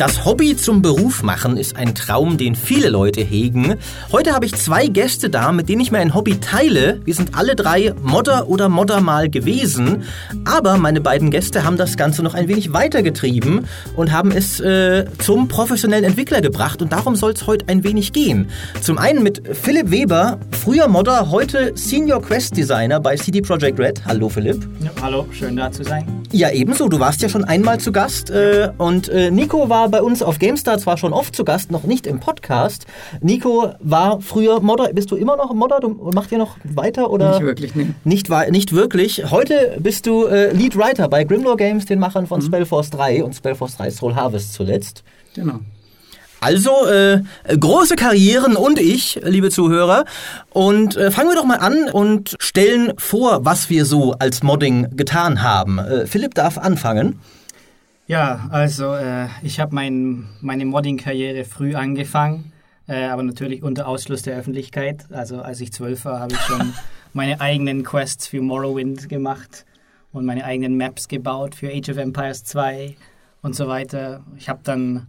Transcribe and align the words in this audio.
Das 0.00 0.24
Hobby 0.24 0.56
zum 0.56 0.80
Beruf 0.80 1.22
machen 1.22 1.58
ist 1.58 1.76
ein 1.76 1.94
Traum, 1.94 2.38
den 2.38 2.54
viele 2.54 2.88
Leute 2.88 3.20
hegen. 3.20 3.74
Heute 4.10 4.32
habe 4.32 4.46
ich 4.46 4.54
zwei 4.54 4.86
Gäste 4.86 5.28
da, 5.28 5.52
mit 5.52 5.68
denen 5.68 5.82
ich 5.82 5.92
mir 5.92 5.98
ein 5.98 6.14
Hobby 6.14 6.40
teile. 6.40 7.02
Wir 7.04 7.12
sind 7.12 7.34
alle 7.36 7.54
drei 7.54 7.92
Modder 8.02 8.48
oder 8.48 8.70
Modder 8.70 9.02
mal 9.02 9.28
gewesen. 9.28 10.04
Aber 10.46 10.78
meine 10.78 11.02
beiden 11.02 11.30
Gäste 11.30 11.64
haben 11.64 11.76
das 11.76 11.98
Ganze 11.98 12.22
noch 12.22 12.32
ein 12.32 12.48
wenig 12.48 12.72
weitergetrieben 12.72 13.66
und 13.94 14.10
haben 14.10 14.32
es 14.32 14.58
äh, 14.60 15.04
zum 15.18 15.48
professionellen 15.48 16.04
Entwickler 16.04 16.40
gebracht. 16.40 16.80
Und 16.80 16.92
darum 16.92 17.14
soll 17.14 17.32
es 17.32 17.46
heute 17.46 17.68
ein 17.68 17.84
wenig 17.84 18.14
gehen. 18.14 18.48
Zum 18.80 18.96
einen 18.96 19.22
mit 19.22 19.54
Philipp 19.54 19.90
Weber, 19.90 20.38
früher 20.64 20.88
Modder, 20.88 21.30
heute 21.30 21.72
Senior 21.74 22.22
Quest 22.22 22.56
Designer 22.56 23.00
bei 23.00 23.16
CD 23.16 23.42
Projekt 23.42 23.78
Red. 23.78 24.02
Hallo 24.06 24.30
Philipp. 24.30 24.66
Ja, 24.82 24.92
hallo, 25.02 25.26
schön 25.30 25.56
da 25.56 25.70
zu 25.70 25.84
sein. 25.84 26.06
Ja, 26.32 26.48
ebenso. 26.50 26.88
Du 26.88 27.00
warst 27.00 27.20
ja 27.20 27.28
schon 27.28 27.44
einmal 27.44 27.78
zu 27.80 27.92
Gast. 27.92 28.30
Äh, 28.30 28.70
und 28.78 29.10
äh, 29.10 29.30
Nico 29.30 29.68
war 29.68 29.89
bei 29.90 30.02
uns 30.02 30.22
auf 30.22 30.38
GameStar 30.38 30.78
zwar 30.78 30.96
schon 30.96 31.12
oft 31.12 31.34
zu 31.34 31.44
Gast, 31.44 31.70
noch 31.70 31.84
nicht 31.84 32.06
im 32.06 32.20
Podcast. 32.20 32.86
Nico 33.20 33.74
war 33.80 34.20
früher 34.20 34.60
Modder. 34.60 34.92
Bist 34.92 35.10
du 35.10 35.16
immer 35.16 35.36
noch 35.36 35.52
Modder? 35.52 35.80
Du 35.80 36.10
macht 36.14 36.32
ihr 36.32 36.38
noch 36.38 36.56
weiter 36.64 37.10
oder? 37.10 37.32
Nicht 37.32 37.42
wirklich, 37.42 37.74
nee. 37.74 37.86
Nicht, 38.04 38.28
nicht 38.50 38.72
wirklich. 38.72 39.30
Heute 39.30 39.76
bist 39.80 40.06
du 40.06 40.26
äh, 40.26 40.52
Lead 40.52 40.76
Writer 40.76 41.08
bei 41.08 41.24
Grimlore 41.24 41.56
Games, 41.56 41.86
den 41.86 41.98
Machern 41.98 42.26
von 42.26 42.40
mhm. 42.40 42.46
Spellforce 42.46 42.90
3 42.90 43.24
und 43.24 43.34
Spellforce 43.34 43.76
3 43.76 43.90
Soul 43.90 44.14
Harvest 44.14 44.54
zuletzt. 44.54 45.04
Genau. 45.34 45.60
Also 46.40 46.86
äh, 46.86 47.20
große 47.46 47.96
Karrieren 47.96 48.56
und 48.56 48.78
ich, 48.80 49.20
liebe 49.22 49.50
Zuhörer. 49.50 50.06
Und 50.50 50.96
äh, 50.96 51.10
fangen 51.10 51.28
wir 51.28 51.36
doch 51.36 51.44
mal 51.44 51.58
an 51.58 51.90
und 51.90 52.34
stellen 52.40 52.94
vor, 52.96 53.44
was 53.44 53.68
wir 53.68 53.84
so 53.84 54.14
als 54.18 54.42
Modding 54.42 54.96
getan 54.96 55.42
haben. 55.42 55.78
Äh, 55.78 56.06
Philipp 56.06 56.34
darf 56.34 56.56
anfangen. 56.56 57.20
Ja, 58.10 58.48
also 58.50 58.92
äh, 58.94 59.28
ich 59.40 59.60
habe 59.60 59.72
mein, 59.72 60.26
meine 60.40 60.64
Modding-Karriere 60.64 61.44
früh 61.44 61.76
angefangen, 61.76 62.52
äh, 62.88 63.04
aber 63.04 63.22
natürlich 63.22 63.62
unter 63.62 63.86
Ausschluss 63.86 64.22
der 64.22 64.36
Öffentlichkeit. 64.36 65.06
Also 65.12 65.40
als 65.42 65.60
ich 65.60 65.72
zwölf 65.72 66.04
war, 66.06 66.18
habe 66.18 66.32
ich 66.32 66.40
schon 66.40 66.74
meine 67.12 67.40
eigenen 67.40 67.84
Quests 67.84 68.26
für 68.26 68.42
Morrowind 68.42 69.08
gemacht 69.08 69.64
und 70.10 70.24
meine 70.24 70.44
eigenen 70.44 70.76
Maps 70.76 71.06
gebaut 71.06 71.54
für 71.54 71.68
Age 71.68 71.90
of 71.90 71.98
Empires 71.98 72.42
2 72.42 72.96
und 73.42 73.54
so 73.54 73.68
weiter. 73.68 74.24
Ich 74.36 74.48
habe 74.48 74.58
dann, 74.64 75.06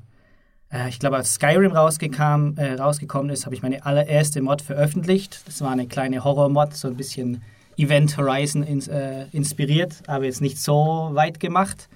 äh, 0.71 0.87
ich 0.87 0.99
glaube, 0.99 1.15
als 1.15 1.33
Skyrim 1.33 1.71
rausgekam, 1.71 2.55
äh, 2.57 2.73
rausgekommen 2.73 3.31
ist, 3.31 3.47
habe 3.47 3.55
ich 3.55 3.63
meine 3.63 3.83
allererste 3.83 4.43
Mod 4.43 4.61
veröffentlicht. 4.61 5.41
Das 5.47 5.59
war 5.61 5.71
eine 5.71 5.87
kleine 5.87 6.23
Horror-Mod, 6.23 6.75
so 6.75 6.87
ein 6.87 6.97
bisschen 6.97 7.41
Event 7.77 8.15
Horizon 8.15 8.61
ins, 8.61 8.87
äh, 8.87 9.25
inspiriert, 9.31 10.03
aber 10.05 10.25
jetzt 10.25 10.41
nicht 10.41 10.59
so 10.59 11.09
weit 11.13 11.39
gemacht. 11.39 11.89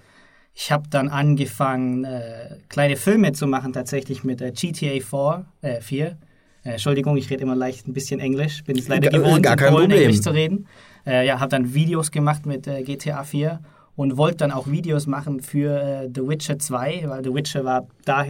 Ich 0.58 0.72
habe 0.72 0.86
dann 0.90 1.10
angefangen, 1.10 2.06
äh, 2.06 2.58
kleine 2.70 2.96
Filme 2.96 3.34
zu 3.34 3.46
machen, 3.46 3.74
tatsächlich 3.74 4.24
mit 4.24 4.42
äh, 4.42 4.52
GTA 4.52 5.02
4. 5.02 5.46
Äh, 5.62 5.82
4. 5.82 6.06
Äh, 6.08 6.16
Entschuldigung, 6.64 7.18
ich 7.18 7.30
rede 7.30 7.44
immer 7.44 7.58
leicht 7.58 7.86
ein 7.90 7.94
bisschen 7.94 8.22
Englisch. 8.22 8.64
Bin 8.64 8.78
es 8.78 8.88
leider 8.88 9.10
gewohnt, 9.10 9.44
gar 9.44 9.58
kein 9.58 9.74
Polen 9.74 9.90
Problem. 9.90 10.04
Englisch 10.04 10.22
zu 10.22 10.34
reden. 10.34 10.66
Äh, 11.06 11.28
ja, 11.28 11.42
habe 11.42 11.50
dann 11.50 11.74
Videos 11.74 12.10
gemacht 12.10 12.46
mit 12.46 12.68
äh, 12.68 12.84
GTA 12.84 13.26
4 13.26 13.60
und 13.98 14.16
wollte 14.16 14.38
dann 14.38 14.52
auch 14.52 14.68
Videos 14.68 15.08
machen 15.08 15.42
für 15.42 16.10
The 16.16 16.26
Witcher 16.26 16.58
2, 16.58 17.04
weil 17.06 17.24
The 17.24 17.34
Witcher 17.34 17.66
war 17.66 17.88
da 18.06 18.26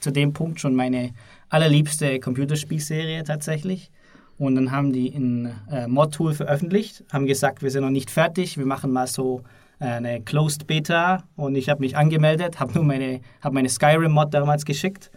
zu 0.00 0.10
dem 0.10 0.32
Punkt 0.34 0.60
schon 0.60 0.74
meine 0.74 1.12
allerliebste 1.48 2.18
Computerspielserie 2.20 3.24
tatsächlich. 3.24 3.90
Und 4.38 4.54
dann 4.54 4.70
haben 4.70 4.92
die 4.92 5.08
ein 5.14 5.54
Mod-Tool 5.86 6.34
veröffentlicht, 6.34 7.04
haben 7.10 7.24
gesagt, 7.24 7.62
wir 7.62 7.70
sind 7.70 7.84
noch 7.84 7.90
nicht 7.90 8.10
fertig, 8.10 8.58
wir 8.58 8.66
machen 8.66 8.92
mal 8.92 9.06
so 9.06 9.42
eine 9.78 10.20
Closed 10.20 10.66
Beta 10.66 11.24
und 11.36 11.54
ich 11.54 11.68
habe 11.68 11.80
mich 11.80 11.96
angemeldet, 11.96 12.60
habe 12.60 12.74
nur 12.74 12.84
meine, 12.84 13.20
hab 13.40 13.52
meine 13.52 13.68
Skyrim-Mod 13.68 14.34
damals 14.34 14.64
geschickt 14.64 15.10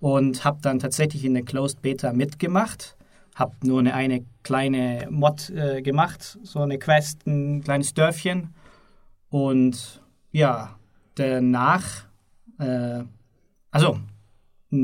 und 0.00 0.44
habe 0.44 0.58
dann 0.62 0.78
tatsächlich 0.78 1.24
in 1.24 1.34
der 1.34 1.44
Closed 1.44 1.82
Beta 1.82 2.12
mitgemacht. 2.12 2.96
Habe 3.34 3.54
nur 3.64 3.80
eine, 3.80 3.94
eine 3.94 4.24
kleine 4.42 5.08
Mod 5.10 5.50
äh, 5.50 5.82
gemacht, 5.82 6.38
so 6.42 6.60
eine 6.60 6.78
Quest, 6.78 7.26
ein 7.26 7.62
kleines 7.64 7.94
Dörfchen. 7.94 8.54
Und 9.30 10.02
ja, 10.30 10.76
danach, 11.16 12.04
äh, 12.58 13.02
also 13.70 13.98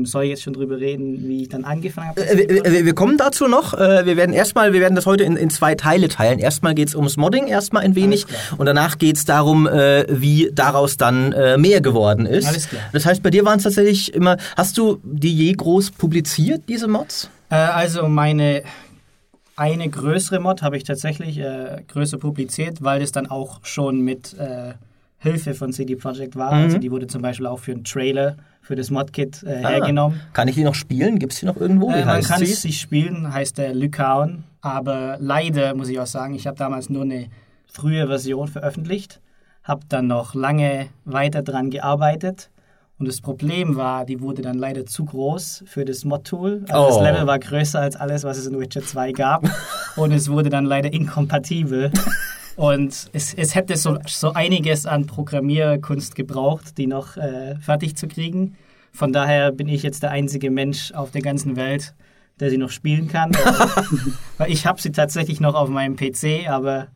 soll 0.05 0.23
ich 0.23 0.29
jetzt 0.31 0.43
schon 0.43 0.53
drüber 0.53 0.79
reden, 0.79 1.27
wie 1.27 1.43
ich 1.43 1.49
dann 1.49 1.63
angefangen 1.63 2.09
habe? 2.09 2.21
Äh, 2.21 2.63
wir, 2.63 2.85
wir, 2.85 2.95
kommen 2.95 3.17
dazu 3.17 3.47
noch. 3.47 3.73
Äh, 3.73 4.05
wir 4.05 4.17
werden 4.17 4.33
erstmal, 4.33 4.73
wir 4.73 4.81
werden 4.81 4.95
das 4.95 5.05
heute 5.05 5.23
in, 5.23 5.35
in 5.35 5.49
zwei 5.49 5.75
Teile 5.75 6.07
teilen. 6.07 6.39
Erstmal 6.39 6.73
geht 6.73 6.89
es 6.89 6.95
ums 6.95 7.17
Modding, 7.17 7.47
erstmal 7.47 7.83
ein 7.83 7.95
wenig. 7.95 8.25
Und 8.57 8.65
danach 8.65 8.97
geht 8.97 9.17
es 9.17 9.25
darum, 9.25 9.67
äh, 9.67 10.05
wie 10.09 10.51
daraus 10.53 10.97
dann 10.97 11.33
mehr 11.57 11.81
geworden 11.81 12.25
ist. 12.25 12.47
Alles 12.47 12.69
klar. 12.69 12.81
Das 12.93 13.05
heißt, 13.05 13.23
bei 13.23 13.29
dir 13.29 13.45
waren 13.45 13.57
es 13.57 13.63
tatsächlich 13.63 14.13
immer. 14.13 14.37
Hast 14.55 14.77
du 14.77 14.99
die 15.03 15.33
je 15.33 15.53
groß 15.53 15.91
publiziert, 15.91 16.63
diese 16.67 16.87
Mods? 16.87 17.29
also 17.49 18.07
meine 18.07 18.63
eine 19.57 19.89
größere 19.89 20.39
Mod 20.39 20.61
habe 20.61 20.77
ich 20.77 20.83
tatsächlich 20.83 21.39
größer 21.87 22.17
publiziert, 22.17 22.81
weil 22.81 23.01
das 23.01 23.11
dann 23.11 23.27
auch 23.27 23.59
schon 23.63 24.01
mit 24.01 24.35
Hilfe 25.21 25.53
von 25.53 25.71
CD 25.71 25.95
Projekt 25.95 26.35
war. 26.35 26.53
Mhm. 26.55 26.63
Also 26.63 26.77
die 26.79 26.89
wurde 26.89 27.05
zum 27.05 27.21
Beispiel 27.21 27.45
auch 27.45 27.59
für 27.59 27.71
einen 27.71 27.83
Trailer 27.83 28.37
für 28.61 28.75
das 28.75 28.89
Modkit 28.89 29.43
äh, 29.43 29.61
ah, 29.63 29.69
hergenommen. 29.69 30.19
Kann 30.33 30.47
ich 30.47 30.55
die 30.55 30.63
noch 30.63 30.73
spielen? 30.73 31.19
Gibt 31.19 31.33
es 31.33 31.39
die 31.39 31.45
noch 31.45 31.57
irgendwo? 31.57 31.91
Äh, 31.91 32.05
man 32.05 32.23
kann 32.23 32.39
sie? 32.39 32.47
sie 32.47 32.73
spielen, 32.73 33.31
heißt 33.31 33.59
der 33.59 33.75
Lycaon. 33.75 34.45
Aber 34.61 35.17
leider 35.19 35.75
muss 35.75 35.89
ich 35.89 35.99
auch 35.99 36.07
sagen, 36.07 36.33
ich 36.33 36.47
habe 36.47 36.57
damals 36.57 36.89
nur 36.89 37.03
eine 37.03 37.27
frühe 37.67 38.07
Version 38.07 38.47
veröffentlicht, 38.47 39.21
habe 39.63 39.81
dann 39.87 40.07
noch 40.07 40.33
lange 40.33 40.87
weiter 41.05 41.43
dran 41.43 41.69
gearbeitet. 41.69 42.49
Und 42.97 43.07
das 43.07 43.21
Problem 43.21 43.75
war, 43.75 44.05
die 44.05 44.21
wurde 44.21 44.41
dann 44.41 44.57
leider 44.57 44.87
zu 44.87 45.05
groß 45.05 45.65
für 45.67 45.85
das 45.85 46.03
Mod-Tool. 46.03 46.65
Also 46.67 46.83
oh. 46.83 46.87
Das 46.87 47.11
Level 47.11 47.27
war 47.27 47.37
größer 47.37 47.79
als 47.79 47.95
alles, 47.95 48.23
was 48.23 48.39
es 48.39 48.47
in 48.47 48.59
Witcher 48.59 48.81
2 48.81 49.11
gab. 49.11 49.47
und 49.95 50.11
es 50.11 50.29
wurde 50.29 50.49
dann 50.49 50.65
leider 50.65 50.91
inkompatibel. 50.91 51.91
Und 52.55 53.09
es, 53.13 53.33
es 53.33 53.55
hätte 53.55 53.77
so, 53.77 53.97
so 54.07 54.33
einiges 54.33 54.85
an 54.85 55.07
Programmierkunst 55.07 56.15
gebraucht, 56.15 56.77
die 56.77 56.87
noch 56.87 57.17
äh, 57.17 57.55
fertig 57.59 57.95
zu 57.95 58.07
kriegen. 58.07 58.55
Von 58.93 59.13
daher 59.13 59.51
bin 59.51 59.67
ich 59.67 59.83
jetzt 59.83 60.03
der 60.03 60.11
einzige 60.11 60.51
Mensch 60.51 60.91
auf 60.91 61.11
der 61.11 61.21
ganzen 61.21 61.55
Welt, 61.55 61.93
der 62.39 62.49
sie 62.49 62.57
noch 62.57 62.69
spielen 62.69 63.07
kann. 63.07 63.31
Weil 64.37 64.51
ich 64.51 64.65
habe 64.65 64.81
sie 64.81 64.91
tatsächlich 64.91 65.39
noch 65.39 65.55
auf 65.55 65.69
meinem 65.69 65.95
PC, 65.95 66.49
aber 66.49 66.87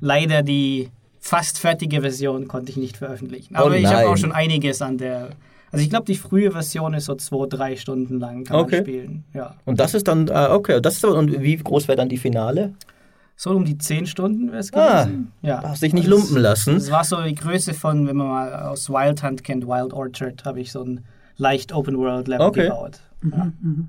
leider 0.00 0.42
die 0.42 0.90
fast 1.18 1.58
fertige 1.58 2.00
Version 2.00 2.48
konnte 2.48 2.70
ich 2.70 2.76
nicht 2.76 2.96
veröffentlichen. 2.96 3.56
Aber 3.56 3.70
oh 3.70 3.74
ich 3.74 3.86
habe 3.86 4.08
auch 4.08 4.16
schon 4.16 4.32
einiges 4.32 4.80
an 4.80 4.98
der 4.98 5.30
also 5.72 5.84
ich 5.84 5.90
glaube, 5.90 6.04
die 6.04 6.16
frühe 6.16 6.50
Version 6.50 6.94
ist 6.94 7.04
so 7.04 7.14
zwei, 7.14 7.46
drei 7.46 7.76
Stunden 7.76 8.18
lang 8.18 8.44
kann 8.44 8.58
okay. 8.58 8.76
man 8.76 8.84
spielen. 8.84 9.24
Ja. 9.34 9.54
Und 9.64 9.78
das 9.78 9.94
ist 9.94 10.08
dann, 10.08 10.28
äh, 10.28 10.48
okay, 10.50 10.80
das 10.80 10.96
ist, 10.96 11.04
und 11.04 11.40
wie 11.42 11.56
groß 11.56 11.86
wäre 11.86 11.96
dann 11.96 12.08
die 12.08 12.18
Finale? 12.18 12.74
So 13.42 13.52
um 13.52 13.64
die 13.64 13.78
10 13.78 14.04
Stunden 14.04 14.48
wäre 14.48 14.58
es 14.58 14.70
ah, 14.74 15.04
gewesen. 15.04 15.32
Ah, 15.42 15.46
ja. 15.46 15.62
Hast 15.62 15.80
dich 15.82 15.94
nicht 15.94 16.06
lumpen 16.06 16.36
lassen. 16.36 16.74
Das 16.74 16.90
war 16.90 17.04
so 17.04 17.22
die 17.22 17.34
Größe 17.34 17.72
von, 17.72 18.06
wenn 18.06 18.14
man 18.14 18.28
mal 18.28 18.54
aus 18.54 18.90
Wild 18.90 19.22
Hunt 19.22 19.44
kennt, 19.44 19.66
Wild 19.66 19.94
Orchard, 19.94 20.44
habe 20.44 20.60
ich 20.60 20.70
so 20.72 20.82
ein 20.82 21.06
leicht 21.38 21.72
Open 21.72 21.96
World 21.96 22.28
Level 22.28 22.46
okay. 22.46 22.64
gebaut. 22.64 23.00
Mhm, 23.22 23.32
ja. 23.34 23.52
Mhm. 23.62 23.88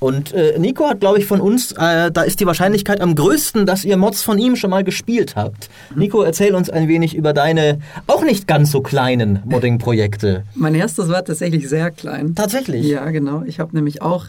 Und 0.00 0.32
äh, 0.32 0.58
Nico 0.58 0.88
hat, 0.88 0.98
glaube 0.98 1.20
ich, 1.20 1.26
von 1.26 1.40
uns, 1.40 1.70
äh, 1.78 2.10
da 2.10 2.22
ist 2.22 2.40
die 2.40 2.46
Wahrscheinlichkeit 2.46 3.00
am 3.00 3.14
größten, 3.14 3.66
dass 3.66 3.84
ihr 3.84 3.96
Mods 3.96 4.22
von 4.22 4.36
ihm 4.36 4.56
schon 4.56 4.70
mal 4.70 4.82
gespielt 4.82 5.36
habt. 5.36 5.70
Mhm. 5.90 5.98
Nico, 6.00 6.22
erzähl 6.22 6.56
uns 6.56 6.68
ein 6.68 6.88
wenig 6.88 7.14
über 7.14 7.32
deine 7.32 7.78
auch 8.08 8.24
nicht 8.24 8.48
ganz 8.48 8.72
so 8.72 8.80
kleinen 8.80 9.42
Modding-Projekte. 9.44 10.42
Mein 10.56 10.74
erstes 10.74 11.08
war 11.08 11.24
tatsächlich 11.24 11.68
sehr 11.68 11.92
klein. 11.92 12.34
Tatsächlich? 12.34 12.84
Ja, 12.84 13.08
genau. 13.12 13.44
Ich 13.46 13.60
habe 13.60 13.76
nämlich 13.76 14.02
auch 14.02 14.26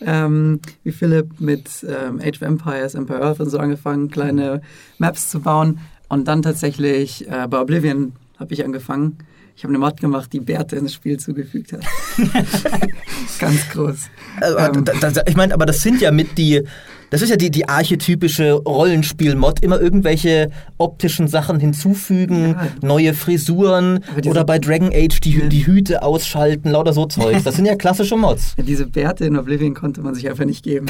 ähm, 0.00 0.60
wie 0.84 0.92
Philipp 0.92 1.40
mit 1.40 1.68
ähm, 1.88 2.20
Age 2.20 2.36
of 2.36 2.42
Empires, 2.42 2.94
Empire 2.94 3.22
Earth 3.22 3.40
und 3.40 3.50
so 3.50 3.58
angefangen, 3.58 4.10
kleine 4.10 4.62
Maps 4.98 5.30
zu 5.30 5.40
bauen. 5.40 5.80
Und 6.08 6.28
dann 6.28 6.42
tatsächlich 6.42 7.28
äh, 7.28 7.46
bei 7.48 7.60
Oblivion 7.60 8.12
habe 8.38 8.54
ich 8.54 8.64
angefangen. 8.64 9.18
Ich 9.56 9.64
habe 9.64 9.74
eine 9.74 9.80
Mod 9.80 10.00
gemacht, 10.00 10.32
die 10.32 10.40
Bärte 10.40 10.76
ins 10.76 10.94
Spiel 10.94 11.18
zugefügt 11.18 11.72
hat. 11.72 11.80
Ganz 13.40 13.68
groß. 13.70 14.08
Also, 14.40 14.58
ähm, 14.58 14.84
da, 14.84 15.10
da, 15.10 15.22
ich 15.26 15.36
meine, 15.36 15.52
aber 15.52 15.66
das 15.66 15.82
sind 15.82 16.00
ja 16.00 16.12
mit 16.12 16.38
die 16.38 16.62
das 17.10 17.22
ist 17.22 17.30
ja 17.30 17.36
die, 17.36 17.50
die 17.50 17.68
archetypische 17.68 18.52
Rollenspiel-Mod. 18.52 19.62
Immer 19.62 19.80
irgendwelche 19.80 20.50
optischen 20.76 21.28
Sachen 21.28 21.58
hinzufügen, 21.58 22.50
ja. 22.50 22.68
neue 22.86 23.14
Frisuren 23.14 24.00
oder 24.26 24.44
bei 24.44 24.58
Dragon 24.58 24.90
Age 24.92 25.20
die, 25.20 25.48
die 25.48 25.66
Hüte 25.66 26.02
ausschalten, 26.02 26.70
lauter 26.70 26.92
so 26.92 27.06
Zeugs. 27.06 27.44
Das 27.44 27.56
sind 27.56 27.66
ja 27.66 27.76
klassische 27.76 28.16
Mods. 28.16 28.54
Ja, 28.58 28.64
diese 28.64 28.86
Bärte 28.86 29.24
in 29.24 29.36
Oblivion 29.36 29.74
konnte 29.74 30.00
man 30.00 30.14
sich 30.14 30.28
einfach 30.28 30.44
nicht 30.44 30.64
geben. 30.64 30.86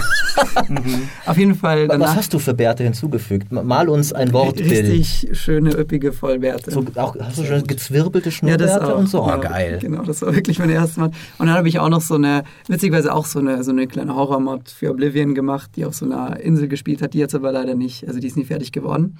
mhm. 0.69 1.09
Auf 1.27 1.37
jeden 1.37 1.55
Fall. 1.55 1.89
Was 1.89 2.17
hast 2.17 2.33
du 2.33 2.39
für 2.39 2.55
Bärte 2.55 2.83
hinzugefügt? 2.83 3.53
Mal 3.53 3.89
uns 3.89 4.13
ein 4.13 4.33
Wortbild. 4.33 4.71
Richtig 4.71 5.29
schöne, 5.33 5.77
üppige 5.79 6.13
Vollbärte. 6.13 6.71
So, 6.71 6.85
auch, 6.95 7.15
hast 7.21 7.39
du 7.39 7.45
schon 7.45 7.67
gezwirbelte 7.67 8.31
Schnurrbärte 8.31 8.87
ja, 8.87 8.93
und 8.93 9.09
so? 9.09 9.23
Oh, 9.23 9.39
geil. 9.39 9.79
Genau, 9.81 10.03
das 10.03 10.23
war 10.23 10.35
wirklich 10.35 10.59
mein 10.59 10.71
erstes 10.71 10.97
Mod. 10.97 11.13
Und 11.39 11.47
dann 11.47 11.57
habe 11.57 11.69
ich 11.69 11.79
auch 11.79 11.91
noch 11.91 12.01
so 12.01 12.15
eine, 12.15 12.45
witzigerweise 12.69 13.13
auch 13.13 13.27
so 13.27 13.39
eine, 13.39 13.63
so 13.63 13.71
eine 13.71 13.87
kleine 13.87 14.15
Horror-Mod 14.15 14.71
für 14.71 14.91
Oblivion 14.91 15.35
gemacht, 15.35 15.73
die 15.77 15.85
auch 15.85 15.93
so 15.93 16.07
einer 16.13 16.41
Insel 16.41 16.69
gespielt 16.69 17.03
hat, 17.03 17.15
die 17.15 17.19
jetzt 17.19 17.35
aber 17.35 17.53
leider 17.53 17.75
nicht, 17.75 18.07
also 18.07 18.21
die 18.21 18.27
ist 18.27 18.37
nie 18.37 18.45
fertig 18.45 18.73
geworden. 18.73 19.19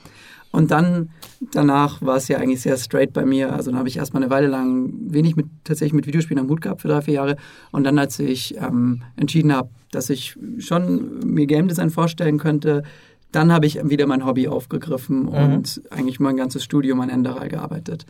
Und 0.51 0.71
dann, 0.71 1.11
danach 1.53 2.01
war 2.01 2.17
es 2.17 2.29
ja 2.29 2.39
eigentlich 2.39 2.63
sehr 2.63 2.77
straight 2.79 3.13
bei 3.13 3.27
mir. 3.27 3.53
Also 3.53 3.71
dann 3.71 3.79
habe 3.79 3.89
ich 3.89 3.99
erstmal 3.99 4.23
eine 4.23 4.31
Weile 4.31 4.47
lang 4.47 4.91
wenig 5.13 5.37
mit, 5.37 5.47
tatsächlich 5.65 5.93
mit 5.93 6.07
Videospielen 6.07 6.43
am 6.43 6.49
Hut 6.49 6.63
gehabt 6.63 6.81
für 6.81 6.89
drei, 6.89 7.03
vier 7.03 7.15
Jahre. 7.15 7.37
Und 7.71 7.85
dann, 7.85 7.99
als 7.99 8.19
ich 8.19 8.57
ähm, 8.57 9.03
entschieden 9.17 9.53
habe, 9.53 9.69
dass 9.91 10.09
ich 10.09 10.39
schon 10.59 11.21
mir 11.27 11.47
Game 11.47 11.69
Design 11.69 11.91
vorstellen 11.91 12.39
könnte, 12.39 12.83
dann 13.31 13.53
habe 13.53 13.67
ich 13.67 13.79
wieder 13.89 14.07
mein 14.07 14.25
Hobby 14.25 14.49
aufgegriffen 14.49 15.25
mhm. 15.25 15.29
und 15.29 15.83
eigentlich 15.91 16.19
mein 16.19 16.37
ganzes 16.37 16.65
Studium 16.65 17.01
an 17.01 17.11
Enderal 17.11 17.49
gearbeitet. 17.49 18.07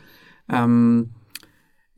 Ähm, 0.49 1.11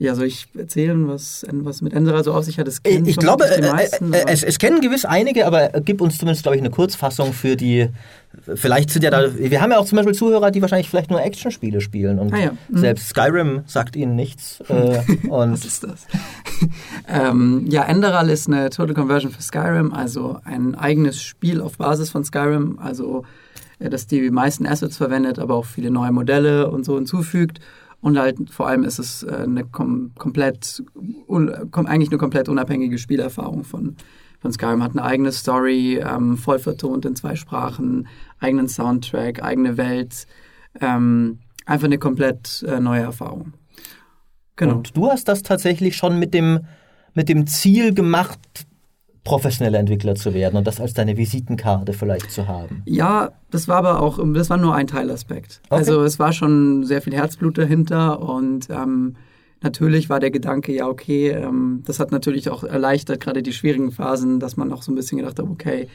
ja, 0.01 0.15
soll 0.15 0.25
ich 0.25 0.47
erzählen, 0.57 1.09
was, 1.09 1.45
was 1.53 1.83
mit 1.83 1.93
Enderal 1.93 2.25
so 2.25 2.33
auf 2.33 2.43
sich 2.47 2.59
hat? 2.59 2.67
Das 2.67 2.81
ich, 2.85 3.07
ich 3.07 3.17
glaube, 3.19 3.45
die 3.55 3.63
äh, 3.63 3.71
meisten, 3.71 4.15
äh, 4.15 4.25
es, 4.29 4.43
es, 4.43 4.59
kennen 4.59 4.81
gewiss 4.81 5.05
einige, 5.05 5.47
aber 5.47 5.69
gib 5.85 6.01
uns 6.01 6.17
zumindest, 6.17 6.43
glaube 6.43 6.57
ich, 6.57 6.63
eine 6.63 6.71
Kurzfassung 6.71 7.35
für 7.35 7.55
die. 7.55 7.91
Vielleicht 8.55 8.89
sind 8.89 9.03
ja 9.03 9.11
da. 9.11 9.37
Wir 9.37 9.61
haben 9.61 9.73
ja 9.73 9.79
auch 9.79 9.85
zum 9.85 9.97
Beispiel 9.97 10.15
Zuhörer, 10.15 10.51
die 10.51 10.63
wahrscheinlich 10.63 10.89
vielleicht 10.89 11.11
nur 11.11 11.23
Actionspiele 11.23 11.83
spielen 11.83 12.19
und 12.19 12.33
ah, 12.33 12.39
ja. 12.39 12.53
mhm. 12.71 12.79
selbst 12.79 13.09
Skyrim 13.11 13.61
sagt 13.67 13.95
ihnen 13.95 14.17
nichts. 14.17 14.61
Äh, 14.69 15.03
was 15.29 15.67
ist 15.67 15.85
das? 15.85 16.07
ähm, 17.07 17.67
ja, 17.69 17.83
Enderal 17.83 18.31
ist 18.31 18.49
eine 18.49 18.71
Total 18.71 18.95
Conversion 18.95 19.31
für 19.31 19.43
Skyrim, 19.43 19.93
also 19.93 20.39
ein 20.45 20.75
eigenes 20.77 21.23
Spiel 21.23 21.61
auf 21.61 21.77
Basis 21.77 22.09
von 22.09 22.25
Skyrim, 22.25 22.79
also 22.83 23.27
äh, 23.79 23.91
das 23.91 24.07
die 24.07 24.31
meisten 24.31 24.67
Assets 24.67 24.97
verwendet, 24.97 25.39
aber 25.39 25.57
auch 25.57 25.67
viele 25.67 25.91
neue 25.91 26.11
Modelle 26.11 26.71
und 26.71 26.87
so 26.87 26.97
hinzufügt 26.97 27.61
und 28.01 28.19
halt 28.19 28.51
vor 28.51 28.67
allem 28.69 28.85
ist 28.85 28.99
es 28.99 29.23
äh, 29.23 29.43
eine 29.45 29.65
kom 29.65 30.13
komplett, 30.17 30.83
kom 31.27 31.87
eigentlich 31.87 32.11
eine 32.11 32.19
komplett 32.19 32.49
unabhängige 32.49 32.99
Spielerfahrung 32.99 33.65
von, 33.65 33.97
von 34.41 34.53
Skyrim. 34.53 34.83
Hat 34.83 34.93
eine 34.93 35.05
eigene 35.05 35.33
Story, 35.33 35.99
ähm, 35.99 36.37
voll 36.37 36.59
vertont 36.59 37.05
in 37.05 37.15
zwei 37.15 37.37
Sprachen, 37.37 38.09
eigenen 38.39 38.69
Soundtrack, 38.69 39.43
eigene 39.43 39.77
Welt. 39.77 40.27
Ähm, 40.81 41.41
einfach 41.67 41.87
eine 41.87 41.99
komplett 41.99 42.65
äh, 42.67 42.81
neue 42.81 43.03
Erfahrung. 43.03 43.53
Genau. 44.57 44.77
Und 44.77 44.97
du 44.97 45.09
hast 45.09 45.29
das 45.29 45.43
tatsächlich 45.43 45.97
schon 45.97 46.19
mit 46.19 46.33
dem, 46.33 46.61
mit 47.15 47.29
dem 47.29 47.47
Ziel 47.47 47.95
gemacht, 47.95 48.67
professioneller 49.31 49.79
Entwickler 49.79 50.17
zu 50.17 50.35
werden 50.35 50.57
und 50.57 50.67
das 50.67 50.81
als 50.81 50.93
deine 50.93 51.17
Visitenkarte 51.17 51.93
vielleicht 51.93 52.33
zu 52.33 52.49
haben. 52.49 52.83
Ja, 52.85 53.31
das 53.53 53.69
war 53.69 53.77
aber 53.77 54.03
auch, 54.03 54.19
das 54.35 54.51
war 54.51 54.57
nur 54.57 54.75
ein 54.75 54.89
Teilaspekt. 54.89 55.61
Okay. 55.69 55.79
Also 55.79 56.03
es 56.03 56.19
war 56.19 56.33
schon 56.33 56.83
sehr 56.83 57.01
viel 57.01 57.15
Herzblut 57.15 57.57
dahinter 57.57 58.21
und 58.21 58.67
ähm, 58.71 59.15
natürlich 59.63 60.11
war 60.11 60.19
der 60.19 60.33
Gedanke, 60.33 60.75
ja 60.75 60.89
okay, 60.89 61.29
ähm, 61.29 61.85
das 61.87 62.01
hat 62.01 62.11
natürlich 62.11 62.51
auch 62.51 62.65
erleichtert, 62.65 63.21
gerade 63.21 63.45
die 63.45 63.53
schwierigen 63.53 63.93
Phasen, 63.93 64.41
dass 64.41 64.57
man 64.57 64.73
auch 64.73 64.83
so 64.83 64.91
ein 64.91 64.97
bisschen 64.97 65.19
gedacht 65.19 65.39
hat, 65.39 65.47
okay, 65.47 65.87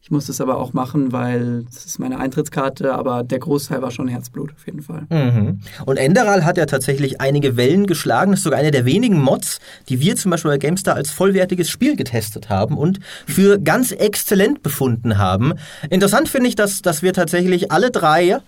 ich 0.00 0.10
muss 0.10 0.26
das 0.26 0.40
aber 0.40 0.58
auch 0.58 0.72
machen, 0.72 1.12
weil 1.12 1.64
das 1.64 1.84
ist 1.84 1.98
meine 1.98 2.18
Eintrittskarte, 2.18 2.94
aber 2.94 3.24
der 3.24 3.40
Großteil 3.40 3.82
war 3.82 3.90
schon 3.90 4.08
Herzblut 4.08 4.52
auf 4.54 4.64
jeden 4.64 4.80
Fall. 4.80 5.06
Mhm. 5.10 5.60
Und 5.84 5.96
Enderal 5.96 6.44
hat 6.44 6.56
ja 6.56 6.66
tatsächlich 6.66 7.20
einige 7.20 7.56
Wellen 7.56 7.86
geschlagen. 7.86 8.30
Das 8.30 8.40
ist 8.40 8.44
sogar 8.44 8.58
eine 8.58 8.70
der 8.70 8.84
wenigen 8.84 9.20
Mods, 9.20 9.58
die 9.88 10.00
wir 10.00 10.16
zum 10.16 10.30
Beispiel 10.30 10.52
bei 10.52 10.58
GameStar 10.58 10.94
als 10.94 11.10
vollwertiges 11.10 11.68
Spiel 11.68 11.96
getestet 11.96 12.48
haben 12.48 12.78
und 12.78 13.00
für 13.26 13.58
ganz 13.58 13.92
exzellent 13.92 14.62
befunden 14.62 15.18
haben. 15.18 15.54
Interessant 15.90 16.28
finde 16.28 16.48
ich, 16.48 16.54
dass, 16.54 16.80
dass 16.80 17.02
wir 17.02 17.12
tatsächlich 17.12 17.70
alle 17.70 17.90
drei 17.90 18.38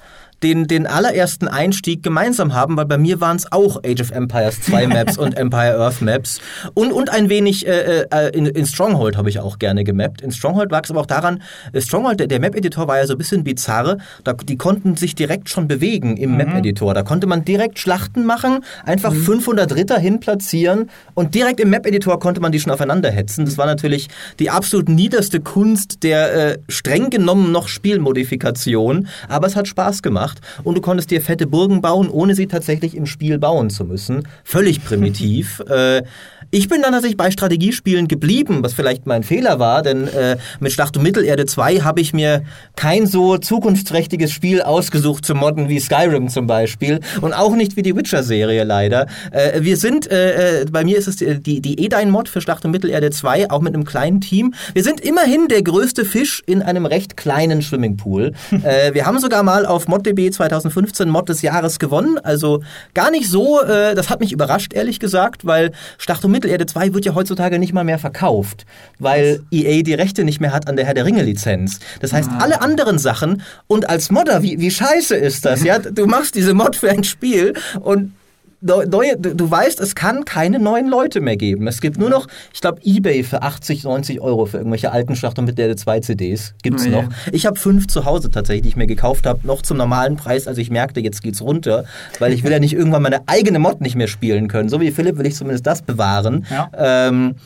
den, 0.43 0.67
den 0.67 0.87
allerersten 0.87 1.49
Einstieg 1.49 2.03
gemeinsam 2.03 2.55
haben, 2.55 2.77
weil 2.77 2.87
bei 2.87 2.99
mir 2.99 3.21
waren 3.21 3.37
es 3.37 3.51
auch 3.53 3.83
Age 3.85 4.01
of 4.01 4.11
Empires 4.11 4.61
2 4.63 4.87
Maps 4.89 5.19
und 5.19 5.37
Empire 5.37 5.79
Earth 5.79 6.01
Maps. 6.01 6.41
Und, 6.75 6.93
und 6.93 7.11
ein 7.11 7.29
wenig 7.29 7.67
äh, 7.67 8.03
äh, 8.11 8.31
in, 8.37 8.47
in 8.47 8.67
Stronghold 8.67 9.17
habe 9.17 9.29
ich 9.29 9.39
auch 9.39 9.59
gerne 9.59 9.85
gemappt. 9.85 10.23
In 10.23 10.33
Stronghold 10.33 10.71
lag 10.71 10.85
es 10.85 10.91
aber 10.91 11.01
auch 11.01 11.07
daran, 11.07 11.43
äh, 11.73 11.81
Stronghold, 11.81 12.21
der, 12.21 12.27
der 12.27 12.41
Map-Editor 12.41 12.89
war 12.89 12.99
ja 12.99 13.07
so 13.07 13.15
ein 13.15 13.19
bisschen 13.19 13.45
bizarre. 13.45 13.99
Da, 14.25 14.33
die 14.33 14.57
konnten 14.57 14.97
sich 14.97 15.15
direkt 15.15 15.49
schon 15.49 15.69
bewegen 15.69 16.17
im 16.17 16.33
mhm. 16.33 16.37
Map-Editor. 16.39 16.95
Da 16.95 17.03
konnte 17.03 17.27
man 17.27 17.45
direkt 17.45 17.79
Schlachten 17.79 18.25
machen, 18.25 18.65
einfach 18.85 19.13
mhm. 19.13 19.23
500 19.23 19.75
Ritter 19.75 19.99
hinplatzieren 19.99 20.91
und 21.15 21.35
direkt 21.35 21.61
im 21.61 21.71
Map-Editor 21.71 22.19
konnte 22.19 22.41
man 22.41 22.53
die 22.53 22.61
schon 22.61 22.73
aufeinander 22.73 23.11
hetzen. 23.11 23.45
Das 23.45 23.59
war 23.59 23.67
natürlich 23.67 24.09
die 24.39 24.51
absolut 24.51 24.89
niederste 24.89 25.41
Kunst 25.41 26.03
der 26.03 26.53
äh, 26.53 26.59
streng 26.69 27.11
genommen 27.11 27.53
noch 27.53 27.69
Spielmodifikation. 27.69 29.09
Aber 29.29 29.47
es 29.47 29.57
hat 29.57 29.69
Spaß 29.69 30.03
gemacht 30.03 30.30
gemacht 30.31 30.41
und 30.65 30.77
du 30.77 30.81
konntest 30.81 31.11
dir 31.11 31.21
fette 31.21 31.47
Burgen 31.47 31.81
bauen, 31.81 32.09
ohne 32.09 32.35
sie 32.35 32.47
tatsächlich 32.47 32.97
im 32.97 33.06
Spiel 33.06 33.38
bauen 33.38 33.71
zu 33.71 33.85
müssen. 33.85 34.27
Völlig 34.44 34.85
primitiv. 34.85 35.61
äh, 35.69 36.03
ich 36.50 36.69
bin 36.69 36.82
dann 36.82 36.93
tatsächlich 36.93 37.17
bei 37.17 37.31
Strategiespielen 37.31 38.08
geblieben, 38.08 38.62
was 38.62 38.75
vielleicht 38.75 39.06
mein 39.06 39.23
Fehler 39.23 39.58
war, 39.58 39.82
denn 39.82 40.08
äh, 40.08 40.37
mit 40.58 40.73
Schlacht 40.73 40.97
um 40.97 41.02
Mittelerde 41.05 41.47
2 41.47 41.81
habe 41.81 42.00
ich 42.00 42.12
mir 42.12 42.43
kein 42.75 43.06
so 43.06 43.38
zukunftsträchtiges 43.38 44.32
Spiel 44.32 44.62
ausgesucht 44.62 45.25
zu 45.25 45.35
modden 45.35 45.69
wie 45.69 45.79
Skyrim 45.79 46.29
zum 46.29 46.47
Beispiel 46.49 47.00
und 47.20 47.35
auch 47.35 47.55
nicht 47.55 47.76
wie 47.76 47.82
die 47.82 47.94
Witcher-Serie 47.94 48.64
leider. 48.64 49.06
Äh, 49.31 49.62
wir 49.62 49.76
sind, 49.76 50.11
äh, 50.11 50.62
äh 50.62 50.64
bei 50.70 50.85
mir 50.85 50.99
ist 50.99 51.06
es 51.06 51.17
die, 51.17 51.61
die 51.61 51.85
Edain-Mod 51.85 52.29
für 52.29 52.41
Schlacht 52.41 52.64
um 52.64 52.73
Mittelerde 52.73 53.11
2, 53.11 53.50
auch 53.50 53.61
mit 53.61 53.75
einem 53.75 53.85
kleinen 53.85 54.20
Team. 54.20 54.55
Wir 54.73 54.82
sind 54.82 55.00
immerhin 55.00 55.46
der 55.49 55.62
größte 55.62 56.05
Fisch 56.05 56.43
in 56.46 56.62
einem 56.62 56.85
recht 56.85 57.17
kleinen 57.17 57.62
Swimmingpool. 57.62 58.32
äh, 58.64 58.93
wir 58.93 59.06
haben 59.06 59.20
sogar 59.20 59.44
mal 59.44 59.67
auf 59.67 59.87
ModDB 59.87 60.31
2015 60.31 61.08
Mod 61.08 61.29
des 61.29 61.43
Jahres 61.43 61.79
gewonnen, 61.79 62.19
also 62.19 62.62
gar 62.94 63.12
nicht 63.12 63.29
so, 63.29 63.61
äh, 63.61 63.94
das 63.94 64.11
hat 64.11 64.19
mich 64.19 64.32
überrascht, 64.32 64.73
ehrlich 64.73 64.99
gesagt, 64.99 65.46
weil 65.46 65.70
Schlacht 65.99 66.25
um 66.25 66.40
Mittelerde 66.41 66.65
2 66.65 66.95
wird 66.95 67.05
ja 67.05 67.15
heutzutage 67.15 67.59
nicht 67.59 67.75
mal 67.75 67.85
mehr 67.85 67.99
verkauft, 67.99 68.65
weil 68.99 69.41
Was? 69.51 69.61
EA 69.61 69.83
die 69.83 69.95
Rechte 69.95 70.25
nicht 70.25 70.41
mehr 70.41 70.53
hat 70.53 70.69
an 70.69 70.77
der 70.77 70.87
Herr 70.87 70.95
der 70.95 71.05
Ringe 71.05 71.23
Lizenz. 71.23 71.81
Das 72.01 72.15
heißt, 72.15 72.31
ah. 72.33 72.39
alle 72.39 72.63
anderen 72.63 72.99
Sachen 72.99 73.43
und 73.67 73.91
als 73.91 74.11
Modder, 74.11 74.43
wie, 74.43 74.59
wie 74.59 74.71
scheiße 74.71 75.15
ist 75.15 75.45
das? 75.45 75.63
ja, 75.63 75.79
du 75.79 76.07
machst 76.07 76.35
diese 76.35 76.55
Mod 76.55 76.77
für 76.77 76.91
ein 76.91 77.05
Spiel 77.05 77.53
und 77.81 78.13
neue, 78.61 79.17
du 79.17 79.51
weißt, 79.51 79.81
es 79.81 79.95
kann 79.95 80.25
keine 80.25 80.59
neuen 80.59 80.89
Leute 80.89 81.21
mehr 81.21 81.37
geben. 81.37 81.67
Es 81.67 81.81
gibt 81.81 81.99
nur 81.99 82.11
noch, 82.11 82.27
ich 82.53 82.61
glaube, 82.61 82.81
Ebay 82.83 83.23
für 83.23 83.43
80, 83.43 83.85
90 83.85 84.21
Euro 84.21 84.47
für 84.47 84.59
irgendwelche 84.59 84.93
alten 84.93 85.17
Schlacht- 85.17 85.41
mit 85.41 85.59
der 85.59 85.77
2 85.77 86.01
CDs 86.01 86.55
gibt's 86.62 86.87
oh, 86.87 86.91
noch. 86.91 87.03
Ja. 87.05 87.09
Ich 87.33 87.47
habe 87.47 87.59
fünf 87.59 87.87
zu 87.87 88.05
Hause 88.05 88.31
tatsächlich, 88.31 88.62
die 88.62 88.69
ich 88.69 88.77
mir 88.77 88.87
gekauft 88.87 89.27
habe, 89.27 89.47
noch 89.47 89.62
zum 89.62 89.77
normalen 89.77 90.17
Preis. 90.17 90.47
Also 90.47 90.61
ich 90.61 90.71
merkte, 90.71 91.01
jetzt 91.01 91.23
geht's 91.23 91.41
runter, 91.41 91.85
weil 92.19 92.33
ich 92.33 92.45
will 92.45 92.53
ja 92.53 92.59
nicht 92.59 92.75
irgendwann 92.75 93.03
meine 93.03 93.27
eigene 93.27 93.59
Mod 93.59 93.81
nicht 93.81 93.97
mehr 93.97 94.09
spielen 94.09 94.49
können. 94.49 94.69
So 94.69 94.81
wie 94.81 94.91
Philipp 94.91 95.17
will 95.19 95.27
ich 95.27 95.37
zumindest 95.37 95.67
das 95.67 95.83
bewahren. 95.83 96.47
Ja. 96.51 96.71
Ähm, 96.75 97.37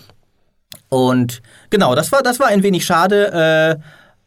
und 0.89 1.43
genau, 1.71 1.95
das 1.95 2.11
war, 2.13 2.23
das 2.23 2.41
war 2.41 2.49
ein 2.49 2.63
wenig 2.63 2.85
schade, 2.85 3.79
äh, 3.79 3.83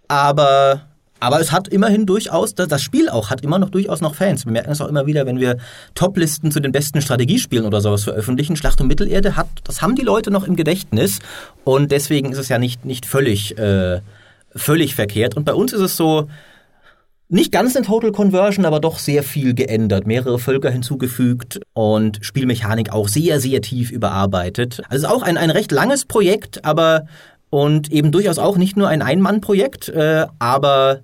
aber 0.07 0.81
aber 1.19 1.39
es 1.41 1.51
hat 1.51 1.67
immerhin 1.67 2.05
durchaus, 2.05 2.53
das 2.55 2.81
Spiel 2.81 3.09
auch 3.09 3.29
hat 3.29 3.41
immer 3.41 3.59
noch 3.59 3.69
durchaus 3.69 4.01
noch 4.01 4.15
Fans. 4.15 4.45
Wir 4.45 4.51
merken 4.51 4.71
es 4.71 4.81
auch 4.81 4.87
immer 4.87 5.05
wieder, 5.05 5.25
wenn 5.25 5.39
wir 5.39 5.57
Toplisten 5.95 6.51
zu 6.51 6.59
den 6.59 6.71
besten 6.71 7.01
Strategiespielen 7.01 7.65
oder 7.65 7.81
sowas 7.81 8.03
veröffentlichen. 8.03 8.55
Schlacht 8.55 8.79
um 8.81 8.87
Mittelerde 8.87 9.35
hat, 9.35 9.47
das 9.63 9.81
haben 9.81 9.95
die 9.95 10.03
Leute 10.03 10.31
noch 10.31 10.45
im 10.45 10.55
Gedächtnis 10.55 11.19
und 11.63 11.91
deswegen 11.91 12.31
ist 12.31 12.37
es 12.37 12.49
ja 12.49 12.59
nicht, 12.59 12.85
nicht 12.85 13.05
völlig, 13.05 13.57
äh, 13.57 14.01
völlig 14.55 14.95
verkehrt. 14.95 15.35
Und 15.35 15.45
bei 15.45 15.53
uns 15.53 15.73
ist 15.73 15.81
es 15.81 15.97
so, 15.97 16.27
nicht 17.29 17.51
ganz 17.51 17.75
eine 17.75 17.85
Total 17.85 18.13
Conversion, 18.13 18.65
aber 18.65 18.79
doch 18.79 18.99
sehr 18.99 19.21
viel 19.21 19.53
geändert. 19.53 20.07
Mehrere 20.07 20.39
Völker 20.39 20.69
hinzugefügt 20.71 21.59
und 21.73 22.19
Spielmechanik 22.21 22.93
auch 22.93 23.09
sehr, 23.09 23.41
sehr 23.41 23.61
tief 23.61 23.91
überarbeitet. 23.91 24.81
Also 24.87 25.07
auch 25.07 25.23
ein, 25.23 25.35
ein 25.37 25.49
recht 25.49 25.73
langes 25.73 26.05
Projekt, 26.05 26.63
aber 26.63 27.05
und 27.49 27.91
eben 27.91 28.11
durchaus 28.11 28.39
auch 28.39 28.57
nicht 28.57 28.77
nur 28.77 28.87
ein 28.87 29.01
Ein-Mann-Projekt, 29.01 29.89
äh, 29.89 30.25
aber 30.39 31.01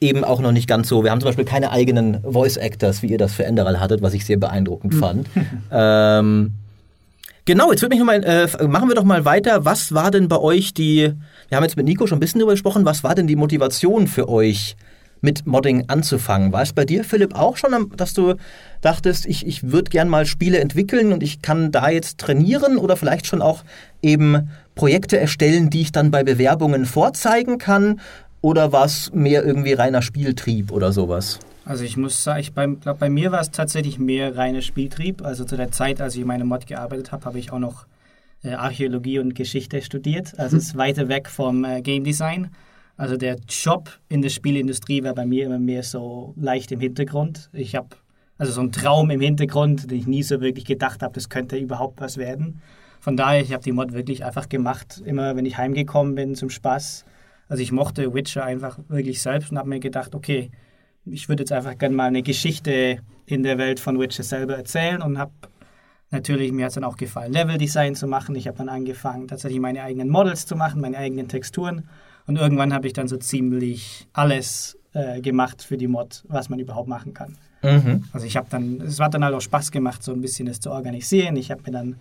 eben 0.00 0.24
auch 0.24 0.40
noch 0.40 0.52
nicht 0.52 0.68
ganz 0.68 0.88
so. 0.88 1.04
Wir 1.04 1.10
haben 1.10 1.20
zum 1.20 1.28
Beispiel 1.28 1.44
keine 1.44 1.70
eigenen 1.70 2.22
Voice-Actors, 2.22 3.02
wie 3.02 3.08
ihr 3.08 3.18
das 3.18 3.32
für 3.34 3.44
Enderal 3.44 3.80
hattet, 3.80 4.02
was 4.02 4.14
ich 4.14 4.24
sehr 4.24 4.36
beeindruckend 4.36 4.94
mhm. 4.94 4.98
fand. 4.98 5.28
ähm, 5.72 6.54
genau, 7.44 7.70
jetzt 7.70 7.82
würde 7.82 7.94
mich 7.94 7.98
nochmal, 7.98 8.22
äh, 8.24 8.66
machen 8.66 8.88
wir 8.88 8.94
doch 8.94 9.04
mal 9.04 9.24
weiter. 9.24 9.64
Was 9.64 9.92
war 9.92 10.10
denn 10.10 10.28
bei 10.28 10.38
euch 10.38 10.74
die, 10.74 11.12
wir 11.48 11.56
haben 11.56 11.64
jetzt 11.64 11.76
mit 11.76 11.86
Nico 11.86 12.06
schon 12.06 12.18
ein 12.18 12.20
bisschen 12.20 12.38
darüber 12.38 12.52
gesprochen, 12.52 12.84
was 12.84 13.02
war 13.04 13.14
denn 13.14 13.26
die 13.26 13.36
Motivation 13.36 14.06
für 14.06 14.28
euch, 14.28 14.76
mit 15.20 15.46
Modding 15.46 15.84
anzufangen? 15.88 16.52
War 16.52 16.62
es 16.62 16.72
bei 16.72 16.84
dir, 16.84 17.04
Philipp, 17.04 17.34
auch 17.34 17.56
schon, 17.56 17.90
dass 17.96 18.14
du 18.14 18.34
dachtest, 18.80 19.26
ich, 19.26 19.46
ich 19.46 19.70
würde 19.70 19.90
gern 19.90 20.08
mal 20.08 20.26
Spiele 20.26 20.60
entwickeln 20.60 21.12
und 21.12 21.22
ich 21.22 21.42
kann 21.42 21.72
da 21.72 21.88
jetzt 21.88 22.18
trainieren 22.18 22.78
oder 22.78 22.96
vielleicht 22.96 23.26
schon 23.26 23.42
auch 23.42 23.64
eben 24.02 24.50
Projekte 24.74 25.18
erstellen, 25.18 25.70
die 25.70 25.82
ich 25.82 25.92
dann 25.92 26.10
bei 26.10 26.22
Bewerbungen 26.22 26.86
vorzeigen 26.86 27.58
kann? 27.58 28.00
Oder 28.40 28.72
war 28.72 28.84
es 28.84 29.12
mehr 29.12 29.44
irgendwie 29.44 29.72
reiner 29.72 30.02
Spieltrieb 30.02 30.70
oder 30.70 30.92
sowas? 30.92 31.40
Also 31.64 31.84
ich 31.84 31.96
muss 31.96 32.22
sagen, 32.22 32.40
ich 32.40 32.54
glaube, 32.54 32.94
bei 32.98 33.10
mir 33.10 33.32
war 33.32 33.40
es 33.40 33.50
tatsächlich 33.50 33.98
mehr 33.98 34.36
reiner 34.36 34.62
Spieltrieb. 34.62 35.22
Also 35.22 35.44
zu 35.44 35.56
der 35.56 35.70
Zeit, 35.70 36.00
als 36.00 36.16
ich 36.16 36.24
meine 36.24 36.44
Mod 36.44 36.66
gearbeitet 36.66 37.12
habe, 37.12 37.24
habe 37.24 37.38
ich 37.38 37.52
auch 37.52 37.58
noch 37.58 37.86
äh, 38.42 38.52
Archäologie 38.52 39.18
und 39.18 39.34
Geschichte 39.34 39.82
studiert. 39.82 40.38
Also 40.38 40.56
mhm. 40.56 40.60
es 40.60 40.68
ist 40.68 40.76
weiter 40.76 41.08
weg 41.08 41.28
vom 41.28 41.64
äh, 41.64 41.82
Game 41.82 42.04
Design. 42.04 42.50
Also 42.96 43.16
der 43.16 43.36
Job 43.48 43.90
in 44.08 44.22
der 44.22 44.30
Spielindustrie 44.30 45.02
war 45.04 45.14
bei 45.14 45.26
mir 45.26 45.46
immer 45.46 45.58
mehr 45.58 45.82
so 45.82 46.34
leicht 46.36 46.72
im 46.72 46.80
Hintergrund. 46.80 47.50
Ich 47.52 47.74
habe 47.74 47.88
also 48.38 48.52
so 48.52 48.60
einen 48.60 48.72
Traum 48.72 49.10
im 49.10 49.20
Hintergrund, 49.20 49.90
den 49.90 49.98
ich 49.98 50.06
nie 50.06 50.22
so 50.22 50.40
wirklich 50.40 50.64
gedacht 50.64 51.02
habe, 51.02 51.12
das 51.12 51.28
könnte 51.28 51.56
überhaupt 51.56 52.00
was 52.00 52.16
werden. 52.16 52.60
Von 53.00 53.16
daher, 53.16 53.40
ich 53.40 53.52
habe 53.52 53.62
die 53.62 53.72
Mod 53.72 53.92
wirklich 53.92 54.24
einfach 54.24 54.48
gemacht. 54.48 55.02
Immer 55.04 55.36
wenn 55.36 55.44
ich 55.44 55.58
heimgekommen 55.58 56.14
bin 56.14 56.34
zum 56.34 56.50
Spaß, 56.50 57.04
Also 57.48 57.62
ich 57.62 57.72
mochte 57.72 58.14
Witcher 58.14 58.44
einfach 58.44 58.78
wirklich 58.88 59.22
selbst 59.22 59.50
und 59.50 59.58
habe 59.58 59.68
mir 59.68 59.80
gedacht, 59.80 60.14
okay, 60.14 60.50
ich 61.04 61.28
würde 61.28 61.42
jetzt 61.42 61.52
einfach 61.52 61.76
gerne 61.78 61.96
mal 61.96 62.06
eine 62.06 62.22
Geschichte 62.22 62.98
in 63.26 63.42
der 63.42 63.58
Welt 63.58 63.80
von 63.80 63.98
Witcher 63.98 64.22
selber 64.22 64.56
erzählen 64.56 65.02
und 65.02 65.18
habe 65.18 65.32
natürlich, 66.10 66.52
mir 66.52 66.64
hat 66.64 66.70
es 66.70 66.74
dann 66.74 66.84
auch 66.84 66.96
gefallen, 66.96 67.32
Leveldesign 67.32 67.94
zu 67.94 68.06
machen. 68.06 68.34
Ich 68.34 68.46
habe 68.46 68.58
dann 68.58 68.68
angefangen, 68.68 69.28
tatsächlich 69.28 69.60
meine 69.60 69.82
eigenen 69.82 70.08
Models 70.08 70.46
zu 70.46 70.56
machen, 70.56 70.80
meine 70.80 70.98
eigenen 70.98 71.28
Texturen 71.28 71.88
und 72.26 72.36
irgendwann 72.36 72.74
habe 72.74 72.86
ich 72.86 72.92
dann 72.92 73.08
so 73.08 73.16
ziemlich 73.16 74.06
alles 74.12 74.78
äh, 74.92 75.20
gemacht 75.20 75.62
für 75.62 75.76
die 75.76 75.88
Mod, 75.88 76.24
was 76.28 76.48
man 76.48 76.58
überhaupt 76.58 76.88
machen 76.88 77.14
kann. 77.14 77.36
Mhm. 77.62 78.04
Also 78.12 78.26
ich 78.26 78.36
habe 78.36 78.46
dann, 78.50 78.80
es 78.82 79.00
hat 79.00 79.14
dann 79.14 79.24
halt 79.24 79.34
auch 79.34 79.40
Spaß 79.40 79.70
gemacht, 79.70 80.02
so 80.02 80.12
ein 80.12 80.20
bisschen 80.20 80.46
das 80.46 80.60
zu 80.60 80.70
organisieren. 80.70 81.36
Ich 81.36 81.50
habe 81.50 81.62
mir 81.62 81.72
dann 81.72 81.96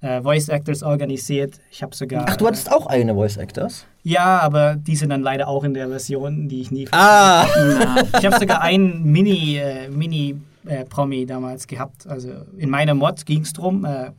äh, 0.00 0.22
Voice 0.22 0.48
Actors 0.48 0.82
organisiert. 0.82 1.58
Ich 1.70 1.82
habe 1.82 1.94
sogar. 1.94 2.26
Ach, 2.28 2.36
du 2.36 2.46
hattest 2.46 2.70
auch 2.70 2.86
eigene 2.86 3.14
Voice 3.14 3.36
Actors? 3.36 3.86
Ja, 4.02 4.38
aber 4.38 4.76
die 4.76 4.96
sind 4.96 5.10
dann 5.10 5.22
leider 5.22 5.48
auch 5.48 5.64
in 5.64 5.74
der 5.74 5.88
Version, 5.88 6.48
die 6.48 6.60
ich 6.60 6.70
nie. 6.70 6.88
Ah! 6.92 7.46
ich 8.18 8.24
habe 8.24 8.38
sogar 8.38 8.60
einen 8.62 9.04
Mini, 9.04 9.56
äh, 9.56 9.88
Mini 9.88 10.40
äh, 10.66 10.84
Promi 10.84 11.26
damals 11.26 11.66
gehabt. 11.66 12.06
Also 12.06 12.30
in 12.56 12.70
meiner 12.70 12.94
Mod 12.94 13.26
ging 13.26 13.42
es 13.42 13.52
darum. 13.52 13.84
Äh, 13.84 14.12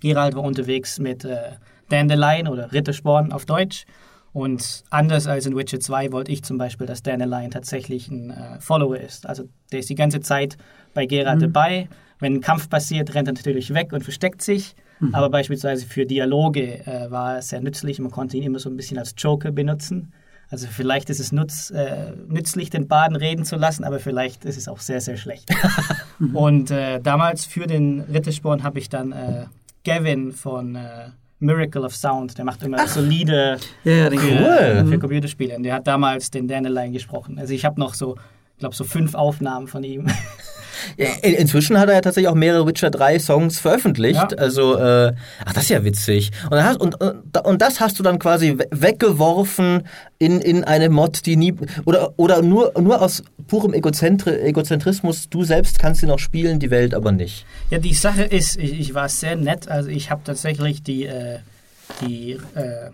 Gerald 0.00 0.34
war 0.34 0.42
unterwegs 0.42 0.98
mit 0.98 1.24
äh, 1.24 1.52
Dandelion 1.88 2.48
oder 2.48 2.72
Rittersporn 2.72 3.32
auf 3.32 3.44
Deutsch. 3.46 3.84
Und 4.32 4.84
anders 4.90 5.26
als 5.26 5.46
in 5.46 5.56
Witcher 5.56 5.80
2 5.80 6.12
wollte 6.12 6.30
ich 6.30 6.42
zum 6.44 6.58
Beispiel, 6.58 6.86
dass 6.86 7.02
Dandelion 7.02 7.50
tatsächlich 7.50 8.08
ein 8.08 8.30
äh, 8.30 8.60
Follower 8.60 8.98
ist. 8.98 9.26
Also 9.26 9.44
der 9.72 9.80
ist 9.80 9.88
die 9.88 9.94
ganze 9.94 10.20
Zeit 10.20 10.58
bei 10.92 11.06
Geralt 11.06 11.38
mhm. 11.38 11.52
dabei. 11.52 11.88
Wenn 12.18 12.34
ein 12.34 12.40
Kampf 12.40 12.68
passiert, 12.68 13.14
rennt 13.14 13.28
er 13.28 13.34
natürlich 13.34 13.72
weg 13.72 13.92
und 13.92 14.02
versteckt 14.02 14.42
sich. 14.42 14.74
Mhm. 15.00 15.14
Aber 15.14 15.30
beispielsweise 15.30 15.86
für 15.86 16.06
Dialoge 16.06 16.86
äh, 16.86 17.10
war 17.10 17.38
es 17.38 17.48
sehr 17.48 17.60
nützlich. 17.60 17.98
Man 17.98 18.10
konnte 18.10 18.36
ihn 18.36 18.42
immer 18.42 18.58
so 18.58 18.70
ein 18.70 18.76
bisschen 18.76 18.98
als 18.98 19.14
Joker 19.16 19.52
benutzen. 19.52 20.12
Also 20.48 20.68
vielleicht 20.70 21.10
ist 21.10 21.18
es 21.18 21.32
nutz, 21.32 21.70
äh, 21.70 22.12
nützlich, 22.28 22.70
den 22.70 22.86
Baden 22.86 23.16
reden 23.16 23.44
zu 23.44 23.56
lassen, 23.56 23.82
aber 23.82 23.98
vielleicht 23.98 24.44
ist 24.44 24.56
es 24.56 24.68
auch 24.68 24.78
sehr, 24.78 25.00
sehr 25.00 25.16
schlecht. 25.16 25.50
und 26.34 26.70
äh, 26.70 27.00
damals 27.00 27.44
für 27.44 27.66
den 27.66 28.00
Rittersporn 28.02 28.62
habe 28.62 28.78
ich 28.78 28.88
dann 28.88 29.10
äh, 29.10 29.46
Gavin 29.84 30.30
von 30.32 30.76
äh, 30.76 31.10
Miracle 31.40 31.84
of 31.84 31.94
Sound, 31.94 32.38
der 32.38 32.44
macht 32.44 32.62
immer 32.62 32.78
Ach. 32.80 32.86
solide 32.88 33.58
ja, 33.84 34.08
für, 34.10 34.16
cool. 34.16 34.86
für 34.88 34.98
Computerspiele. 34.98 35.56
Und 35.56 35.64
der 35.64 35.74
hat 35.74 35.86
damals 35.86 36.30
den 36.30 36.46
Dandelion 36.46 36.92
gesprochen. 36.92 37.38
Also 37.38 37.52
ich 37.52 37.64
habe 37.64 37.80
noch 37.80 37.94
so, 37.94 38.16
ich 38.54 38.60
glaube, 38.60 38.74
so 38.74 38.84
fünf 38.84 39.14
Aufnahmen 39.14 39.66
von 39.66 39.82
ihm. 39.82 40.06
Ja. 40.96 41.08
Inzwischen 41.22 41.78
hat 41.78 41.88
er 41.88 41.96
ja 41.96 42.00
tatsächlich 42.00 42.28
auch 42.28 42.34
mehrere 42.34 42.66
Witcher 42.66 42.90
3 42.90 43.18
Songs 43.18 43.58
veröffentlicht. 43.58 44.32
Ja. 44.32 44.38
Also, 44.38 44.76
äh, 44.78 45.12
ach, 45.44 45.52
das 45.52 45.64
ist 45.64 45.70
ja 45.70 45.84
witzig. 45.84 46.30
Und, 46.50 46.62
hast, 46.62 46.80
und, 46.80 46.96
und 47.00 47.62
das 47.62 47.80
hast 47.80 47.98
du 47.98 48.02
dann 48.02 48.18
quasi 48.18 48.58
weggeworfen 48.70 49.82
in, 50.18 50.40
in 50.40 50.64
eine 50.64 50.88
Mod, 50.88 51.26
die 51.26 51.36
nie. 51.36 51.54
Oder, 51.84 52.14
oder 52.16 52.42
nur, 52.42 52.72
nur 52.80 53.02
aus 53.02 53.22
purem 53.46 53.74
Egozentri 53.74 54.40
Egozentrismus, 54.40 55.28
du 55.28 55.44
selbst 55.44 55.78
kannst 55.78 56.00
sie 56.00 56.06
noch 56.06 56.18
spielen, 56.18 56.58
die 56.58 56.70
Welt 56.70 56.94
aber 56.94 57.12
nicht. 57.12 57.46
Ja, 57.70 57.78
die 57.78 57.94
Sache 57.94 58.22
ist, 58.22 58.56
ich, 58.56 58.78
ich 58.78 58.94
war 58.94 59.08
sehr 59.08 59.36
nett. 59.36 59.68
Also, 59.68 59.88
ich 59.88 60.10
habe 60.10 60.22
tatsächlich 60.24 60.82
die. 60.82 61.06
Äh, 61.06 61.38
die 62.00 62.32
äh, 62.54 62.90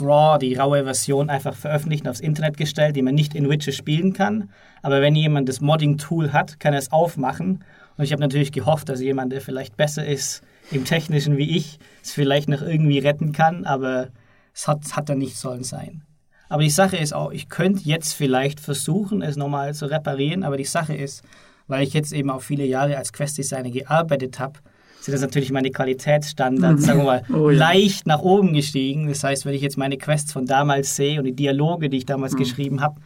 RAW, 0.00 0.38
die 0.38 0.54
raue 0.54 0.84
Version, 0.84 1.30
einfach 1.30 1.54
veröffentlicht 1.54 2.04
und 2.04 2.10
aufs 2.10 2.20
Internet 2.20 2.56
gestellt, 2.56 2.96
die 2.96 3.02
man 3.02 3.14
nicht 3.14 3.34
in 3.34 3.48
Witcher 3.48 3.72
spielen 3.72 4.12
kann. 4.12 4.50
Aber 4.82 5.00
wenn 5.00 5.14
jemand 5.14 5.48
das 5.48 5.60
Modding-Tool 5.60 6.32
hat, 6.32 6.60
kann 6.60 6.72
er 6.72 6.78
es 6.78 6.92
aufmachen. 6.92 7.64
Und 7.96 8.04
ich 8.04 8.12
habe 8.12 8.20
natürlich 8.20 8.52
gehofft, 8.52 8.88
dass 8.88 9.00
jemand, 9.00 9.32
der 9.32 9.40
vielleicht 9.40 9.76
besser 9.76 10.04
ist 10.04 10.42
im 10.70 10.84
Technischen 10.84 11.36
wie 11.36 11.56
ich, 11.56 11.78
es 12.02 12.12
vielleicht 12.12 12.48
noch 12.48 12.62
irgendwie 12.62 12.98
retten 12.98 13.32
kann, 13.32 13.64
aber 13.64 14.08
es 14.54 14.66
hat, 14.66 14.96
hat 14.96 15.08
dann 15.08 15.18
nicht 15.18 15.36
sollen 15.36 15.64
sein. 15.64 16.02
Aber 16.48 16.62
die 16.62 16.70
Sache 16.70 16.96
ist 16.96 17.14
auch, 17.14 17.32
ich 17.32 17.48
könnte 17.48 17.82
jetzt 17.84 18.12
vielleicht 18.14 18.60
versuchen, 18.60 19.22
es 19.22 19.36
nochmal 19.36 19.74
zu 19.74 19.86
reparieren, 19.86 20.44
aber 20.44 20.56
die 20.56 20.64
Sache 20.64 20.94
ist, 20.94 21.22
weil 21.66 21.82
ich 21.82 21.94
jetzt 21.94 22.12
eben 22.12 22.30
auch 22.30 22.42
viele 22.42 22.64
Jahre 22.64 22.96
als 22.96 23.12
Quest-Designer 23.12 23.70
gearbeitet 23.70 24.38
habe, 24.38 24.60
sind 25.04 25.12
das 25.12 25.20
natürlich 25.20 25.52
meine 25.52 25.70
Qualitätsstandards, 25.70 26.80
mhm. 26.80 26.84
sagen 26.84 26.98
wir 27.00 27.04
mal, 27.04 27.22
oh, 27.30 27.50
ja. 27.50 27.58
leicht 27.58 28.06
nach 28.06 28.20
oben 28.20 28.54
gestiegen. 28.54 29.06
Das 29.06 29.22
heißt, 29.22 29.44
wenn 29.44 29.52
ich 29.52 29.60
jetzt 29.60 29.76
meine 29.76 29.98
Quests 29.98 30.32
von 30.32 30.46
damals 30.46 30.96
sehe 30.96 31.18
und 31.18 31.26
die 31.26 31.36
Dialoge, 31.36 31.90
die 31.90 31.98
ich 31.98 32.06
damals 32.06 32.32
mhm. 32.32 32.38
geschrieben 32.38 32.80
habe, 32.80 33.00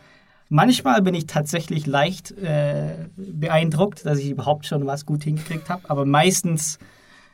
manchmal 0.49 1.02
bin 1.02 1.14
ich 1.14 1.26
tatsächlich 1.26 1.87
leicht 1.87 2.31
äh, 2.38 3.09
beeindruckt, 3.17 4.07
dass 4.07 4.21
ich 4.21 4.31
überhaupt 4.31 4.67
schon 4.67 4.87
was 4.87 5.07
gut 5.07 5.25
hingekriegt 5.25 5.69
habe, 5.69 5.90
aber 5.90 6.05
meistens 6.05 6.78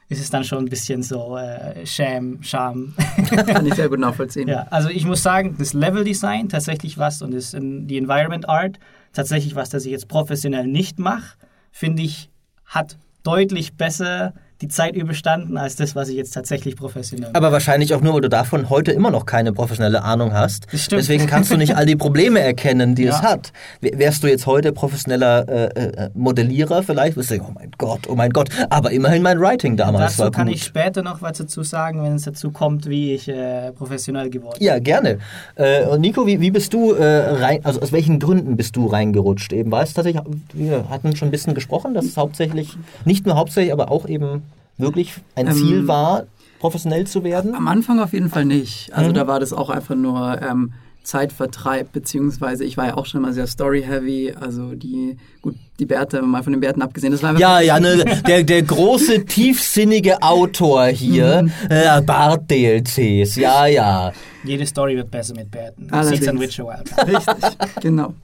ist 0.08 0.20
es 0.20 0.30
dann 0.30 0.44
schon 0.44 0.64
ein 0.64 0.70
bisschen 0.70 1.02
so 1.02 1.36
äh, 1.36 1.84
Sham, 1.84 2.42
Scham. 2.42 2.94
Kann 3.46 3.66
ich 3.66 3.74
sehr 3.74 3.90
gut 3.90 3.98
nachvollziehen. 4.00 4.48
Ja, 4.48 4.66
also 4.70 4.88
ich 4.88 5.04
muss 5.04 5.22
sagen, 5.22 5.56
das 5.58 5.74
Level-Design 5.74 6.48
tatsächlich 6.48 6.96
was 6.96 7.20
und 7.20 7.34
das, 7.34 7.54
die 7.54 7.98
Environment 7.98 8.48
Art 8.48 8.78
tatsächlich 9.12 9.54
was, 9.54 9.68
das 9.68 9.84
ich 9.84 9.92
jetzt 9.92 10.08
professionell 10.08 10.66
nicht 10.66 10.98
mache, 10.98 11.36
finde 11.70 12.02
ich, 12.02 12.30
hat 12.64 12.96
deutlich 13.24 13.74
besser 13.74 14.34
die 14.64 14.68
Zeit 14.68 14.96
überstanden 14.96 15.58
als 15.58 15.76
das, 15.76 15.94
was 15.94 16.08
ich 16.08 16.16
jetzt 16.16 16.32
tatsächlich 16.32 16.74
professionell 16.74 17.28
mache. 17.28 17.36
Aber 17.36 17.52
wahrscheinlich 17.52 17.92
auch 17.94 18.00
nur, 18.00 18.14
weil 18.14 18.22
du 18.22 18.30
davon 18.30 18.70
heute 18.70 18.92
immer 18.92 19.10
noch 19.10 19.26
keine 19.26 19.52
professionelle 19.52 20.02
Ahnung 20.02 20.32
hast. 20.32 20.66
Das 20.72 20.84
stimmt. 20.84 21.02
Deswegen 21.02 21.26
kannst 21.26 21.50
du 21.50 21.58
nicht 21.58 21.76
all 21.76 21.84
die 21.84 21.96
Probleme 21.96 22.40
erkennen, 22.40 22.94
die 22.94 23.02
ja. 23.04 23.10
es 23.10 23.22
hat. 23.22 23.52
Wärst 23.82 24.22
du 24.22 24.26
jetzt 24.26 24.46
heute 24.46 24.72
professioneller 24.72 25.46
äh, 25.48 25.64
äh, 25.66 26.10
Modellierer 26.14 26.82
vielleicht, 26.82 27.16
wirst 27.18 27.30
du 27.30 27.34
sagen, 27.36 27.46
oh 27.50 27.52
mein 27.54 27.72
Gott, 27.76 28.08
oh 28.08 28.14
mein 28.14 28.30
Gott. 28.30 28.48
Aber 28.70 28.90
immerhin 28.90 29.22
mein 29.22 29.38
Writing 29.38 29.76
damals 29.76 30.12
dazu 30.12 30.22
war 30.22 30.30
kann 30.30 30.46
gut. 30.46 30.56
ich 30.56 30.64
später 30.64 31.02
noch 31.02 31.20
was 31.20 31.36
dazu 31.36 31.62
sagen, 31.62 32.02
wenn 32.02 32.14
es 32.14 32.22
dazu 32.22 32.50
kommt, 32.50 32.88
wie 32.88 33.12
ich 33.12 33.28
äh, 33.28 33.70
professionell 33.72 34.30
geworden 34.30 34.56
bin. 34.58 34.66
Ja, 34.66 34.78
gerne. 34.78 35.18
Äh, 35.56 35.84
und 35.88 36.00
Nico, 36.00 36.26
wie, 36.26 36.40
wie 36.40 36.50
bist 36.50 36.72
du 36.72 36.92
äh, 36.92 37.04
rein, 37.04 37.60
also 37.64 37.82
aus 37.82 37.92
welchen 37.92 38.18
Gründen 38.18 38.56
bist 38.56 38.76
du 38.76 38.86
reingerutscht? 38.86 39.52
Eben, 39.52 39.70
war 39.70 39.82
es 39.82 39.92
tatsächlich, 39.92 40.22
wir 40.54 40.88
hatten 40.88 41.14
schon 41.16 41.28
ein 41.28 41.32
bisschen 41.32 41.54
gesprochen, 41.54 41.92
dass 41.92 42.06
es 42.06 42.16
hauptsächlich, 42.16 42.78
nicht 43.04 43.26
nur 43.26 43.36
hauptsächlich, 43.36 43.74
aber 43.74 43.90
auch 43.90 44.08
eben 44.08 44.42
wirklich 44.78 45.14
ein 45.34 45.46
ähm, 45.46 45.52
Ziel 45.54 45.88
war, 45.88 46.24
professionell 46.58 47.06
zu 47.06 47.24
werden? 47.24 47.54
Am 47.54 47.68
Anfang 47.68 48.00
auf 48.00 48.12
jeden 48.12 48.30
Fall 48.30 48.44
nicht. 48.44 48.92
Also 48.92 49.10
mhm. 49.10 49.14
da 49.14 49.26
war 49.26 49.40
das 49.40 49.52
auch 49.52 49.70
einfach 49.70 49.94
nur 49.94 50.40
ähm, 50.42 50.72
Zeitvertreib, 51.02 51.92
beziehungsweise 51.92 52.64
ich 52.64 52.76
war 52.76 52.86
ja 52.86 52.96
auch 52.96 53.04
schon 53.04 53.20
mal 53.20 53.32
sehr 53.32 53.46
story-heavy, 53.46 54.34
also 54.40 54.74
die, 54.74 55.18
gut, 55.42 55.54
die 55.78 55.84
Bärte, 55.84 56.22
mal 56.22 56.42
von 56.42 56.54
den 56.54 56.60
Bärten 56.60 56.80
abgesehen, 56.80 57.12
das 57.12 57.22
war 57.22 57.38
Ja, 57.38 57.60
ja, 57.60 57.78
ne, 57.78 58.04
der, 58.26 58.42
der 58.42 58.62
große, 58.62 59.26
tiefsinnige 59.26 60.22
Autor 60.22 60.86
hier, 60.86 61.42
mhm. 61.42 61.50
äh, 61.68 62.00
Bart-DLCs, 62.00 63.36
ja, 63.36 63.66
ja. 63.66 64.12
Jede 64.44 64.66
Story 64.66 64.96
wird 64.96 65.10
besser 65.10 65.34
mit 65.34 65.50
Bärten. 65.50 65.90
Sieht's 66.04 66.26
an 66.26 66.40
Witcher 66.40 66.64
Wild. 66.64 66.90
Richtig, 67.06 67.58
genau 67.82 68.14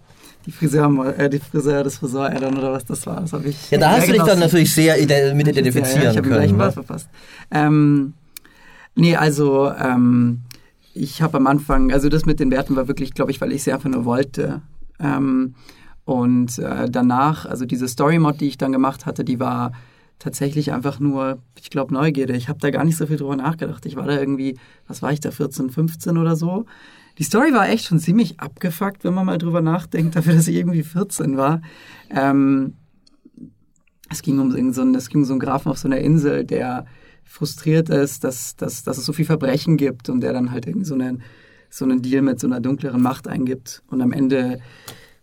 die 0.46 0.52
Friseur, 0.52 1.18
äh, 1.18 1.28
die 1.28 1.38
Friseur 1.38 1.84
des 1.84 1.98
Friseur-Addon 1.98 2.56
oder 2.56 2.72
was 2.72 2.84
das 2.84 3.06
war. 3.06 3.20
Das 3.20 3.32
habe 3.32 3.48
ich. 3.48 3.70
Ja, 3.70 3.78
da 3.78 3.90
hast 3.92 4.08
du 4.08 4.12
dich 4.12 4.22
dann 4.22 4.38
natürlich 4.38 4.74
sehr 4.74 4.96
mit 5.34 5.48
identifizieren 5.48 6.02
ja, 6.02 6.12
ja, 6.12 6.20
ich 6.20 6.22
können. 6.22 6.42
Ich 6.42 6.52
habe 6.52 6.64
ne? 6.64 6.72
verpasst. 6.72 7.08
Ähm, 7.50 8.14
nee, 8.94 9.16
also 9.16 9.70
ähm, 9.70 10.40
ich 10.94 11.22
habe 11.22 11.36
am 11.36 11.46
Anfang, 11.46 11.92
also 11.92 12.08
das 12.08 12.26
mit 12.26 12.40
den 12.40 12.50
Werten 12.50 12.76
war 12.76 12.88
wirklich, 12.88 13.14
glaube 13.14 13.30
ich, 13.30 13.40
weil 13.40 13.52
ich 13.52 13.62
sie 13.62 13.72
einfach 13.72 13.90
nur 13.90 14.04
wollte. 14.04 14.62
Ähm, 14.98 15.54
und 16.04 16.58
äh, 16.58 16.88
danach, 16.90 17.46
also 17.46 17.66
diese 17.66 17.86
Story-Mod, 17.86 18.40
die 18.40 18.48
ich 18.48 18.58
dann 18.58 18.72
gemacht 18.72 19.06
hatte, 19.06 19.24
die 19.24 19.38
war 19.38 19.72
tatsächlich 20.20 20.72
einfach 20.72 21.00
nur, 21.00 21.42
ich 21.60 21.70
glaube, 21.70 21.92
Neugierde. 21.92 22.36
Ich 22.36 22.48
habe 22.48 22.60
da 22.60 22.70
gar 22.70 22.84
nicht 22.84 22.96
so 22.96 23.06
viel 23.06 23.16
drüber 23.16 23.34
nachgedacht. 23.34 23.84
Ich 23.86 23.96
war 23.96 24.06
da 24.06 24.20
irgendwie, 24.20 24.56
was 24.86 25.02
war 25.02 25.12
ich 25.12 25.18
da, 25.18 25.32
14, 25.32 25.70
15 25.70 26.16
oder 26.16 26.36
so. 26.36 26.66
Die 27.18 27.24
Story 27.24 27.52
war 27.52 27.68
echt 27.68 27.86
schon 27.86 27.98
ziemlich 27.98 28.38
abgefuckt, 28.38 29.02
wenn 29.02 29.14
man 29.14 29.26
mal 29.26 29.38
drüber 29.38 29.62
nachdenkt, 29.62 30.14
dafür, 30.16 30.34
dass 30.34 30.46
ich 30.46 30.56
irgendwie 30.56 30.84
14 30.84 31.36
war. 31.36 31.62
Ähm, 32.10 32.74
es 34.10 34.22
ging 34.22 34.38
um 34.38 34.50
so 34.72 34.82
einen, 34.82 34.94
es 34.94 35.08
ging 35.08 35.22
um 35.22 35.24
so 35.24 35.32
einen 35.32 35.40
Grafen 35.40 35.72
auf 35.72 35.78
so 35.78 35.88
einer 35.88 35.98
Insel, 35.98 36.44
der 36.44 36.84
frustriert 37.24 37.88
ist, 37.88 38.22
dass, 38.24 38.56
dass, 38.56 38.82
dass 38.82 38.98
es 38.98 39.04
so 39.04 39.12
viel 39.12 39.24
Verbrechen 39.24 39.76
gibt 39.76 40.08
und 40.08 40.20
der 40.20 40.32
dann 40.32 40.50
halt 40.50 40.66
irgendwie 40.66 40.86
so 40.86 40.94
einen, 40.94 41.22
so 41.70 41.84
einen 41.84 42.02
Deal 42.02 42.22
mit 42.22 42.40
so 42.40 42.46
einer 42.46 42.60
dunkleren 42.60 43.00
Macht 43.00 43.26
eingibt. 43.26 43.82
Und 43.86 44.02
am 44.02 44.12
Ende 44.12 44.58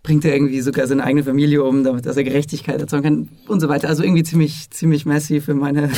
bringt 0.07 0.23
er 0.23 0.33
irgendwie 0.33 0.61
sogar 0.61 0.87
seine 0.87 1.03
eigene 1.03 1.25
Familie 1.25 1.65
um, 1.65 1.83
damit 1.83 2.05
dass 2.05 2.15
er 2.15 2.23
Gerechtigkeit 2.23 2.79
erzeugen 2.79 3.03
kann 3.03 3.29
und 3.49 3.59
so 3.59 3.67
weiter. 3.67 3.89
Also 3.89 4.03
irgendwie 4.03 4.23
ziemlich, 4.23 4.69
ziemlich 4.69 5.05
messy 5.05 5.41
für 5.41 5.53
meine 5.53 5.89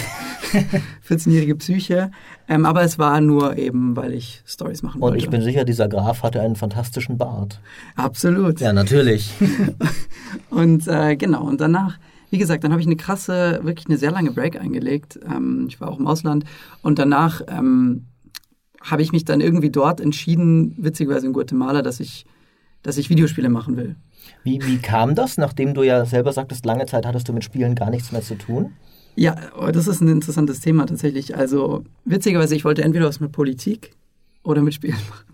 14-jährige 1.08 1.56
Psyche. 1.58 2.10
Ähm, 2.48 2.66
aber 2.66 2.82
es 2.82 2.98
war 2.98 3.22
nur 3.22 3.60
eben, 3.60 3.96
weil 3.96 4.14
ich 4.14 4.42
Stories 4.48 4.82
machen 4.82 5.00
wollte. 5.00 5.14
Und 5.14 5.24
ich 5.24 5.30
bin 5.30 5.44
sicher, 5.44 5.64
dieser 5.64 5.88
Graf 5.88 6.24
hatte 6.24 6.42
einen 6.42 6.56
fantastischen 6.56 7.20
Bart. 7.20 7.62
Absolut. 7.96 8.60
Ja, 8.60 8.74
natürlich. 8.74 9.32
und 10.50 10.88
äh, 10.88 11.16
genau, 11.16 11.44
und 11.44 11.62
danach, 11.62 12.00
wie 12.32 12.40
gesagt, 12.40 12.64
dann 12.64 12.72
habe 12.72 12.82
ich 12.82 12.88
eine 12.88 12.96
krasse, 12.96 13.60
wirklich 13.62 13.86
eine 13.90 14.00
sehr 14.00 14.10
lange 14.10 14.32
Break 14.32 14.60
eingelegt. 14.60 15.20
Ähm, 15.24 15.68
ich 15.70 15.80
war 15.80 15.88
auch 15.88 16.00
im 16.00 16.08
Ausland. 16.08 16.46
Und 16.82 16.98
danach 16.98 17.42
ähm, 17.48 18.08
habe 18.82 19.04
ich 19.04 19.12
mich 19.12 19.24
dann 19.24 19.40
irgendwie 19.40 19.70
dort 19.70 20.02
entschieden, 20.02 20.74
witzigerweise 20.80 21.28
in 21.28 21.34
Guatemala, 21.34 21.84
dass 21.84 22.00
ich 22.00 22.26
dass 22.84 22.98
ich 22.98 23.10
Videospiele 23.10 23.50
machen 23.50 23.78
will. 23.78 23.96
Wie, 24.44 24.60
wie 24.66 24.78
kam 24.78 25.16
das, 25.16 25.38
nachdem 25.38 25.74
du 25.74 25.84
ja 25.84 26.06
selber 26.06 26.34
sagtest, 26.34 26.66
lange 26.66 26.86
Zeit 26.86 27.06
hattest 27.06 27.28
du 27.28 27.34
mit 27.34 27.44
Spielen 27.44 27.76
gar 27.76 27.90
nichts 27.90 28.12
mehr 28.12 28.22
zu 28.22 28.36
tun? 28.36 28.74
Ja, 29.16 29.36
oh, 29.60 29.72
das 29.72 29.88
ist 29.88 30.02
ein 30.02 30.08
interessantes 30.08 30.62
Thema 30.62 30.86
tatsächlich. 30.86 31.36
Also 31.36 31.84
witzigerweise, 32.06 32.56
ich 32.56 32.64
wollte 32.64 32.84
entweder 32.84 33.06
was 33.06 33.20
mit 33.20 33.32
Politik 33.32 33.92
oder 34.44 34.62
mit 34.62 34.74
Spielen 34.74 34.98
machen. 35.10 35.26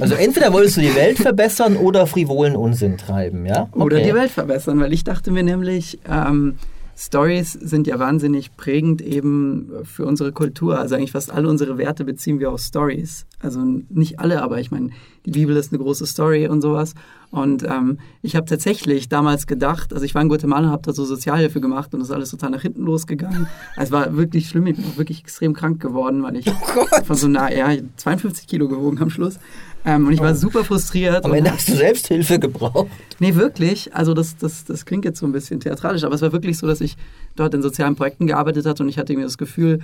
Also 0.00 0.14
entweder 0.14 0.52
wolltest 0.52 0.76
du 0.76 0.82
die 0.82 0.94
Welt 0.94 1.18
verbessern 1.18 1.76
oder 1.76 2.06
frivolen 2.06 2.56
Unsinn 2.56 2.98
treiben, 2.98 3.46
ja? 3.46 3.68
Okay. 3.72 3.82
Oder 3.82 4.00
die 4.00 4.12
Welt 4.14 4.30
verbessern, 4.30 4.78
weil 4.80 4.92
ich 4.92 5.02
dachte 5.02 5.30
mir 5.30 5.42
nämlich, 5.42 5.98
ähm, 6.06 6.56
Stories 6.96 7.52
sind 7.52 7.86
ja 7.86 7.98
wahnsinnig 7.98 8.56
prägend 8.56 9.00
eben 9.00 9.70
für 9.84 10.04
unsere 10.04 10.32
Kultur. 10.32 10.78
Also 10.78 10.94
eigentlich 10.94 11.12
fast 11.12 11.30
alle 11.32 11.48
unsere 11.48 11.78
Werte 11.78 12.04
beziehen 12.04 12.38
wir 12.38 12.50
aus 12.50 12.66
Stories. 12.66 13.26
Also 13.40 13.60
nicht 13.88 14.20
alle, 14.20 14.42
aber 14.42 14.60
ich 14.60 14.70
meine, 14.70 14.90
die 15.24 15.30
Bibel 15.30 15.56
ist 15.56 15.72
eine 15.72 15.82
große 15.82 16.06
Story 16.06 16.46
und 16.48 16.60
sowas. 16.60 16.94
Und 17.30 17.62
ähm, 17.64 17.98
ich 18.20 18.36
habe 18.36 18.44
tatsächlich 18.44 19.08
damals 19.08 19.46
gedacht, 19.46 19.94
also 19.94 20.04
ich 20.04 20.14
war 20.14 20.20
in 20.20 20.28
Guatemala, 20.28 20.68
habe 20.68 20.82
da 20.84 20.92
so 20.92 21.04
Sozialhilfe 21.04 21.62
gemacht 21.62 21.94
und 21.94 22.00
das 22.00 22.10
ist 22.10 22.14
alles 22.14 22.30
total 22.30 22.50
nach 22.50 22.62
hinten 22.62 22.82
losgegangen. 22.82 23.46
Also 23.74 23.82
es 23.84 23.90
war 23.90 24.16
wirklich 24.16 24.48
schlimm, 24.48 24.66
ich 24.66 24.76
bin 24.76 24.84
auch 24.84 24.98
wirklich 24.98 25.20
extrem 25.20 25.54
krank 25.54 25.80
geworden, 25.80 26.22
weil 26.22 26.36
ich 26.36 26.46
oh 26.48 26.86
von 27.04 27.16
so 27.16 27.28
nah, 27.28 27.50
ja, 27.50 27.74
52 27.96 28.46
Kilo 28.46 28.68
gewogen 28.68 29.00
am 29.00 29.08
Schluss. 29.08 29.38
Ähm, 29.84 30.06
und 30.06 30.12
ich 30.12 30.20
war 30.20 30.32
oh. 30.32 30.34
super 30.34 30.64
frustriert. 30.64 31.24
Am 31.24 31.32
Ende 31.34 31.52
hast 31.52 31.68
du 31.68 31.74
Selbsthilfe 31.74 32.38
gebraucht. 32.38 32.88
Nee, 33.18 33.34
wirklich. 33.34 33.94
Also 33.94 34.14
das, 34.14 34.36
das, 34.36 34.64
das 34.64 34.84
klingt 34.84 35.04
jetzt 35.04 35.18
so 35.18 35.26
ein 35.26 35.32
bisschen 35.32 35.60
theatralisch, 35.60 36.04
aber 36.04 36.14
es 36.14 36.22
war 36.22 36.32
wirklich 36.32 36.58
so, 36.58 36.66
dass 36.66 36.80
ich 36.80 36.96
dort 37.36 37.54
in 37.54 37.62
sozialen 37.62 37.96
Projekten 37.96 38.26
gearbeitet 38.26 38.66
hatte 38.66 38.82
und 38.82 38.88
ich 38.88 38.98
hatte 38.98 39.12
irgendwie 39.12 39.26
das 39.26 39.38
Gefühl, 39.38 39.80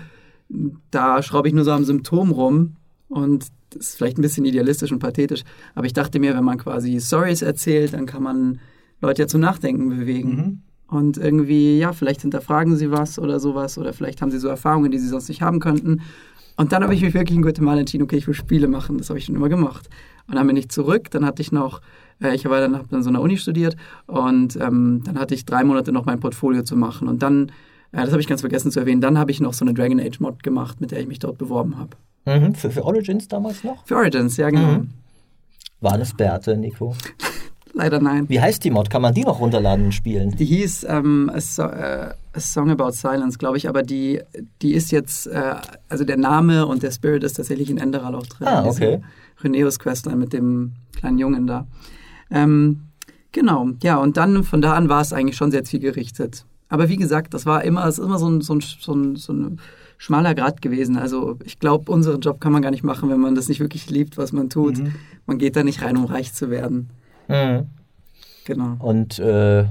da 0.90 1.22
schraube 1.22 1.48
ich 1.48 1.54
nur 1.54 1.64
so 1.64 1.72
am 1.72 1.84
Symptom 1.84 2.30
rum 2.30 2.76
und 3.08 3.46
das 3.70 3.88
ist 3.88 3.96
vielleicht 3.96 4.18
ein 4.18 4.22
bisschen 4.22 4.44
idealistisch 4.44 4.92
und 4.92 4.98
pathetisch, 4.98 5.44
aber 5.74 5.86
ich 5.86 5.92
dachte 5.92 6.18
mir, 6.18 6.34
wenn 6.34 6.44
man 6.44 6.58
quasi 6.58 6.98
Stories 7.00 7.42
erzählt, 7.42 7.92
dann 7.92 8.06
kann 8.06 8.22
man 8.22 8.60
Leute 9.00 9.22
ja 9.22 9.28
zum 9.28 9.40
Nachdenken 9.40 9.90
bewegen. 9.90 10.30
Mhm. 10.30 10.62
Und 10.90 11.18
irgendwie, 11.18 11.78
ja, 11.78 11.92
vielleicht 11.92 12.22
hinterfragen 12.22 12.76
sie 12.76 12.90
was 12.90 13.18
oder 13.18 13.40
sowas 13.40 13.76
oder 13.76 13.92
vielleicht 13.92 14.22
haben 14.22 14.30
sie 14.30 14.38
so 14.38 14.48
Erfahrungen, 14.48 14.90
die 14.90 14.98
sie 14.98 15.08
sonst 15.08 15.28
nicht 15.28 15.42
haben 15.42 15.60
könnten. 15.60 16.00
Und 16.58 16.72
dann 16.72 16.82
habe 16.82 16.92
ich 16.92 17.02
mich 17.02 17.14
wirklich 17.14 17.36
in 17.36 17.42
Guatemala 17.42 17.78
entschieden, 17.78 18.02
okay, 18.02 18.16
ich 18.16 18.26
will 18.26 18.34
Spiele 18.34 18.66
machen. 18.66 18.98
Das 18.98 19.08
habe 19.10 19.18
ich 19.18 19.24
schon 19.24 19.36
immer 19.36 19.48
gemacht. 19.48 19.88
Und 20.26 20.34
dann 20.34 20.46
bin 20.46 20.56
ich 20.56 20.68
zurück. 20.68 21.08
Dann 21.12 21.24
hatte 21.24 21.40
ich 21.40 21.52
noch, 21.52 21.80
äh, 22.20 22.34
ich 22.34 22.44
habe 22.44 22.56
dann, 22.56 22.76
hab 22.76 22.90
dann 22.90 23.04
so 23.04 23.10
einer 23.10 23.20
Uni 23.20 23.36
studiert 23.36 23.76
und 24.06 24.56
ähm, 24.56 25.02
dann 25.04 25.18
hatte 25.20 25.36
ich 25.36 25.44
drei 25.44 25.62
Monate 25.62 25.92
noch 25.92 26.04
mein 26.04 26.18
Portfolio 26.18 26.64
zu 26.64 26.74
machen. 26.74 27.06
Und 27.06 27.22
dann, 27.22 27.52
äh, 27.92 28.02
das 28.02 28.10
habe 28.10 28.20
ich 28.20 28.26
ganz 28.26 28.40
vergessen 28.40 28.72
zu 28.72 28.80
erwähnen, 28.80 29.00
dann 29.00 29.18
habe 29.18 29.30
ich 29.30 29.40
noch 29.40 29.54
so 29.54 29.64
eine 29.64 29.72
Dragon 29.72 30.00
Age 30.00 30.18
Mod 30.18 30.42
gemacht, 30.42 30.80
mit 30.80 30.90
der 30.90 30.98
ich 30.98 31.06
mich 31.06 31.20
dort 31.20 31.38
beworben 31.38 31.78
habe. 31.78 31.90
Mhm, 32.24 32.56
für, 32.56 32.72
für 32.72 32.84
Origins 32.84 33.28
damals 33.28 33.62
noch? 33.62 33.86
Für 33.86 33.94
Origins, 33.94 34.36
ja, 34.36 34.50
genau. 34.50 34.78
Mhm. 34.78 34.88
War 35.80 35.96
das 35.96 36.12
Bärte, 36.12 36.56
Nico? 36.56 36.96
Leider 37.78 38.00
nein. 38.00 38.28
Wie 38.28 38.40
heißt 38.40 38.64
die 38.64 38.70
Mod? 38.70 38.90
Kann 38.90 39.02
man 39.02 39.14
die 39.14 39.22
noch 39.22 39.38
runterladen 39.38 39.84
und 39.84 39.92
spielen? 39.92 40.34
Die 40.34 40.44
hieß 40.44 40.84
ähm, 40.88 41.30
a, 41.32 41.40
so, 41.40 41.62
äh, 41.62 42.12
a, 42.32 42.40
Song 42.40 42.70
About 42.70 42.90
Silence, 42.90 43.38
glaube 43.38 43.56
ich, 43.56 43.68
aber 43.68 43.84
die, 43.84 44.20
die 44.62 44.74
ist 44.74 44.90
jetzt, 44.90 45.28
äh, 45.28 45.54
also 45.88 46.04
der 46.04 46.16
Name 46.16 46.66
und 46.66 46.82
der 46.82 46.90
Spirit 46.90 47.22
ist 47.22 47.34
tatsächlich 47.34 47.70
in 47.70 47.78
Enderal 47.78 48.16
auch 48.16 48.26
drin. 48.26 48.48
Ah, 48.48 48.64
okay. 48.66 49.00
Reneus 49.44 49.78
Questline 49.78 50.16
mit 50.16 50.32
dem 50.32 50.72
kleinen 50.96 51.18
Jungen 51.18 51.46
da. 51.46 51.68
Ähm, 52.32 52.80
genau, 53.30 53.68
ja, 53.80 53.98
und 53.98 54.16
dann 54.16 54.42
von 54.42 54.60
da 54.60 54.74
an 54.74 54.88
war 54.88 55.00
es 55.00 55.12
eigentlich 55.12 55.36
schon 55.36 55.52
sehr 55.52 55.62
zielgerichtet. 55.62 56.46
Aber 56.68 56.88
wie 56.88 56.96
gesagt, 56.96 57.32
das 57.32 57.46
war 57.46 57.62
immer, 57.62 57.86
es 57.86 58.00
ist 58.00 58.04
immer 58.04 58.18
so 58.18 58.28
ein, 58.28 58.40
so 58.40 58.54
ein, 58.54 58.60
so 58.60 58.92
ein, 58.92 59.14
so 59.14 59.32
ein 59.32 59.60
schmaler 59.98 60.34
Grad 60.34 60.62
gewesen. 60.62 60.96
Also 60.96 61.38
ich 61.44 61.60
glaube, 61.60 61.92
unseren 61.92 62.20
Job 62.22 62.40
kann 62.40 62.50
man 62.50 62.60
gar 62.60 62.72
nicht 62.72 62.82
machen, 62.82 63.08
wenn 63.08 63.20
man 63.20 63.36
das 63.36 63.48
nicht 63.48 63.60
wirklich 63.60 63.88
liebt, 63.88 64.18
was 64.18 64.32
man 64.32 64.50
tut. 64.50 64.78
Mhm. 64.78 64.94
Man 65.26 65.38
geht 65.38 65.54
da 65.54 65.62
nicht 65.62 65.80
rein, 65.80 65.96
um 65.96 66.06
reich 66.06 66.34
zu 66.34 66.50
werden. 66.50 66.90
Mhm. 67.28 67.68
Genau. 68.44 68.76
Und 68.78 69.18
äh, 69.18 69.64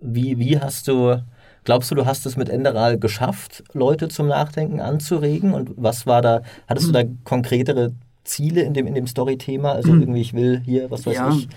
wie, 0.00 0.38
wie 0.38 0.58
hast 0.58 0.88
du, 0.88 1.22
glaubst 1.64 1.90
du, 1.90 1.94
du 1.94 2.06
hast 2.06 2.26
es 2.26 2.36
mit 2.36 2.48
Enderal 2.48 2.98
geschafft, 2.98 3.64
Leute 3.72 4.08
zum 4.08 4.28
Nachdenken 4.28 4.80
anzuregen? 4.80 5.52
Und 5.52 5.72
was 5.76 6.06
war 6.06 6.22
da, 6.22 6.42
hattest 6.66 6.88
mhm. 6.88 6.92
du 6.92 7.04
da 7.04 7.10
konkretere 7.24 7.92
Ziele 8.24 8.62
in 8.62 8.74
dem, 8.74 8.86
in 8.86 8.94
dem 8.94 9.06
Story-Thema? 9.06 9.72
Also 9.72 9.92
mhm. 9.92 10.00
irgendwie, 10.00 10.20
ich 10.20 10.34
will 10.34 10.60
hier, 10.64 10.90
was 10.90 11.06
weiß 11.06 11.16
ja. 11.16 11.30
ich, 11.30 11.48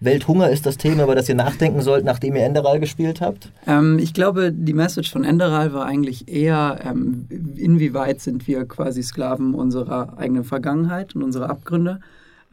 Welthunger 0.00 0.48
ist 0.48 0.64
das 0.64 0.76
Thema, 0.76 1.04
über 1.04 1.16
das 1.16 1.28
ihr 1.28 1.34
nachdenken 1.34 1.82
sollt, 1.82 2.04
nachdem 2.04 2.36
ihr 2.36 2.44
Enderal 2.44 2.78
gespielt 2.78 3.20
habt? 3.20 3.50
Ähm, 3.66 3.98
ich 3.98 4.14
glaube, 4.14 4.52
die 4.52 4.72
Message 4.72 5.10
von 5.10 5.24
Enderal 5.24 5.72
war 5.72 5.86
eigentlich 5.86 6.28
eher, 6.28 6.80
ähm, 6.84 7.26
inwieweit 7.56 8.20
sind 8.20 8.46
wir 8.46 8.64
quasi 8.64 9.02
Sklaven 9.02 9.54
unserer 9.54 10.16
eigenen 10.16 10.44
Vergangenheit 10.44 11.16
und 11.16 11.24
unserer 11.24 11.50
Abgründe. 11.50 12.00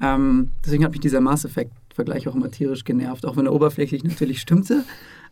Ähm, 0.01 0.49
deswegen 0.65 0.83
hat 0.83 0.91
mich 0.91 1.01
dieser 1.01 1.21
Mass 1.21 1.45
Effect-Vergleich 1.95 2.27
auch 2.27 2.35
immer 2.35 2.51
tierisch 2.51 2.83
genervt, 2.83 3.25
auch 3.25 3.37
wenn 3.37 3.45
er 3.45 3.53
oberflächlich 3.53 4.03
natürlich 4.03 4.41
stimmte. 4.41 4.83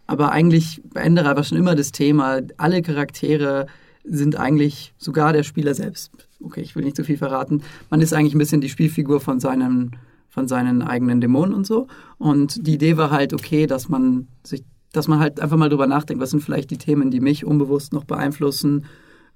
Aber 0.07 0.31
eigentlich 0.31 0.81
bei 0.93 1.01
Enderal 1.01 1.35
war 1.35 1.43
schon 1.43 1.57
immer 1.57 1.75
das 1.75 1.91
Thema, 1.91 2.41
alle 2.57 2.81
Charaktere 2.81 3.67
sind 4.03 4.37
eigentlich 4.37 4.93
sogar 4.97 5.31
der 5.31 5.43
Spieler 5.43 5.73
selbst. 5.73 6.11
Okay, 6.41 6.61
ich 6.61 6.75
will 6.75 6.83
nicht 6.83 6.95
zu 6.95 7.03
viel 7.03 7.17
verraten. 7.17 7.61
Man 7.89 8.01
ist 8.01 8.13
eigentlich 8.13 8.35
ein 8.35 8.39
bisschen 8.39 8.61
die 8.61 8.69
Spielfigur 8.69 9.19
von 9.21 9.39
seinem 9.39 9.91
von 10.29 10.47
seinen 10.47 10.81
eigenen 10.81 11.21
Dämonen 11.21 11.53
und 11.53 11.67
so. 11.67 11.85
Und 12.17 12.65
die 12.65 12.73
Idee 12.73 12.97
war 12.97 13.11
halt, 13.11 13.33
okay, 13.33 13.67
dass 13.67 13.87
man 13.87 14.27
sich, 14.41 14.63
dass 14.91 15.07
man 15.07 15.19
halt 15.19 15.39
einfach 15.39 15.57
mal 15.57 15.69
drüber 15.69 15.85
nachdenkt, 15.85 16.23
was 16.23 16.31
sind 16.31 16.41
vielleicht 16.41 16.71
die 16.71 16.79
Themen, 16.79 17.11
die 17.11 17.19
mich 17.19 17.45
unbewusst 17.45 17.93
noch 17.93 18.03
beeinflussen, 18.03 18.85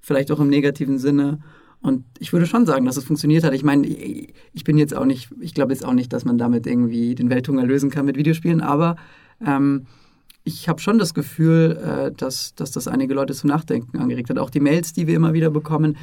vielleicht 0.00 0.32
auch 0.32 0.40
im 0.40 0.48
negativen 0.48 0.98
Sinne. 0.98 1.38
Und 1.80 2.04
ich 2.18 2.32
würde 2.32 2.46
schon 2.46 2.66
sagen, 2.66 2.84
dass 2.86 2.96
es 2.96 3.04
funktioniert 3.04 3.44
hat. 3.44 3.54
Ich 3.54 3.62
meine, 3.62 3.86
ich 3.86 4.64
bin 4.64 4.78
jetzt 4.78 4.94
auch 4.94 5.04
nicht, 5.04 5.30
ich 5.40 5.54
glaube 5.54 5.72
jetzt 5.72 5.84
auch 5.84 5.92
nicht, 5.92 6.12
dass 6.12 6.24
man 6.24 6.36
damit 6.36 6.66
irgendwie 6.66 7.14
den 7.14 7.30
Welthunger 7.30 7.64
lösen 7.64 7.90
kann 7.90 8.04
mit 8.04 8.16
Videospielen, 8.16 8.60
aber 8.60 8.96
ähm, 9.44 9.86
ich 10.44 10.68
habe 10.68 10.80
schon 10.80 10.98
das 10.98 11.14
Gefühl, 11.14 11.78
äh, 11.82 12.12
dass, 12.12 12.54
dass 12.54 12.72
das 12.72 12.88
einige 12.88 13.14
Leute 13.14 13.34
zum 13.34 13.48
Nachdenken 13.48 13.98
angeregt 13.98 14.30
hat. 14.30 14.38
Auch 14.38 14.50
die 14.50 14.60
Mails, 14.60 14.92
die 14.92 15.06
wir 15.06 15.14
immer 15.14 15.34
wieder 15.34 15.50
bekommen. 15.50 15.96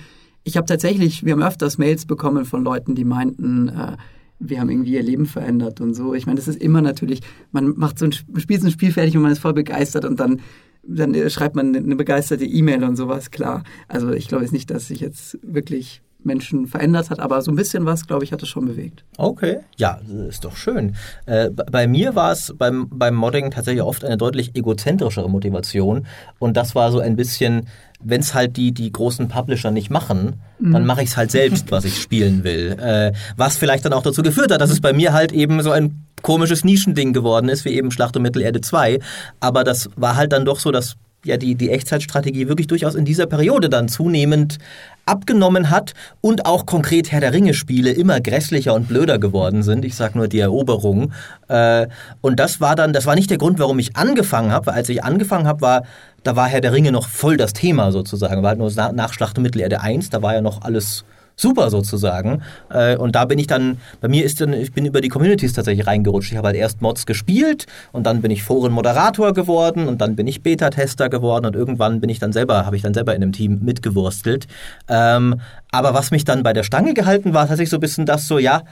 Ich 0.43 0.55
habe 0.57 0.67
tatsächlich, 0.67 1.25
wir 1.25 1.33
haben 1.33 1.43
öfters 1.43 1.77
Mails 1.77 2.05
bekommen 2.05 2.45
von 2.45 2.63
Leuten, 2.63 2.95
die 2.95 3.03
meinten, 3.03 3.69
äh, 3.69 3.97
wir 4.39 4.59
haben 4.59 4.69
irgendwie 4.69 4.93
ihr 4.93 5.03
Leben 5.03 5.25
verändert 5.25 5.81
und 5.81 5.93
so. 5.93 6.13
Ich 6.13 6.25
meine, 6.25 6.37
das 6.37 6.47
ist 6.47 6.61
immer 6.61 6.81
natürlich, 6.81 7.21
man 7.51 7.73
macht 7.77 7.99
so 7.99 8.05
ein, 8.05 8.11
spielt 8.11 8.61
so 8.61 8.67
ein 8.67 8.71
Spiel 8.71 8.91
fertig 8.91 9.15
und 9.15 9.23
man 9.23 9.31
ist 9.31 9.39
voll 9.39 9.53
begeistert 9.53 10.05
und 10.05 10.19
dann, 10.19 10.41
dann 10.87 11.29
schreibt 11.29 11.55
man 11.55 11.75
eine 11.75 11.95
begeisterte 11.95 12.45
E-Mail 12.45 12.83
und 12.83 12.95
sowas, 12.95 13.31
klar. 13.31 13.63
Also 13.87 14.11
ich 14.11 14.27
glaube 14.27 14.43
jetzt 14.43 14.53
nicht, 14.53 14.69
dass 14.69 14.87
sich 14.87 14.99
jetzt 14.99 15.37
wirklich 15.41 16.01
Menschen 16.25 16.67
verändert 16.67 17.09
hat, 17.09 17.19
aber 17.19 17.41
so 17.41 17.51
ein 17.51 17.55
bisschen 17.55 17.85
was, 17.85 18.07
glaube 18.07 18.23
ich, 18.23 18.31
hat 18.31 18.41
es 18.41 18.49
schon 18.49 18.65
bewegt. 18.65 19.05
Okay, 19.17 19.59
ja, 19.77 19.99
ist 20.27 20.43
doch 20.43 20.55
schön. 20.55 20.95
Äh, 21.25 21.51
bei 21.51 21.87
mir 21.87 22.15
war 22.15 22.31
es 22.31 22.53
beim, 22.57 22.89
beim 22.89 23.15
Modding 23.15 23.51
tatsächlich 23.51 23.83
oft 23.83 24.03
eine 24.03 24.17
deutlich 24.17 24.55
egozentrischere 24.55 25.29
Motivation 25.29 26.07
und 26.39 26.57
das 26.57 26.75
war 26.75 26.91
so 26.91 26.99
ein 26.99 27.15
bisschen 27.15 27.67
wenn 28.05 28.21
es 28.21 28.33
halt 28.33 28.55
die, 28.55 28.71
die 28.71 28.91
großen 28.91 29.27
Publisher 29.27 29.71
nicht 29.71 29.89
machen, 29.89 30.41
mhm. 30.59 30.73
dann 30.73 30.85
mache 30.85 31.01
ich 31.01 31.09
es 31.09 31.17
halt 31.17 31.31
selbst, 31.31 31.71
was 31.71 31.85
ich 31.85 31.99
spielen 31.99 32.43
will. 32.43 32.77
Äh, 32.79 33.13
was 33.35 33.57
vielleicht 33.57 33.83
dann 33.83 33.93
auch 33.93 34.03
dazu 34.03 34.21
geführt 34.21 34.51
hat, 34.51 34.61
dass 34.61 34.69
es 34.69 34.79
bei 34.79 34.93
mir 34.93 35.11
halt 35.11 35.31
eben 35.31 35.61
so 35.61 35.71
ein 35.71 36.05
komisches 36.21 36.63
Nischending 36.63 37.13
geworden 37.13 37.49
ist, 37.49 37.65
wie 37.65 37.69
eben 37.69 37.91
Schlacht 37.91 38.15
um 38.15 38.23
Mittelerde 38.23 38.61
2. 38.61 38.99
Aber 39.39 39.63
das 39.63 39.89
war 39.95 40.15
halt 40.15 40.31
dann 40.31 40.45
doch 40.45 40.59
so, 40.59 40.71
dass 40.71 40.95
ja 41.25 41.37
die, 41.37 41.55
die 41.55 41.71
Echtzeitstrategie 41.71 42.47
wirklich 42.47 42.67
durchaus 42.67 42.95
in 42.95 43.05
dieser 43.05 43.25
Periode 43.25 43.69
dann 43.69 43.87
zunehmend 43.87 44.59
abgenommen 45.07 45.69
hat 45.69 45.93
und 46.21 46.45
auch 46.45 46.65
konkret 46.65 47.11
Herr 47.11 47.21
der 47.21 47.33
Ringe-Spiele 47.33 47.91
immer 47.91 48.21
grässlicher 48.21 48.73
und 48.73 48.87
blöder 48.87 49.19
geworden 49.19 49.63
sind. 49.63 49.85
Ich 49.85 49.95
sag 49.95 50.15
nur 50.15 50.27
die 50.27 50.39
Eroberung. 50.39 51.11
Äh, 51.47 51.87
und 52.21 52.39
das 52.39 52.61
war 52.61 52.75
dann, 52.75 52.93
das 52.93 53.05
war 53.05 53.15
nicht 53.15 53.29
der 53.29 53.37
Grund, 53.37 53.59
warum 53.59 53.79
ich 53.79 53.95
angefangen 53.95 54.51
habe, 54.51 54.67
weil 54.67 54.75
als 54.75 54.89
ich 54.89 55.03
angefangen 55.03 55.47
habe, 55.47 55.61
war, 55.61 55.83
da 56.25 56.35
war 56.35 56.47
Herr 56.47 56.59
der 56.59 56.73
Ringe 56.73 56.91
noch 56.91 57.07
voll 57.07 57.37
das 57.37 57.53
Thema 57.53 57.91
sozusagen. 57.91 58.41
War 58.41 58.49
halt 58.49 58.59
nur 58.59 58.71
nach 58.93 59.13
Schlacht 59.13 59.37
um 59.37 59.43
Mittelerde 59.43 59.81
1, 59.81 60.09
da 60.09 60.21
war 60.21 60.33
ja 60.33 60.41
noch 60.41 60.63
alles 60.63 61.05
super 61.35 61.69
sozusagen. 61.69 62.41
Äh, 62.69 62.97
und 62.97 63.15
da 63.15 63.25
bin 63.25 63.37
ich 63.37 63.45
dann, 63.45 63.77
bei 64.01 64.07
mir 64.07 64.25
ist 64.25 64.41
dann, 64.41 64.53
ich 64.53 64.73
bin 64.73 64.85
über 64.85 65.01
die 65.01 65.09
Communities 65.09 65.53
tatsächlich 65.53 65.85
reingerutscht. 65.85 66.31
Ich 66.31 66.37
habe 66.37 66.47
halt 66.47 66.57
erst 66.57 66.81
Mods 66.81 67.05
gespielt 67.05 67.67
und 67.91 68.05
dann 68.05 68.21
bin 68.21 68.31
ich 68.31 68.41
Forenmoderator 68.41 69.33
geworden 69.33 69.87
und 69.87 70.01
dann 70.01 70.15
bin 70.15 70.25
ich 70.25 70.41
Beta-Tester 70.41 71.09
geworden 71.09 71.45
und 71.45 71.55
irgendwann 71.55 72.01
bin 72.01 72.09
ich 72.09 72.19
dann 72.19 72.33
selber, 72.33 72.65
habe 72.65 72.75
ich 72.75 72.81
dann 72.81 72.93
selber 72.93 73.15
in 73.15 73.21
einem 73.21 73.31
Team 73.31 73.59
mitgewurstelt. 73.61 74.47
Ähm, 74.87 75.41
aber 75.71 75.93
was 75.93 76.09
mich 76.09 76.25
dann 76.25 76.41
bei 76.41 76.53
der 76.53 76.63
Stange 76.63 76.93
gehalten 76.93 77.33
war, 77.33 77.47
tatsächlich 77.47 77.69
so 77.69 77.77
ein 77.77 77.81
bisschen 77.81 78.05
das 78.05 78.27
so, 78.27 78.39
ja, 78.39 78.63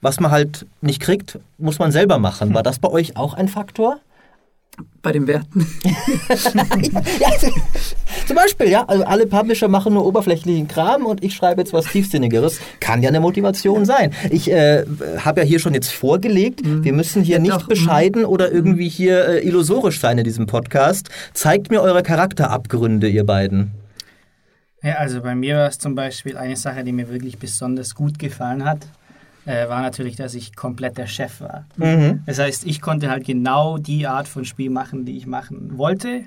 was 0.00 0.20
man 0.20 0.30
halt 0.30 0.66
nicht 0.80 1.00
kriegt, 1.00 1.38
muss 1.56 1.78
man 1.78 1.90
selber 1.90 2.18
machen. 2.18 2.52
War 2.52 2.62
das 2.62 2.78
bei 2.78 2.88
euch 2.88 3.16
auch 3.16 3.34
ein 3.34 3.48
Faktor? 3.48 3.98
Bei 5.02 5.12
den 5.12 5.26
Werten. 5.26 5.66
ja, 5.84 7.30
zum 8.26 8.36
Beispiel, 8.36 8.68
ja, 8.68 8.84
also 8.84 9.04
alle 9.04 9.26
Publisher 9.26 9.68
machen 9.68 9.94
nur 9.94 10.04
oberflächlichen 10.04 10.68
Kram 10.68 11.06
und 11.06 11.24
ich 11.24 11.34
schreibe 11.34 11.60
jetzt 11.60 11.72
was 11.72 11.86
Tiefsinnigeres. 11.86 12.60
Kann 12.80 13.02
ja 13.02 13.08
eine 13.08 13.20
Motivation 13.20 13.84
sein. 13.84 14.12
Ich 14.30 14.50
äh, 14.50 14.84
habe 15.18 15.40
ja 15.40 15.46
hier 15.46 15.58
schon 15.60 15.74
jetzt 15.74 15.92
vorgelegt, 15.92 16.64
mhm. 16.64 16.84
wir 16.84 16.92
müssen 16.92 17.22
hier 17.22 17.36
ja, 17.36 17.42
nicht 17.42 17.54
doch. 17.54 17.64
Mhm. 17.64 17.68
bescheiden 17.68 18.24
oder 18.24 18.52
irgendwie 18.52 18.88
hier 18.88 19.28
äh, 19.28 19.46
illusorisch 19.46 20.00
sein 20.00 20.18
in 20.18 20.24
diesem 20.24 20.46
Podcast. 20.46 21.08
Zeigt 21.32 21.70
mir 21.70 21.80
eure 21.80 22.02
Charakterabgründe, 22.02 23.08
ihr 23.08 23.24
beiden. 23.24 23.72
Ja, 24.82 24.94
also 24.94 25.22
bei 25.22 25.34
mir 25.34 25.56
war 25.56 25.68
es 25.68 25.78
zum 25.78 25.94
Beispiel 25.94 26.36
eine 26.36 26.56
Sache, 26.56 26.84
die 26.84 26.92
mir 26.92 27.08
wirklich 27.08 27.38
besonders 27.38 27.94
gut 27.94 28.18
gefallen 28.18 28.64
hat 28.64 28.86
äh, 29.48 29.66
war 29.68 29.80
natürlich, 29.80 30.16
dass 30.16 30.34
ich 30.34 30.54
komplett 30.54 30.98
der 30.98 31.06
Chef 31.06 31.40
war. 31.40 31.64
Mhm. 31.76 32.22
Das 32.26 32.38
heißt, 32.38 32.66
ich 32.66 32.82
konnte 32.82 33.08
halt 33.10 33.24
genau 33.24 33.78
die 33.78 34.06
Art 34.06 34.28
von 34.28 34.44
Spiel 34.44 34.68
machen, 34.68 35.06
die 35.06 35.16
ich 35.16 35.26
machen 35.26 35.78
wollte. 35.78 36.24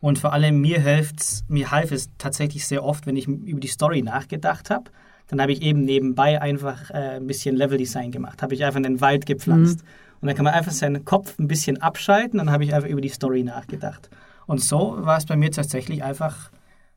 Und 0.00 0.18
vor 0.18 0.34
allem 0.34 0.60
mir 0.60 0.80
hilft's, 0.80 1.44
mir 1.48 1.70
half 1.70 1.90
es 1.92 2.10
tatsächlich 2.18 2.66
sehr 2.66 2.84
oft, 2.84 3.06
wenn 3.06 3.16
ich 3.16 3.26
über 3.26 3.58
die 3.58 3.68
Story 3.68 4.02
nachgedacht 4.02 4.68
habe, 4.68 4.90
dann 5.28 5.40
habe 5.40 5.52
ich 5.52 5.62
eben 5.62 5.84
nebenbei 5.84 6.40
einfach 6.40 6.90
äh, 6.90 7.16
ein 7.16 7.26
bisschen 7.26 7.56
Leveldesign 7.56 8.12
gemacht. 8.12 8.42
Habe 8.42 8.54
ich 8.54 8.62
einfach 8.64 8.76
einen 8.76 9.00
Wald 9.00 9.24
gepflanzt. 9.24 9.82
Mhm. 9.82 9.88
Und 10.20 10.26
dann 10.26 10.36
kann 10.36 10.44
man 10.44 10.54
einfach 10.54 10.72
seinen 10.72 11.04
Kopf 11.06 11.38
ein 11.38 11.48
bisschen 11.48 11.80
abschalten 11.80 12.38
und 12.38 12.46
dann 12.46 12.52
habe 12.52 12.64
ich 12.64 12.74
einfach 12.74 12.88
über 12.88 13.00
die 13.00 13.08
Story 13.08 13.44
nachgedacht. 13.44 14.10
Und 14.46 14.60
so 14.60 14.96
war 14.98 15.16
es 15.16 15.26
bei 15.26 15.36
mir 15.36 15.50
tatsächlich 15.50 16.02
einfach 16.02 16.50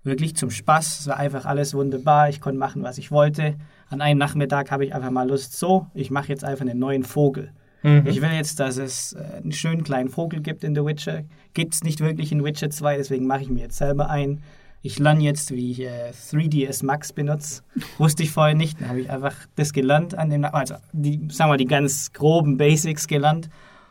wirklich 0.03 0.35
zum 0.35 0.49
Spaß. 0.49 0.99
Es 0.99 1.07
war 1.07 1.17
einfach 1.17 1.45
alles 1.45 1.73
wunderbar. 1.73 2.29
Ich 2.29 2.41
konnte 2.41 2.59
machen, 2.59 2.83
was 2.83 2.97
ich 2.97 3.11
wollte. 3.11 3.55
An 3.91 3.99
einem 3.99 4.17
Nachmittag 4.17 4.71
habe 4.71 4.85
ich 4.85 4.95
einfach 4.95 5.11
mal 5.11 5.27
Lust, 5.27 5.59
so, 5.59 5.85
ich 5.93 6.11
mache 6.11 6.29
jetzt 6.29 6.45
einfach 6.45 6.65
einen 6.65 6.79
neuen 6.79 7.03
Vogel. 7.03 7.51
Mhm. 7.83 8.03
Ich 8.05 8.21
will 8.21 8.31
jetzt, 8.31 8.61
dass 8.61 8.77
es 8.77 9.13
äh, 9.13 9.19
einen 9.43 9.51
schönen 9.51 9.83
kleinen 9.83 10.07
Vogel 10.07 10.39
gibt 10.39 10.63
in 10.63 10.73
The 10.73 10.85
Witcher. 10.85 11.23
Gibt 11.53 11.73
es 11.73 11.83
nicht 11.83 11.99
wirklich 11.99 12.31
in 12.31 12.41
Witcher 12.41 12.69
2, 12.69 12.95
deswegen 12.95 13.27
mache 13.27 13.41
ich 13.41 13.49
mir 13.49 13.63
jetzt 13.63 13.77
selber 13.77 14.09
ein. 14.09 14.43
Ich 14.81 14.97
lerne 14.97 15.21
jetzt, 15.21 15.51
wie 15.51 15.71
ich 15.71 15.81
äh, 15.81 16.11
3ds 16.11 16.85
Max 16.85 17.11
benutze. 17.11 17.63
Wusste 17.97 18.23
ich 18.23 18.31
vorher 18.31 18.55
nicht. 18.55 18.79
Dann 18.79 18.87
habe 18.87 19.01
ich 19.01 19.09
einfach 19.09 19.35
das 19.55 19.73
gelernt 19.73 20.17
an 20.17 20.29
dem, 20.29 20.45
also 20.45 20.75
die, 20.93 21.27
sagen 21.29 21.49
wir 21.49 21.53
mal, 21.53 21.57
die 21.57 21.65
ganz 21.65 22.13
groben 22.13 22.55
Basics 22.55 23.07
gelernt 23.07 23.49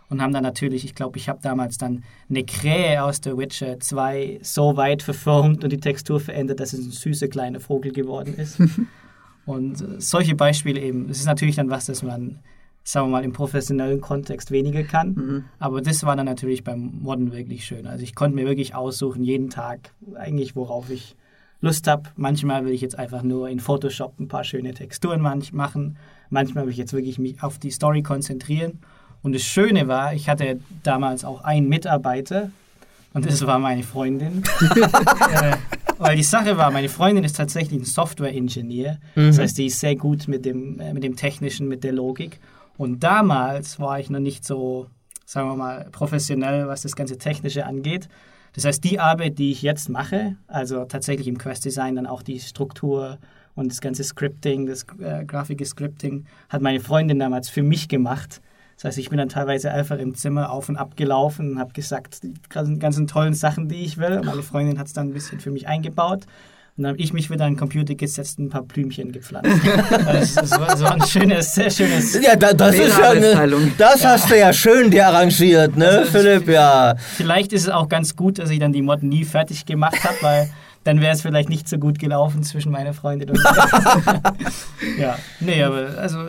und 0.08 0.22
haben 0.22 0.32
dann 0.32 0.44
natürlich, 0.44 0.86
ich 0.86 0.94
glaube, 0.94 1.18
ich 1.18 1.28
habe 1.28 1.40
damals 1.42 1.76
dann 1.76 2.04
eine 2.30 2.44
Krähe 2.44 3.04
aus 3.04 3.20
The 3.22 3.36
Witcher 3.36 3.78
2 3.78 4.38
so 4.40 4.78
weit 4.78 5.02
verformt 5.02 5.62
und 5.62 5.70
die 5.74 5.78
Textur 5.78 6.20
verändert, 6.20 6.58
dass 6.60 6.72
es 6.72 6.86
ein 6.86 6.90
süßer 6.90 7.28
kleiner 7.28 7.60
Vogel 7.60 7.92
geworden 7.92 8.34
ist. 8.38 8.58
und 9.50 9.80
äh, 9.80 10.00
solche 10.00 10.34
Beispiele 10.34 10.80
eben. 10.80 11.08
Das 11.08 11.18
ist 11.18 11.26
natürlich 11.26 11.56
dann 11.56 11.70
was, 11.70 11.86
das 11.86 12.02
man 12.02 12.40
sagen 12.82 13.06
wir 13.06 13.10
mal, 13.12 13.24
im 13.24 13.32
professionellen 13.32 14.00
Kontext 14.00 14.50
weniger 14.50 14.82
kann. 14.82 15.14
Mhm. 15.14 15.44
Aber 15.58 15.80
das 15.80 16.02
war 16.04 16.16
dann 16.16 16.26
natürlich 16.26 16.64
beim 16.64 16.98
Modden 17.02 17.32
wirklich 17.32 17.64
schön. 17.64 17.86
Also 17.86 18.02
ich 18.02 18.14
konnte 18.14 18.36
mir 18.36 18.46
wirklich 18.46 18.74
aussuchen, 18.74 19.22
jeden 19.22 19.50
Tag 19.50 19.92
eigentlich, 20.14 20.56
worauf 20.56 20.90
ich 20.90 21.16
Lust 21.60 21.86
habe. 21.86 22.04
Manchmal 22.16 22.64
will 22.64 22.72
ich 22.72 22.80
jetzt 22.80 22.98
einfach 22.98 23.22
nur 23.22 23.48
in 23.48 23.60
Photoshop 23.60 24.18
ein 24.18 24.28
paar 24.28 24.44
schöne 24.44 24.72
Texturen 24.72 25.20
machen. 25.20 25.96
Manchmal 26.30 26.64
will 26.64 26.72
ich 26.72 26.78
jetzt 26.78 26.92
wirklich 26.92 27.18
mich 27.18 27.42
auf 27.42 27.58
die 27.58 27.70
Story 27.70 28.02
konzentrieren. 28.02 28.78
Und 29.22 29.34
das 29.34 29.42
Schöne 29.42 29.86
war, 29.86 30.14
ich 30.14 30.28
hatte 30.28 30.60
damals 30.82 31.24
auch 31.24 31.44
einen 31.44 31.68
Mitarbeiter 31.68 32.50
und 33.12 33.26
das 33.26 33.44
war 33.46 33.58
meine 33.58 33.82
Freundin. 33.82 34.42
äh, 34.60 35.56
weil 35.98 36.16
die 36.16 36.22
Sache 36.22 36.56
war, 36.56 36.70
meine 36.70 36.88
Freundin 36.88 37.24
ist 37.24 37.36
tatsächlich 37.36 37.80
ein 37.80 37.84
Software-Ingenieur. 37.84 38.98
Mhm. 39.14 39.26
Das 39.26 39.38
heißt, 39.38 39.58
die 39.58 39.66
ist 39.66 39.80
sehr 39.80 39.96
gut 39.96 40.28
mit 40.28 40.44
dem, 40.44 40.80
äh, 40.80 40.94
mit 40.94 41.04
dem 41.04 41.16
Technischen, 41.16 41.68
mit 41.68 41.84
der 41.84 41.92
Logik. 41.92 42.40
Und 42.76 43.00
damals 43.00 43.78
war 43.78 44.00
ich 44.00 44.08
noch 44.08 44.20
nicht 44.20 44.44
so, 44.44 44.86
sagen 45.26 45.48
wir 45.48 45.56
mal, 45.56 45.88
professionell, 45.92 46.66
was 46.68 46.82
das 46.82 46.96
ganze 46.96 47.18
Technische 47.18 47.66
angeht. 47.66 48.08
Das 48.54 48.64
heißt, 48.64 48.82
die 48.82 48.98
Arbeit, 48.98 49.38
die 49.38 49.52
ich 49.52 49.62
jetzt 49.62 49.88
mache, 49.88 50.36
also 50.46 50.84
tatsächlich 50.84 51.28
im 51.28 51.38
Quest-Design, 51.38 51.96
dann 51.96 52.06
auch 52.06 52.22
die 52.22 52.40
Struktur 52.40 53.18
und 53.54 53.70
das 53.70 53.80
ganze 53.80 54.02
Scripting, 54.02 54.66
das 54.66 54.86
äh, 55.00 55.24
grafische 55.24 55.64
Scripting, 55.64 56.24
hat 56.48 56.62
meine 56.62 56.80
Freundin 56.80 57.18
damals 57.18 57.48
für 57.48 57.62
mich 57.62 57.88
gemacht. 57.88 58.40
Das 58.80 58.92
heißt, 58.92 58.98
ich 58.98 59.10
bin 59.10 59.18
dann 59.18 59.28
teilweise 59.28 59.70
einfach 59.72 59.98
im 59.98 60.14
Zimmer 60.14 60.50
auf 60.50 60.70
und 60.70 60.78
ab 60.78 60.96
gelaufen 60.96 61.52
und 61.52 61.58
habe 61.58 61.74
gesagt, 61.74 62.22
die 62.22 62.32
ganzen, 62.48 63.06
tollen 63.06 63.34
Sachen, 63.34 63.68
die 63.68 63.84
ich 63.84 63.98
will. 63.98 64.22
Meine 64.24 64.42
Freundin 64.42 64.78
hat 64.78 64.86
es 64.86 64.94
dann 64.94 65.08
ein 65.08 65.12
bisschen 65.12 65.38
für 65.38 65.50
mich 65.50 65.68
eingebaut. 65.68 66.24
Und 66.78 66.84
dann 66.84 66.92
habe 66.92 66.98
ich 66.98 67.12
mich 67.12 67.28
wieder 67.28 67.44
an 67.44 67.52
den 67.52 67.58
Computer 67.58 67.94
gesetzt 67.94 68.38
und 68.38 68.46
ein 68.46 68.48
paar 68.48 68.62
Blümchen 68.62 69.12
gepflanzt. 69.12 69.50
das, 69.90 70.34
das, 70.34 70.50
war, 70.52 70.66
das, 70.68 70.80
war, 70.80 70.94
ein 70.94 71.02
schönes, 71.02 71.54
sehr 71.54 71.68
schönes. 71.68 72.18
Ja, 72.22 72.36
da, 72.36 72.54
das 72.54 72.74
ist 72.74 72.98
ja 72.98 73.10
eine, 73.10 73.70
Das 73.76 74.02
ja. 74.02 74.12
hast 74.12 74.30
du 74.30 74.38
ja 74.38 74.50
schön 74.50 74.90
dir 74.90 75.08
arrangiert, 75.08 75.76
ne, 75.76 75.86
also, 75.86 76.12
Philipp, 76.12 76.48
ja. 76.48 76.94
Vielleicht 76.96 77.52
ist 77.52 77.64
es 77.64 77.68
auch 77.68 77.90
ganz 77.90 78.16
gut, 78.16 78.38
dass 78.38 78.48
ich 78.48 78.60
dann 78.60 78.72
die 78.72 78.80
Mod 78.80 79.02
nie 79.02 79.26
fertig 79.26 79.66
gemacht 79.66 80.02
habe, 80.04 80.16
weil 80.22 80.50
dann 80.84 81.02
wäre 81.02 81.12
es 81.12 81.20
vielleicht 81.20 81.50
nicht 81.50 81.68
so 81.68 81.76
gut 81.76 81.98
gelaufen 81.98 82.42
zwischen 82.44 82.72
meiner 82.72 82.94
Freundin 82.94 83.28
und 83.28 83.38
mir. 83.42 84.34
ja, 84.98 85.18
nee, 85.40 85.62
aber 85.62 85.98
also 85.98 86.28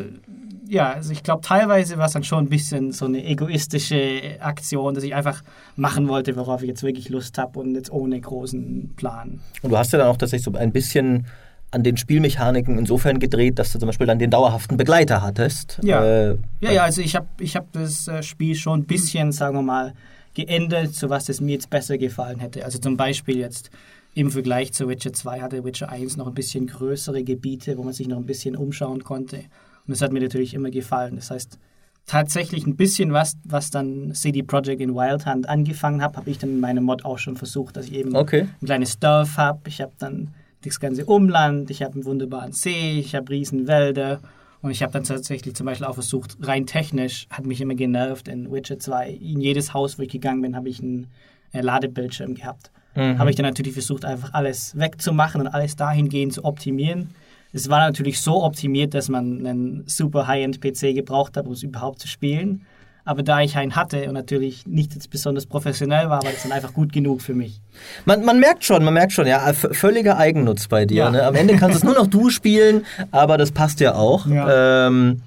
ja, 0.72 0.94
also 0.94 1.12
ich 1.12 1.22
glaube, 1.22 1.42
teilweise 1.42 1.98
war 1.98 2.06
es 2.06 2.14
dann 2.14 2.24
schon 2.24 2.46
ein 2.46 2.50
bisschen 2.50 2.94
so 2.94 3.04
eine 3.04 3.26
egoistische 3.26 4.38
Aktion, 4.40 4.94
dass 4.96 5.04
ich 5.04 5.14
einfach 5.14 5.44
machen 5.76 6.08
wollte, 6.08 6.38
worauf 6.38 6.62
ich 6.62 6.70
jetzt 6.70 6.82
wirklich 6.82 7.10
Lust 7.10 7.38
habe 7.38 7.60
und 7.60 7.76
jetzt 7.76 7.92
ohne 7.92 8.22
großen 8.22 8.94
Plan. 8.96 9.42
Und 9.64 9.72
du 9.72 9.78
hast 9.78 9.92
ja 9.92 10.00
dann 10.00 10.08
auch 10.08 10.16
tatsächlich 10.16 10.46
so 10.46 10.54
ein 10.54 10.72
bisschen 10.72 11.28
an 11.72 11.84
den 11.84 11.98
Spielmechaniken 11.98 12.78
insofern 12.78 13.20
gedreht, 13.20 13.60
dass 13.60 13.74
du 13.74 13.80
zum 13.80 13.88
Beispiel 13.88 14.08
dann 14.08 14.18
den 14.18 14.30
dauerhaften 14.30 14.78
Begleiter 14.78 15.22
hattest. 15.22 15.78
Ja, 15.84 16.06
äh, 16.06 16.38
ja, 16.62 16.72
ja, 16.72 16.84
also 16.84 17.02
ich 17.02 17.18
habe 17.18 17.28
ich 17.42 17.58
hab 17.58 17.70
das 17.74 18.08
äh, 18.08 18.24
Spiel 18.24 18.56
schon 18.56 18.80
ein 18.80 18.86
bisschen, 18.86 19.34
sagen 19.34 19.58
wir 19.58 19.64
mal, 19.64 19.94
geändert, 20.36 20.96
so 20.96 21.10
was 21.10 21.28
es 21.28 21.42
mir 21.42 21.52
jetzt 21.52 21.70
besser 21.70 21.98
gefallen 21.98 22.40
hätte. 22.40 22.64
Also 22.64 22.80
zum 22.80 22.96
Beispiel 22.96 23.40
jetzt 23.40 23.72
im 24.14 24.32
Vergleich 24.32 24.72
zu 24.72 24.88
Witcher 24.88 25.12
2 25.12 25.42
hatte 25.42 25.66
Witcher 25.66 25.90
1 25.90 26.16
noch 26.16 26.28
ein 26.28 26.34
bisschen 26.34 26.68
größere 26.68 27.26
Gebiete, 27.26 27.78
wo 27.78 27.84
man 27.84 27.92
sich 27.92 28.08
noch 28.08 28.18
ein 28.18 28.26
bisschen 28.26 28.56
umschauen 28.56 29.04
konnte. 29.04 29.44
Und 29.88 29.92
das 29.92 30.02
hat 30.02 30.12
mir 30.12 30.22
natürlich 30.22 30.54
immer 30.54 30.70
gefallen. 30.70 31.16
Das 31.16 31.32
heißt, 31.32 31.58
tatsächlich 32.06 32.66
ein 32.66 32.76
bisschen 32.76 33.14
was, 33.14 33.38
was 33.44 33.70
dann 33.70 34.14
CD 34.14 34.44
Projekt 34.44 34.82
in 34.82 34.96
Wild 34.96 35.26
Hunt 35.26 35.48
angefangen 35.48 36.02
habe, 36.02 36.18
habe 36.18 36.30
ich 36.30 36.38
dann 36.38 36.52
in 36.52 36.60
meinem 36.60 36.84
Mod 36.84 37.06
auch 37.06 37.18
schon 37.18 37.38
versucht, 37.38 37.78
dass 37.78 37.86
ich 37.86 37.94
eben 37.94 38.16
okay. 38.16 38.48
ein 38.62 38.66
kleines 38.66 39.00
Dorf 39.00 39.38
habe. 39.38 39.62
Ich 39.68 39.82
habe 39.82 39.94
dann 39.98 40.34
das 40.64 40.80
ganze 40.80 41.06
Umland, 41.06 41.70
ich 41.72 41.82
habe 41.82 41.94
einen 41.94 42.06
wunderbaren 42.06 42.52
See, 42.52 43.00
ich 43.00 43.16
habe 43.16 43.30
Riesenwälder 43.30 44.20
und 44.62 44.72
ich 44.72 44.84
habe 44.84 44.94
dann 44.94 45.04
tatsächlich 45.04 45.56
zum 45.56 45.66
Beispiel 45.66 45.88
auch 45.88 45.96
versucht, 45.96 46.38
rein 46.42 46.66
technisch 46.66 47.28
hat 47.30 47.46
mich 47.46 47.62
immer 47.62 47.76
genervt 47.76 48.28
in 48.28 48.52
Witcher 48.52 48.78
2. 48.78 49.10
In 49.10 49.42
jedes 49.42 49.74
Haus, 49.74 49.98
wo 49.98 50.04
ich 50.04 50.10
gegangen 50.10 50.42
bin, 50.42 50.56
habe 50.56 50.70
ich 50.70 50.82
einen 50.82 51.08
äh, 51.52 51.62
Ladebildschirm 51.62 52.36
gehabt. 52.36 52.72
Mhm. 52.96 53.18
Habe 53.18 53.30
ich 53.30 53.36
dann 53.36 53.46
natürlich 53.46 53.74
versucht, 53.74 54.06
einfach 54.06 54.34
alles 54.34 54.78
wegzumachen 54.78 55.42
und 55.42 55.48
alles 55.48 55.76
dahingehend 55.76 56.34
zu 56.34 56.44
optimieren, 56.44 57.10
es 57.54 57.70
war 57.70 57.80
natürlich 57.80 58.22
so 58.22 58.44
optimiert, 58.44 58.94
dass 58.94 59.10
man 59.10 59.46
einen 59.46 59.84
super 59.88 60.28
High-End-PC 60.28 60.96
gebraucht 60.96 61.38
hat, 61.38 61.46
um 61.46 61.54
es 61.54 61.64
überhaupt 61.64 62.00
zu 62.00 62.08
spielen. 62.08 62.66
Aber 63.04 63.24
da 63.24 63.42
ich 63.42 63.58
einen 63.58 63.76
hatte 63.76 64.08
und 64.08 64.14
natürlich 64.14 64.68
nicht 64.68 65.10
besonders 65.10 65.48
professionell 65.48 66.10
war, 66.10 66.24
war 66.24 66.32
das 66.32 66.44
dann 66.44 66.52
einfach 66.52 66.74
gut 66.74 66.94
genug 66.94 67.22
für 67.22 67.34
mich. 67.34 67.60
Man, 68.06 68.24
man 68.24 68.40
merkt 68.40 68.64
schon, 68.64 68.84
man 68.84 68.94
merkt 68.94 69.12
schon, 69.12 69.26
ja, 69.26 69.52
völliger 69.54 70.18
Eigennutz 70.18 70.68
bei 70.68 70.86
dir. 70.86 71.06
Ja. 71.06 71.12
Ne? 71.12 71.24
Am 71.24 71.34
Ende 71.36 71.56
kannst 71.56 71.78
es 71.78 71.84
nur 71.84 71.96
noch 71.96 72.06
du 72.06 72.30
spielen, 72.30 72.86
aber 73.10 73.38
das 73.40 73.52
passt 73.52 73.80
ja 73.80 73.96
auch. 73.96 74.28
Ja. 74.28 74.88
Ähm, 74.88 75.24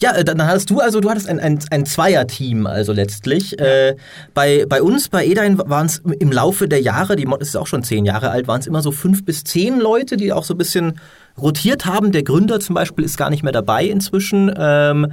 ja, 0.00 0.12
äh, 0.14 0.24
dann 0.24 0.44
hast 0.44 0.70
du 0.70 0.80
also, 0.80 1.00
du 1.00 1.10
hattest 1.10 1.28
ein, 1.28 1.40
ein, 1.40 1.58
ein 1.70 1.86
Zweier-Team 1.86 2.66
also 2.66 2.92
letztlich. 2.92 3.58
Äh, 3.58 3.96
bei, 4.34 4.64
bei 4.68 4.82
uns, 4.82 5.08
bei 5.08 5.26
Edain 5.26 5.58
waren 5.58 5.86
es 5.86 6.02
im 6.18 6.32
Laufe 6.32 6.68
der 6.68 6.80
Jahre, 6.80 7.16
die 7.16 7.26
Mod 7.26 7.40
ist 7.40 7.56
auch 7.56 7.66
schon 7.66 7.82
zehn 7.82 8.04
Jahre 8.04 8.30
alt, 8.30 8.48
waren 8.48 8.60
es 8.60 8.66
immer 8.66 8.82
so 8.82 8.92
fünf 8.92 9.24
bis 9.24 9.44
zehn 9.44 9.78
Leute, 9.80 10.16
die 10.16 10.32
auch 10.32 10.44
so 10.44 10.54
ein 10.54 10.58
bisschen 10.58 11.00
rotiert 11.36 11.86
haben. 11.86 12.12
Der 12.12 12.22
Gründer 12.22 12.60
zum 12.60 12.74
Beispiel 12.74 13.04
ist 13.04 13.16
gar 13.16 13.30
nicht 13.30 13.42
mehr 13.42 13.52
dabei 13.52 13.84
inzwischen. 13.84 14.52
Ähm, 14.56 15.12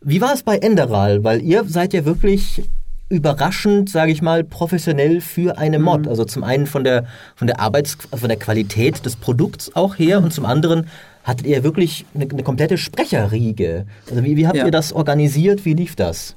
wie 0.00 0.20
war 0.20 0.34
es 0.34 0.42
bei 0.42 0.58
Enderal? 0.58 1.24
Weil 1.24 1.40
ihr 1.40 1.64
seid 1.66 1.94
ja 1.94 2.04
wirklich 2.04 2.62
überraschend, 3.08 3.90
sage 3.90 4.12
ich 4.12 4.22
mal, 4.22 4.44
professionell 4.44 5.20
für 5.20 5.58
eine 5.58 5.78
Mod. 5.78 6.02
Mhm. 6.02 6.08
Also 6.08 6.24
zum 6.24 6.42
einen 6.42 6.66
von 6.66 6.84
der 6.84 7.04
von 7.36 7.46
der 7.46 7.60
Arbeits 7.60 7.96
von 8.12 8.28
der 8.28 8.38
Qualität 8.38 9.04
des 9.06 9.16
Produkts 9.16 9.74
auch 9.74 9.98
her 9.98 10.22
und 10.22 10.32
zum 10.32 10.46
anderen 10.46 10.86
hattet 11.24 11.46
ihr 11.46 11.64
wirklich 11.64 12.04
eine, 12.14 12.28
eine 12.30 12.42
komplette 12.42 12.78
Sprecherriege. 12.78 13.86
Also 14.08 14.22
wie, 14.22 14.36
wie 14.36 14.46
habt 14.46 14.56
ja. 14.56 14.66
ihr 14.66 14.70
das 14.70 14.92
organisiert? 14.92 15.64
Wie 15.64 15.74
lief 15.74 15.96
das? 15.96 16.36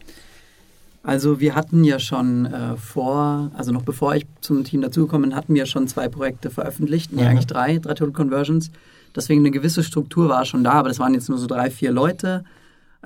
Also 1.03 1.39
wir 1.39 1.55
hatten 1.55 1.83
ja 1.83 1.99
schon 1.99 2.45
äh, 2.47 2.75
vor, 2.75 3.51
also 3.53 3.71
noch 3.71 3.83
bevor 3.83 4.15
ich 4.15 4.25
zum 4.41 4.63
Team 4.63 4.81
dazugekommen 4.81 5.29
bin, 5.29 5.37
hatten 5.37 5.53
wir 5.53 5.65
schon 5.65 5.87
zwei 5.87 6.09
Projekte 6.09 6.49
veröffentlicht, 6.49 7.13
nee, 7.13 7.21
ja. 7.21 7.29
eigentlich 7.29 7.47
drei, 7.47 7.79
drei 7.79 7.93
Total 7.93 8.11
Conversions. 8.11 8.71
Deswegen 9.15 9.41
eine 9.41 9.51
gewisse 9.51 9.83
Struktur 9.83 10.27
war 10.29 10.43
schon 10.43 10.63
da, 10.63 10.73
aber 10.73 10.89
das 10.89 10.99
waren 10.99 11.13
jetzt 11.13 11.29
nur 11.29 11.37
so 11.37 11.47
drei, 11.47 11.69
vier 11.69 11.91
Leute, 11.91 12.43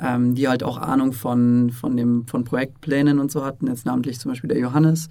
ähm, 0.02 0.34
die 0.34 0.48
halt 0.48 0.63
auch 0.63 0.78
Ahnung 0.78 1.13
von, 1.13 1.70
von, 1.70 1.96
dem, 1.96 2.26
von 2.26 2.44
Projektplänen 2.44 3.20
und 3.20 3.32
so 3.32 3.46
hatten. 3.46 3.67
Jetzt 3.67 3.86
namentlich 3.86 4.20
zum 4.20 4.32
Beispiel 4.32 4.48
der 4.48 4.60
Johannes, 4.60 5.10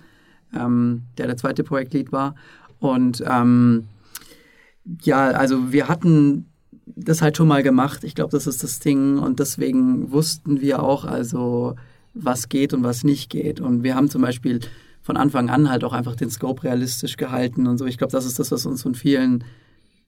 ähm, 0.53 1.03
der 1.17 1.27
der 1.27 1.37
zweite 1.37 1.63
Projektlead 1.63 2.11
war. 2.11 2.35
Und 2.81 3.23
ähm, 3.25 3.87
ja, 5.03 5.29
also 5.29 5.73
wir 5.73 5.87
hatten 5.87 6.50
das 6.97 7.23
halt 7.23 7.37
schon 7.37 7.49
mal 7.49 7.63
gemacht. 7.63 8.05
Ich 8.05 8.15
glaube, 8.15 8.31
das 8.33 8.47
ist 8.47 8.63
das 8.63 8.81
Ding. 8.81 9.19
Und 9.19 9.41
deswegen 9.41 10.11
wussten 10.13 10.61
wir 10.61 10.83
auch, 10.83 11.05
also 11.05 11.77
was 12.15 12.49
geht 12.49 12.73
und 12.73 12.83
was 12.83 13.05
nicht 13.05 13.31
geht. 13.31 13.61
Und 13.61 13.83
wir 13.83 13.95
haben 13.95 14.09
zum 14.09 14.23
Beispiel 14.23 14.61
von 15.03 15.17
Anfang 15.17 15.51
an 15.51 15.71
halt 15.71 15.85
auch 15.85 15.93
einfach 15.93 16.17
den 16.17 16.31
Scope 16.31 16.65
realistisch 16.65 17.17
gehalten 17.17 17.67
und 17.67 17.79
so. 17.79 17.87
Ich 17.87 17.99
glaube, 17.99 18.13
das 18.13 18.27
ist 18.27 18.39
das, 18.39 18.51
was 18.51 18.67
uns 18.67 18.83
von 18.83 18.95
vielen 18.95 19.45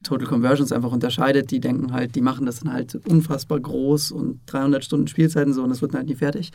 Total 0.03 0.27
Conversions 0.27 0.71
einfach 0.71 0.91
unterscheidet. 0.91 1.49
Die 1.51 1.59
denken 1.59 1.93
halt, 1.93 2.15
die 2.15 2.21
machen 2.21 2.45
das 2.45 2.59
dann 2.59 2.73
halt 2.73 2.99
unfassbar 3.07 3.59
groß 3.59 4.11
und 4.11 4.41
300 4.47 4.83
Stunden 4.83 5.07
Spielzeiten 5.07 5.53
so 5.53 5.63
und 5.63 5.69
das 5.69 5.81
wird 5.81 5.93
dann 5.93 5.99
halt 5.99 6.09
nie 6.09 6.15
fertig. 6.15 6.51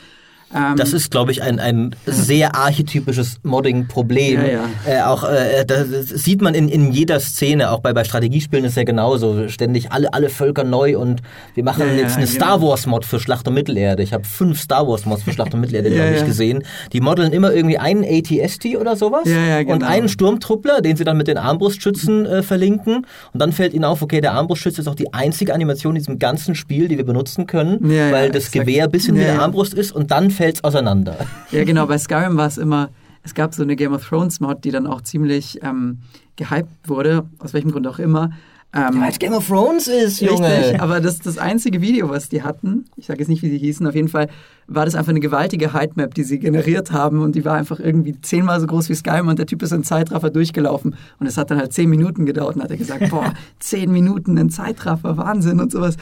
Ähm, 0.54 0.76
Das 0.76 0.92
ist, 0.92 1.10
glaube 1.10 1.30
ich, 1.32 1.42
ein, 1.42 1.58
ein 1.60 1.94
sehr 2.06 2.54
archetypisches 2.56 3.38
Modding-Problem. 3.42 4.40
Ja, 4.40 4.46
ja. 4.46 4.64
Äh, 4.86 5.02
auch 5.02 5.24
äh, 5.24 5.64
das 5.66 5.88
sieht 6.08 6.40
man 6.42 6.54
in, 6.54 6.68
in 6.68 6.92
jeder 6.92 7.20
Szene, 7.20 7.70
auch 7.70 7.80
bei, 7.80 7.92
bei 7.92 8.04
Strategiespielen 8.04 8.64
ist 8.64 8.76
ja 8.76 8.84
genauso. 8.84 9.48
Ständig 9.48 9.92
alle, 9.92 10.12
alle 10.14 10.28
Völker 10.30 10.64
neu 10.64 10.98
und 10.98 11.20
wir 11.54 11.64
machen 11.64 11.84
Ja, 11.86 11.92
jetzt 11.94 12.16
eine 12.16 12.26
genau. 12.26 12.36
Star 12.36 12.62
Wars-Mod 12.62 13.04
für 13.04 13.20
Schlacht 13.20 13.46
um 13.48 13.54
Mittelerde. 13.54 14.02
Ich 14.02 14.12
habe 14.12 14.24
fünf 14.24 14.60
Star 14.60 14.86
Wars-Mods 14.88 15.22
für 15.22 15.32
Schlacht 15.32 15.52
um 15.54 15.60
Mittelerde, 15.60 15.90
glaube 15.90 16.14
ich, 16.16 16.24
gesehen. 16.24 16.62
Die 16.92 17.00
modeln 17.00 17.32
immer 17.32 17.52
irgendwie 17.52 17.78
einen 17.78 18.04
ATST 18.04 18.76
oder 18.80 18.96
sowas 18.96 19.22
Ja, 19.26 19.44
ja, 19.44 19.62
genau. 19.62 19.74
und 19.74 19.82
einen 19.84 20.08
Sturmtruppler, 20.08 20.80
den 20.80 20.96
sie 20.96 21.04
dann 21.04 21.16
mit 21.16 21.28
den 21.28 21.36
Armbrustschützen 21.38 22.26
äh, 22.26 22.42
verlinken. 22.42 23.06
Und 23.32 23.40
dann 23.42 23.52
fällt 23.52 23.74
ihnen 23.74 23.84
auf, 23.84 24.02
okay, 24.02 24.20
der 24.20 24.32
Armbrustschütze 24.32 24.80
ist 24.80 24.88
auch 24.88 24.94
die 24.94 25.12
einzige 25.12 25.52
Animation 25.54 25.94
in 25.96 26.00
diesem 26.00 26.18
ganzen 26.18 26.54
Spiel, 26.54 26.88
die 26.88 26.96
wir 26.96 27.04
benutzen 27.04 27.46
können, 27.46 27.90
Ja, 27.90 28.10
weil 28.12 28.30
das 28.30 28.44
exakt. 28.46 28.66
Gewehr 28.66 28.84
ein 28.84 28.90
bisschen 28.90 29.16
wie 29.16 29.20
Ja, 29.20 29.28
eine 29.28 29.36
ja. 29.36 29.42
Armbrust 29.42 29.74
ist 29.74 29.92
und 29.92 30.10
dann 30.10 30.30
fällt's 30.38 30.64
auseinander. 30.64 31.16
Ja, 31.50 31.64
genau, 31.64 31.86
bei 31.86 31.96
Skyrim 31.98 32.36
war 32.36 32.46
es 32.46 32.58
immer, 32.58 32.90
es 33.22 33.34
gab 33.34 33.54
so 33.54 33.62
eine 33.62 33.74
Game 33.74 33.94
of 33.94 34.06
Thrones 34.06 34.38
Mod, 34.40 34.64
die 34.64 34.70
dann 34.70 34.86
auch 34.86 35.00
ziemlich 35.00 35.58
ähm, 35.62 35.98
gehypt 36.36 36.88
wurde, 36.88 37.24
aus 37.38 37.54
welchem 37.54 37.72
Grund 37.72 37.86
auch 37.86 37.98
immer. 37.98 38.30
Ähm, 38.74 39.00
Weil 39.00 39.10
es 39.10 39.18
Game 39.18 39.32
of 39.32 39.48
Thrones 39.48 39.88
ist, 39.88 40.20
Junge. 40.20 40.46
Richtig, 40.46 40.82
aber 40.82 41.00
das, 41.00 41.20
das 41.20 41.38
einzige 41.38 41.80
Video, 41.80 42.10
was 42.10 42.28
die 42.28 42.42
hatten, 42.42 42.84
ich 42.96 43.06
sage 43.06 43.20
jetzt 43.20 43.28
nicht, 43.28 43.42
wie 43.42 43.48
sie 43.48 43.56
hießen, 43.56 43.86
auf 43.86 43.94
jeden 43.94 44.08
Fall 44.08 44.28
war 44.66 44.84
das 44.84 44.94
einfach 44.94 45.08
eine 45.08 45.20
gewaltige 45.20 45.72
Heightmap, 45.72 46.12
die 46.12 46.22
sie 46.22 46.38
generiert 46.38 46.92
haben 46.92 47.22
und 47.22 47.34
die 47.34 47.46
war 47.46 47.54
einfach 47.54 47.80
irgendwie 47.80 48.20
zehnmal 48.20 48.60
so 48.60 48.66
groß 48.66 48.90
wie 48.90 48.94
Skyrim 48.94 49.28
und 49.28 49.38
der 49.38 49.46
Typ 49.46 49.62
ist 49.62 49.72
in 49.72 49.84
Zeitraffer 49.84 50.28
durchgelaufen 50.28 50.96
und 51.18 51.26
es 51.26 51.38
hat 51.38 51.50
dann 51.50 51.58
halt 51.58 51.72
zehn 51.72 51.88
Minuten 51.88 52.26
gedauert 52.26 52.56
und 52.56 52.62
hat 52.62 52.70
er 52.70 52.76
gesagt, 52.76 53.08
boah, 53.10 53.32
zehn 53.58 53.90
Minuten 53.90 54.36
in 54.36 54.50
Zeitraffer, 54.50 55.16
Wahnsinn 55.16 55.60
und 55.60 55.72
sowas. 55.72 55.96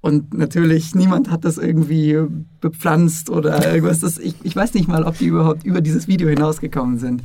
Und 0.00 0.32
natürlich, 0.32 0.94
niemand 0.94 1.28
hat 1.30 1.44
das 1.44 1.58
irgendwie 1.58 2.18
bepflanzt 2.60 3.30
oder 3.30 3.66
irgendwas. 3.72 4.00
Das, 4.00 4.18
ich, 4.18 4.34
ich 4.42 4.54
weiß 4.54 4.74
nicht 4.74 4.88
mal, 4.88 5.02
ob 5.04 5.18
die 5.18 5.26
überhaupt 5.26 5.64
über 5.64 5.80
dieses 5.80 6.06
Video 6.06 6.28
hinausgekommen 6.28 6.98
sind. 6.98 7.22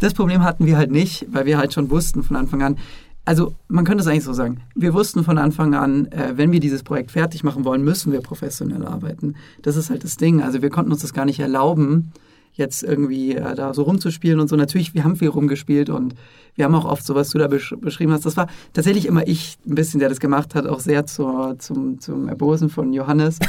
Das 0.00 0.14
Problem 0.14 0.42
hatten 0.42 0.66
wir 0.66 0.76
halt 0.76 0.90
nicht, 0.90 1.26
weil 1.30 1.46
wir 1.46 1.58
halt 1.58 1.72
schon 1.72 1.90
wussten 1.90 2.22
von 2.22 2.36
Anfang 2.36 2.62
an, 2.62 2.76
also 3.24 3.54
man 3.68 3.84
könnte 3.84 4.02
es 4.02 4.08
eigentlich 4.08 4.24
so 4.24 4.32
sagen, 4.32 4.62
wir 4.74 4.94
wussten 4.94 5.24
von 5.24 5.38
Anfang 5.38 5.74
an, 5.74 6.06
äh, 6.06 6.32
wenn 6.36 6.52
wir 6.52 6.60
dieses 6.60 6.82
Projekt 6.82 7.12
fertig 7.12 7.44
machen 7.44 7.64
wollen, 7.64 7.84
müssen 7.84 8.12
wir 8.12 8.20
professionell 8.20 8.84
arbeiten. 8.84 9.36
Das 9.62 9.76
ist 9.76 9.90
halt 9.90 10.04
das 10.04 10.16
Ding. 10.16 10.42
Also 10.42 10.62
wir 10.62 10.70
konnten 10.70 10.90
uns 10.90 11.02
das 11.02 11.12
gar 11.12 11.26
nicht 11.26 11.38
erlauben, 11.38 12.12
jetzt 12.60 12.84
irgendwie 12.84 13.34
äh, 13.34 13.56
da 13.56 13.74
so 13.74 13.82
rumzuspielen 13.82 14.38
und 14.38 14.48
so. 14.48 14.54
Natürlich, 14.54 14.94
wir 14.94 15.02
haben 15.02 15.16
viel 15.16 15.28
rumgespielt 15.28 15.90
und 15.90 16.14
wir 16.54 16.64
haben 16.64 16.74
auch 16.74 16.84
oft 16.84 17.04
so, 17.04 17.14
was 17.14 17.30
du 17.30 17.38
da 17.38 17.48
besch 17.48 17.74
beschrieben 17.80 18.12
hast. 18.12 18.26
Das 18.26 18.36
war 18.36 18.46
tatsächlich 18.72 19.06
immer 19.06 19.26
ich 19.26 19.58
ein 19.66 19.74
bisschen, 19.74 19.98
der 19.98 20.08
das 20.08 20.20
gemacht 20.20 20.54
hat, 20.54 20.66
auch 20.66 20.80
sehr 20.80 21.06
zur, 21.06 21.56
zum, 21.58 22.00
zum 22.00 22.28
Erbosen 22.28 22.70
von 22.70 22.92
Johannes. 22.92 23.38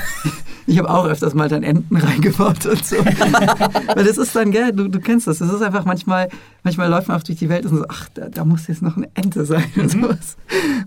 Ich 0.67 0.77
habe 0.77 0.91
auch 0.91 1.05
öfters 1.05 1.33
mal 1.33 1.49
dann 1.49 1.63
Enten 1.63 1.97
reingebaut 1.97 2.65
und 2.67 2.85
so. 2.85 2.95
Weil 3.95 4.05
das 4.05 4.17
ist 4.17 4.35
dann, 4.35 4.51
gell, 4.51 4.71
du, 4.71 4.87
du 4.87 4.99
kennst 4.99 5.27
das. 5.27 5.39
Das 5.39 5.51
ist 5.51 5.61
einfach 5.61 5.85
manchmal, 5.85 6.29
manchmal 6.63 6.87
läuft 6.87 7.07
man 7.07 7.17
auch 7.17 7.23
durch 7.23 7.39
die 7.39 7.49
Welt 7.49 7.65
und 7.65 7.77
so, 7.77 7.85
ach, 7.89 8.07
da, 8.13 8.29
da 8.29 8.45
muss 8.45 8.67
jetzt 8.67 8.83
noch 8.83 8.95
eine 8.95 9.09
Ente 9.15 9.43
sein 9.45 9.65
und 9.75 9.89
sowas. 9.89 10.37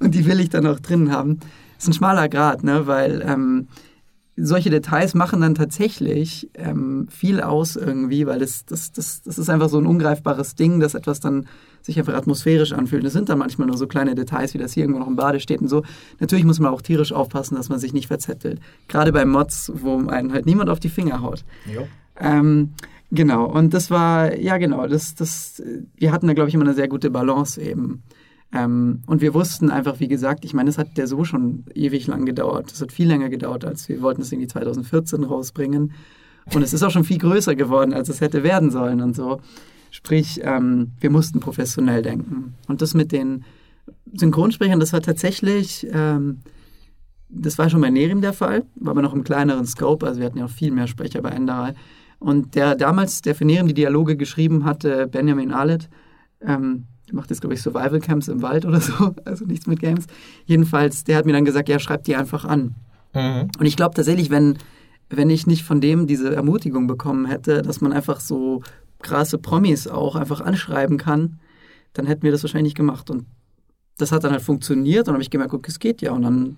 Und 0.00 0.14
die 0.14 0.26
will 0.26 0.38
ich 0.38 0.48
dann 0.48 0.66
auch 0.68 0.78
drin 0.78 1.10
haben. 1.10 1.40
Das 1.74 1.84
ist 1.84 1.88
ein 1.88 1.92
schmaler 1.94 2.28
Grad, 2.28 2.62
ne, 2.62 2.86
weil 2.86 3.22
ähm, 3.26 3.66
solche 4.36 4.70
Details 4.70 5.14
machen 5.14 5.40
dann 5.40 5.54
tatsächlich 5.54 6.50
ähm, 6.54 7.06
viel 7.08 7.40
aus 7.40 7.76
irgendwie, 7.76 8.26
weil 8.26 8.40
das, 8.40 8.64
das, 8.64 8.90
das, 8.92 9.22
das 9.22 9.38
ist 9.38 9.48
einfach 9.48 9.68
so 9.68 9.78
ein 9.78 9.86
ungreifbares 9.86 10.56
Ding, 10.56 10.80
dass 10.80 10.94
etwas 10.94 11.20
dann 11.20 11.46
sich 11.82 11.98
einfach 11.98 12.14
atmosphärisch 12.14 12.72
anfühlt. 12.72 13.04
Das 13.04 13.12
sind 13.12 13.28
dann 13.28 13.38
manchmal 13.38 13.68
nur 13.68 13.76
so 13.76 13.86
kleine 13.86 14.14
Details, 14.14 14.54
wie 14.54 14.58
das 14.58 14.72
hier 14.72 14.84
irgendwo 14.84 15.00
noch 15.00 15.06
im 15.06 15.16
Bade 15.16 15.38
steht 15.38 15.60
und 15.60 15.68
so. 15.68 15.82
Natürlich 16.18 16.44
muss 16.44 16.58
man 16.58 16.72
auch 16.72 16.82
tierisch 16.82 17.12
aufpassen, 17.12 17.54
dass 17.56 17.68
man 17.68 17.78
sich 17.78 17.92
nicht 17.92 18.08
verzettelt. 18.08 18.60
Gerade 18.88 19.12
bei 19.12 19.24
Mods, 19.24 19.70
wo 19.74 19.98
einen 20.08 20.32
halt 20.32 20.46
niemand 20.46 20.70
auf 20.70 20.80
die 20.80 20.88
Finger 20.88 21.20
haut. 21.20 21.44
Ähm, 22.18 22.70
genau, 23.10 23.44
und 23.44 23.74
das 23.74 23.90
war, 23.90 24.36
ja 24.36 24.56
genau, 24.56 24.86
das, 24.86 25.14
das, 25.14 25.62
wir 25.96 26.10
hatten 26.10 26.26
da, 26.26 26.32
glaube 26.32 26.48
ich, 26.48 26.54
immer 26.54 26.64
eine 26.64 26.74
sehr 26.74 26.88
gute 26.88 27.10
Balance 27.10 27.60
eben. 27.60 28.02
Ähm, 28.54 29.02
und 29.06 29.20
wir 29.20 29.34
wussten 29.34 29.68
einfach, 29.68 29.98
wie 29.98 30.06
gesagt, 30.06 30.44
ich 30.44 30.54
meine, 30.54 30.70
es 30.70 30.78
hat 30.78 30.96
ja 30.96 31.08
so 31.08 31.24
schon 31.24 31.64
ewig 31.74 32.06
lang 32.06 32.24
gedauert. 32.24 32.72
Es 32.72 32.80
hat 32.80 32.92
viel 32.92 33.08
länger 33.08 33.28
gedauert, 33.28 33.64
als 33.64 33.88
wir 33.88 34.00
wollten 34.00 34.22
es 34.22 34.30
irgendwie 34.30 34.46
2014 34.46 35.24
rausbringen. 35.24 35.92
Und 36.54 36.62
es 36.62 36.72
ist 36.72 36.82
auch 36.84 36.90
schon 36.90 37.04
viel 37.04 37.18
größer 37.18 37.56
geworden, 37.56 37.92
als 37.92 38.08
es 38.08 38.20
hätte 38.20 38.44
werden 38.44 38.70
sollen 38.70 39.00
und 39.00 39.16
so. 39.16 39.40
Sprich, 39.90 40.40
ähm, 40.44 40.92
wir 41.00 41.10
mussten 41.10 41.40
professionell 41.40 42.02
denken. 42.02 42.54
Und 42.68 42.80
das 42.80 42.94
mit 42.94 43.10
den 43.10 43.44
Synchronsprechern, 44.12 44.78
das 44.78 44.92
war 44.92 45.02
tatsächlich, 45.02 45.86
ähm, 45.90 46.40
das 47.28 47.58
war 47.58 47.68
schon 47.68 47.80
bei 47.80 47.90
Nerim 47.90 48.20
der 48.20 48.32
Fall, 48.32 48.64
war 48.76 48.92
aber 48.92 49.02
noch 49.02 49.14
im 49.14 49.24
kleineren 49.24 49.66
Scope, 49.66 50.06
also 50.06 50.20
wir 50.20 50.26
hatten 50.26 50.38
ja 50.38 50.44
auch 50.44 50.50
viel 50.50 50.70
mehr 50.70 50.86
Sprecher 50.86 51.22
bei 51.22 51.30
Enderal. 51.30 51.74
Und 52.20 52.54
der 52.54 52.76
damals, 52.76 53.22
der 53.22 53.34
für 53.34 53.44
Nerim 53.44 53.66
die 53.66 53.74
Dialoge 53.74 54.16
geschrieben 54.16 54.64
hatte, 54.64 55.08
Benjamin 55.08 55.52
Alet, 55.52 55.88
ähm, 56.40 56.84
der 57.08 57.14
macht 57.14 57.30
jetzt, 57.30 57.40
glaube 57.40 57.54
ich, 57.54 57.62
Survival 57.62 58.00
Camps 58.00 58.28
im 58.28 58.42
Wald 58.42 58.64
oder 58.64 58.80
so, 58.80 59.14
also 59.24 59.44
nichts 59.44 59.66
mit 59.66 59.80
Games. 59.80 60.06
Jedenfalls, 60.46 61.04
der 61.04 61.16
hat 61.16 61.26
mir 61.26 61.32
dann 61.32 61.44
gesagt, 61.44 61.68
ja, 61.68 61.78
schreib 61.78 62.04
die 62.04 62.16
einfach 62.16 62.44
an. 62.44 62.74
Mhm. 63.14 63.50
Und 63.58 63.66
ich 63.66 63.76
glaube 63.76 63.94
tatsächlich, 63.94 64.30
wenn, 64.30 64.58
wenn 65.10 65.30
ich 65.30 65.46
nicht 65.46 65.64
von 65.64 65.80
dem 65.80 66.06
diese 66.06 66.34
Ermutigung 66.34 66.86
bekommen 66.86 67.26
hätte, 67.26 67.62
dass 67.62 67.80
man 67.80 67.92
einfach 67.92 68.20
so 68.20 68.62
krasse 69.02 69.38
Promis 69.38 69.86
auch 69.86 70.16
einfach 70.16 70.40
anschreiben 70.40 70.96
kann, 70.96 71.38
dann 71.92 72.06
hätten 72.06 72.22
wir 72.22 72.32
das 72.32 72.42
wahrscheinlich 72.42 72.70
nicht 72.70 72.76
gemacht. 72.76 73.10
Und 73.10 73.26
das 73.98 74.10
hat 74.10 74.24
dann 74.24 74.32
halt 74.32 74.42
funktioniert 74.42 75.00
und 75.00 75.08
dann 75.08 75.14
habe 75.14 75.22
ich 75.22 75.30
gemerkt, 75.30 75.54
okay, 75.54 75.70
es 75.70 75.78
geht 75.78 76.02
ja. 76.02 76.12
Und 76.12 76.22
dann 76.22 76.56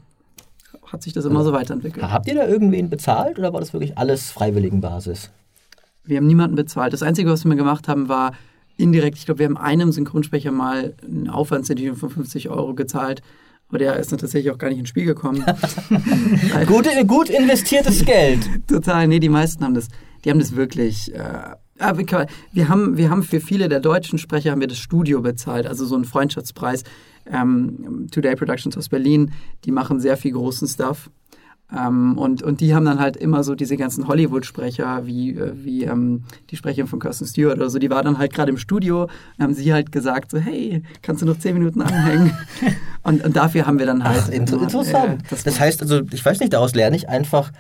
hat 0.87 1.03
sich 1.03 1.13
das 1.13 1.25
immer 1.25 1.45
so 1.45 1.53
weiterentwickelt. 1.53 2.11
Habt 2.11 2.29
ihr 2.29 2.35
da 2.35 2.47
irgendwen 2.47 2.89
bezahlt 2.89 3.39
oder 3.39 3.53
war 3.53 3.61
das 3.61 3.73
wirklich 3.73 3.99
alles 3.99 4.31
Freiwilligenbasis? 4.31 5.31
Wir 6.05 6.19
haben 6.19 6.27
niemanden 6.27 6.57
bezahlt. 6.57 6.93
Das 6.93 7.03
Einzige, 7.03 7.31
was 7.31 7.45
wir 7.45 7.55
gemacht 7.57 7.89
haben, 7.89 8.09
war 8.09 8.33
indirekt, 8.77 9.19
ich 9.19 9.27
glaube, 9.27 9.41
wir 9.41 9.47
haben 9.47 9.57
einem 9.57 9.93
Synchronsprecher 9.93 10.51
mal 10.51 10.95
eine 11.03 11.33
Aufwandsentschädigung 11.33 11.97
von 11.97 12.11
50 12.11 12.49
Euro 12.51 12.75
gezahlt. 12.75 13.23
Aber 13.69 13.79
der 13.79 13.97
ist 13.97 14.13
dann 14.13 14.19
tatsächlich 14.19 14.53
auch 14.53 14.59
gar 14.59 14.69
nicht 14.69 14.79
ins 14.79 14.89
Spiel 14.89 15.07
gekommen. 15.07 15.45
Gut, 16.67 16.87
gut 17.09 17.29
investiertes 17.29 18.05
Geld. 18.05 18.49
Total, 18.69 19.09
nee, 19.09 19.19
die 19.19 19.29
meisten 19.29 19.65
haben 19.65 19.75
das, 19.75 19.89
die 20.25 20.31
haben 20.31 20.39
das 20.39 20.55
wirklich. 20.55 21.13
Äh, 21.13 21.57
aber 21.79 21.99
wir, 21.99 22.27
wir, 22.53 22.69
haben, 22.69 22.97
wir 22.97 23.11
haben 23.11 23.25
für 23.25 23.41
viele 23.41 23.69
der 23.69 23.81
deutschen 23.81 24.19
Sprecher 24.19 24.53
haben 24.53 24.61
wir 24.61 24.69
das 24.69 24.79
Studio 24.79 25.21
bezahlt, 25.21 25.67
also 25.67 25.85
so 25.85 25.97
einen 25.97 26.05
Freundschaftspreis. 26.05 26.85
Ähm, 27.27 28.07
Today 28.13 28.37
Productions 28.37 28.77
aus 28.77 28.89
Berlin, 28.89 29.33
die 29.65 29.73
machen 29.73 29.99
sehr 29.99 30.17
viel 30.17 30.33
großen 30.33 30.69
Stuff. 30.69 31.11
Ähm, 31.75 32.17
und, 32.17 32.43
und 32.43 32.61
die 32.61 32.75
haben 32.75 32.85
dann 32.85 33.01
halt 33.01 33.17
immer 33.17 33.43
so 33.43 33.57
diese 33.57 33.77
ganzen 33.77 34.07
Hollywood-Sprecher, 34.07 35.07
wie, 35.07 35.31
äh, 35.31 35.53
wie 35.55 35.85
ähm, 35.85 36.23
die 36.51 36.57
Sprecherin 36.57 36.87
von 36.87 37.01
Kirsten 37.01 37.27
Stewart 37.27 37.57
oder 37.57 37.71
so, 37.71 37.79
die 37.79 37.91
war 37.91 38.03
dann 38.05 38.19
halt 38.19 38.33
gerade 38.33 38.51
im 38.51 38.59
Studio 38.59 39.03
und 39.05 39.43
haben 39.43 39.55
sie 39.55 39.73
halt 39.73 39.91
gesagt, 39.91 40.31
so, 40.31 40.39
hey, 40.39 40.83
kannst 41.03 41.23
du 41.23 41.27
noch 41.27 41.39
zehn 41.39 41.55
Minuten 41.55 41.83
anhängen? 41.83 42.37
und, 43.03 43.25
und 43.25 43.35
dafür 43.35 43.67
haben 43.67 43.81
wir 43.81 43.87
dann 43.87 44.05
halt. 44.05 44.23
Ach, 44.27 44.29
inter 44.29 44.63
interessant. 44.63 45.23
Äh, 45.23 45.29
das 45.29 45.43
das 45.43 45.59
heißt 45.59 45.83
also, 45.83 46.03
ich 46.13 46.25
weiß 46.25 46.39
nicht, 46.39 46.53
daraus 46.53 46.75
lerne 46.75 46.95
ich 46.95 47.09
einfach, 47.09 47.51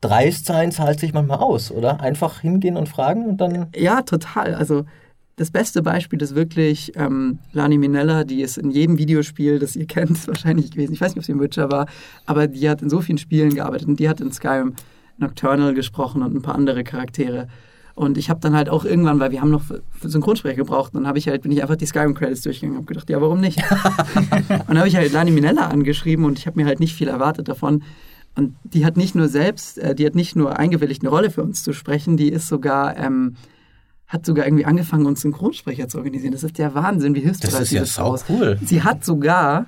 dreist 0.00 0.46
sein 0.46 0.70
zahlt 0.70 1.00
sich 1.00 1.12
manchmal 1.12 1.38
aus, 1.38 1.72
oder? 1.72 2.00
Einfach 2.00 2.40
hingehen 2.40 2.76
und 2.76 2.88
fragen 2.88 3.26
und 3.26 3.40
dann. 3.40 3.66
Ja, 3.74 4.02
total. 4.02 4.54
Also 4.54 4.84
das 5.36 5.50
beste 5.50 5.82
Beispiel 5.82 6.20
ist 6.22 6.34
wirklich 6.34 6.92
ähm, 6.96 7.38
Lani 7.52 7.76
Minella, 7.76 8.24
die 8.24 8.40
ist 8.40 8.56
in 8.56 8.70
jedem 8.70 8.96
Videospiel, 8.96 9.58
das 9.58 9.76
ihr 9.76 9.86
kennt, 9.86 10.26
wahrscheinlich 10.26 10.70
gewesen. 10.70 10.94
Ich 10.94 11.00
weiß 11.00 11.12
nicht, 11.12 11.18
ob 11.18 11.24
sie 11.24 11.32
im 11.32 11.40
Witcher 11.40 11.70
war, 11.70 11.86
aber 12.24 12.46
die 12.46 12.68
hat 12.68 12.80
in 12.82 12.88
so 12.88 13.00
vielen 13.00 13.18
Spielen 13.18 13.54
gearbeitet 13.54 13.86
und 13.86 14.00
die 14.00 14.08
hat 14.08 14.20
in 14.20 14.32
Skyrim 14.32 14.74
Nocturnal 15.18 15.74
gesprochen 15.74 16.22
und 16.22 16.34
ein 16.34 16.42
paar 16.42 16.54
andere 16.54 16.84
Charaktere. 16.84 17.48
Und 17.94 18.18
ich 18.18 18.28
habe 18.28 18.40
dann 18.40 18.54
halt 18.54 18.68
auch 18.68 18.84
irgendwann, 18.84 19.20
weil 19.20 19.30
wir 19.30 19.40
haben 19.40 19.50
noch 19.50 19.64
Synchronsprecher 20.02 20.56
gebraucht, 20.56 20.94
dann 20.94 21.06
habe 21.06 21.18
ich 21.18 21.28
halt, 21.28 21.42
bin 21.42 21.52
ich 21.52 21.62
einfach 21.62 21.76
die 21.76 21.86
Skyrim-Credits 21.86 22.42
durchgegangen 22.42 22.76
und 22.76 22.82
habe 22.82 22.92
gedacht, 22.92 23.08
ja, 23.08 23.20
warum 23.20 23.40
nicht? 23.40 23.58
und 24.14 24.50
dann 24.68 24.78
habe 24.78 24.88
ich 24.88 24.96
halt 24.96 25.12
Lani 25.12 25.30
Minella 25.30 25.68
angeschrieben 25.68 26.26
und 26.26 26.38
ich 26.38 26.46
habe 26.46 26.60
mir 26.60 26.66
halt 26.66 26.80
nicht 26.80 26.94
viel 26.94 27.08
erwartet 27.08 27.48
davon. 27.48 27.82
Und 28.34 28.54
die 28.64 28.84
hat 28.84 28.98
nicht 28.98 29.14
nur 29.14 29.28
selbst, 29.28 29.78
äh, 29.78 29.94
die 29.94 30.04
hat 30.04 30.14
nicht 30.14 30.36
nur 30.36 30.58
eingewilligt, 30.58 31.02
eine 31.02 31.08
Rolle 31.08 31.30
für 31.30 31.42
uns 31.42 31.62
zu 31.62 31.72
sprechen, 31.72 32.18
die 32.18 32.28
ist 32.28 32.48
sogar, 32.48 32.98
ähm, 32.98 33.36
hat 34.06 34.24
sogar 34.24 34.46
irgendwie 34.46 34.64
angefangen, 34.64 35.06
uns 35.06 35.20
Synchronsprecher 35.20 35.88
zu 35.88 35.98
organisieren. 35.98 36.32
Das 36.32 36.44
ist 36.44 36.58
der 36.58 36.74
Wahnsinn, 36.74 37.14
wie 37.14 37.20
hilfsbereit 37.20 37.54
Das 37.54 37.60
ist 37.62 37.68
sie 37.70 37.76
ja 37.76 37.80
das 37.82 37.94
sau 37.94 38.16
cool. 38.28 38.58
Sie 38.64 38.82
hat 38.82 39.04
sogar 39.04 39.66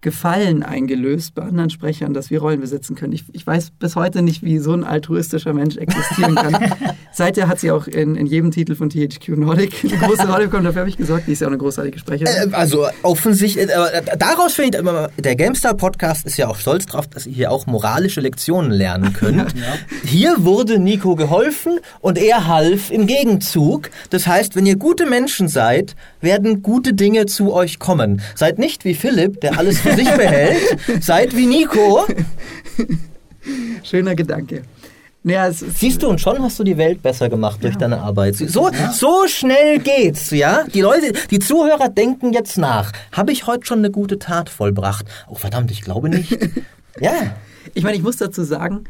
Gefallen 0.00 0.62
eingelöst 0.62 1.34
bei 1.34 1.42
anderen 1.42 1.70
Sprechern, 1.70 2.14
dass 2.14 2.30
wir 2.30 2.40
Rollen 2.40 2.60
besetzen 2.60 2.94
können. 2.94 3.12
Ich, 3.12 3.24
ich 3.32 3.44
weiß 3.44 3.72
bis 3.78 3.96
heute 3.96 4.22
nicht, 4.22 4.44
wie 4.44 4.58
so 4.58 4.72
ein 4.72 4.84
altruistischer 4.84 5.52
Mensch 5.52 5.76
existieren 5.76 6.36
kann. 6.36 6.56
Seither 7.12 7.48
hat 7.48 7.58
sie 7.58 7.72
auch 7.72 7.88
in, 7.88 8.14
in 8.14 8.26
jedem 8.26 8.52
Titel 8.52 8.76
von 8.76 8.90
THQ 8.90 9.30
Nordic 9.30 9.72
eine 9.82 9.96
große 9.96 10.28
Rolle 10.28 10.44
bekommen. 10.44 10.64
Dafür 10.64 10.80
habe 10.82 10.90
ich 10.90 10.96
gesorgt. 10.96 11.26
Die 11.26 11.32
ist 11.32 11.40
ja 11.40 11.48
auch 11.48 11.50
eine 11.50 11.58
großartige 11.58 11.98
Sprecherin. 11.98 12.52
Äh, 12.52 12.54
Also 12.54 12.86
offensichtlich, 13.02 13.68
äh, 13.68 13.72
aber 13.72 13.90
daraus 14.16 14.52
finde 14.54 14.78
ich, 14.78 14.80
immer, 14.80 15.08
der 15.18 15.34
GameStar 15.34 15.74
Podcast 15.74 16.24
ist 16.26 16.36
ja 16.36 16.46
auch 16.46 16.58
stolz 16.58 16.86
drauf, 16.86 17.08
dass 17.08 17.26
ihr 17.26 17.32
hier 17.32 17.50
auch 17.50 17.66
moralische 17.66 18.20
Lektionen 18.20 18.70
lernen 18.70 19.14
könnt. 19.14 19.52
Hier 20.04 20.36
wurde 20.38 20.78
Nico 20.78 21.16
geholfen 21.16 21.80
und 22.00 22.18
er 22.18 22.46
half 22.46 22.90
im 22.90 23.06
Gegenzug. 23.06 23.90
Das 24.10 24.26
heißt, 24.28 24.54
wenn 24.54 24.64
ihr 24.66 24.76
gute 24.76 25.06
Menschen 25.06 25.48
seid, 25.48 25.96
werden 26.20 26.62
gute 26.62 26.94
Dinge 26.94 27.26
zu 27.26 27.52
euch 27.52 27.78
kommen. 27.78 28.22
Seid 28.34 28.58
nicht 28.58 28.84
wie 28.84 28.94
Philipp, 28.94 29.40
der 29.40 29.58
alles 29.58 29.80
für 29.88 29.96
sich 29.96 30.10
behält. 30.10 30.78
Seid 31.00 31.36
wie 31.36 31.46
Nico. 31.46 32.06
Schöner 33.82 34.14
Gedanke. 34.14 34.62
Ja, 35.24 35.50
Siehst 35.52 36.02
du, 36.02 36.08
und 36.08 36.20
schon 36.20 36.40
hast 36.42 36.58
du 36.58 36.64
die 36.64 36.78
Welt 36.78 37.02
besser 37.02 37.28
gemacht 37.28 37.62
durch 37.62 37.76
deine 37.76 38.00
Arbeit. 38.00 38.36
So, 38.36 38.70
so 38.92 39.26
schnell 39.26 39.78
geht's, 39.80 40.30
ja? 40.30 40.64
Die 40.72 40.80
Leute, 40.80 41.12
die 41.30 41.38
Zuhörer 41.38 41.88
denken 41.88 42.32
jetzt 42.32 42.56
nach. 42.56 42.92
Habe 43.12 43.32
ich 43.32 43.46
heute 43.46 43.66
schon 43.66 43.78
eine 43.78 43.90
gute 43.90 44.18
Tat 44.18 44.48
vollbracht? 44.48 45.06
Oh, 45.28 45.34
verdammt, 45.34 45.70
ich 45.70 45.82
glaube 45.82 46.08
nicht. 46.08 46.32
ja. 47.00 47.12
Ich 47.74 47.82
meine, 47.84 47.96
ich 47.96 48.02
muss 48.02 48.16
dazu 48.16 48.44
sagen, 48.44 48.84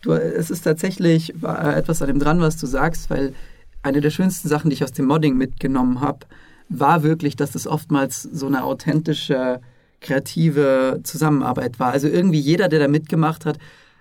du, 0.00 0.12
es 0.12 0.50
ist 0.50 0.62
tatsächlich 0.62 1.32
war 1.40 1.76
etwas 1.76 2.02
an 2.02 2.08
dem 2.08 2.18
dran, 2.18 2.40
was 2.40 2.56
du 2.56 2.66
sagst, 2.66 3.10
weil 3.10 3.34
eine 3.82 4.00
der 4.00 4.10
schönsten 4.10 4.48
Sachen, 4.48 4.70
die 4.70 4.74
ich 4.74 4.84
aus 4.84 4.92
dem 4.92 5.06
Modding 5.06 5.36
mitgenommen 5.36 6.00
habe, 6.00 6.20
war 6.68 7.02
wirklich, 7.02 7.36
dass 7.36 7.54
es 7.54 7.66
oftmals 7.66 8.22
so 8.22 8.46
eine 8.46 8.64
authentische, 8.64 9.60
kreative 10.04 11.00
Zusammenarbeit 11.02 11.80
war. 11.80 11.92
Also 11.92 12.06
irgendwie 12.08 12.38
jeder, 12.38 12.68
der 12.68 12.78
da 12.78 12.88
mitgemacht 12.88 13.44
hat, 13.46 13.58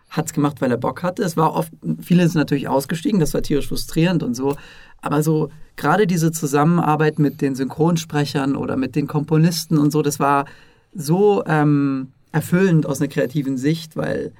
hat 0.09 0.27
es 0.27 0.33
gemacht, 0.33 0.61
weil 0.61 0.69
er 0.69 0.77
Bock 0.77 1.01
hatte. 1.01 1.23
Es 1.23 1.35
war 1.37 1.55
oft, 1.55 1.71
viele 2.01 2.27
sind 2.27 2.35
natürlich 2.35 2.67
ausgestiegen, 2.67 3.19
das 3.19 3.33
war 3.33 3.41
tierisch 3.41 3.67
frustrierend 3.67 4.21
und 4.21 4.35
so. 4.35 4.55
Aber 5.01 5.23
so 5.23 5.49
gerade 5.75 6.05
diese 6.05 6.31
Zusammenarbeit 6.31 7.17
mit 7.17 7.41
den 7.41 7.55
Synchronsprechern 7.55 8.55
oder 8.55 8.77
mit 8.77 8.95
den 8.95 9.07
Komponisten 9.07 9.77
und 9.77 9.91
so, 9.91 10.01
das 10.03 10.19
war 10.19 10.45
so 10.93 11.43
ähm, 11.47 12.09
erfüllend 12.31 12.85
aus 12.85 13.01
einer 13.01 13.09
kreativen 13.09 13.57
Sicht, 13.57 13.97
weil 13.97 14.33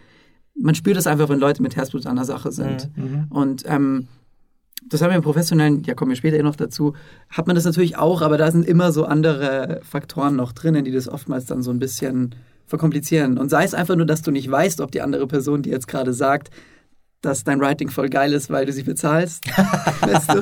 man 0.56 0.76
spürt 0.76 0.98
es 0.98 1.08
einfach, 1.08 1.30
wenn 1.30 1.40
Leute 1.40 1.64
mit 1.64 1.76
Herzblut 1.76 2.06
an 2.06 2.18
der 2.18 2.26
Sache 2.26 2.52
sind. 2.52 2.90
Und 3.30 3.64
ähm, 3.66 4.08
das 4.90 5.02
haben 5.02 5.10
wir 5.10 5.16
im 5.18 5.24
Professionellen, 5.24 5.84
ja 5.84 5.94
kommen 5.96 6.10
wir 6.12 6.16
später 6.16 6.38
eh 6.38 6.44
noch 6.44 6.56
dazu, 6.56 6.94
hat 7.30 7.48
man 7.48 7.56
das 7.56 7.66
natürlich 7.66 7.98
auch, 7.98 8.22
aber 8.22 8.38
da 8.38 8.52
sind 8.52 8.66
immer 8.66 8.92
so 8.92 9.06
andere 9.06 9.82
Faktoren 9.84 10.36
noch 10.36 10.52
drinnen, 10.52 10.84
die 10.86 10.92
das 10.92 11.08
oftmals 11.10 11.46
dann 11.46 11.64
so 11.64 11.72
ein 11.72 11.80
bisschen 11.80 12.36
verkomplizieren. 12.68 13.38
Und 13.38 13.50
sei 13.50 13.64
es 13.64 13.74
einfach 13.74 13.96
nur, 13.96 14.06
dass 14.06 14.22
du 14.22 14.32
nicht 14.32 14.50
weißt, 14.50 14.82
ob 14.82 14.92
die 14.92 15.02
andere 15.02 15.28
Person, 15.28 15.62
die 15.62 15.70
jetzt 15.70 15.88
gerade 15.88 16.14
sagt, 16.14 16.50
dass 17.22 17.46
dein 17.46 17.62
Writing 17.62 17.90
voll 17.90 18.10
geil 18.10 18.34
ist, 18.34 18.50
weil 18.50 18.66
du 18.66 18.74
sie 18.74 18.84
bezahlst. 18.84 19.46
weißt 20.02 20.34
du? 20.34 20.42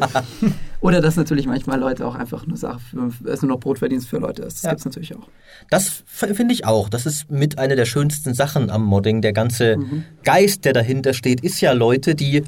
Oder 0.79 0.99
dass 0.99 1.15
natürlich 1.15 1.45
manchmal 1.45 1.79
Leute 1.79 2.07
auch 2.07 2.15
einfach 2.15 2.47
nur 2.47 2.57
sagen, 2.57 2.81
es 3.25 3.41
nur 3.43 3.49
noch 3.49 3.59
Brotverdienst 3.59 4.07
für 4.09 4.17
Leute 4.17 4.41
ist. 4.41 4.57
Das 4.57 4.63
Ja. 4.63 4.69
gibt's 4.71 4.85
natürlich 4.85 5.15
auch. 5.15 5.27
Das 5.69 6.03
finde 6.07 6.53
ich 6.55 6.65
auch. 6.65 6.89
Das 6.89 7.05
ist 7.05 7.29
mit 7.29 7.59
einer 7.59 7.75
der 7.75 7.85
schönsten 7.85 8.33
Sachen 8.33 8.71
am 8.71 8.83
Modding. 8.83 9.21
Der 9.21 9.31
ganze 9.33 9.77
Geist, 10.23 10.65
der 10.65 10.73
dahinter 10.73 11.13
steht, 11.13 11.41
ist 11.41 11.61
ja 11.61 11.71
Leute, 11.73 12.15
die 12.15 12.43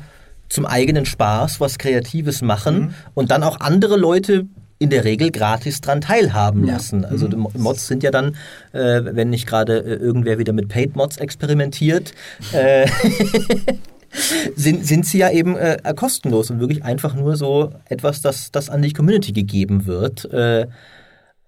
zum 0.54 0.66
eigenen 0.68 1.06
Spaß 1.06 1.60
was 1.60 1.78
Kreatives 1.80 2.42
machen 2.44 2.94
und 3.16 3.32
dann 3.32 3.42
auch 3.44 3.60
andere 3.60 3.98
Leute 3.98 4.46
in 4.80 4.90
der 4.90 5.04
Regel 5.04 5.32
gratis 5.32 5.82
dran 5.82 6.02
teilhaben 6.02 6.66
Ja. 6.68 6.74
lassen. 6.74 7.06
Also 7.06 7.28
die 7.28 7.38
Mo- 7.38 7.52
Mods 7.58 7.88
sind 7.88 8.04
ja 8.04 8.12
dann, 8.12 8.36
äh, 8.74 9.02
wenn 9.04 9.30
nicht 9.30 9.48
gerade 9.48 9.78
äh, 9.80 9.96
irgendwer 9.96 10.38
wieder 10.40 10.54
mit 10.54 10.68
Paid 10.68 10.96
Mods 10.96 11.18
experimentiert, 11.18 12.14
äh, 12.52 12.86
sind, 14.56 14.86
sind 14.86 15.06
sie 15.06 15.20
ja 15.20 15.32
eben 15.32 15.56
äh, 15.56 15.78
kostenlos 15.96 16.52
und 16.52 16.60
wirklich 16.60 16.84
einfach 16.84 17.16
nur 17.16 17.36
so 17.36 17.72
etwas, 17.90 18.22
das, 18.22 18.52
das 18.52 18.70
an 18.70 18.82
die 18.82 18.94
Community 18.94 19.32
gegeben 19.32 19.86
wird. 19.86 20.28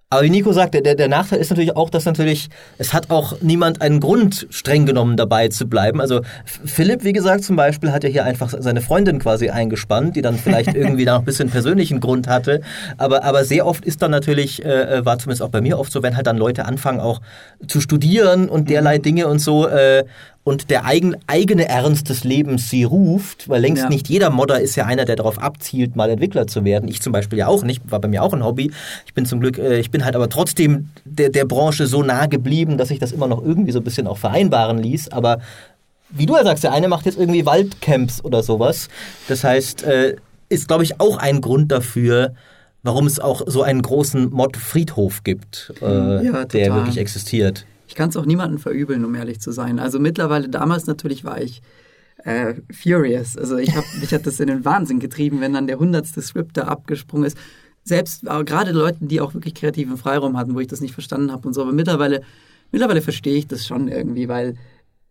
Äh, 0.08 0.14
aber 0.14 0.22
wie 0.22 0.30
Nico 0.30 0.52
sagte, 0.52 0.82
der, 0.82 0.94
der 0.94 1.08
Nachteil 1.08 1.40
ist 1.40 1.50
natürlich 1.50 1.74
auch, 1.76 1.90
dass 1.90 2.04
natürlich, 2.04 2.48
es 2.78 2.92
hat 2.92 3.10
auch 3.10 3.40
niemand 3.40 3.82
einen 3.82 4.00
Grund, 4.00 4.46
streng 4.50 4.86
genommen 4.86 5.16
dabei 5.16 5.48
zu 5.48 5.68
bleiben. 5.68 6.00
Also 6.00 6.20
Philipp, 6.44 7.04
wie 7.04 7.12
gesagt, 7.12 7.44
zum 7.44 7.56
Beispiel, 7.56 7.92
hat 7.92 8.04
ja 8.04 8.10
hier 8.10 8.24
einfach 8.24 8.54
seine 8.58 8.80
Freundin 8.80 9.18
quasi 9.18 9.50
eingespannt, 9.50 10.16
die 10.16 10.22
dann 10.22 10.38
vielleicht 10.38 10.74
irgendwie 10.74 11.04
da 11.04 11.14
noch 11.14 11.20
ein 11.20 11.24
bisschen 11.24 11.50
persönlichen 11.50 12.00
Grund 12.00 12.28
hatte. 12.28 12.60
Aber, 12.98 13.24
aber 13.24 13.44
sehr 13.44 13.66
oft 13.66 13.84
ist 13.84 14.02
dann 14.02 14.10
natürlich, 14.10 14.64
äh, 14.64 15.04
war 15.04 15.18
zumindest 15.18 15.42
auch 15.42 15.50
bei 15.50 15.60
mir 15.60 15.78
oft 15.78 15.92
so, 15.92 16.02
wenn 16.02 16.16
halt 16.16 16.26
dann 16.26 16.36
Leute 16.36 16.66
anfangen 16.66 17.00
auch 17.00 17.20
zu 17.66 17.80
studieren 17.80 18.48
und 18.48 18.70
derlei 18.70 18.98
Dinge 18.98 19.26
und 19.26 19.40
so, 19.40 19.66
äh, 19.66 20.04
und 20.46 20.70
der 20.70 20.84
eigen, 20.84 21.16
eigene 21.26 21.66
Ernst 21.66 22.08
des 22.08 22.22
Lebens 22.22 22.70
sie 22.70 22.84
ruft, 22.84 23.48
weil 23.48 23.60
längst 23.60 23.82
Ja. 23.82 23.88
nicht 23.88 24.08
jeder 24.08 24.30
Modder 24.30 24.60
ist 24.60 24.76
ja 24.76 24.86
einer, 24.86 25.04
der 25.04 25.16
darauf 25.16 25.40
abzielt, 25.42 25.96
mal 25.96 26.08
Entwickler 26.08 26.46
zu 26.46 26.64
werden. 26.64 26.88
Ich 26.88 27.02
zum 27.02 27.12
Beispiel 27.12 27.36
ja 27.36 27.48
auch 27.48 27.64
nicht, 27.64 27.90
war 27.90 27.98
bei 28.00 28.06
mir 28.06 28.22
auch 28.22 28.32
ein 28.32 28.44
Hobby. 28.44 28.70
Ich 29.06 29.12
bin 29.12 29.26
zum 29.26 29.40
Glück, 29.40 29.58
äh, 29.58 29.80
ich 29.80 29.90
bin 29.90 30.04
halt 30.04 30.14
aber 30.14 30.28
trotzdem 30.28 30.90
der, 31.04 31.30
der 31.30 31.46
Branche 31.46 31.88
so 31.88 32.04
nah 32.04 32.26
geblieben, 32.26 32.78
dass 32.78 32.88
sich 32.88 33.00
das 33.00 33.10
immer 33.10 33.26
noch 33.26 33.42
irgendwie 33.42 33.72
so 33.72 33.80
ein 33.80 33.84
bisschen 33.84 34.06
auch 34.06 34.18
vereinbaren 34.18 34.78
ließ. 34.78 35.08
Aber 35.10 35.40
wie 36.10 36.26
du 36.26 36.36
ja 36.36 36.44
sagst, 36.44 36.62
der 36.62 36.72
eine 36.72 36.86
macht 36.86 37.06
jetzt 37.06 37.18
irgendwie 37.18 37.44
Waldcamps 37.44 38.24
oder 38.24 38.44
sowas. 38.44 38.88
Das 39.26 39.42
heißt, 39.42 39.82
äh, 39.82 40.14
ist, 40.48 40.68
glaube 40.68 40.84
ich, 40.84 41.00
auch 41.00 41.16
ein 41.16 41.40
Grund 41.40 41.72
dafür, 41.72 42.34
warum 42.84 43.08
es 43.08 43.18
auch 43.18 43.42
so 43.46 43.62
einen 43.62 43.82
großen 43.82 44.30
Mod-Friedhof 44.30 45.24
gibt, 45.24 45.72
äh, 45.82 46.24
Ja, 46.24 46.44
der 46.44 46.72
wirklich 46.72 46.98
existiert. 46.98 47.66
Ich 47.86 47.94
kann 47.94 48.08
es 48.08 48.16
auch 48.16 48.26
niemandem 48.26 48.58
verübeln, 48.58 49.04
um 49.04 49.14
ehrlich 49.14 49.40
zu 49.40 49.52
sein. 49.52 49.78
Also 49.78 49.98
mittlerweile, 49.98 50.48
damals 50.48 50.86
natürlich 50.86 51.24
war 51.24 51.40
ich 51.40 51.62
äh, 52.24 52.54
furious. 52.72 53.36
Also 53.36 53.56
ich 53.56 53.76
habe 53.76 53.86
mich 54.00 54.12
hat 54.12 54.26
das 54.26 54.40
in 54.40 54.48
den 54.48 54.64
Wahnsinn 54.64 55.00
getrieben, 55.00 55.40
wenn 55.40 55.52
dann 55.52 55.66
der 55.66 55.78
hundertste 55.78 56.22
Script 56.22 56.56
da 56.56 56.64
abgesprungen 56.64 57.26
ist. 57.26 57.38
Selbst 57.84 58.26
aber 58.26 58.44
gerade 58.44 58.72
Leuten, 58.72 59.08
die 59.08 59.20
auch 59.20 59.34
wirklich 59.34 59.54
kreativen 59.54 59.96
Freiraum 59.96 60.36
hatten, 60.36 60.54
wo 60.54 60.60
ich 60.60 60.66
das 60.66 60.80
nicht 60.80 60.94
verstanden 60.94 61.30
habe 61.30 61.46
und 61.46 61.54
so. 61.54 61.62
Aber 61.62 61.72
mittlerweile, 61.72 62.22
mittlerweile 62.72 63.00
verstehe 63.00 63.36
ich 63.36 63.46
das 63.46 63.64
schon 63.64 63.88
irgendwie, 63.88 64.28
weil 64.28 64.56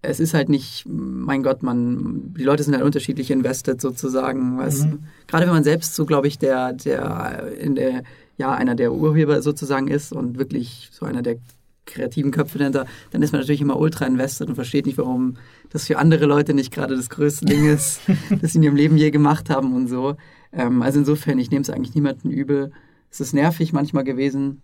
es 0.01 0.19
ist 0.19 0.33
halt 0.33 0.49
nicht, 0.49 0.85
mein 0.87 1.41
Gott, 1.41 1.63
man, 1.63 2.33
die 2.37 2.43
Leute 2.43 2.63
sind 2.63 2.75
halt 2.75 2.83
unterschiedlich 2.83 3.31
invested 3.31 3.81
sozusagen. 3.81 4.57
Weißt 4.57 4.83
du? 4.83 4.99
Gerade 5.27 5.45
wenn 5.45 5.53
man 5.53 5.63
selbst 5.63 5.95
so, 5.95 6.05
glaube 6.05 6.27
ich, 6.27 6.37
der, 6.37 6.73
der 6.73 7.53
in 7.59 7.75
der, 7.75 8.03
ja, 8.37 8.53
einer 8.53 8.75
der 8.75 8.93
Urheber 8.93 9.41
sozusagen 9.41 9.87
ist 9.87 10.11
und 10.11 10.37
wirklich 10.37 10.89
so 10.91 11.05
einer 11.05 11.21
der 11.21 11.37
kreativen 11.85 12.31
Köpfe 12.31 12.57
dahinter, 12.57 12.85
dann 13.11 13.21
ist 13.21 13.31
man 13.31 13.41
natürlich 13.41 13.61
immer 13.61 13.79
ultra 13.79 14.05
invested 14.05 14.47
und 14.47 14.55
versteht 14.55 14.85
nicht, 14.85 14.97
warum 14.97 15.37
das 15.69 15.85
für 15.85 15.97
andere 15.97 16.25
Leute 16.25 16.53
nicht 16.53 16.73
gerade 16.73 16.95
das 16.95 17.09
größte 17.09 17.45
Ding 17.45 17.65
ist, 17.65 18.01
das 18.41 18.53
sie 18.53 18.57
in 18.57 18.63
ihrem 18.63 18.75
Leben 18.75 18.97
je 18.97 19.11
gemacht 19.11 19.49
haben 19.49 19.73
und 19.73 19.87
so. 19.87 20.15
Ähm, 20.51 20.81
also 20.81 20.99
insofern, 20.99 21.39
ich 21.39 21.51
nehme 21.51 21.61
es 21.61 21.69
eigentlich 21.69 21.95
niemanden 21.95 22.31
übel. 22.31 22.71
Es 23.11 23.19
ist 23.19 23.33
nervig 23.33 23.73
manchmal 23.73 24.03
gewesen. 24.03 24.61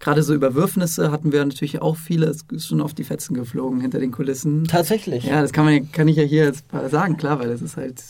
Gerade 0.00 0.22
so 0.22 0.32
Überwürfnisse 0.32 1.10
hatten 1.10 1.32
wir 1.32 1.44
natürlich 1.44 1.82
auch 1.82 1.96
viele. 1.96 2.26
Es 2.26 2.44
ist 2.52 2.68
schon 2.68 2.80
auf 2.80 2.94
die 2.94 3.04
Fetzen 3.04 3.34
geflogen 3.34 3.80
hinter 3.80 3.98
den 3.98 4.12
Kulissen. 4.12 4.64
Tatsächlich. 4.64 5.24
Ja, 5.24 5.42
das 5.42 5.52
kann 5.52 5.64
man, 5.64 5.90
kann 5.90 6.06
ich 6.06 6.16
ja 6.16 6.22
hier 6.22 6.44
jetzt 6.44 6.64
sagen, 6.88 7.16
klar, 7.16 7.40
weil 7.40 7.48
das 7.48 7.62
ist 7.62 7.76
halt, 7.76 8.02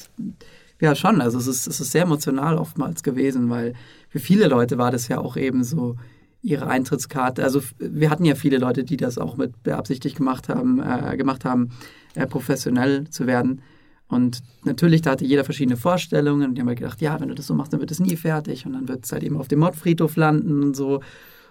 ja 0.81 0.95
schon, 0.95 1.21
also 1.21 1.39
es 1.39 1.47
ist, 1.47 1.67
es 1.67 1.81
ist 1.81 1.93
sehr 1.93 2.03
emotional 2.03 2.57
oftmals 2.57 3.03
gewesen, 3.03 3.51
weil 3.51 3.75
für 4.09 4.19
viele 4.19 4.47
Leute 4.47 4.79
war 4.79 4.91
das 4.91 5.09
ja 5.09 5.19
auch 5.19 5.37
eben 5.37 5.65
so 5.65 5.97
ihre 6.43 6.67
Eintrittskarte. 6.69 7.43
Also 7.43 7.61
wir 7.79 8.11
hatten 8.11 8.25
ja 8.25 8.35
viele 8.35 8.59
Leute, 8.59 8.85
die 8.85 8.97
das 8.97 9.19
auch 9.19 9.37
mit 9.37 9.63
beabsichtigt 9.63 10.17
gemacht 10.17 10.49
haben, 10.49 10.81
äh, 10.83 11.17
gemacht 11.17 11.45
haben, 11.45 11.71
äh, 12.15 12.27
professionell 12.27 13.09
zu 13.11 13.27
werden. 13.27 13.61
Und 14.09 14.41
natürlich, 14.65 15.03
da 15.03 15.11
hatte 15.11 15.25
jeder 15.25 15.45
verschiedene 15.45 15.77
Vorstellungen. 15.77 16.49
Und 16.51 16.55
die 16.55 16.61
haben 16.63 16.69
halt 16.69 16.79
gedacht, 16.79 17.01
ja, 17.03 17.21
wenn 17.21 17.29
du 17.29 17.35
das 17.35 17.47
so 17.47 17.55
machst, 17.55 17.73
dann 17.73 17.81
wird 17.81 17.91
es 17.91 18.01
nie 18.01 18.17
fertig. 18.17 18.65
Und 18.67 18.73
dann 18.73 18.89
wird 18.89 19.05
es 19.05 19.13
halt 19.13 19.23
eben 19.23 19.37
auf 19.37 19.49
dem 19.49 19.59
Modfriedhof 19.59 20.17
landen 20.17 20.63
und 20.63 20.75
so. 20.77 21.01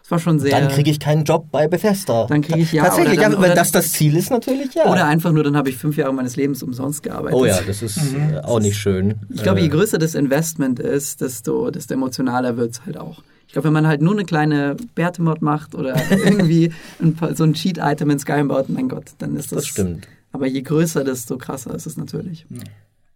Es 0.03 0.09
war 0.09 0.19
schon 0.19 0.39
sehr. 0.39 0.51
Dann 0.57 0.69
kriege 0.69 0.89
ich 0.89 0.99
keinen 1.01 1.25
Job 1.25 1.47
bei 1.51 1.67
Bethesda. 1.67 2.25
Dann 2.27 2.41
kriege 2.41 2.59
ich 2.61 2.71
ja, 2.71 2.85
Tatsächlich, 2.85 3.19
oder 3.19 3.29
dann- 3.29 3.33
ja, 3.33 3.41
wenn 3.49 3.55
das 3.55 3.71
das 3.73 3.91
Ziel 3.91 4.15
ist, 4.15 4.31
natürlich 4.31 4.73
ja. 4.73 4.89
Oder 4.89 5.05
einfach 5.05 5.33
nur, 5.33 5.43
dann 5.43 5.57
habe 5.57 5.69
ich 5.69 5.75
fünf 5.75 5.97
Jahre 5.97 6.13
meines 6.13 6.37
Lebens 6.37 6.63
umsonst 6.63 7.03
gearbeitet. 7.03 7.37
oh 7.37 7.45
ja, 7.45 7.59
das 7.67 7.81
ist 7.83 7.97
äh, 7.97 8.37
auch 8.39 8.61
nicht 8.61 8.77
schön. 8.77 9.15
Ich 9.29 9.43
glaube, 9.43 9.59
Äh, 9.59 9.63
je 9.63 9.69
größer 9.69 9.97
das 9.97 10.15
Investment 10.15 10.79
ist, 10.79 11.19
desto, 11.21 11.69
desto 11.71 11.93
emotionaler 11.93 12.55
wird 12.55 12.71
es 12.71 12.85
halt 12.85 12.97
auch. 12.97 13.21
Ich 13.47 13.53
glaube, 13.53 13.67
wenn 13.67 13.73
man 13.73 13.87
halt 13.87 14.01
nur 14.01 14.13
eine 14.13 14.25
kleine 14.25 14.75
Bärtemod 14.93 15.41
macht 15.41 15.73
oder 15.73 15.95
irgendwie 16.11 16.71
ein 17.01 17.15
paar, 17.15 17.35
so 17.35 17.43
ein 17.43 17.53
Cheat-Item 17.53 18.09
in 18.09 18.19
Skyrim 18.19 18.49
baut, 18.49 18.69
mein 18.69 18.89
Gott, 18.89 19.05
dann 19.19 19.35
ist 19.35 19.51
das. 19.51 19.59
Das 19.59 19.67
stimmt. 19.67 20.07
Aber 20.33 20.47
je 20.47 20.61
größer, 20.61 21.03
desto 21.03 21.37
krasser 21.37 21.73
ist 21.73 21.85
es 21.87 21.97
natürlich. 21.97 22.45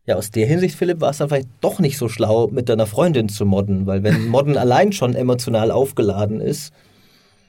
Ja, 0.06 0.16
aus 0.16 0.32
der 0.32 0.48
Hinsicht, 0.48 0.76
Philipp, 0.76 1.02
war 1.02 1.12
es 1.12 1.18
dann 1.18 1.30
vielleicht 1.30 1.50
doch 1.60 1.80
nicht 1.80 1.98
so 1.98 2.08
schlau, 2.08 2.48
mit 2.48 2.70
deiner 2.70 2.88
Freundin 2.88 3.30
zu 3.30 3.46
modden, 3.46 3.86
weil 3.86 4.04
wenn 4.04 4.28
Modden 4.30 4.58
allein 4.58 4.92
schon 4.94 5.14
emotional 5.14 5.70
aufgeladen 5.70 6.40
ist, 6.42 6.74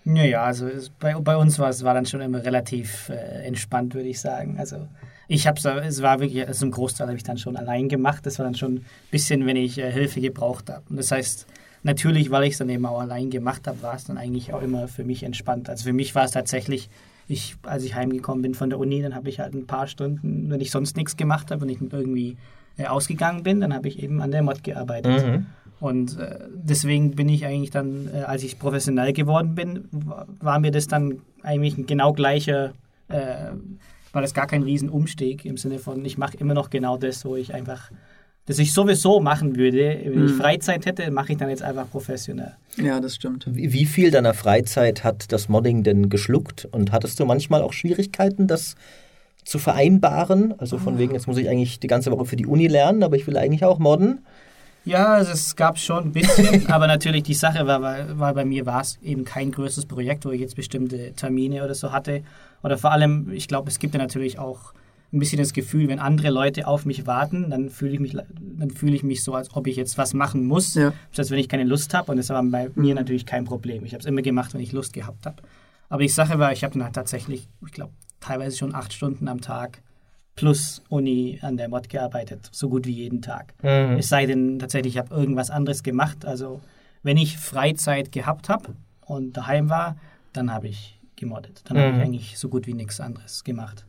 Ja, 0.04 0.24
ja, 0.24 0.44
also 0.44 0.66
es, 0.66 0.90
bei, 0.90 1.14
bei 1.14 1.36
uns 1.36 1.58
war 1.58 1.70
es 1.70 1.84
war 1.84 1.94
dann 1.94 2.06
schon 2.06 2.20
immer 2.20 2.44
relativ 2.44 3.08
äh, 3.08 3.46
entspannt, 3.46 3.94
würde 3.94 4.08
ich 4.08 4.20
sagen. 4.20 4.56
Also 4.58 4.88
ich 5.28 5.46
habe 5.46 5.58
es 5.58 6.02
war 6.02 6.20
wirklich, 6.20 6.46
also 6.46 6.66
im 6.66 6.72
Großteil 6.72 7.06
habe 7.06 7.16
ich 7.16 7.22
dann 7.22 7.38
schon 7.38 7.56
allein 7.56 7.88
gemacht. 7.88 8.26
Das 8.26 8.38
war 8.38 8.44
dann 8.44 8.56
schon 8.56 8.74
ein 8.74 8.84
bisschen, 9.10 9.46
wenn 9.46 9.56
ich 9.56 9.78
äh, 9.78 9.90
Hilfe 9.90 10.20
gebraucht 10.20 10.68
habe. 10.68 10.82
Und 10.90 10.96
das 10.96 11.10
heißt, 11.12 11.46
natürlich, 11.82 12.30
weil 12.30 12.44
ich 12.44 12.52
es 12.52 12.58
dann 12.58 12.68
eben 12.68 12.86
auch 12.86 13.00
allein 13.00 13.30
gemacht 13.30 13.66
habe, 13.66 13.82
war 13.82 13.94
es 13.94 14.04
dann 14.04 14.18
eigentlich 14.18 14.52
auch 14.52 14.62
immer 14.62 14.88
für 14.88 15.04
mich 15.04 15.22
entspannt. 15.22 15.68
Also 15.68 15.84
für 15.84 15.92
mich 15.92 16.14
war 16.14 16.24
es 16.24 16.30
tatsächlich, 16.32 16.88
ich, 17.28 17.56
als 17.62 17.84
ich 17.84 17.94
heimgekommen 17.94 18.42
bin 18.42 18.54
von 18.54 18.70
der 18.70 18.78
Uni, 18.78 19.02
dann 19.02 19.14
habe 19.14 19.28
ich 19.28 19.40
halt 19.40 19.54
ein 19.54 19.66
paar 19.66 19.86
Stunden, 19.86 20.50
wenn 20.50 20.60
ich 20.60 20.70
sonst 20.70 20.96
nichts 20.96 21.16
gemacht 21.16 21.50
habe, 21.50 21.62
wenn 21.62 21.68
ich 21.68 21.80
irgendwie 21.80 22.36
äh, 22.76 22.86
ausgegangen 22.86 23.42
bin, 23.42 23.60
dann 23.60 23.74
habe 23.74 23.88
ich 23.88 24.02
eben 24.02 24.20
an 24.20 24.30
der 24.30 24.42
Mod 24.42 24.64
gearbeitet. 24.64 25.26
Mhm. 25.26 25.46
Und 25.80 26.18
äh, 26.18 26.38
deswegen 26.54 27.12
bin 27.12 27.28
ich 27.28 27.44
eigentlich 27.44 27.70
dann, 27.70 28.08
äh, 28.14 28.20
als 28.22 28.44
ich 28.44 28.58
professionell 28.58 29.12
geworden 29.12 29.54
bin, 29.54 29.88
wa- 29.90 30.26
war 30.40 30.58
mir 30.60 30.70
das 30.70 30.86
dann 30.86 31.18
eigentlich 31.42 31.76
ein 31.76 31.86
genau 31.86 32.12
gleicher, 32.12 32.72
äh, 33.08 33.50
war 34.12 34.22
das 34.22 34.32
gar 34.34 34.46
kein 34.46 34.62
Riesenumstieg 34.62 35.44
im 35.44 35.56
Sinne 35.56 35.78
von, 35.78 36.04
ich 36.04 36.18
mache 36.18 36.36
immer 36.36 36.54
noch 36.54 36.70
genau 36.70 36.96
das, 36.96 37.24
wo 37.24 37.34
ich 37.34 37.52
einfach, 37.54 37.90
das 38.46 38.58
ich 38.58 38.72
sowieso 38.74 39.20
machen 39.20 39.56
würde. 39.56 40.00
Wenn 40.04 40.26
ich 40.26 40.32
Mhm. 40.32 40.36
Freizeit 40.36 40.84
hätte, 40.86 41.10
mache 41.10 41.32
ich 41.32 41.38
dann 41.38 41.48
jetzt 41.48 41.62
einfach 41.62 41.88
professionell. 41.90 42.54
Ja, 42.76 43.00
das 43.00 43.14
stimmt. 43.14 43.46
wie, 43.48 43.72
wie 43.72 43.84
viel 43.84 44.10
deiner 44.10 44.34
Freizeit 44.34 45.04
hat 45.04 45.30
das 45.32 45.48
Modding 45.48 45.82
denn 45.84 46.08
geschluckt? 46.08 46.66
Und 46.72 46.90
hattest 46.92 47.20
du 47.20 47.24
manchmal 47.24 47.62
auch 47.62 47.72
Schwierigkeiten, 47.72 48.46
das 48.48 48.74
zu 49.44 49.58
vereinbaren? 49.58 50.54
Also 50.58 50.78
von 50.78 50.98
wegen, 50.98 51.14
jetzt 51.14 51.26
muss 51.26 51.36
ich 51.38 51.48
eigentlich 51.48 51.80
die 51.80 51.86
ganze 51.86 52.10
Woche 52.10 52.24
für 52.26 52.36
die 52.36 52.46
Uni 52.46 52.66
lernen, 52.66 53.02
aber 53.02 53.16
ich 53.16 53.26
will 53.26 53.36
eigentlich 53.36 53.64
auch 53.64 53.78
modden. 53.78 54.20
Ja, 54.84 55.14
also 55.14 55.30
es 55.30 55.54
gab 55.54 55.78
schon 55.78 56.06
ein 56.06 56.12
bisschen, 56.12 56.66
aber 56.70 56.88
natürlich 56.88 57.22
die 57.22 57.34
Sache 57.34 57.64
war, 57.68 57.80
war, 57.82 58.18
war 58.18 58.34
bei 58.34 58.44
mir 58.44 58.66
war 58.66 58.80
es 58.80 58.98
eben 59.02 59.24
kein 59.24 59.52
größeres 59.52 59.86
Projekt, 59.86 60.24
wo 60.24 60.30
ich 60.32 60.40
jetzt 60.40 60.56
bestimmte 60.56 61.12
Termine 61.12 61.64
oder 61.64 61.74
so 61.74 61.92
hatte. 61.92 62.22
Oder 62.64 62.76
vor 62.78 62.90
allem, 62.90 63.30
ich 63.32 63.46
glaube, 63.46 63.70
es 63.70 63.78
gibt 63.78 63.94
ja 63.94 64.00
natürlich 64.00 64.40
auch 64.40 64.72
ein 65.12 65.18
bisschen 65.18 65.38
das 65.38 65.52
Gefühl, 65.52 65.88
wenn 65.88 65.98
andere 65.98 66.30
Leute 66.30 66.66
auf 66.66 66.86
mich 66.86 67.06
warten, 67.06 67.50
dann 67.50 67.68
fühle 67.68 67.92
ich 67.92 68.00
mich, 68.00 68.12
dann 68.14 68.70
fühle 68.70 68.94
ich 68.94 69.02
mich 69.02 69.22
so, 69.22 69.34
als 69.34 69.54
ob 69.54 69.66
ich 69.66 69.76
jetzt 69.76 69.98
was 69.98 70.14
machen 70.14 70.46
muss, 70.46 70.74
Ja. 70.74 70.92
als 71.16 71.30
wenn 71.30 71.38
ich 71.38 71.48
keine 71.48 71.64
Lust 71.64 71.92
habe. 71.92 72.10
Und 72.10 72.16
das 72.16 72.30
war 72.30 72.42
bei 72.42 72.70
mir 72.74 72.94
natürlich 72.94 73.26
kein 73.26 73.44
Problem. 73.44 73.84
Ich 73.84 73.92
habe 73.92 74.00
es 74.00 74.06
immer 74.06 74.22
gemacht, 74.22 74.54
wenn 74.54 74.60
ich 74.62 74.72
Lust 74.72 74.92
gehabt 74.94 75.26
habe. 75.26 75.42
Aber 75.90 76.02
die 76.02 76.08
Sache 76.08 76.38
war, 76.38 76.52
ich 76.52 76.64
habe 76.64 76.72
dann 76.74 76.84
halt 76.84 76.94
tatsächlich, 76.94 77.46
ich 77.66 77.72
glaube, 77.72 77.92
teilweise 78.20 78.56
schon 78.56 78.74
acht 78.74 78.92
Stunden 78.94 79.28
am 79.28 79.42
Tag 79.42 79.82
plus 80.34 80.82
Uni 80.88 81.38
an 81.42 81.58
der 81.58 81.68
Mod 81.68 81.90
gearbeitet, 81.90 82.48
so 82.50 82.70
gut 82.70 82.86
wie 82.86 82.92
jeden 82.92 83.20
Tag. 83.20 83.52
Mhm. 83.62 83.98
Es 83.98 84.08
sei 84.08 84.24
denn, 84.24 84.58
tatsächlich, 84.58 84.94
ich 84.94 84.98
habe 84.98 85.14
irgendwas 85.14 85.50
anderes 85.50 85.82
gemacht. 85.82 86.24
Also, 86.24 86.62
wenn 87.02 87.18
ich 87.18 87.36
Freizeit 87.36 88.12
gehabt 88.12 88.48
habe 88.48 88.74
und 89.04 89.36
daheim 89.36 89.68
war, 89.68 89.96
dann 90.32 90.50
habe 90.50 90.68
ich 90.68 90.98
gemoddet. 91.16 91.60
Dann 91.66 91.76
habe 91.76 91.90
Mhm. 91.92 91.96
ich 91.98 92.02
eigentlich 92.02 92.38
so 92.38 92.48
gut 92.48 92.66
wie 92.66 92.72
nichts 92.72 92.98
anderes 92.98 93.44
gemacht. 93.44 93.84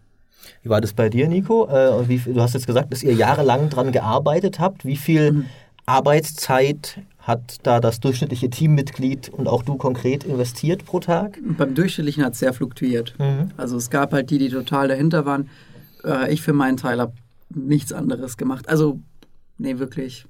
Wie 0.62 0.70
war 0.70 0.82
das 0.82 0.94
bei 0.94 1.10
dir, 1.10 1.28
Nico? 1.28 1.68
Äh, 1.68 2.08
wie, 2.08 2.18
du 2.18 2.42
hast 2.42 2.54
jetzt 2.54 2.68
gesagt, 2.68 2.92
dass 2.92 3.04
ihr 3.04 3.14
jahrelang 3.14 3.70
dran 3.70 3.92
gearbeitet 3.92 4.60
habt. 4.60 4.86
Wie 4.86 4.98
viel 4.98 5.46
Arbeitszeit 5.86 7.00
hat 7.20 7.58
da 7.64 7.80
das 7.80 8.00
durchschnittliche 8.00 8.50
Teammitglied 8.50 9.30
und 9.30 9.48
auch 9.48 9.64
du 9.64 9.76
konkret 9.76 10.26
investiert 10.26 10.86
pro 10.86 11.00
Tag? 11.00 11.40
Beim 11.58 11.74
Durchschnittlichen 11.74 12.24
hat 12.24 12.34
es 12.34 12.40
sehr 12.40 12.54
fluktuiert. 12.54 13.16
Mhm. 13.18 13.52
Also 13.58 13.78
es 13.78 13.90
gab 13.90 14.12
halt 14.14 14.30
die, 14.30 14.38
die 14.38 14.50
total 14.50 14.90
dahinter 14.90 15.26
waren. 15.26 15.50
Äh, 16.04 16.34
ich 16.34 16.42
für 16.42 16.54
meinen 16.54 16.78
Teil 16.78 17.00
habe 17.00 17.14
nichts 17.50 17.94
anderes 17.94 18.38
gemacht. 18.38 18.68
Also, 18.68 19.00
nee, 19.58 19.80
wirklich. 19.80 20.26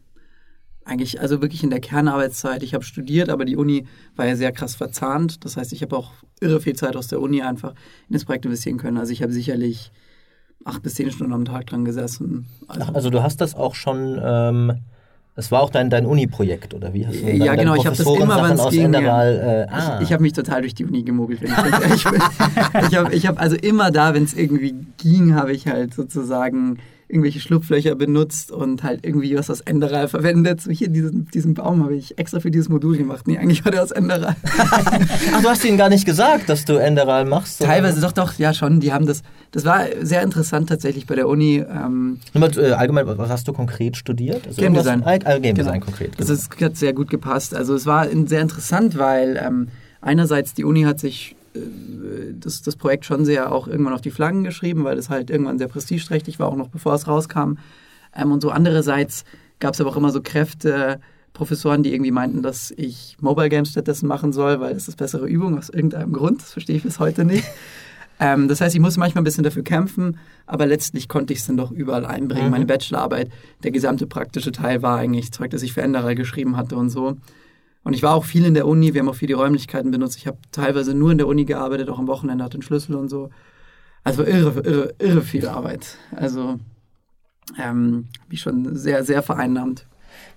Eigentlich, 0.86 1.22
also 1.22 1.42
wirklich 1.42 1.64
in 1.64 1.70
der 1.70 1.80
Kernarbeitszeit. 1.80 2.62
Ich 2.62 2.74
habe 2.74 2.84
studiert, 2.84 3.30
aber 3.30 3.46
die 3.46 3.56
Uni 3.56 3.86
war 4.16 4.26
ja 4.26 4.36
sehr 4.36 4.52
krass 4.52 4.76
verzahnt. 4.76 5.46
Das 5.46 5.56
heißt, 5.56 5.72
ich 5.72 5.82
habe 5.82 5.96
auch 5.96 6.12
irre 6.42 6.60
viel 6.60 6.76
Zeit 6.76 6.96
aus 6.96 7.08
der 7.08 7.22
Uni 7.22 7.42
einfach 7.42 7.72
in 8.10 8.14
das 8.14 8.26
Projekt 8.26 8.46
investieren 8.46 8.78
können. 8.78 8.98
Also 8.98 9.14
ich 9.14 9.24
habe 9.24 9.32
sicherlich 9.32 9.92
acht 10.66 10.82
bis 10.82 10.96
zehn 10.96 11.12
Stunden 11.12 11.34
am 11.34 11.46
Tag 11.46 11.68
dran 11.68 11.86
gesessen. 11.86 12.48
Also, 12.68 12.86
Ach, 12.86 12.96
also 12.96 13.10
du 13.10 13.24
hast 13.24 13.40
das 13.42 13.56
auch 13.56 13.76
schon, 13.76 14.20
ähm, 14.24 14.74
das 15.36 15.52
war 15.52 15.62
auch 15.62 15.70
dein, 15.70 15.90
dein 15.90 16.06
Uni-Projekt, 16.06 16.74
oder 16.74 16.94
wie? 16.94 17.08
Hast 17.08 17.22
du 17.22 17.32
Ja, 17.32 17.56
genau, 17.56 17.76
ich 17.76 17.86
habe 17.86 17.96
das 17.96 18.06
immer, 18.06 18.50
wenn's 18.50 18.60
aus 18.60 18.72
ging. 18.72 18.86
Enderal, 18.86 19.68
äh, 19.70 19.74
ah. 19.74 19.98
Ich, 19.98 20.08
ich 20.08 20.14
habe 20.14 20.22
mich 20.22 20.34
total 20.34 20.62
durch 20.62 20.76
die 20.76 20.86
Uni 20.86 21.04
gemogelt, 21.04 21.42
wenn 21.42 21.50
ich 21.50 21.56
ganz 21.56 21.84
ehrlich 21.84 22.04
bin. 22.04 22.22
Ich 22.90 22.96
habe 22.98 23.16
ich 23.16 23.28
hab 23.28 23.42
also 23.42 23.56
immer 23.56 23.92
da, 23.92 24.14
wenn 24.14 24.24
es 24.24 24.34
irgendwie 24.34 24.76
ging, 24.98 25.36
habe 25.36 25.54
ich 25.54 25.68
halt 25.68 25.94
sozusagen 25.94 26.78
irgendwelche 27.14 27.40
Schlupflöcher 27.40 27.94
benutzt 27.94 28.52
und 28.52 28.82
halt 28.82 29.06
irgendwie 29.06 29.38
was 29.38 29.50
aus 29.52 29.62
Enderal 29.62 30.08
verwendet. 30.08 30.62
So 30.62 30.72
hier 30.72 30.90
diesen, 30.90 31.28
diesen 31.30 31.54
Baum 31.54 31.84
habe 31.84 31.96
ich 31.96 32.18
extra 32.18 32.40
für 32.40 32.50
dieses 32.50 32.70
Modul 32.70 32.98
gemacht. 32.98 33.28
Nee, 33.28 33.38
eigentlich 33.38 33.64
war 33.64 33.72
der 33.72 33.84
aus 33.84 33.92
Enderal. 33.92 34.36
Ach, 34.58 35.42
du 35.42 35.48
hast 35.48 35.64
ihnen 35.64 35.78
gar 35.78 35.90
nicht 35.90 36.06
gesagt, 36.06 36.50
dass 36.50 36.66
du 36.66 36.74
Enderal 36.74 37.26
machst? 37.26 37.62
oder? 37.62 37.70
Teilweise 37.70 38.02
doch, 38.02 38.14
doch, 38.14 38.34
ja 38.40 38.52
schon. 38.54 38.80
Die 38.80 38.92
haben 38.92 39.06
das. 39.06 39.22
Das 39.52 39.64
war 39.66 39.86
sehr 40.02 40.24
interessant 40.24 40.70
tatsächlich 40.70 41.06
bei 41.06 41.14
der 41.14 41.28
Uni. 41.28 41.58
Ähm, 41.58 42.18
mal, 42.34 42.50
äh, 42.58 42.72
allgemein, 42.72 43.06
was 43.06 43.30
hast 43.30 43.48
du 43.48 43.54
konkret 43.54 43.96
studiert? 43.96 44.48
Also 44.48 44.60
Game 44.60 44.74
Design. 44.74 45.04
Äh, 45.04 45.20
Game 45.20 45.54
Genau. 45.54 45.54
Design 45.54 45.82
konkret. 45.82 46.14
Das 46.18 46.30
ist, 46.30 46.60
hat 46.60 46.76
sehr 46.76 46.94
gut 46.94 47.12
gepasst. 47.12 47.54
Also 47.54 47.76
es 47.76 47.86
war 47.86 48.08
sehr 48.26 48.42
interessant, 48.42 48.98
weil 48.98 49.40
ähm, 49.46 49.68
einerseits 50.02 50.56
die 50.56 50.64
Uni 50.64 50.82
hat 50.84 51.00
sich 51.00 51.36
das, 51.54 52.62
das 52.62 52.76
Projekt 52.76 53.06
schon 53.06 53.26
sehr 53.26 53.52
auch 53.52 53.68
irgendwann 53.68 53.94
auf 53.94 54.02
die 54.02 54.12
Flaggen 54.12 54.44
geschrieben, 54.44 54.84
weil 54.84 54.98
es 54.98 55.10
halt 55.10 55.30
irgendwann 55.30 55.58
sehr 55.58 55.68
prestigeträchtig 55.68 56.40
war, 56.40 56.48
auch 56.48 56.56
noch 56.56 56.70
bevor 56.70 56.94
es 56.94 57.08
rauskam. 57.08 57.56
Ähm, 58.16 58.32
und 58.32 58.42
so 58.42 58.50
andererseits 58.50 59.24
gab 59.60 59.74
es 59.74 59.82
aber 59.82 59.92
auch 59.92 59.98
immer 59.98 60.12
so 60.12 60.22
Kräfte, 60.22 61.00
Professoren, 61.34 61.82
die 61.82 61.94
irgendwie 61.94 62.12
meinten, 62.12 62.44
dass 62.44 62.72
ich 62.72 63.18
Mobile 63.20 63.50
Games 63.50 63.72
stattdessen 63.72 64.08
machen 64.08 64.34
soll, 64.34 64.60
weil 64.60 64.74
das 64.74 64.88
ist 64.88 64.98
bessere 64.98 65.28
Übung 65.28 65.58
aus 65.58 65.70
irgendeinem 65.70 66.14
Grund. 66.14 66.42
Das 66.42 66.54
verstehe 66.54 66.76
ich 66.76 66.84
bis 66.84 67.00
heute 67.00 67.26
nicht. 67.26 67.46
Ähm, 68.20 68.48
das 68.48 68.62
heißt, 68.62 68.76
ich 68.76 68.80
musste 68.80 69.00
manchmal 69.00 69.22
ein 69.22 69.26
bisschen 69.26 69.44
dafür 69.44 69.64
kämpfen, 69.64 70.20
aber 70.46 70.68
letztlich 70.68 71.10
konnte 71.10 71.34
ich 71.34 71.40
es 71.40 71.48
dann 71.48 71.58
doch 71.58 71.72
überall 71.72 72.06
einbringen. 72.06 72.46
Mhm. 72.46 72.52
Meine 72.52 72.66
Bachelorarbeit, 72.68 73.32
der 73.64 73.72
gesamte 73.72 74.06
praktische 74.06 74.52
Teil 74.52 74.84
war 74.84 75.00
eigentlich 75.00 75.32
Zeug, 75.32 75.50
das 75.50 75.64
ich 75.64 75.74
für 75.74 75.82
Enderal 75.82 76.14
geschrieben 76.14 76.56
hatte 76.56 76.76
und 76.76 76.92
so. 76.92 77.18
Und 77.84 77.94
ich 77.94 78.04
war 78.04 78.16
auch 78.16 78.24
viel 78.24 78.46
in 78.46 78.54
der 78.54 78.68
Uni, 78.68 78.94
wir 78.94 79.02
haben 79.02 79.10
auch 79.10 79.16
viel 79.16 79.28
die 79.28 79.34
Räumlichkeiten 79.34 79.92
benutzt. 79.92 80.18
Ich 80.18 80.28
habe 80.28 80.38
teilweise 80.52 80.94
nur 80.94 81.12
in 81.12 81.18
der 81.18 81.28
Uni 81.28 81.46
gearbeitet, 81.46 81.90
auch 81.90 82.00
am 82.00 82.08
Wochenende 82.08 82.44
hatte 82.44 82.56
einen 82.56 82.64
Schlüssel 82.64 82.96
und 82.96 83.10
so. 83.10 83.30
Also 84.04 84.24
irre, 84.24 84.62
irre, 84.62 84.96
irre 85.00 85.22
viel 85.22 85.48
Arbeit. 85.48 85.98
Also 86.16 86.60
ähm, 87.62 88.08
wie 88.30 88.38
schon 88.38 88.76
sehr, 88.76 89.04
sehr 89.04 89.22
vereinnahmt. 89.22 89.86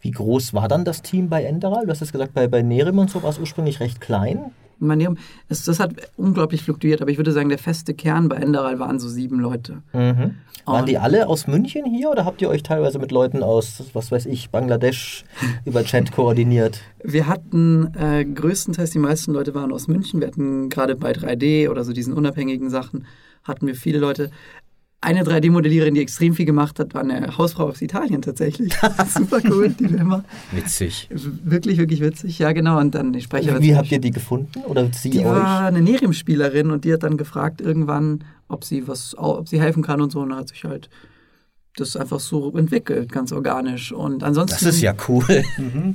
Wie 0.01 0.11
groß 0.11 0.55
war 0.55 0.69
dann 0.69 0.85
das 0.85 1.03
Team 1.03 1.29
bei 1.29 1.45
Enderal? 1.45 1.85
Du 1.85 1.91
hast 1.91 2.01
jetzt 2.01 2.13
gesagt, 2.13 2.35
bei, 2.35 2.49
bei 2.49 2.63
Nerim 2.63 2.99
und 2.99 3.11
so 3.11 3.23
war 3.23 3.31
es 3.31 3.39
ursprünglich 3.39 3.81
recht 3.81 4.01
klein. 4.01 4.53
Man, 4.79 5.19
es, 5.49 5.65
das 5.65 5.81
hat 5.81 5.95
unglaublich 6.17 6.63
fluktuiert, 6.63 7.01
aber 7.01 7.11
ich 7.11 7.17
würde 7.17 7.33
sagen, 7.33 7.49
der 7.49 7.59
feste 7.59 7.95
Kern 7.95 8.29
bei 8.29 8.37
Enderal 8.37 8.79
waren 8.79 8.99
so 8.99 9.09
sieben 9.09 9.41
Leute. 9.41 9.83
Mhm. 9.93 10.35
Waren 10.67 10.87
die 10.87 10.99
alle 10.99 11.29
aus 11.29 11.47
München 11.47 11.85
hier 11.85 12.11
oder 12.11 12.25
habt 12.25 12.43
ihr 12.43 12.49
euch 12.49 12.65
teilweise 12.65 12.99
mit 12.99 13.13
Leuten 13.13 13.45
aus, 13.45 13.85
was 13.93 14.11
weiß 14.11 14.27
ich, 14.27 14.51
Bangladesch 14.51 15.25
über 15.65 15.85
Chat 15.85 16.11
koordiniert? 16.11 16.81
Wir 17.05 17.29
hatten 17.29 17.95
äh, 17.95 18.25
größtenteils 18.25 18.91
die 18.91 18.99
meisten 18.99 19.33
Leute 19.33 19.55
waren 19.55 19.73
aus 19.73 19.87
München. 19.87 20.21
Wir 20.21 20.27
hatten 20.27 20.69
gerade 20.69 20.97
bei 20.97 21.13
3D 21.13 21.71
oder 21.71 21.85
so 21.85 21.93
diesen 21.93 22.13
unabhängigen 22.15 22.69
Sachen, 22.69 23.07
hatten 23.45 23.67
wir 23.67 23.77
viele 23.77 23.99
Leute. 23.99 24.31
Eine 25.07 25.23
3D-Modelliererin, 25.23 25.95
die 25.95 26.01
extrem 26.01 26.35
viel 26.35 26.47
gemacht 26.47 26.81
hat, 26.81 26.93
war 26.93 27.03
eine 27.03 27.39
Hausfrau 27.39 27.69
aus 27.69 27.81
Italien 27.81 28.23
tatsächlich. 28.23 28.73
Super 29.17 29.39
cool, 29.49 29.69
die 29.69 29.85
immer. 29.85 30.25
Witzig. 30.51 31.09
Wirklich, 31.45 31.79
wirklich 31.79 32.01
witzig. 32.01 32.41
Ja, 32.41 32.51
genau. 32.51 32.81
Und 32.81 32.97
dann 32.97 33.13
die 33.13 33.21
Sprecherin. 33.21 33.63
Wie 33.63 33.77
habt 33.77 33.93
ihr 33.93 34.01
die 34.01 34.11
gefunden? 34.11 34.51
Oder 34.67 34.91
sie 34.93 35.11
Die 35.11 35.21
euch? 35.21 35.27
war 35.27 35.67
eine 35.67 35.81
Nerim-Spielerin 35.81 36.73
und 36.73 36.85
die 36.85 36.93
hat 36.93 37.05
dann 37.05 37.17
gefragt 37.17 37.61
irgendwann, 37.61 38.25
ob 38.49 38.65
sie 38.65 38.89
was, 38.89 39.15
ob 39.17 39.49
sie 39.49 39.61
helfen 39.61 39.85
kann 39.85 40.01
und 40.01 40.11
so. 40.11 40.19
Und 40.19 40.31
dann 40.31 40.39
hat 40.39 40.49
sich 40.49 40.65
halt 40.65 40.91
das 41.77 41.97
einfach 41.97 42.19
so 42.19 42.57
entwickelt, 42.57 43.13
ganz 43.13 43.31
organisch. 43.31 43.93
Und 43.93 44.25
ansonsten. 44.25 44.65
Das 44.65 44.75
ist 44.75 44.81
ja 44.81 44.93
cool. 45.07 45.45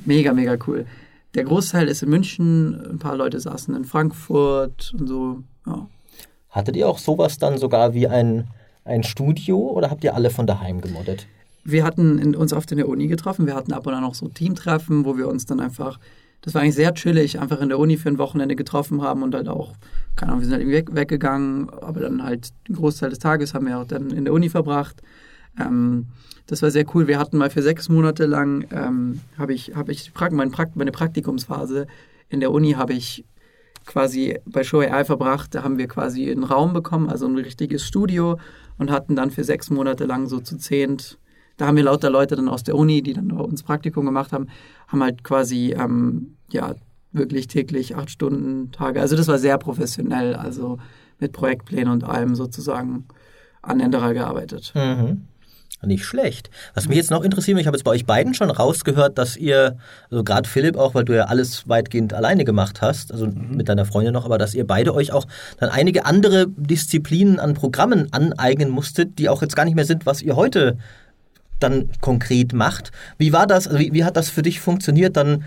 Mega, 0.06 0.32
mega 0.32 0.56
cool. 0.68 0.86
Der 1.34 1.44
Großteil 1.44 1.90
ist 1.90 2.02
in 2.02 2.10
München, 2.10 2.80
ein 2.92 3.00
paar 3.00 3.18
Leute 3.18 3.42
saßen 3.42 3.76
in 3.76 3.84
Frankfurt 3.84 4.94
und 4.98 5.08
so. 5.08 5.44
Ja. 5.68 5.88
Hattet 6.50 6.78
ihr 6.78 6.88
auch 6.88 6.98
sowas 6.98 7.38
dann 7.38 7.58
sogar 7.58 7.94
wie 7.94 8.08
ein, 8.08 8.48
ein 8.84 9.04
Studio 9.04 9.58
oder 9.58 9.90
habt 9.90 10.04
ihr 10.04 10.16
alle 10.16 10.30
von 10.30 10.48
daheim 10.48 10.82
gemoddet? 10.82 11.28
Wir 11.64 11.84
hatten 11.84 12.18
in, 12.18 12.36
uns 12.36 12.54
oft 12.54 12.72
in 12.72 12.78
der 12.78 12.88
Uni 12.88 13.08
getroffen. 13.08 13.46
Wir 13.46 13.56
hatten 13.56 13.74
ab 13.74 13.86
und 13.86 13.94
an 13.94 14.04
auch 14.04 14.16
so 14.16 14.28
Teamtreffen, 14.28 15.06
wo 15.06 15.18
wir 15.18 15.28
uns 15.28 15.46
dann 15.46 15.60
einfach, 15.60 16.00
das 16.42 16.56
war 16.56 16.62
eigentlich 16.62 16.76
sehr 16.76 16.94
chillig, 16.96 17.40
einfach 17.40 17.62
in 17.62 17.70
der 17.70 17.78
Uni 17.78 17.98
für 17.98 18.10
ein 18.10 18.18
Wochenende 18.18 18.56
getroffen 18.56 19.04
haben 19.04 19.22
und 19.22 19.36
halt 19.36 19.48
auch, 19.48 19.76
keine 20.16 20.32
Ahnung, 20.32 20.42
wir 20.42 20.48
sind 20.50 20.58
halt 20.58 20.68
weg, 20.68 20.96
weggegangen, 20.96 21.70
aber 21.70 22.00
dann 22.00 22.24
halt 22.24 22.50
den 22.68 22.76
Großteil 22.76 23.12
des 23.12 23.20
Tages 23.20 23.54
haben 23.54 23.68
wir 23.68 23.78
auch 23.78 23.86
dann 23.86 24.10
in 24.10 24.26
der 24.26 24.34
Uni 24.34 24.50
verbracht. 24.50 25.02
Ähm, 25.60 26.08
das 26.48 26.64
war 26.64 26.72
sehr 26.72 26.86
cool. 26.96 27.08
Wir 27.08 27.20
hatten 27.20 27.38
mal 27.38 27.52
für 27.52 27.62
sechs 27.62 27.88
Monate 27.90 28.26
lang, 28.26 28.66
ähm, 28.72 29.22
habe 29.38 29.54
ich, 29.54 29.76
hab 29.76 29.90
ich 29.90 30.14
Prakt- 30.14 30.34
mein 30.34 30.50
Prakt 30.52 30.76
meine 30.76 30.92
Praktikumsphase 30.92 31.86
in 32.30 32.40
der 32.40 32.52
Uni 32.52 32.72
habe 32.72 32.94
ich 32.94 33.26
quasi 33.86 34.40
bei 34.46 34.64
Show 34.64 34.80
AI 34.80 35.06
verbracht. 35.06 35.54
Da 35.54 35.64
haben 35.64 35.78
wir 35.78 35.88
quasi 35.88 36.30
einen 36.32 36.44
Raum 36.44 36.74
bekommen, 36.74 37.10
also 37.10 37.28
ein 37.28 37.36
richtiges 37.36 37.86
Studio 37.86 38.40
und 38.78 38.92
hatten 38.92 39.16
dann 39.16 39.32
für 39.32 39.44
sechs 39.44 39.70
Monate 39.70 40.06
lang 40.06 40.28
so 40.28 40.40
zu 40.40 40.58
zehnt. 40.58 41.18
Da 41.58 41.68
haben 41.68 41.76
wir 41.76 41.84
lauter 41.84 42.10
Leute 42.10 42.36
dann 42.36 42.50
aus 42.50 42.64
der 42.64 42.76
Uni, 42.76 43.02
die 43.02 43.14
dann 43.14 43.28
bei 43.28 43.44
uns 43.44 43.64
Praktikum 43.64 44.06
gemacht 44.06 44.32
haben, 44.32 44.48
haben 44.88 45.04
halt 45.04 45.24
quasi 45.24 45.76
ähm, 45.78 46.38
ja 46.50 46.76
wirklich 47.12 47.48
täglich 47.48 47.96
acht 47.96 48.10
Stunden 48.10 48.72
Tage. 48.72 49.02
Also 49.02 49.16
das 49.16 49.28
war 49.28 49.38
sehr 49.38 49.58
professionell, 49.58 50.36
also 50.36 50.80
mit 51.20 51.34
Projektplänen 51.34 51.92
und 51.92 52.04
allem 52.04 52.36
sozusagen 52.36 53.06
an 53.62 53.80
Enderal 53.80 54.14
gearbeitet. 54.14 54.74
Mhm. 54.76 55.28
Nicht 55.84 56.06
schlecht. 56.06 56.52
Was 56.76 56.88
mich 56.88 56.98
jetzt 56.98 57.10
noch 57.10 57.24
interessiert, 57.24 57.60
ich 57.60 57.66
habe 57.66 57.76
jetzt 57.76 57.84
bei 57.84 57.92
euch 57.92 58.06
beiden 58.06 58.36
schon 58.36 58.52
rausgehört, 58.52 59.18
dass 59.18 59.36
ihr, 59.36 59.78
also 60.12 60.24
gerade 60.24 60.48
Philipp 60.48 60.78
auch, 60.78 60.94
weil 60.94 61.06
du 61.06 61.16
ja 61.16 61.24
alles 61.24 61.68
weitgehend 61.68 62.14
alleine 62.14 62.46
gemacht 62.46 62.84
hast, 62.84 63.12
also 63.12 63.28
mit 63.28 63.68
deiner 63.68 63.86
Freundin 63.86 64.14
noch, 64.14 64.26
aber 64.26 64.38
dass 64.38 64.54
ihr 64.54 64.68
beide 64.68 64.94
euch 64.94 65.12
auch 65.12 65.26
dann 65.60 65.70
einige 65.70 66.06
andere 66.06 66.46
Disziplinen 66.48 67.40
an 67.40 67.56
Programmen 67.56 68.14
aneignen 68.14 68.70
musstet, 68.70 69.18
die 69.18 69.28
auch 69.28 69.42
jetzt 69.42 69.56
gar 69.56 69.66
nicht 69.66 69.76
mehr 69.76 69.86
sind, 69.86 70.06
was 70.06 70.22
ihr 70.22 70.36
heute 70.36 70.78
dann 71.60 71.90
konkret 72.00 72.54
macht. 72.54 72.92
Wie 73.18 73.34
war 73.34 73.48
das, 73.48 73.68
also 73.68 73.80
wie, 73.80 73.94
wie 73.94 74.04
hat 74.04 74.18
das 74.18 74.30
für 74.30 74.42
dich 74.42 74.60
funktioniert, 74.60 75.18
dann 75.18 75.44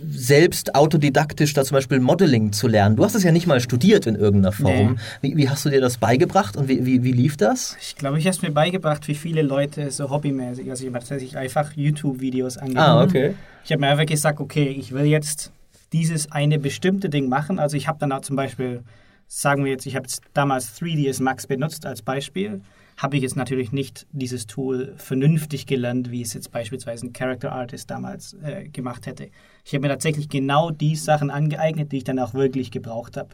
selbst 0.00 0.74
autodidaktisch 0.74 1.52
da 1.52 1.64
zum 1.64 1.76
Beispiel 1.76 2.00
Modeling 2.00 2.52
zu 2.52 2.66
lernen? 2.68 2.96
Du 2.96 3.04
hast 3.04 3.14
es 3.14 3.22
ja 3.22 3.32
nicht 3.32 3.46
mal 3.46 3.60
studiert 3.60 4.06
in 4.06 4.14
irgendeiner 4.14 4.52
Form. 4.52 4.98
Wie, 5.20 5.36
wie 5.36 5.48
hast 5.48 5.64
du 5.64 5.70
dir 5.70 5.80
das 5.80 5.98
beigebracht 5.98 6.56
und 6.56 6.68
wie, 6.68 6.86
wie, 6.86 7.02
wie 7.02 7.12
lief 7.12 7.36
das? 7.36 7.76
Ich 7.80 7.96
glaube, 7.96 8.18
ich 8.18 8.24
habe 8.24 8.36
es 8.36 8.42
mir 8.42 8.50
beigebracht, 8.50 9.06
wie 9.08 9.14
viele 9.14 9.42
Leute 9.42 9.90
so 9.90 10.10
hobbymäßig. 10.10 10.70
Also 10.70 10.84
ich 10.84 10.88
habe 10.88 10.98
tatsächlich 10.98 11.36
einfach 11.36 11.72
YouTube-Videos 11.74 12.58
angeguckt. 12.58 12.86
Ah, 12.86 13.02
okay. 13.02 13.34
Ich 13.64 13.72
habe 13.72 13.80
mir 13.80 13.88
einfach 13.88 14.06
gesagt, 14.06 14.40
okay, 14.40 14.68
ich 14.68 14.92
will 14.92 15.04
jetzt 15.04 15.52
dieses 15.92 16.32
eine 16.32 16.58
bestimmte 16.58 17.08
Ding 17.08 17.28
machen. 17.28 17.58
Also 17.58 17.76
ich 17.76 17.86
habe 17.86 17.98
dann 17.98 18.12
auch 18.12 18.22
zum 18.22 18.36
Beispiel, 18.36 18.82
sagen 19.28 19.64
wir 19.64 19.72
jetzt, 19.72 19.86
ich 19.86 19.96
habe 19.96 20.08
damals 20.32 20.80
3ds 20.80 21.22
Max 21.22 21.46
benutzt 21.46 21.86
als 21.86 22.02
Beispiel. 22.02 22.62
habe 22.96 23.16
ich 23.16 23.22
jetzt 23.22 23.36
natürlich 23.36 23.72
nicht 23.72 24.06
dieses 24.12 24.46
Tool 24.46 24.94
vernünftig 24.96 25.66
gelernt, 25.66 26.10
wie 26.10 26.22
es 26.22 26.34
jetzt 26.34 26.50
beispielsweise 26.50 27.06
ein 27.06 27.12
Character 27.12 27.52
Artist 27.52 27.90
damals 27.90 28.36
äh, 28.42 28.68
gemacht 28.68 29.06
hätte. 29.06 29.28
Ich 29.64 29.74
habe 29.74 29.82
mir 29.82 29.88
tatsächlich 29.88 30.28
genau 30.28 30.70
die 30.70 30.96
Sachen 30.96 31.30
angeeignet, 31.30 31.92
die 31.92 31.98
ich 31.98 32.04
dann 32.04 32.18
auch 32.18 32.34
wirklich 32.34 32.70
gebraucht 32.70 33.16
habe. 33.16 33.30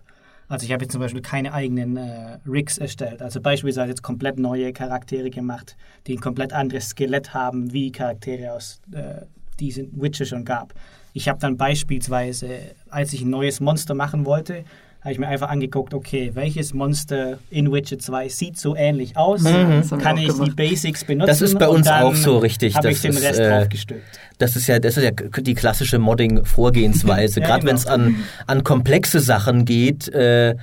Also 0.49 0.64
ich 0.64 0.72
habe 0.72 0.85
jetzt 0.85 0.93
zum 0.93 1.01
Beispiel 1.01 1.20
keine 1.20 1.53
eigenen 1.53 1.97
äh, 1.97 2.39
Rigs 2.47 2.79
erstellt. 2.79 3.20
Also 3.20 3.41
beispielsweise 3.41 3.91
jetzt 3.91 4.03
komplett 4.03 4.39
neue 4.39 4.72
Charaktere 4.72 5.29
gemacht, 5.31 5.76
die 6.07 6.14
ein 6.16 6.20
komplett 6.20 6.55
anderes 6.55 6.91
Skelett 6.91 7.35
haben, 7.35 7.72
wie 7.72 7.93
Charaktere 7.93 8.55
aus 8.55 8.81
äh, 8.93 9.26
diesen 9.61 10.01
Witcher 10.01 10.24
schon 10.24 10.45
gab. 10.45 10.72
Ich 11.12 11.29
habe 11.29 11.39
dann 11.39 11.57
beispielsweise, 11.57 12.61
als 12.89 13.12
ich 13.12 13.22
ein 13.22 13.31
neues 13.31 13.61
Monster 13.61 13.95
machen 13.95 14.24
wollte, 14.24 14.64
habe 15.01 15.13
ich 15.13 15.19
mir 15.19 15.29
einfach 15.29 15.49
angeguckt, 15.49 15.95
okay, 15.95 16.33
welches 16.35 16.75
Monster 16.75 17.39
in 17.51 17.73
Witcher 17.73 17.99
2 17.99 18.29
sieht 18.29 18.59
so 18.59 18.75
ähnlich 18.75 19.17
aus? 19.17 19.43
Mhm. 19.43 19.83
Kann 20.01 20.19
ich 20.19 20.29
gemacht. 20.29 20.49
die 20.49 20.55
Basics 20.55 21.05
benutzen? 21.05 21.29
Das 21.29 21.41
ist 21.41 21.59
bei 21.59 21.69
uns 21.69 21.87
auch 21.87 22.15
so 22.15 22.39
richtig. 22.39 22.75
Habe 22.75 22.89
Das 22.89 22.97
ich 22.97 23.03
den 23.03 23.13
ist, 23.13 23.23
Rest 23.23 23.39
äh, 23.39 23.49
draufgestülpt. 23.49 24.03
Das 24.39 24.57
ist 24.57 24.67
ja, 24.67 24.79
das 24.81 24.97
ist 24.97 25.05
ja 25.05 25.11
die 25.11 25.55
klassische 25.55 25.99
Modding-Vorgehensweise. 25.99 27.41
Ja, 27.41 27.47
Gerade 27.47 27.61
genau. 27.61 27.71
wenn 27.71 27.77
es 27.77 27.87
an, 27.87 28.17
an 28.47 28.65
komplexe 28.65 29.21
Sachen 29.21 29.65
geht, 29.65 30.09
äh, 30.09 30.57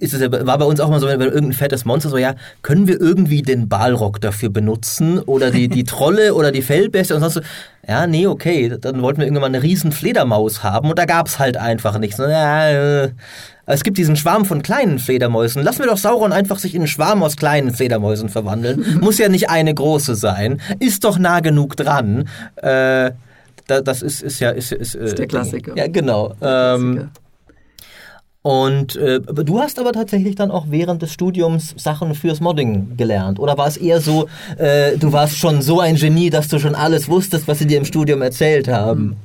ist 0.00 0.14
es 0.14 0.20
ja, 0.20 0.46
war 0.46 0.58
bei 0.58 0.64
uns 0.64 0.80
auch 0.80 0.88
mal 0.88 0.98
so, 0.98 1.06
wenn 1.06 1.20
irgendein 1.20 1.52
fettes 1.52 1.84
Monster 1.84 2.08
so, 2.08 2.16
ja, 2.16 2.34
können 2.62 2.88
wir 2.88 3.00
irgendwie 3.00 3.42
den 3.42 3.68
Balrog 3.68 4.20
dafür 4.20 4.48
benutzen 4.48 5.20
oder 5.20 5.50
die, 5.50 5.68
die 5.68 5.84
Trolle 5.84 6.34
oder 6.34 6.52
die 6.52 6.62
Fellbeste 6.62 7.14
und 7.14 7.20
sonst 7.20 7.34
so. 7.34 7.40
Ja, 7.86 8.06
nee, 8.06 8.26
okay, 8.26 8.76
dann 8.80 9.02
wollten 9.02 9.20
wir 9.20 9.26
irgendwann 9.26 9.54
eine 9.54 9.62
riesen 9.62 9.92
Fledermaus 9.92 10.62
haben 10.62 10.90
und 10.90 10.98
da 10.98 11.04
gab's 11.04 11.38
halt 11.38 11.56
einfach 11.56 11.98
nichts. 11.98 12.16
So, 12.16 12.24
ja, 12.24 12.70
äh, 13.04 13.10
es 13.72 13.82
gibt 13.84 13.98
diesen 13.98 14.16
Schwarm 14.16 14.44
von 14.44 14.62
kleinen 14.62 14.98
Fledermäusen. 14.98 15.62
Lassen 15.62 15.80
wir 15.80 15.86
doch 15.86 15.98
Sauron 15.98 16.32
einfach 16.32 16.58
sich 16.58 16.74
in 16.74 16.82
einen 16.82 16.88
Schwarm 16.88 17.22
aus 17.22 17.36
kleinen 17.36 17.72
Fledermäusen 17.72 18.28
verwandeln. 18.28 18.98
Muss 19.00 19.18
ja 19.18 19.28
nicht 19.28 19.50
eine 19.50 19.74
große 19.74 20.14
sein. 20.14 20.60
Ist 20.78 21.04
doch 21.04 21.18
nah 21.18 21.40
genug 21.40 21.76
dran. 21.76 22.28
Äh, 22.56 23.12
da, 23.66 23.80
das 23.82 24.02
ist, 24.02 24.22
ist 24.22 24.40
ja... 24.40 24.50
Ist, 24.50 24.72
ist, 24.72 24.94
ist 24.94 25.18
der 25.18 25.26
Klassiker. 25.26 25.76
Ja, 25.76 25.86
genau. 25.86 26.34
Ähm, 26.40 27.10
und 28.42 28.96
äh, 28.96 29.20
du 29.20 29.60
hast 29.60 29.78
aber 29.78 29.92
tatsächlich 29.92 30.34
dann 30.34 30.50
auch 30.50 30.66
während 30.70 31.02
des 31.02 31.12
Studiums 31.12 31.74
Sachen 31.76 32.14
fürs 32.14 32.40
Modding 32.40 32.96
gelernt. 32.96 33.38
Oder 33.38 33.58
war 33.58 33.66
es 33.66 33.76
eher 33.76 34.00
so, 34.00 34.28
äh, 34.56 34.96
du 34.96 35.12
warst 35.12 35.36
schon 35.36 35.60
so 35.60 35.80
ein 35.80 35.96
Genie, 35.96 36.30
dass 36.30 36.48
du 36.48 36.58
schon 36.58 36.74
alles 36.74 37.08
wusstest, 37.08 37.46
was 37.48 37.58
sie 37.58 37.66
dir 37.66 37.76
im 37.76 37.84
Studium 37.84 38.22
erzählt 38.22 38.68
haben? 38.68 39.16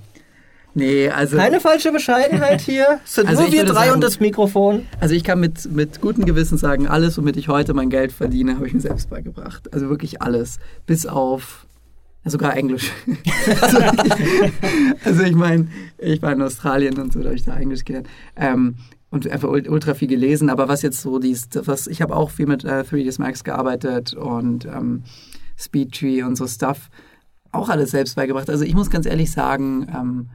Nee, 0.77 1.09
also. 1.09 1.37
Keine 1.37 1.59
falsche 1.61 1.91
Bescheidenheit 1.91 2.59
hier. 2.61 2.99
Es 3.05 3.15
sind 3.15 3.27
Also 3.29 3.43
nur 3.43 3.51
wir 3.53 3.63
drei 3.63 3.73
sagen- 3.85 3.91
und 3.93 4.01
das 4.03 4.19
Mikrofon. 4.19 4.85
Also 4.99 5.15
ich 5.15 5.23
kann 5.23 5.39
mit, 5.39 5.71
mit 5.71 6.01
gutem 6.01 6.25
Gewissen 6.25 6.57
sagen, 6.57 6.87
alles, 6.87 7.17
womit 7.17 7.37
ich 7.37 7.47
heute 7.47 7.73
mein 7.73 7.89
Geld 7.89 8.11
verdiene, 8.11 8.55
habe 8.57 8.67
ich 8.67 8.73
mir 8.73 8.81
selbst 8.81 9.09
beigebracht. 9.09 9.73
Also 9.73 9.89
wirklich 9.89 10.21
alles. 10.21 10.59
Bis 10.85 11.05
auf 11.05 11.65
sogar 12.25 12.57
Englisch. 12.57 12.91
also, 13.61 13.77
ich, 13.79 15.05
also 15.05 15.23
ich 15.23 15.35
meine, 15.35 15.67
ich 15.97 16.21
war 16.21 16.33
in 16.33 16.41
Australien 16.41 16.97
und 16.99 17.13
so, 17.13 17.19
da 17.19 17.25
habe 17.27 17.35
ich 17.35 17.43
da 17.45 17.55
Englisch 17.55 17.85
gelernt. 17.85 18.07
Ähm, 18.35 18.75
und 19.11 19.29
einfach 19.29 19.47
ul- 19.47 19.69
ultra 19.69 19.93
viel 19.93 20.07
gelesen, 20.09 20.49
aber 20.49 20.67
was 20.67 20.81
jetzt 20.81 21.01
so 21.01 21.19
dies, 21.19 21.47
was 21.53 21.87
ich 21.87 22.01
habe 22.01 22.15
auch 22.15 22.31
viel 22.31 22.47
mit 22.47 22.65
äh, 22.65 22.83
3ds 22.89 23.21
Max 23.21 23.43
gearbeitet 23.45 24.13
und 24.13 24.65
ähm, 24.65 25.03
Speedtree 25.57 26.23
und 26.23 26.35
so 26.35 26.47
Stuff. 26.47 26.89
Auch 27.53 27.69
alles 27.69 27.91
selbst 27.91 28.15
beigebracht. 28.17 28.49
Also 28.49 28.65
ich 28.65 28.73
muss 28.73 28.89
ganz 28.89 29.05
ehrlich 29.05 29.31
sagen, 29.31 29.87
ähm, 29.95 30.29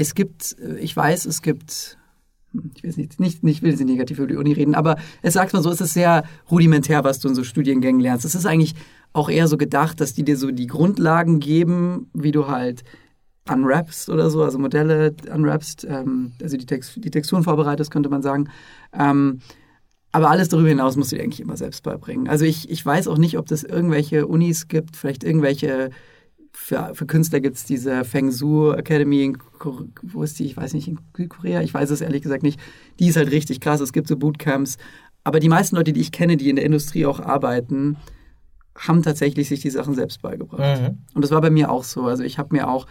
es 0.00 0.14
gibt, 0.14 0.56
äh, 0.58 0.78
ich 0.78 0.96
weiß, 0.96 1.26
es 1.26 1.42
gibt 1.42 1.98
hm, 2.52 2.70
ich 2.74 2.82
will 2.82 2.92
nicht, 2.96 3.20
nicht, 3.20 3.42
nicht 3.42 3.62
will 3.62 3.76
sie 3.76 3.84
negativ 3.84 4.18
über 4.18 4.26
die 4.26 4.36
Uni 4.36 4.52
reden, 4.52 4.74
aber 4.74 4.96
es 5.22 5.34
sagt 5.34 5.52
mal 5.52 5.62
so, 5.62 5.70
es 5.70 5.80
ist 5.80 5.94
sehr 5.94 6.24
rudimentär, 6.50 7.04
was 7.04 7.20
du 7.20 7.28
in 7.28 7.34
so 7.34 7.44
Studiengängen 7.44 8.00
lernst. 8.00 8.24
Es 8.24 8.34
ist 8.34 8.46
eigentlich 8.46 8.74
auch 9.12 9.28
eher 9.28 9.48
so 9.48 9.56
gedacht, 9.56 10.00
dass 10.00 10.14
die 10.14 10.24
dir 10.24 10.36
so 10.36 10.50
die 10.50 10.66
Grundlagen 10.66 11.40
geben, 11.40 12.10
wie 12.12 12.32
du 12.32 12.48
halt 12.48 12.84
unwrappst 13.48 14.08
oder 14.08 14.30
so, 14.30 14.42
also 14.42 14.58
Modelle 14.58 15.14
unwrappst, 15.32 15.84
ähm, 15.88 16.32
also 16.40 16.56
die, 16.56 16.66
Text, 16.66 16.92
die 16.96 17.10
Texturen 17.10 17.42
vorbereitest, 17.42 17.90
könnte 17.90 18.08
man 18.08 18.22
sagen. 18.22 18.48
Ähm, 18.92 19.40
aber 20.12 20.30
alles 20.30 20.48
darüber 20.48 20.68
hinaus 20.68 20.96
musst 20.96 21.12
du 21.12 21.16
dir 21.16 21.22
eigentlich 21.22 21.40
immer 21.40 21.56
selbst 21.56 21.82
beibringen. 21.82 22.28
Also 22.28 22.44
ich, 22.44 22.70
ich 22.70 22.84
weiß 22.84 23.08
auch 23.08 23.18
nicht, 23.18 23.38
ob 23.38 23.46
das 23.46 23.62
irgendwelche 23.62 24.26
Unis 24.26 24.68
gibt, 24.68 24.96
vielleicht 24.96 25.24
irgendwelche, 25.24 25.90
für, 26.70 26.94
für 26.94 27.06
Künstler 27.06 27.40
gibt 27.40 27.56
es 27.56 27.64
diese 27.64 28.04
Feng 28.04 28.30
Shui 28.30 28.76
Academy 28.76 29.24
in 29.24 29.38
wo 30.02 30.22
ist 30.22 30.38
die? 30.38 30.44
Ich 30.44 30.56
weiß 30.56 30.72
nicht, 30.74 30.86
in 30.86 31.00
Südkorea? 31.16 31.62
Ich 31.62 31.74
weiß 31.74 31.90
es 31.90 32.00
ehrlich 32.00 32.22
gesagt 32.22 32.44
nicht. 32.44 32.60
Die 33.00 33.08
ist 33.08 33.16
halt 33.16 33.32
richtig 33.32 33.60
krass, 33.60 33.80
es 33.80 33.92
gibt 33.92 34.06
so 34.06 34.16
Bootcamps. 34.16 34.78
Aber 35.24 35.40
die 35.40 35.48
meisten 35.48 35.74
Leute, 35.74 35.92
die 35.92 36.00
ich 36.00 36.12
kenne, 36.12 36.36
die 36.36 36.48
in 36.48 36.54
der 36.54 36.64
Industrie 36.64 37.06
auch 37.06 37.18
arbeiten, 37.18 37.96
haben 38.78 39.02
tatsächlich 39.02 39.48
sich 39.48 39.58
die 39.60 39.70
Sachen 39.70 39.96
selbst 39.96 40.22
beigebracht. 40.22 40.80
Mhm. 40.80 40.98
Und 41.12 41.22
das 41.22 41.32
war 41.32 41.40
bei 41.40 41.50
mir 41.50 41.72
auch 41.72 41.82
so. 41.82 42.04
Also 42.04 42.22
ich 42.22 42.38
habe 42.38 42.54
mir 42.54 42.68
auch 42.68 42.86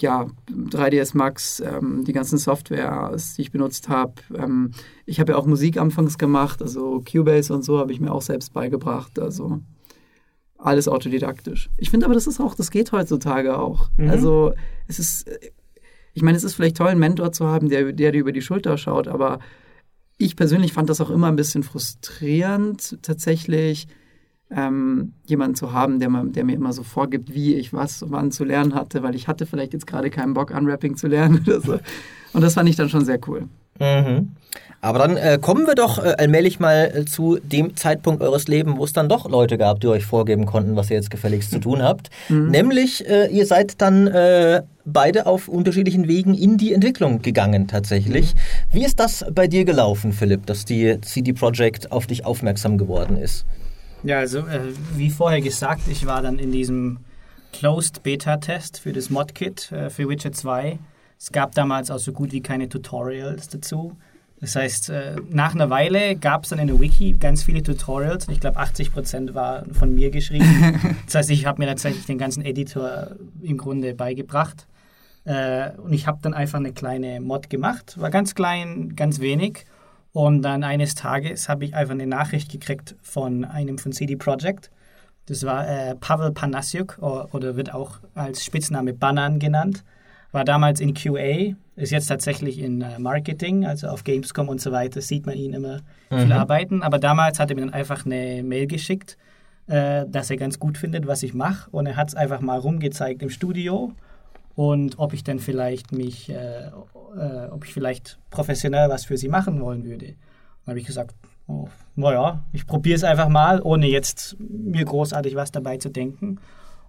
ja, 0.00 0.26
3ds 0.50 1.16
Max, 1.16 1.60
ähm, 1.60 2.04
die 2.04 2.12
ganzen 2.12 2.38
Softwares, 2.38 3.34
die 3.34 3.42
ich 3.42 3.52
benutzt 3.52 3.88
habe. 3.88 4.14
Ähm, 4.34 4.72
ich 5.06 5.20
habe 5.20 5.32
ja 5.32 5.38
auch 5.38 5.46
Musik 5.46 5.76
anfangs 5.76 6.18
gemacht, 6.18 6.60
also 6.60 7.04
Cubase 7.08 7.54
und 7.54 7.64
so 7.64 7.78
habe 7.78 7.92
ich 7.92 8.00
mir 8.00 8.10
auch 8.10 8.22
selbst 8.22 8.52
beigebracht. 8.52 9.20
Also 9.20 9.60
alles 10.62 10.88
autodidaktisch. 10.88 11.70
Ich 11.76 11.90
finde 11.90 12.06
aber, 12.06 12.14
das 12.14 12.26
ist 12.26 12.40
auch, 12.40 12.54
das 12.54 12.70
geht 12.70 12.92
heutzutage 12.92 13.58
auch. 13.58 13.90
Mhm. 13.96 14.10
Also 14.10 14.52
es 14.86 14.98
ist, 14.98 15.28
äh, 15.28 15.50
ich 16.12 16.22
meine, 16.22 16.36
es 16.36 16.44
ist 16.44 16.54
vielleicht 16.54 16.76
toll, 16.76 16.88
einen 16.88 17.00
Mentor 17.00 17.32
zu 17.32 17.46
haben, 17.46 17.68
der, 17.68 17.92
der 17.92 18.12
dir 18.12 18.20
über 18.20 18.32
die 18.32 18.42
Schulter 18.42 18.76
schaut, 18.76 19.08
aber 19.08 19.38
ich 20.18 20.36
persönlich 20.36 20.72
fand 20.72 20.90
das 20.90 21.00
auch 21.00 21.10
immer 21.10 21.28
ein 21.28 21.36
bisschen 21.36 21.62
frustrierend, 21.62 22.98
tatsächlich 23.02 23.88
ähm, 24.50 25.14
jemanden 25.24 25.54
zu 25.54 25.72
haben, 25.72 26.00
der, 26.00 26.10
der 26.10 26.44
mir 26.44 26.54
immer 26.54 26.72
so 26.72 26.82
vorgibt, 26.82 27.32
wie 27.32 27.54
ich 27.54 27.72
was 27.72 28.04
wann 28.08 28.32
zu 28.32 28.44
lernen 28.44 28.74
hatte, 28.74 29.02
weil 29.02 29.14
ich 29.14 29.28
hatte 29.28 29.46
vielleicht 29.46 29.72
jetzt 29.72 29.86
gerade 29.86 30.10
keinen 30.10 30.34
Bock, 30.34 30.50
Unwrapping 30.50 30.96
zu 30.96 31.06
lernen 31.06 31.40
oder 31.46 31.60
so. 31.60 31.78
Und 32.32 32.42
das 32.42 32.54
fand 32.54 32.68
ich 32.68 32.76
dann 32.76 32.88
schon 32.88 33.04
sehr 33.04 33.20
cool. 33.28 33.48
Mhm. 33.80 34.36
Aber 34.82 34.98
dann 34.98 35.16
äh, 35.18 35.38
kommen 35.40 35.66
wir 35.66 35.74
doch 35.74 35.98
äh, 35.98 36.14
allmählich 36.16 36.58
mal 36.58 36.90
äh, 36.94 37.04
zu 37.04 37.38
dem 37.42 37.76
Zeitpunkt 37.76 38.22
eures 38.22 38.48
Lebens, 38.48 38.78
wo 38.78 38.84
es 38.84 38.94
dann 38.94 39.10
doch 39.10 39.28
Leute 39.28 39.58
gab, 39.58 39.80
die 39.80 39.88
euch 39.88 40.06
vorgeben 40.06 40.46
konnten, 40.46 40.74
was 40.74 40.88
ihr 40.88 40.96
jetzt 40.96 41.10
gefälligst 41.10 41.50
zu 41.50 41.58
tun 41.58 41.82
habt. 41.82 42.08
Nämlich, 42.30 43.06
äh, 43.06 43.26
ihr 43.26 43.44
seid 43.44 43.82
dann 43.82 44.06
äh, 44.06 44.62
beide 44.86 45.26
auf 45.26 45.48
unterschiedlichen 45.48 46.08
Wegen 46.08 46.34
in 46.34 46.56
die 46.56 46.72
Entwicklung 46.72 47.20
gegangen 47.20 47.68
tatsächlich. 47.68 48.34
Wie 48.72 48.84
ist 48.84 49.00
das 49.00 49.24
bei 49.32 49.46
dir 49.48 49.66
gelaufen, 49.66 50.12
Philipp, 50.12 50.46
dass 50.46 50.64
die 50.64 50.98
CD 51.02 51.34
Projekt 51.34 51.92
auf 51.92 52.06
dich 52.06 52.24
aufmerksam 52.24 52.78
geworden 52.78 53.18
ist? 53.18 53.44
Ja, 54.02 54.18
also 54.18 54.38
äh, 54.38 54.60
wie 54.96 55.10
vorher 55.10 55.42
gesagt, 55.42 55.82
ich 55.90 56.06
war 56.06 56.22
dann 56.22 56.38
in 56.38 56.52
diesem 56.52 57.00
Closed 57.52 58.02
Beta-Test 58.02 58.80
für 58.80 58.94
das 58.94 59.10
Modkit 59.10 59.70
äh, 59.72 59.90
für 59.90 60.08
Witcher 60.08 60.32
2. 60.32 60.78
Es 61.20 61.32
gab 61.32 61.54
damals 61.54 61.90
auch 61.90 61.98
so 61.98 62.12
gut 62.12 62.32
wie 62.32 62.40
keine 62.40 62.68
Tutorials 62.70 63.48
dazu. 63.48 63.96
Das 64.40 64.56
heißt, 64.56 64.88
äh, 64.88 65.16
nach 65.28 65.54
einer 65.54 65.68
Weile 65.68 66.16
gab 66.16 66.44
es 66.44 66.48
dann 66.48 66.58
in 66.58 66.68
der 66.68 66.80
Wiki 66.80 67.12
ganz 67.12 67.42
viele 67.42 67.62
Tutorials. 67.62 68.26
Und 68.26 68.32
ich 68.32 68.40
glaube, 68.40 68.58
80% 68.58 69.34
war 69.34 69.66
von 69.72 69.94
mir 69.94 70.10
geschrieben. 70.10 70.80
das 71.04 71.14
heißt, 71.16 71.30
ich 71.30 71.44
habe 71.44 71.60
mir 71.60 71.68
tatsächlich 71.68 72.06
den 72.06 72.16
ganzen 72.16 72.42
Editor 72.42 73.16
im 73.42 73.58
Grunde 73.58 73.92
beigebracht. 73.92 74.66
Äh, 75.24 75.72
und 75.72 75.92
ich 75.92 76.06
habe 76.06 76.20
dann 76.22 76.32
einfach 76.32 76.58
eine 76.58 76.72
kleine 76.72 77.20
Mod 77.20 77.50
gemacht. 77.50 78.00
War 78.00 78.08
ganz 78.08 78.34
klein, 78.34 78.96
ganz 78.96 79.20
wenig. 79.20 79.66
Und 80.12 80.40
dann 80.40 80.64
eines 80.64 80.94
Tages 80.94 81.50
habe 81.50 81.66
ich 81.66 81.74
einfach 81.74 81.92
eine 81.92 82.06
Nachricht 82.06 82.50
gekriegt 82.50 82.96
von 83.02 83.44
einem 83.44 83.76
von 83.76 83.92
CD 83.92 84.16
Projekt. 84.16 84.70
Das 85.26 85.44
war 85.44 85.68
äh, 85.68 85.94
Pavel 85.96 86.32
Panasiuk 86.32 86.98
oder 86.98 87.56
wird 87.56 87.74
auch 87.74 87.98
als 88.14 88.42
Spitzname 88.42 88.94
Banan 88.94 89.38
genannt. 89.38 89.84
War 90.32 90.44
damals 90.44 90.80
in 90.80 90.94
QA, 90.94 91.54
ist 91.76 91.90
jetzt 91.90 92.06
tatsächlich 92.06 92.58
in 92.58 92.82
äh, 92.82 92.98
Marketing, 92.98 93.66
also 93.66 93.88
auf 93.88 94.04
Gamescom 94.04 94.48
und 94.48 94.60
so 94.60 94.70
weiter 94.70 95.00
sieht 95.00 95.26
man 95.26 95.34
ihn 95.34 95.54
immer 95.54 95.80
viel 96.08 96.32
arbeiten. 96.32 96.82
Aber 96.82 96.98
damals 96.98 97.40
hat 97.40 97.50
er 97.50 97.56
mir 97.56 97.62
dann 97.62 97.74
einfach 97.74 98.06
eine 98.06 98.42
Mail 98.42 98.66
geschickt, 98.66 99.16
äh, 99.66 100.04
dass 100.08 100.30
er 100.30 100.36
ganz 100.36 100.58
gut 100.58 100.78
findet, 100.78 101.06
was 101.06 101.22
ich 101.22 101.34
mache. 101.34 101.70
Und 101.70 101.86
er 101.86 101.96
hat 101.96 102.08
es 102.08 102.14
einfach 102.14 102.40
mal 102.40 102.58
rumgezeigt 102.58 103.22
im 103.22 103.30
Studio 103.30 103.92
und 104.54 104.98
ob 104.98 105.14
ich 105.14 105.24
dann 105.24 105.38
vielleicht 105.38 105.92
mich, 105.92 106.28
äh, 106.28 106.66
äh, 106.66 107.46
ob 107.50 107.64
ich 107.64 107.72
vielleicht 107.72 108.18
professionell 108.30 108.88
was 108.88 109.04
für 109.04 109.16
sie 109.16 109.28
machen 109.28 109.60
wollen 109.60 109.84
würde. 109.84 110.06
Dann 110.06 110.72
habe 110.72 110.78
ich 110.80 110.86
gesagt, 110.86 111.14
oh, 111.46 111.68
naja, 111.96 112.42
ich 112.52 112.66
probiere 112.66 112.96
es 112.96 113.04
einfach 113.04 113.28
mal, 113.28 113.62
ohne 113.62 113.86
jetzt 113.86 114.36
mir 114.38 114.84
großartig 114.84 115.34
was 115.34 115.50
dabei 115.50 115.78
zu 115.78 115.88
denken. 115.88 116.38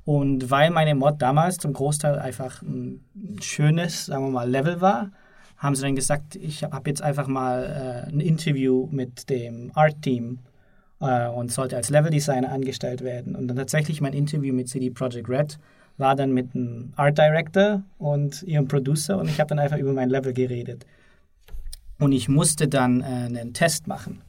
Und 0.06 0.50
weil 0.50 0.72
meine 0.72 0.96
Mod 0.96 1.22
damals 1.22 1.58
zum 1.58 1.74
Großteil 1.74 2.18
einfach 2.20 2.62
ein 2.62 3.04
schönes, 3.42 4.08
sagen 4.08 4.26
wir 4.26 4.32
mal, 4.32 4.50
Level 4.50 4.82
war, 4.82 5.12
haben 5.58 5.76
sie 5.76 5.84
dann 5.84 5.96
gesagt, 5.96 6.36
ich 6.36 6.64
habe 6.64 6.90
jetzt 6.90 7.04
einfach 7.04 7.28
mal 7.28 8.06
äh, 8.08 8.10
ein 8.10 8.20
Interview 8.20 8.88
mit 8.92 9.30
dem 9.30 9.72
Art-Team 9.76 10.40
äh, 11.02 11.28
und 11.28 11.52
sollte 11.52 11.76
als 11.76 11.92
Leveldesigner 11.92 12.52
angestellt 12.52 13.02
werden. 13.02 13.36
Und 13.36 13.48
dann 13.48 13.58
tatsächlich 13.58 14.02
mein 14.02 14.14
Interview 14.14 14.54
mit 14.54 14.70
CD 14.70 14.90
Projekt 14.90 15.30
Red 15.30 15.60
war 15.98 16.16
dann 16.16 16.34
mit 16.34 16.56
einem 16.56 16.94
Art 16.96 17.18
Director 17.18 17.84
und 18.00 18.42
ihrem 18.44 18.68
Producer 18.68 19.20
und 19.20 19.30
ich 19.30 19.40
habe 19.40 19.50
dann 19.50 19.60
einfach 19.60 19.78
über 19.78 19.94
mein 19.94 20.10
Level 20.10 20.34
geredet. 20.34 20.86
Und 22.00 22.12
ich 22.12 22.28
musste 22.28 22.68
dann 22.68 23.02
äh, 23.02 23.06
einen 23.06 23.54
Test 23.54 23.86
machen. 23.86 24.22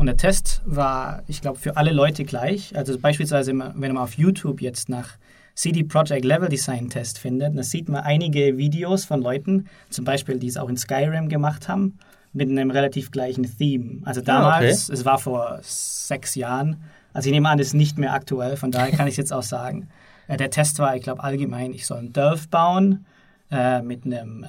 Und 0.00 0.06
der 0.06 0.16
Test 0.16 0.62
war, 0.64 1.22
ich 1.26 1.42
glaube, 1.42 1.58
für 1.58 1.76
alle 1.76 1.92
Leute 1.92 2.24
gleich. 2.24 2.74
Also 2.74 2.98
beispielsweise, 2.98 3.52
wenn 3.52 3.92
man 3.92 3.98
auf 3.98 4.14
YouTube 4.14 4.62
jetzt 4.62 4.88
nach 4.88 5.18
CD 5.54 5.84
Projekt 5.84 6.24
Level 6.24 6.48
Design 6.48 6.88
Test 6.88 7.18
findet, 7.18 7.54
dann 7.54 7.62
sieht 7.62 7.90
man 7.90 8.02
einige 8.02 8.56
Videos 8.56 9.04
von 9.04 9.20
Leuten, 9.20 9.68
zum 9.90 10.06
Beispiel, 10.06 10.38
die 10.38 10.46
es 10.46 10.56
auch 10.56 10.70
in 10.70 10.78
Skyrim 10.78 11.28
gemacht 11.28 11.68
haben, 11.68 11.98
mit 12.32 12.48
einem 12.48 12.70
relativ 12.70 13.10
gleichen 13.10 13.44
Theme. 13.58 14.00
Also 14.06 14.22
damals, 14.22 14.88
okay. 14.88 14.94
es 14.94 15.04
war 15.04 15.18
vor 15.18 15.58
sechs 15.60 16.34
Jahren, 16.34 16.82
also 17.12 17.28
ich 17.28 17.34
nehme 17.34 17.50
an, 17.50 17.58
es 17.58 17.66
ist 17.68 17.74
nicht 17.74 17.98
mehr 17.98 18.14
aktuell, 18.14 18.56
von 18.56 18.70
daher 18.70 18.96
kann 18.96 19.06
ich 19.06 19.12
es 19.12 19.18
jetzt 19.18 19.34
auch 19.34 19.42
sagen. 19.42 19.90
Äh, 20.28 20.38
der 20.38 20.48
Test 20.48 20.78
war, 20.78 20.96
ich 20.96 21.02
glaube, 21.02 21.22
allgemein, 21.22 21.74
ich 21.74 21.84
soll 21.84 21.98
ein 21.98 22.14
Dorf 22.14 22.48
bauen 22.48 23.04
äh, 23.50 23.82
mit 23.82 24.06
einem 24.06 24.44
äh, 24.44 24.48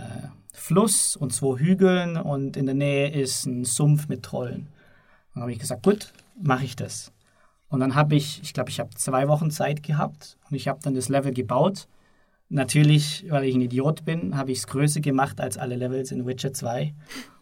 Fluss 0.54 1.18
und 1.18 1.34
zwei 1.34 1.60
Hügeln 1.60 2.16
und 2.16 2.56
in 2.56 2.68
der 2.68 2.76
Nähe 2.76 3.10
ist 3.12 3.46
ein 3.48 3.66
Sumpf 3.66 4.08
mit 4.08 4.24
Trollen. 4.24 4.70
Dann 5.34 5.44
habe 5.44 5.52
ich 5.52 5.60
gesagt, 5.60 5.84
gut, 5.84 6.12
mache 6.42 6.66
ich 6.66 6.76
das. 6.76 7.12
Und 7.70 7.80
dann 7.80 7.96
habe 7.96 8.16
ich, 8.16 8.42
ich 8.44 8.54
glaube, 8.54 8.70
ich 8.70 8.80
habe 8.80 8.90
zwei 8.96 9.28
Wochen 9.28 9.50
Zeit 9.50 9.82
gehabt 9.82 10.38
und 10.50 10.56
ich 10.56 10.68
habe 10.68 10.80
dann 10.84 10.94
das 10.94 11.10
Level 11.10 11.34
gebaut. 11.34 11.88
Natürlich, 12.50 13.26
weil 13.30 13.46
ich 13.46 13.56
ein 13.56 13.62
Idiot 13.62 14.04
bin, 14.04 14.36
habe 14.36 14.52
ich 14.52 14.60
es 14.60 14.68
größer 14.68 15.00
gemacht 15.00 15.40
als 15.40 15.58
alle 15.58 15.78
Levels 15.78 16.12
in 16.12 16.26
Witcher 16.26 16.52
2. 16.52 16.94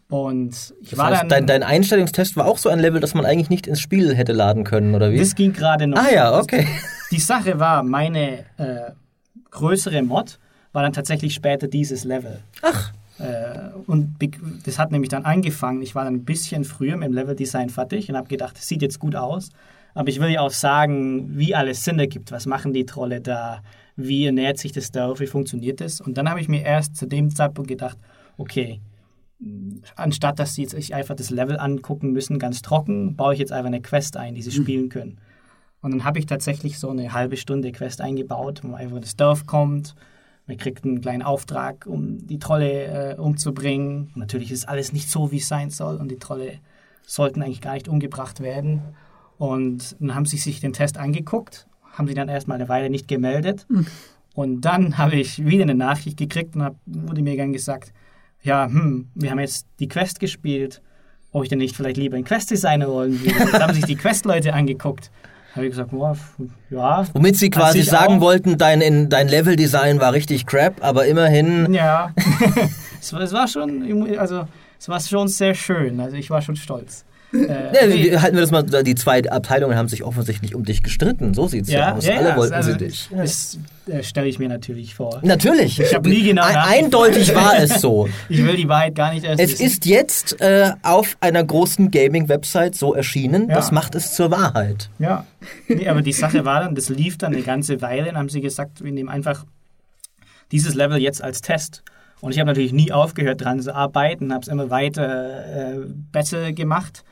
Und 0.08 0.74
ich 0.80 0.90
das 0.90 0.98
war 0.98 1.10
heißt, 1.10 1.22
dann. 1.22 1.28
Dein, 1.28 1.46
dein, 1.46 1.62
Einstellungstest 1.64 2.36
war 2.36 2.46
auch 2.46 2.58
so 2.58 2.68
ein 2.68 2.78
Level, 2.78 3.00
das 3.00 3.14
man 3.14 3.24
eigentlich 3.24 3.50
nicht 3.50 3.66
ins 3.66 3.80
Spiel 3.80 4.14
hätte 4.14 4.32
laden 4.32 4.62
können, 4.62 4.94
oder 4.94 5.10
wie? 5.10 5.18
Das 5.18 5.34
ging 5.34 5.52
gerade 5.52 5.88
noch. 5.88 5.98
Ah 5.98 6.10
ja, 6.12 6.38
okay. 6.38 6.66
Die 7.10 7.18
Sache 7.18 7.58
war, 7.58 7.82
meine 7.82 8.44
äh, 8.56 8.92
größere 9.50 10.02
Mod 10.02 10.38
war 10.72 10.82
dann 10.82 10.92
tatsächlich 10.92 11.34
später 11.34 11.66
dieses 11.66 12.04
Level. 12.04 12.40
Ach. 12.62 12.92
Äh, 13.20 13.70
und 13.86 14.16
das 14.64 14.78
hat 14.78 14.90
nämlich 14.90 15.10
dann 15.10 15.24
angefangen. 15.24 15.82
Ich 15.82 15.94
war 15.94 16.04
dann 16.04 16.14
ein 16.14 16.24
bisschen 16.24 16.64
früher 16.64 16.96
mit 16.96 17.08
dem 17.08 17.14
Level-Design 17.14 17.68
fertig 17.68 18.08
und 18.08 18.16
habe 18.16 18.28
gedacht, 18.28 18.56
das 18.56 18.66
sieht 18.66 18.82
jetzt 18.82 18.98
gut 18.98 19.14
aus. 19.14 19.50
Aber 19.94 20.08
ich 20.08 20.20
will 20.20 20.30
ja 20.30 20.40
auch 20.40 20.50
sagen, 20.50 21.36
wie 21.36 21.54
alles 21.54 21.84
Sinn 21.84 21.98
ergibt. 21.98 22.32
Was 22.32 22.46
machen 22.46 22.72
die 22.72 22.86
Trolle 22.86 23.20
da? 23.20 23.62
Wie 23.96 24.24
ernährt 24.24 24.58
sich 24.58 24.72
das 24.72 24.90
Dorf? 24.92 25.20
Wie 25.20 25.26
funktioniert 25.26 25.80
das? 25.80 26.00
Und 26.00 26.16
dann 26.16 26.30
habe 26.30 26.40
ich 26.40 26.48
mir 26.48 26.62
erst 26.62 26.96
zu 26.96 27.06
dem 27.06 27.34
Zeitpunkt 27.34 27.68
gedacht, 27.68 27.98
okay, 28.38 28.80
anstatt 29.96 30.38
dass 30.38 30.54
sie 30.54 30.62
jetzt 30.62 30.72
sich 30.72 30.94
einfach 30.94 31.14
das 31.14 31.30
Level 31.30 31.58
angucken 31.58 32.12
müssen, 32.12 32.38
ganz 32.38 32.62
trocken, 32.62 33.16
baue 33.16 33.34
ich 33.34 33.40
jetzt 33.40 33.52
einfach 33.52 33.68
eine 33.68 33.80
Quest 33.80 34.16
ein, 34.16 34.34
die 34.34 34.42
sie 34.42 34.58
mhm. 34.58 34.62
spielen 34.62 34.88
können. 34.88 35.18
Und 35.82 35.92
dann 35.92 36.04
habe 36.04 36.18
ich 36.18 36.26
tatsächlich 36.26 36.78
so 36.78 36.90
eine 36.90 37.12
halbe 37.12 37.36
Stunde 37.36 37.72
Quest 37.72 38.00
eingebaut, 38.00 38.60
wo 38.62 38.74
einfach 38.74 39.00
das 39.00 39.16
Dorf 39.16 39.46
kommt, 39.46 39.94
man 40.50 40.58
kriegt 40.58 40.84
einen 40.84 41.00
kleinen 41.00 41.22
Auftrag, 41.22 41.86
um 41.86 42.26
die 42.26 42.40
Trolle 42.40 43.12
äh, 43.12 43.14
umzubringen. 43.16 44.10
Natürlich 44.16 44.50
ist 44.50 44.68
alles 44.68 44.92
nicht 44.92 45.08
so, 45.08 45.30
wie 45.30 45.36
es 45.36 45.46
sein 45.46 45.70
soll 45.70 45.96
und 45.96 46.10
die 46.10 46.18
Trolle 46.18 46.58
sollten 47.06 47.40
eigentlich 47.40 47.60
gar 47.60 47.74
nicht 47.74 47.86
umgebracht 47.86 48.40
werden. 48.40 48.82
Und 49.38 49.94
dann 50.00 50.12
haben 50.12 50.26
sie 50.26 50.38
sich 50.38 50.58
den 50.58 50.72
Test 50.72 50.98
angeguckt, 50.98 51.68
haben 51.92 52.08
sie 52.08 52.14
dann 52.14 52.28
erstmal 52.28 52.56
eine 52.56 52.68
Weile 52.68 52.90
nicht 52.90 53.06
gemeldet. 53.06 53.64
Mhm. 53.68 53.86
Und 54.34 54.62
dann 54.62 54.98
habe 54.98 55.14
ich 55.14 55.44
wieder 55.44 55.62
eine 55.62 55.76
Nachricht 55.76 56.16
gekriegt 56.16 56.56
und 56.56 56.64
hab, 56.64 56.74
wurde 56.84 57.22
mir 57.22 57.36
dann 57.36 57.52
gesagt, 57.52 57.92
ja, 58.42 58.66
hm, 58.66 59.08
wir 59.14 59.30
haben 59.30 59.38
jetzt 59.38 59.68
die 59.78 59.86
Quest 59.86 60.18
gespielt, 60.18 60.82
ob 61.30 61.44
ich 61.44 61.48
denn 61.48 61.58
nicht 61.58 61.76
vielleicht 61.76 61.96
lieber 61.96 62.16
einen 62.16 62.24
Quest-Designer 62.24 62.88
wollen 62.88 63.20
würde. 63.20 63.52
Dann 63.52 63.62
haben 63.62 63.74
sich 63.74 63.84
die 63.84 63.94
Quest-Leute 63.94 64.52
angeguckt. 64.52 65.12
Habe 65.54 65.66
ich 65.66 65.70
gesagt, 65.70 65.90
boah, 65.90 66.16
ja. 66.70 67.04
Womit 67.12 67.36
sie 67.36 67.50
quasi 67.50 67.82
sagen 67.82 68.18
auch. 68.18 68.20
wollten, 68.20 68.56
dein, 68.56 69.08
dein 69.08 69.28
Level-Design 69.28 70.00
war 70.00 70.12
richtig 70.12 70.46
crap, 70.46 70.82
aber 70.84 71.06
immerhin. 71.06 71.72
Ja, 71.74 72.14
es, 73.00 73.12
war, 73.12 73.20
es 73.20 73.32
war 73.32 73.48
schon, 73.48 74.16
also 74.18 74.46
es 74.78 74.88
war 74.88 75.00
schon 75.00 75.28
sehr 75.28 75.54
schön. 75.54 76.00
Also 76.00 76.16
ich 76.16 76.30
war 76.30 76.40
schon 76.40 76.56
stolz. 76.56 77.04
Äh, 77.32 78.08
ja, 78.10 78.22
halten 78.22 78.36
wir 78.36 78.40
das 78.42 78.50
mal, 78.50 78.62
die 78.62 78.94
zwei 78.94 79.22
Abteilungen 79.30 79.76
haben 79.76 79.88
sich 79.88 80.02
offensichtlich 80.02 80.54
um 80.54 80.64
dich 80.64 80.82
gestritten. 80.82 81.34
So 81.34 81.46
sieht 81.46 81.64
es 81.64 81.70
ja, 81.70 81.80
ja, 81.80 81.94
aus. 81.94 82.06
Ja, 82.06 82.16
Alle 82.16 82.36
wollten 82.36 82.54
also, 82.54 82.72
sie 82.72 82.78
dich. 82.78 83.08
Das 83.14 83.58
äh, 83.86 84.02
stelle 84.02 84.28
ich 84.28 84.38
mir 84.38 84.48
natürlich 84.48 84.94
vor. 84.94 85.20
Natürlich. 85.22 85.78
Ich 85.78 85.94
habe 85.94 86.08
nie 86.08 86.22
genau 86.22 86.42
Eindeutig 86.44 87.34
war 87.34 87.58
es 87.58 87.80
so. 87.80 88.08
ich 88.28 88.44
will 88.44 88.56
die 88.56 88.68
Wahrheit 88.68 88.94
gar 88.94 89.12
nicht 89.12 89.24
erst 89.24 89.40
Es 89.40 89.52
wissen. 89.52 89.66
ist 89.66 89.86
jetzt 89.86 90.40
äh, 90.40 90.72
auf 90.82 91.16
einer 91.20 91.44
großen 91.44 91.90
Gaming-Website 91.90 92.74
so 92.74 92.94
erschienen. 92.94 93.48
Das 93.48 93.70
macht 93.70 93.94
es 93.94 94.14
zur 94.14 94.30
Wahrheit. 94.30 94.90
Ja. 94.98 95.26
Nee, 95.68 95.88
aber 95.88 96.02
die 96.02 96.12
Sache 96.12 96.44
war 96.44 96.60
dann, 96.60 96.74
das 96.74 96.88
lief 96.88 97.16
dann 97.18 97.32
eine 97.32 97.42
ganze 97.42 97.80
Weile. 97.80 98.06
Dann 98.06 98.18
haben 98.18 98.28
sie 98.28 98.40
gesagt, 98.40 98.82
wir 98.82 98.92
nehmen 98.92 99.08
einfach 99.08 99.44
dieses 100.52 100.74
Level 100.74 100.98
jetzt 100.98 101.22
als 101.22 101.42
Test. 101.42 101.82
Und 102.20 102.32
ich 102.32 102.38
habe 102.38 102.48
natürlich 102.48 102.72
nie 102.72 102.92
aufgehört 102.92 103.42
dran 103.42 103.60
zu 103.60 103.74
arbeiten, 103.74 104.32
habe 104.32 104.42
es 104.42 104.48
immer 104.48 104.68
weiter 104.68 105.74
äh, 105.74 105.78
besser 106.12 106.52
gemacht. 106.52 107.04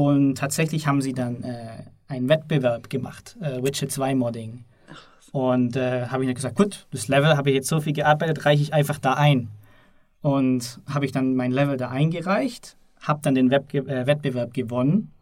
Und 0.00 0.36
tatsächlich 0.38 0.86
haben 0.86 1.02
sie 1.02 1.12
dann 1.12 1.44
äh, 1.44 1.84
einen 2.08 2.30
Wettbewerb 2.30 2.88
gemacht, 2.88 3.36
äh, 3.42 3.62
Witcher 3.62 3.86
2 3.86 4.14
Modding. 4.14 4.64
Und 5.30 5.76
äh, 5.76 6.06
habe 6.06 6.22
ich 6.22 6.28
dann 6.28 6.34
gesagt, 6.34 6.56
gut, 6.56 6.86
das 6.90 7.08
Level 7.08 7.36
habe 7.36 7.50
ich 7.50 7.56
jetzt 7.56 7.68
so 7.68 7.80
viel 7.80 7.92
gearbeitet, 7.92 8.46
reiche 8.46 8.62
ich 8.62 8.72
einfach 8.72 8.98
da 8.98 9.12
ein. 9.12 9.50
Und 10.22 10.80
habe 10.88 11.04
ich 11.04 11.12
dann 11.12 11.34
mein 11.34 11.52
Level 11.52 11.76
da 11.76 11.90
eingereicht, 11.90 12.78
habe 13.02 13.20
dann 13.22 13.34
den 13.34 13.50
Web 13.50 13.74
äh, 13.74 14.06
Wettbewerb 14.06 14.54
gewonnen, 14.54 15.12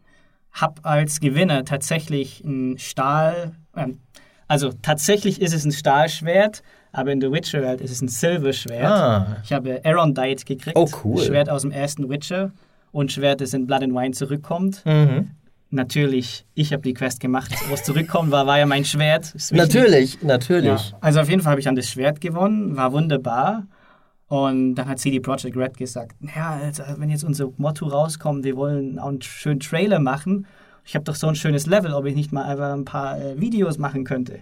habe 0.53 0.85
als 0.85 1.19
Gewinner 1.19 1.65
tatsächlich 1.65 2.41
ein 2.45 2.77
Stahl, 2.77 3.51
ähm, 3.75 3.99
also 4.47 4.71
tatsächlich 4.81 5.41
ist 5.41 5.53
es 5.53 5.65
ein 5.65 5.73
Stahlschwert, 5.73 6.63
aber 6.93 7.11
in 7.11 7.19
The 7.19 7.33
Witcher 7.33 7.61
World 7.63 7.81
ist 7.81 7.91
es 7.91 8.01
ein 8.01 8.07
Silberschwert. 8.07 8.85
Ah. 8.85 9.37
Ich 9.43 9.51
habe 9.51 9.81
Arondite 9.83 10.45
gekriegt, 10.45 10.77
oh, 10.77 10.89
cool. 11.03 11.21
Schwert 11.21 11.49
aus 11.49 11.63
dem 11.63 11.71
ersten 11.71 12.07
Witcher 12.09 12.53
und 12.91 13.11
Schwert, 13.11 13.41
das 13.41 13.53
in 13.53 13.67
Blood 13.67 13.83
and 13.83 13.93
Wine 13.93 14.11
zurückkommt. 14.11 14.83
Mhm. 14.85 15.31
Natürlich, 15.71 16.45
ich 16.55 16.73
habe 16.73 16.81
die 16.81 16.95
Quest 16.95 17.19
gemacht. 17.19 17.53
Was 17.69 17.83
zurückkommt, 17.83 18.31
war, 18.31 18.47
war 18.47 18.57
ja 18.57 18.65
mein 18.65 18.85
Schwert. 18.85 19.35
Natürlich, 19.51 20.21
natürlich. 20.23 20.91
Ja. 20.91 20.97
Also 20.99 21.19
auf 21.19 21.29
jeden 21.29 21.41
Fall 21.41 21.51
habe 21.51 21.59
ich 21.59 21.65
dann 21.65 21.75
das 21.75 21.89
Schwert 21.89 22.21
gewonnen, 22.21 22.75
war 22.75 22.91
wunderbar. 22.91 23.67
Und 24.27 24.75
dann 24.75 24.87
hat 24.87 24.99
CD 24.99 25.19
Projekt 25.19 25.57
Red 25.57 25.77
gesagt, 25.77 26.15
naja, 26.21 26.59
also 26.63 26.83
wenn 26.97 27.09
jetzt 27.09 27.23
unser 27.23 27.49
Motto 27.57 27.87
rauskommt, 27.87 28.43
wir 28.43 28.55
wollen 28.55 28.99
auch 28.99 29.09
einen 29.09 29.21
schönen 29.21 29.59
Trailer 29.59 29.99
machen. 29.99 30.47
Ich 30.85 30.95
habe 30.95 31.03
doch 31.03 31.15
so 31.15 31.27
ein 31.27 31.35
schönes 31.35 31.67
Level, 31.67 31.93
ob 31.93 32.05
ich 32.05 32.15
nicht 32.15 32.31
mal 32.31 32.43
einfach 32.45 32.73
ein 32.73 32.85
paar 32.85 33.19
äh, 33.19 33.39
Videos 33.39 33.77
machen 33.77 34.05
könnte 34.05 34.39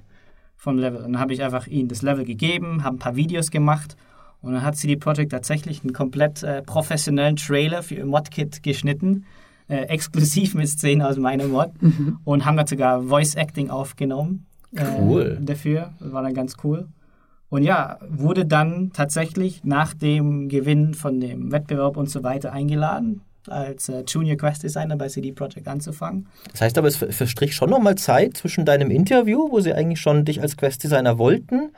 vom 0.55 0.77
Level. 0.77 1.03
Und 1.03 1.13
dann 1.13 1.21
habe 1.21 1.33
ich 1.33 1.43
einfach 1.43 1.67
ihnen 1.67 1.89
das 1.89 2.01
Level 2.01 2.25
gegeben, 2.25 2.83
habe 2.83 2.97
ein 2.97 2.99
paar 2.99 3.15
Videos 3.15 3.51
gemacht 3.51 3.97
und 4.41 4.53
dann 4.53 4.63
hat 4.63 4.75
CD 4.75 4.95
Projekt 4.95 5.31
tatsächlich 5.31 5.83
einen 5.83 5.93
komplett 5.93 6.43
äh, 6.43 6.61
professionellen 6.61 7.35
Trailer 7.35 7.83
für 7.83 7.95
ihr 7.95 8.05
Modkit 8.05 8.63
geschnitten, 8.63 9.25
äh, 9.67 9.83
exklusiv 9.83 10.53
mit 10.53 10.67
Szenen 10.67 11.01
aus 11.01 11.17
meinem 11.17 11.51
Mod 11.51 11.71
mhm. 11.81 12.19
und 12.23 12.45
haben 12.45 12.57
da 12.57 12.65
sogar 12.65 13.03
Voice 13.03 13.35
Acting 13.35 13.69
aufgenommen. 13.69 14.45
Äh, 14.75 14.85
cool. 14.99 15.37
Dafür, 15.41 15.93
das 15.99 16.11
war 16.11 16.23
dann 16.23 16.33
ganz 16.33 16.55
cool. 16.63 16.87
Und 17.49 17.63
ja, 17.63 17.97
wurde 18.07 18.45
dann 18.45 18.91
tatsächlich 18.93 19.63
nach 19.63 19.93
dem 19.93 20.49
Gewinn 20.49 20.93
von 20.93 21.19
dem 21.19 21.51
Wettbewerb 21.51 21.95
und 21.95 22.09
so 22.09 22.23
weiter 22.23 22.51
eingeladen, 22.51 23.21
als 23.47 23.87
äh, 23.87 24.03
Junior 24.05 24.35
Quest 24.35 24.63
Designer 24.63 24.97
bei 24.97 25.07
CD 25.07 25.31
Projekt 25.31 25.67
anzufangen. 25.67 26.27
Das 26.51 26.61
heißt 26.61 26.77
aber, 26.77 26.87
es 26.87 26.97
verstrich 26.97 27.55
schon 27.55 27.69
noch 27.69 27.79
mal 27.79 27.95
Zeit 27.95 28.35
zwischen 28.35 28.65
deinem 28.65 28.91
Interview, 28.91 29.49
wo 29.49 29.61
sie 29.61 29.73
eigentlich 29.73 30.01
schon 30.01 30.25
dich 30.25 30.41
als 30.41 30.57
Quest 30.57 30.83
Designer 30.83 31.17
wollten, 31.17 31.71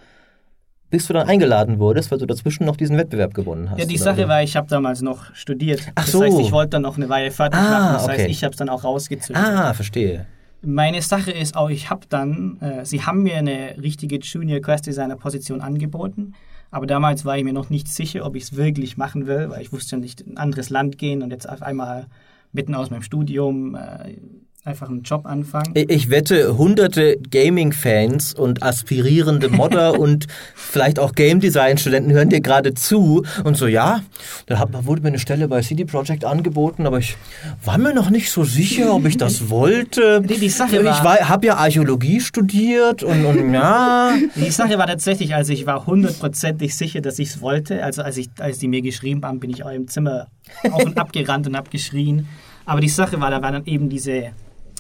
bis 0.90 1.08
du 1.08 1.14
dann 1.14 1.28
eingeladen 1.28 1.80
wurdest, 1.80 2.12
weil 2.12 2.18
du 2.18 2.26
dazwischen 2.26 2.66
noch 2.66 2.76
diesen 2.76 2.98
Wettbewerb 2.98 3.34
gewonnen 3.34 3.70
hast. 3.70 3.80
Ja, 3.80 3.86
die 3.86 3.98
Sache 3.98 4.28
war, 4.28 4.42
ich 4.42 4.56
habe 4.56 4.68
damals 4.68 5.02
noch 5.02 5.34
studiert. 5.36 5.82
Ach 5.96 6.04
das 6.04 6.12
so. 6.12 6.24
heißt, 6.24 6.40
ich 6.40 6.52
wollte 6.52 6.72
dann 6.72 6.82
noch 6.82 6.98
eine 6.98 7.10
Weile 7.10 7.32
fertig 7.32 7.60
ah, 7.60 7.70
machen. 7.70 7.94
Das 7.94 8.04
okay. 8.06 8.12
heißt, 8.14 8.30
ich 8.30 8.44
habe 8.44 8.52
es 8.52 8.58
dann 8.58 8.70
auch 8.70 8.84
rausgezögert. 8.84 9.44
Ah, 9.44 9.74
verstehe. 9.74 10.26
Meine 10.62 11.02
Sache 11.02 11.32
ist 11.32 11.56
auch, 11.56 11.70
ich 11.70 11.90
habe 11.90 12.02
dann, 12.10 12.60
äh, 12.60 12.86
sie 12.86 13.04
haben 13.04 13.24
mir 13.24 13.38
eine 13.38 13.76
richtige 13.82 14.18
Junior 14.18 14.60
Quest 14.60 14.88
Designer 14.88 15.16
Position 15.16 15.62
angeboten, 15.62 16.34
aber 16.72 16.86
damals 16.86 17.24
war 17.24 17.38
ich 17.38 17.44
mir 17.44 17.54
noch 17.54 17.70
nicht 17.70 17.88
sicher, 17.88 18.26
ob 18.26 18.36
ich 18.36 18.44
es 18.44 18.56
wirklich 18.58 18.98
machen 18.98 19.26
will, 19.26 19.50
weil 19.50 19.62
ich 19.62 19.72
wusste 19.72 19.96
ja 19.96 20.02
nicht 20.02 20.22
in 20.22 20.34
ein 20.34 20.38
anderes 20.38 20.70
Land 20.70 20.98
gehen 20.98 21.24
und 21.24 21.32
jetzt 21.32 21.48
auf 21.48 21.62
einmal 21.62 22.08
mitten 22.52 22.76
aus 22.76 22.90
meinem 22.90 23.04
Studium 23.04 23.76
äh, 23.76 24.18
einfach 24.66 24.90
einen 24.90 25.04
Job 25.04 25.26
anfangen. 25.26 25.74
Ich 25.74 26.10
wette, 26.10 26.58
hunderte 26.58 27.18
Gaming-Fans 27.32 28.34
und 28.34 28.62
aspirierende 28.62 29.48
Modder 29.50 29.98
und 29.98 30.28
vielleicht 30.54 31.00
auch 31.00 31.14
Game 31.14 31.40
Design-Studenten 31.40 32.12
hören 32.12 32.30
dir 32.30 32.42
gerade 32.42 32.74
zu 32.74 33.24
und 33.46 33.56
so, 33.56 33.68
ja, 33.68 34.02
da 34.48 34.68
wurde 34.86 35.02
mir 35.02 35.08
eine 35.08 35.20
Stelle 35.20 35.48
bei 35.48 35.62
CD 35.62 35.86
Projekt 35.86 36.26
angeboten, 36.26 36.86
aber 36.86 37.00
ich 37.00 37.16
war 37.64 37.78
mir 37.78 37.94
noch 37.94 38.10
nicht 38.10 38.32
so 38.32 38.44
sicher, 38.44 38.94
ob 38.94 39.06
ich 39.06 39.16
das 39.16 39.50
wollte. 39.50 40.22
Die, 40.22 40.38
die 40.38 40.50
Sache 40.50 40.82
ich 40.82 40.90
habe 40.90 41.46
ja 41.46 41.56
Archäologie 41.56 42.20
studiert 42.20 43.02
und, 43.02 43.26
und 43.26 43.54
ja. 43.54 44.14
Die 44.36 44.52
Sache 44.52 44.78
war 44.78 44.88
tatsächlich, 44.88 45.34
also 45.36 45.54
ich 45.54 45.66
war 45.66 45.86
hundertprozentig 45.86 46.76
sicher, 46.76 47.00
dass 47.00 47.18
ich 47.18 47.30
es 47.30 47.42
wollte. 47.42 47.82
Also 47.84 48.02
als, 48.02 48.18
ich, 48.18 48.30
als 48.40 48.60
die 48.60 48.68
mir 48.68 48.82
geschrieben 48.82 49.24
haben, 49.24 49.40
bin 49.40 49.52
ich 49.52 49.64
auch 49.64 49.72
im 49.72 49.88
Zimmer 49.88 50.28
auf 50.70 50.84
und 50.84 50.98
ab 51.00 51.14
gerannt 51.14 51.48
und 51.48 51.56
habe 51.56 51.70
geschrien. 51.70 52.28
Aber 52.66 52.82
die 52.82 52.90
Sache 52.90 53.20
war, 53.20 53.32
da 53.32 53.42
war 53.42 53.52
dann 53.52 53.66
eben 53.66 53.90
diese 53.90 54.32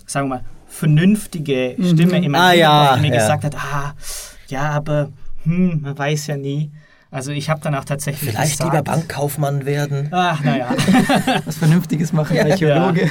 sagen 0.09 0.29
wir 0.29 0.37
mal, 0.37 0.43
vernünftige 0.67 1.75
Stimme 1.77 2.17
mhm. 2.17 2.23
in 2.23 2.31
meinem 2.31 2.35
ah, 2.35 2.53
ja, 2.53 2.95
die 2.95 3.01
mir 3.01 3.13
ja. 3.13 3.19
gesagt 3.21 3.43
hat, 3.43 3.55
ah, 3.55 3.93
ja, 4.47 4.69
aber 4.71 5.09
hm, 5.43 5.81
man 5.81 5.97
weiß 5.97 6.27
ja 6.27 6.37
nie. 6.37 6.71
Also 7.11 7.31
ich 7.31 7.49
habe 7.49 7.59
dann 7.61 7.73
auch 7.73 7.85
tatsächlich 7.85 8.29
Vielleicht 8.29 8.51
gesagt, 8.51 8.71
lieber 8.71 8.83
Bankkaufmann 8.83 9.65
werden. 9.65 10.09
Ach, 10.11 10.43
naja. 10.43 10.69
Was 11.45 11.57
Vernünftiges 11.57 12.13
machen, 12.13 12.37
Archäologe. 12.37 13.09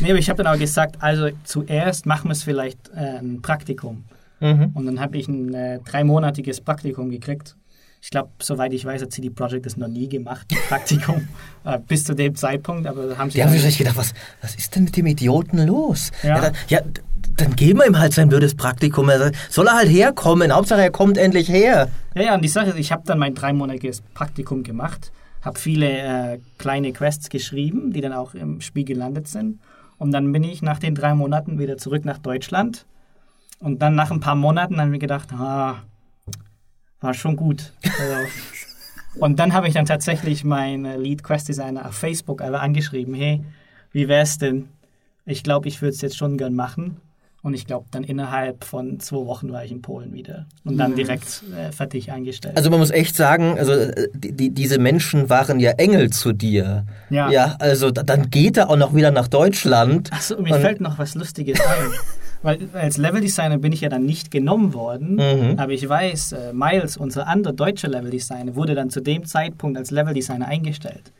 nee, 0.00 0.10
aber 0.10 0.18
ich 0.18 0.28
habe 0.28 0.42
dann 0.42 0.52
auch 0.52 0.58
gesagt, 0.58 0.96
also 1.00 1.28
zuerst 1.44 2.06
machen 2.06 2.28
wir 2.28 2.32
es 2.32 2.42
vielleicht 2.42 2.90
äh, 2.96 3.18
ein 3.18 3.42
Praktikum. 3.42 4.04
Mhm. 4.40 4.70
Und 4.74 4.86
dann 4.86 5.00
habe 5.00 5.16
ich 5.16 5.28
ein 5.28 5.54
äh, 5.54 5.78
dreimonatiges 5.78 6.60
Praktikum 6.60 7.08
gekriegt. 7.10 7.54
Ich 8.00 8.10
glaube, 8.10 8.30
soweit 8.40 8.72
ich 8.72 8.84
weiß, 8.84 9.02
hat 9.02 9.12
CD 9.12 9.30
Projekt 9.30 9.66
das 9.66 9.76
noch 9.76 9.88
nie 9.88 10.08
gemacht, 10.08 10.46
Praktikum, 10.68 11.28
äh, 11.64 11.78
bis 11.78 12.04
zu 12.04 12.14
dem 12.14 12.34
Zeitpunkt. 12.36 12.86
Aber 12.86 13.16
haben 13.18 13.30
sie 13.30 13.38
Die 13.38 13.44
haben 13.44 13.56
sich 13.56 13.78
gedacht, 13.78 13.96
was, 13.96 14.14
was 14.42 14.54
ist 14.54 14.74
denn 14.76 14.84
mit 14.84 14.96
dem 14.96 15.06
Idioten 15.06 15.66
los? 15.66 16.12
Ja. 16.22 16.40
dann, 16.40 16.52
ja, 16.68 16.80
dann 17.36 17.56
geben 17.56 17.80
wir 17.80 17.86
ihm 17.86 17.98
halt 17.98 18.12
sein 18.12 18.28
blödes 18.28 18.54
Praktikum. 18.54 19.08
Er 19.08 19.18
sagt, 19.18 19.36
Soll 19.50 19.66
er 19.66 19.74
halt 19.74 19.88
herkommen? 19.88 20.52
Hauptsache, 20.52 20.82
er 20.82 20.90
kommt 20.90 21.18
endlich 21.18 21.48
her. 21.48 21.88
Ja, 22.14 22.22
ja, 22.22 22.34
und 22.34 22.42
die 22.42 22.48
Sache 22.48 22.70
ist, 22.70 22.78
ich 22.78 22.92
habe 22.92 23.02
dann 23.04 23.18
mein 23.18 23.34
dreimonatiges 23.34 24.02
Praktikum 24.14 24.62
gemacht, 24.62 25.12
habe 25.42 25.58
viele 25.58 25.88
äh, 25.88 26.38
kleine 26.58 26.92
Quests 26.92 27.28
geschrieben, 27.28 27.92
die 27.92 28.00
dann 28.00 28.12
auch 28.12 28.34
im 28.34 28.60
Spiel 28.60 28.84
gelandet 28.84 29.28
sind. 29.28 29.60
Und 29.98 30.12
dann 30.12 30.32
bin 30.32 30.44
ich 30.44 30.62
nach 30.62 30.78
den 30.78 30.94
drei 30.94 31.14
Monaten 31.14 31.58
wieder 31.58 31.76
zurück 31.76 32.04
nach 32.04 32.18
Deutschland. 32.18 32.86
Und 33.58 33.80
dann 33.80 33.94
nach 33.94 34.10
ein 34.10 34.20
paar 34.20 34.34
Monaten 34.34 34.80
haben 34.80 34.92
wir 34.92 34.98
gedacht, 34.98 35.32
ah, 35.32 35.82
war 37.00 37.14
schon 37.14 37.36
gut. 37.36 37.72
Also, 37.84 38.28
und 39.20 39.38
dann 39.38 39.52
habe 39.54 39.68
ich 39.68 39.74
dann 39.74 39.86
tatsächlich 39.86 40.44
meinen 40.44 41.00
Lead 41.00 41.22
Quest 41.22 41.48
Designer 41.48 41.86
auf 41.86 41.94
Facebook 41.94 42.42
einfach 42.42 42.62
angeschrieben, 42.62 43.14
hey, 43.14 43.42
wie 43.92 44.08
wär's 44.08 44.38
denn? 44.38 44.68
Ich 45.24 45.42
glaube, 45.42 45.68
ich 45.68 45.80
würde 45.82 45.94
es 45.94 46.00
jetzt 46.02 46.16
schon 46.16 46.36
gern 46.36 46.54
machen. 46.54 46.98
Und 47.42 47.54
ich 47.54 47.64
glaube, 47.66 47.86
dann 47.92 48.02
innerhalb 48.02 48.64
von 48.64 48.98
zwei 48.98 49.24
Wochen 49.24 49.52
war 49.52 49.64
ich 49.64 49.70
in 49.70 49.80
Polen 49.80 50.12
wieder. 50.12 50.46
Und 50.64 50.78
dann 50.78 50.96
direkt 50.96 51.44
äh, 51.56 51.70
fertig 51.70 52.10
eingestellt. 52.10 52.56
Also 52.56 52.70
man 52.70 52.80
muss 52.80 52.90
echt 52.90 53.14
sagen, 53.14 53.56
also 53.56 53.72
äh, 53.72 54.08
die, 54.14 54.32
die, 54.32 54.50
diese 54.50 54.80
Menschen 54.80 55.30
waren 55.30 55.60
ja 55.60 55.70
Engel 55.72 56.10
zu 56.10 56.32
dir. 56.32 56.86
Ja. 57.08 57.30
Ja, 57.30 57.54
also 57.60 57.92
da- 57.92 58.02
dann 58.02 58.30
geht 58.30 58.56
er 58.56 58.68
auch 58.68 58.76
noch 58.76 58.94
wieder 58.96 59.12
nach 59.12 59.28
Deutschland. 59.28 60.12
Achso, 60.12 60.42
mir 60.42 60.56
fällt 60.56 60.80
noch 60.80 60.98
was 60.98 61.14
Lustiges 61.14 61.60
ein. 61.60 61.66
Weil 62.42 62.68
als 62.74 62.96
Leveldesigner 62.96 63.58
bin 63.58 63.72
ich 63.72 63.80
ja 63.80 63.88
dann 63.88 64.04
nicht 64.04 64.30
genommen 64.30 64.74
worden, 64.74 65.14
Mhm. 65.16 65.58
aber 65.58 65.72
ich 65.72 65.88
weiß, 65.88 66.32
äh, 66.32 66.52
Miles, 66.52 66.96
unser 66.96 67.26
anderer 67.26 67.52
deutscher 67.54 67.88
Leveldesigner, 67.88 68.54
wurde 68.54 68.74
dann 68.74 68.90
zu 68.90 69.00
dem 69.00 69.24
Zeitpunkt 69.24 69.76
als 69.78 69.90
Leveldesigner 69.90 70.46
eingestellt. 70.46 71.12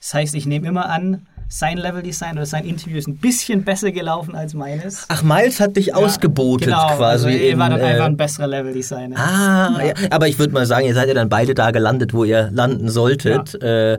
Das 0.00 0.14
heißt, 0.14 0.34
ich 0.34 0.46
nehme 0.46 0.68
immer 0.68 0.88
an, 0.88 1.26
sein 1.52 1.78
Leveldesign 1.78 2.34
oder 2.36 2.46
sein 2.46 2.64
Interview 2.64 2.96
ist 2.96 3.08
ein 3.08 3.16
bisschen 3.16 3.64
besser 3.64 3.90
gelaufen 3.90 4.36
als 4.36 4.54
meines. 4.54 5.04
Ach, 5.08 5.24
Miles 5.24 5.58
hat 5.58 5.76
dich 5.76 5.94
ausgebotet 5.96 6.68
genau, 6.68 6.86
quasi. 6.96 7.26
Also 7.26 7.28
er 7.28 7.58
war 7.58 7.70
dann 7.70 7.80
äh, 7.80 7.84
einfach 7.84 8.06
ein 8.06 8.16
besserer 8.16 8.46
Leveldesigner. 8.46 9.16
Ah, 9.18 9.84
ja. 9.84 9.92
aber 10.10 10.28
ich 10.28 10.38
würde 10.38 10.52
mal 10.54 10.64
sagen, 10.64 10.86
ihr 10.86 10.94
seid 10.94 11.08
ja 11.08 11.14
dann 11.14 11.28
beide 11.28 11.54
da 11.54 11.72
gelandet, 11.72 12.14
wo 12.14 12.22
ihr 12.22 12.50
landen 12.52 12.88
solltet. 12.88 13.60
Äh, 13.60 13.94
äh, 13.94 13.98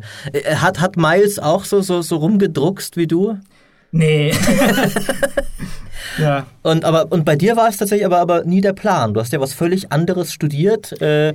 hat, 0.55 0.79
hat 0.79 0.95
Miles 0.95 1.39
auch 1.39 1.65
so, 1.65 1.81
so, 1.81 2.01
so 2.01 2.15
rumgedruckst 2.15 2.95
wie 2.95 3.07
du? 3.07 3.37
Nee. 3.91 4.31
ja. 6.17 6.45
Und, 6.63 6.85
aber, 6.85 7.11
und 7.11 7.25
bei 7.25 7.35
dir 7.35 7.55
war 7.55 7.67
es 7.69 7.77
tatsächlich 7.77 8.05
aber, 8.05 8.19
aber 8.19 8.43
nie 8.43 8.61
der 8.61 8.73
Plan. 8.73 9.13
Du 9.13 9.19
hast 9.19 9.31
ja 9.33 9.39
was 9.39 9.53
völlig 9.53 9.91
anderes 9.91 10.31
studiert. 10.33 10.99
Äh, 11.01 11.33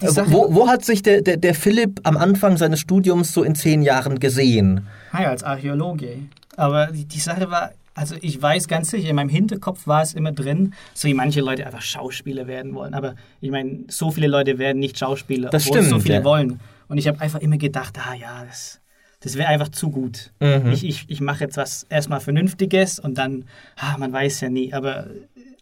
Sache- 0.00 0.30
wo, 0.32 0.54
wo 0.54 0.68
hat 0.68 0.84
sich 0.84 1.02
der, 1.02 1.22
der, 1.22 1.36
der 1.38 1.54
Philipp 1.54 2.00
am 2.02 2.16
Anfang 2.16 2.56
seines 2.56 2.80
Studiums 2.80 3.32
so 3.32 3.42
in 3.42 3.54
zehn 3.54 3.82
Jahren 3.82 4.18
gesehen? 4.20 4.86
Ah 5.12 5.22
ja, 5.22 5.28
als 5.30 5.42
Archäologe. 5.42 6.18
Aber 6.56 6.88
die, 6.88 7.04
die 7.06 7.20
Sache 7.20 7.50
war, 7.50 7.72
also 7.94 8.14
ich 8.20 8.40
weiß 8.40 8.68
ganz 8.68 8.90
sicher, 8.90 9.08
in 9.08 9.16
meinem 9.16 9.28
Hinterkopf 9.30 9.86
war 9.86 10.02
es 10.02 10.12
immer 10.12 10.32
drin, 10.32 10.74
so 10.94 11.08
wie 11.08 11.14
manche 11.14 11.40
Leute 11.40 11.64
einfach 11.66 11.82
Schauspieler 11.82 12.46
werden 12.46 12.74
wollen. 12.74 12.94
Aber 12.94 13.14
ich 13.40 13.50
meine, 13.50 13.84
so 13.88 14.10
viele 14.10 14.26
Leute 14.26 14.58
werden 14.58 14.78
nicht 14.78 14.98
Schauspieler, 14.98 15.48
Das 15.50 15.66
obwohl 15.66 15.78
es 15.78 15.84
so 15.86 15.90
stimmt, 15.90 16.02
viele 16.02 16.14
ja. 16.16 16.24
wollen. 16.24 16.60
Und 16.88 16.98
ich 16.98 17.08
habe 17.08 17.20
einfach 17.20 17.40
immer 17.40 17.56
gedacht, 17.58 17.96
ah 17.98 18.14
ja, 18.14 18.44
das, 18.46 18.80
das 19.20 19.36
wäre 19.36 19.48
einfach 19.48 19.68
zu 19.68 19.90
gut. 19.90 20.32
Mhm. 20.40 20.70
Ich, 20.72 20.84
ich, 20.84 21.04
ich 21.08 21.20
mache 21.20 21.44
jetzt 21.44 21.56
was 21.56 21.84
erstmal 21.84 22.20
Vernünftiges 22.20 22.98
und 22.98 23.18
dann, 23.18 23.44
ah, 23.76 23.96
man 23.98 24.12
weiß 24.12 24.40
ja 24.40 24.48
nie. 24.48 24.72
Aber 24.72 25.08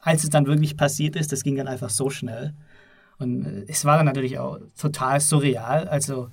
als 0.00 0.24
es 0.24 0.30
dann 0.30 0.46
wirklich 0.46 0.76
passiert 0.76 1.16
ist, 1.16 1.32
das 1.32 1.42
ging 1.42 1.56
dann 1.56 1.68
einfach 1.68 1.90
so 1.90 2.10
schnell. 2.10 2.52
Und 3.18 3.46
äh, 3.46 3.64
es 3.68 3.84
war 3.84 3.96
dann 3.96 4.06
natürlich 4.06 4.38
auch 4.38 4.58
total 4.78 5.20
surreal. 5.20 5.88
Also 5.88 6.28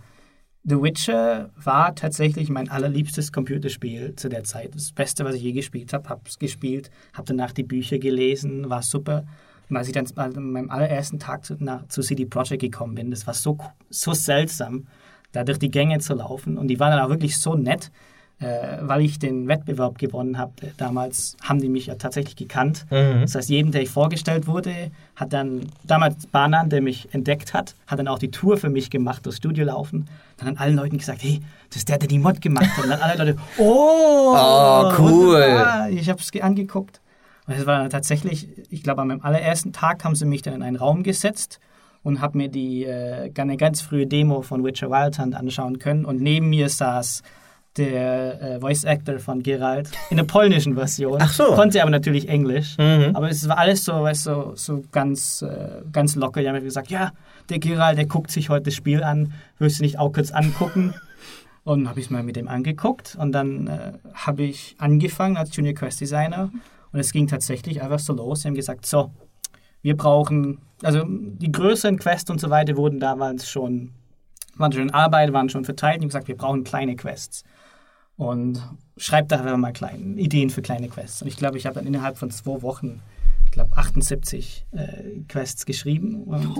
The 0.66 0.82
Witcher 0.82 1.50
war 1.56 1.96
tatsächlich 1.96 2.50
mein 2.50 2.70
allerliebstes 2.70 3.32
Computerspiel 3.32 4.16
zu 4.16 4.30
der 4.30 4.44
Zeit. 4.44 4.76
Das 4.76 4.92
Beste, 4.92 5.26
was 5.26 5.36
ich 5.36 5.44
je 5.44 5.54
gespielt 5.54 5.94
habe. 5.94 6.10
Habe 6.10 6.22
es 6.26 6.40
gespielt, 6.40 6.90
habe 7.14 7.28
danach 7.28 7.52
die 7.52 7.64
Bücher 7.64 8.00
gelesen, 8.00 8.70
war 8.70 8.82
super. 8.82 9.26
Und 9.70 9.78
als 9.78 9.88
ich 9.88 9.94
dann 9.94 10.08
an 10.16 10.52
meinem 10.52 10.70
allerersten 10.70 11.20
Tag 11.20 11.46
zu, 11.46 11.56
nach, 11.60 11.88
zu 11.88 12.02
CD 12.02 12.26
Projekt 12.26 12.62
gekommen 12.62 12.96
bin, 12.96 13.12
das 13.12 13.28
war 13.28 13.34
so, 13.34 13.58
so 13.90 14.14
seltsam, 14.14 14.88
da 15.34 15.44
durch 15.44 15.60
die 15.60 15.70
Gänge 15.70 16.00
zu 16.00 16.14
laufen. 16.16 16.58
Und 16.58 16.70
die 16.70 16.80
waren 16.80 16.92
dann 16.92 17.02
auch 17.02 17.10
wirklich 17.10 17.38
so 17.38 17.56
nett, 17.56 17.92
äh, 18.40 18.78
weil 18.82 19.02
ich 19.02 19.20
den 19.20 19.48
Wettbewerb 19.48 19.98
gewonnen 19.98 20.38
habe. 20.38 20.54
Damals 20.78 21.36
haben 21.44 21.60
die 21.60 21.70
mich 21.70 21.88
ja 21.88 21.96
tatsächlich 21.96 22.36
gekannt. 22.36 22.86
Mhm. 22.90 23.22
Das 23.22 23.36
heißt, 23.36 23.50
jedem, 23.50 23.72
der 23.72 23.82
ich 23.84 23.90
vorgestellt 23.90 24.48
wurde, 24.48 24.92
hat 25.16 25.34
dann 25.34 25.68
damals 25.84 26.28
Banan, 26.28 26.70
der 26.70 26.82
mich 26.82 27.14
entdeckt 27.14 27.54
hat, 27.54 27.76
hat 27.88 28.00
dann 28.00 28.08
auch 28.08 28.20
die 28.20 28.32
Tour 28.32 28.58
für 28.58 28.70
mich 28.70 28.90
gemacht, 28.90 29.26
durchs 29.26 29.38
Studio 29.38 29.66
laufen. 29.66 30.08
Dann 30.38 30.48
haben 30.48 30.58
allen 30.58 30.76
Leuten 30.76 30.98
gesagt, 30.98 31.22
hey, 31.24 31.42
das 31.70 31.78
ist 31.78 31.90
der, 31.90 31.98
der 32.00 32.08
die 32.08 32.20
Mod 32.20 32.42
gemacht 32.42 32.70
hat. 32.78 32.84
Und 32.84 32.90
dann 32.90 33.02
alle 33.02 33.18
Leute, 33.24 33.38
oh, 33.58 34.34
Oh, 34.36 34.92
cool. 34.98 35.36
wunderbar. 35.42 35.90
Ich 35.90 36.10
habe 36.10 36.20
es 36.20 36.32
angeguckt. 36.42 37.02
Und 37.46 37.56
es 37.56 37.66
war 37.66 37.80
dann 37.80 37.90
tatsächlich, 37.90 38.48
ich 38.70 38.84
glaube, 38.84 39.02
an 39.02 39.10
meinem 39.10 39.22
allerersten 39.22 39.74
Tag 39.74 40.04
haben 40.06 40.16
sie 40.16 40.26
mich 40.26 40.42
dann 40.42 40.54
in 40.54 40.64
einen 40.64 40.78
Raum 40.78 41.04
gesetzt 41.04 41.60
und 42.04 42.22
habe 42.22 42.38
mir 42.38 42.50
die 42.50 42.84
äh, 42.84 43.32
eine 43.38 43.58
ganz 43.58 43.82
frühe 43.82 44.06
Demo 44.06 44.42
von 44.42 44.64
Witcher 44.64 44.90
Wild 44.90 45.18
Hunt 45.20 45.36
anschauen 45.36 45.80
können. 45.80 46.06
Und 46.06 46.22
neben 46.22 46.50
mir 46.50 46.70
saß 46.70 47.24
der 47.78 48.42
äh, 48.42 48.60
Voice 48.60 48.86
Actor 48.86 49.20
von 49.20 49.42
Geralt 49.42 49.90
in 50.10 50.18
der 50.18 50.26
polnischen 50.26 50.76
Version. 50.76 51.18
Ach 51.20 51.34
so. 51.34 51.46
Konnte 51.56 51.82
aber 51.82 51.90
natürlich 51.90 52.30
Englisch. 52.30 52.78
Mhm. 52.78 53.16
Aber 53.16 53.30
es 53.30 53.48
war 53.48 53.58
alles 53.58 53.84
so, 53.84 53.94
weißt, 53.94 54.24
so, 54.24 54.52
so 54.56 54.84
ganz, 54.92 55.42
äh, 55.42 55.82
ganz 55.92 56.16
locker. 56.16 56.42
Die 56.42 56.48
haben 56.48 56.56
mir 56.56 56.62
gesagt, 56.62 56.92
ja, 56.92 57.12
der 57.50 57.60
Geralt, 57.60 57.98
der 57.98 58.06
guckt 58.06 58.32
sich 58.32 58.50
heute 58.50 58.66
das 58.66 58.76
Spiel 58.76 59.04
an. 59.04 59.34
Willst 59.58 59.80
du 59.80 59.84
nicht 59.84 59.98
auch 59.98 60.12
kurz 60.12 60.32
angucken? 60.32 60.94
Und 61.64 61.88
habe 61.88 62.00
ich 62.00 62.08
es 62.08 62.12
mal 62.12 62.24
mit 62.24 62.36
dem 62.36 62.50
angeguckt. 62.50 63.16
Und 63.20 63.32
dann 63.32 63.68
äh, 63.68 63.94
habe 64.14 64.44
ich 64.44 64.76
angefangen 64.80 65.38
als 65.38 65.56
Junior 65.56 65.74
Quest 65.74 66.02
Designer. 66.02 66.52
Und 66.92 67.00
es 67.00 67.12
ging 67.12 67.28
tatsächlich 67.28 67.82
einfach 67.82 68.00
so 68.00 68.14
los. 68.14 68.42
Sie 68.42 68.50
haben 68.50 68.56
gesagt, 68.56 68.86
so, 68.86 69.12
wir 69.84 69.96
brauchen, 69.96 70.60
also 70.82 71.04
die 71.06 71.52
größeren 71.52 72.00
Quests 72.00 72.32
und 72.32 72.40
so 72.40 72.50
weiter 72.50 72.76
wurden 72.78 73.00
damals 73.00 73.48
schon, 73.48 73.92
waren 74.56 74.72
schon 74.72 74.84
in 74.84 74.92
Arbeit, 74.92 75.34
waren 75.34 75.50
schon 75.50 75.66
verteilt. 75.66 76.02
Haben 76.02 76.08
gesagt, 76.08 76.28
wir 76.28 76.38
brauchen 76.38 76.64
kleine 76.64 76.96
Quests. 76.96 77.44
Und 78.16 78.62
schreibt 78.98 79.32
da 79.32 79.40
einfach 79.40 79.58
mal 79.58 79.74
kleine 79.74 80.16
Ideen 80.16 80.50
für 80.50 80.62
kleine 80.62 80.88
Quests. 80.88 81.22
Und 81.22 81.28
ich 81.28 81.36
glaube, 81.36 81.58
ich 81.58 81.66
habe 81.66 81.76
dann 81.76 81.86
innerhalb 81.86 82.18
von 82.18 82.32
zwei 82.32 82.62
Wochen, 82.62 83.02
ich 83.46 83.52
glaube, 83.52 83.76
78 83.76 84.66
äh, 84.72 85.22
Quests 85.28 85.66
geschrieben. 85.66 86.24
Und 86.24 86.58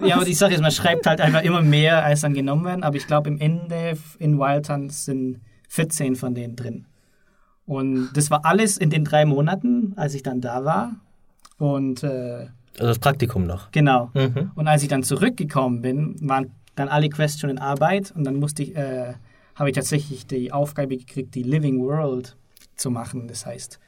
ja, 0.00 0.16
aber 0.16 0.24
die 0.24 0.34
Sache 0.34 0.54
ist, 0.54 0.60
man 0.60 0.70
schreibt 0.70 1.06
halt 1.06 1.20
einfach 1.20 1.42
immer 1.42 1.62
mehr, 1.62 2.04
als 2.04 2.20
dann 2.20 2.34
genommen 2.34 2.64
werden. 2.64 2.84
Aber 2.84 2.96
ich 2.96 3.06
glaube, 3.06 3.28
im 3.28 3.40
Ende 3.40 3.98
in 4.18 4.38
Wild 4.38 4.68
Hunt 4.68 4.92
sind 4.92 5.40
14 5.68 6.14
von 6.14 6.34
denen 6.34 6.54
drin. 6.56 6.86
Und 7.66 8.12
das 8.14 8.30
war 8.30 8.44
alles 8.44 8.76
in 8.76 8.90
den 8.90 9.04
drei 9.04 9.24
Monaten, 9.24 9.94
als 9.96 10.14
ich 10.14 10.22
dann 10.22 10.40
da 10.40 10.64
war. 10.64 10.92
Und 11.62 12.02
äh, 12.02 12.48
Also 12.74 12.88
das 12.88 12.98
Praktikum 12.98 13.46
noch. 13.46 13.70
genau. 13.70 14.10
Mhm. 14.14 14.50
Und 14.56 14.66
als 14.66 14.82
ich 14.82 14.88
dann 14.88 15.04
zurückgekommen 15.04 15.80
bin, 15.80 16.16
waren 16.20 16.50
dann 16.74 16.88
alle 16.88 17.08
Quests 17.08 17.40
schon 17.40 17.50
in 17.50 17.58
Arbeit 17.58 18.12
und 18.16 18.24
dann 18.24 18.34
musste 18.34 18.64
ich, 18.64 18.74
äh, 18.74 19.14
habe 19.54 19.70
ich 19.70 19.76
tatsächlich 19.76 20.26
die 20.26 20.50
Aufgabe 20.50 20.96
gekriegt, 20.96 21.36
die 21.36 21.44
Living 21.44 21.78
World 21.80 22.36
zu 22.74 22.90
machen. 22.90 23.28
Das 23.28 23.46
heißt, 23.46 23.78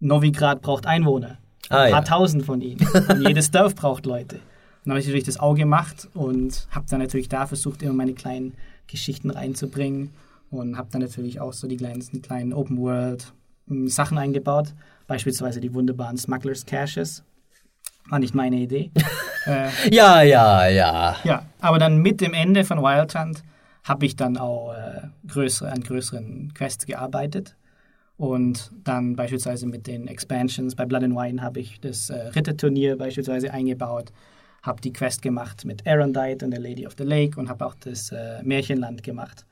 Novigrad 0.00 0.62
braucht 0.62 0.86
Einwohner. 0.86 1.36
Ah, 1.68 1.82
ein 1.82 1.90
paar 1.92 2.00
ja. 2.00 2.08
tausend 2.08 2.46
von 2.46 2.62
ihnen. 2.62 2.86
Und 3.10 3.28
jedes 3.28 3.50
Dorf 3.56 3.74
braucht 3.74 4.06
Leute. 4.06 4.36
Und 4.36 4.42
dann 4.86 4.92
habe 4.92 5.00
ich 5.00 5.06
natürlich 5.06 5.26
das 5.26 5.38
Auge 5.38 5.60
gemacht 5.60 6.08
und 6.14 6.68
habe 6.70 6.86
dann 6.88 7.00
natürlich 7.00 7.28
da 7.28 7.46
versucht, 7.46 7.82
immer 7.82 7.92
meine 7.92 8.14
kleinen 8.14 8.54
Geschichten 8.86 9.28
reinzubringen 9.28 10.14
und 10.50 10.78
habe 10.78 10.88
dann 10.90 11.02
natürlich 11.02 11.38
auch 11.42 11.52
so 11.52 11.68
die 11.68 11.76
kleinen, 11.76 12.02
die 12.14 12.22
kleinen 12.22 12.54
Open 12.54 12.78
World 12.78 13.34
Sachen 13.88 14.18
eingebaut. 14.18 14.74
Beispielsweise 15.06 15.60
die 15.60 15.72
wunderbaren 15.72 16.16
Smugglers 16.16 16.66
Caches. 16.66 17.24
War 18.08 18.18
nicht 18.18 18.34
meine 18.34 18.56
Idee. 18.56 18.90
äh, 19.46 19.68
Ja, 19.90 20.22
ja, 20.22 20.68
ja. 20.68 21.16
ja, 21.24 21.46
aber 21.60 21.78
dann 21.78 21.98
mit 21.98 22.20
dem 22.20 22.34
Ende 22.34 22.64
von 22.64 22.78
Wild 22.78 23.14
Hunt 23.14 23.42
habe 23.84 24.06
ich 24.06 24.16
dann 24.16 24.36
auch 24.36 24.72
äh, 24.72 25.08
größere, 25.26 25.70
an 25.70 25.82
größeren 25.82 26.52
Quests 26.54 26.86
gearbeitet. 26.86 27.56
Und 28.18 28.72
dann 28.82 29.14
beispielsweise 29.14 29.66
mit 29.66 29.86
den 29.86 30.08
Expansions 30.08 30.74
bei 30.74 30.84
Blood 30.84 31.04
and 31.04 31.14
Wine 31.14 31.40
habe 31.40 31.60
ich 31.60 31.80
das 31.80 32.10
äh, 32.10 32.28
Ritterturnier 32.28 32.98
beispielsweise 32.98 33.52
eingebaut, 33.52 34.12
habe 34.62 34.80
die 34.80 34.92
Quest 34.92 35.22
gemacht 35.22 35.64
mit 35.64 35.86
Arendite 35.86 36.44
und 36.44 36.50
der 36.50 36.60
Lady 36.60 36.86
of 36.86 36.94
the 36.98 37.04
Lake 37.04 37.38
und 37.38 37.48
habe 37.48 37.64
auch 37.64 37.76
das 37.76 38.10
äh, 38.10 38.42
Märchenland 38.42 39.04
gemacht. 39.04 39.46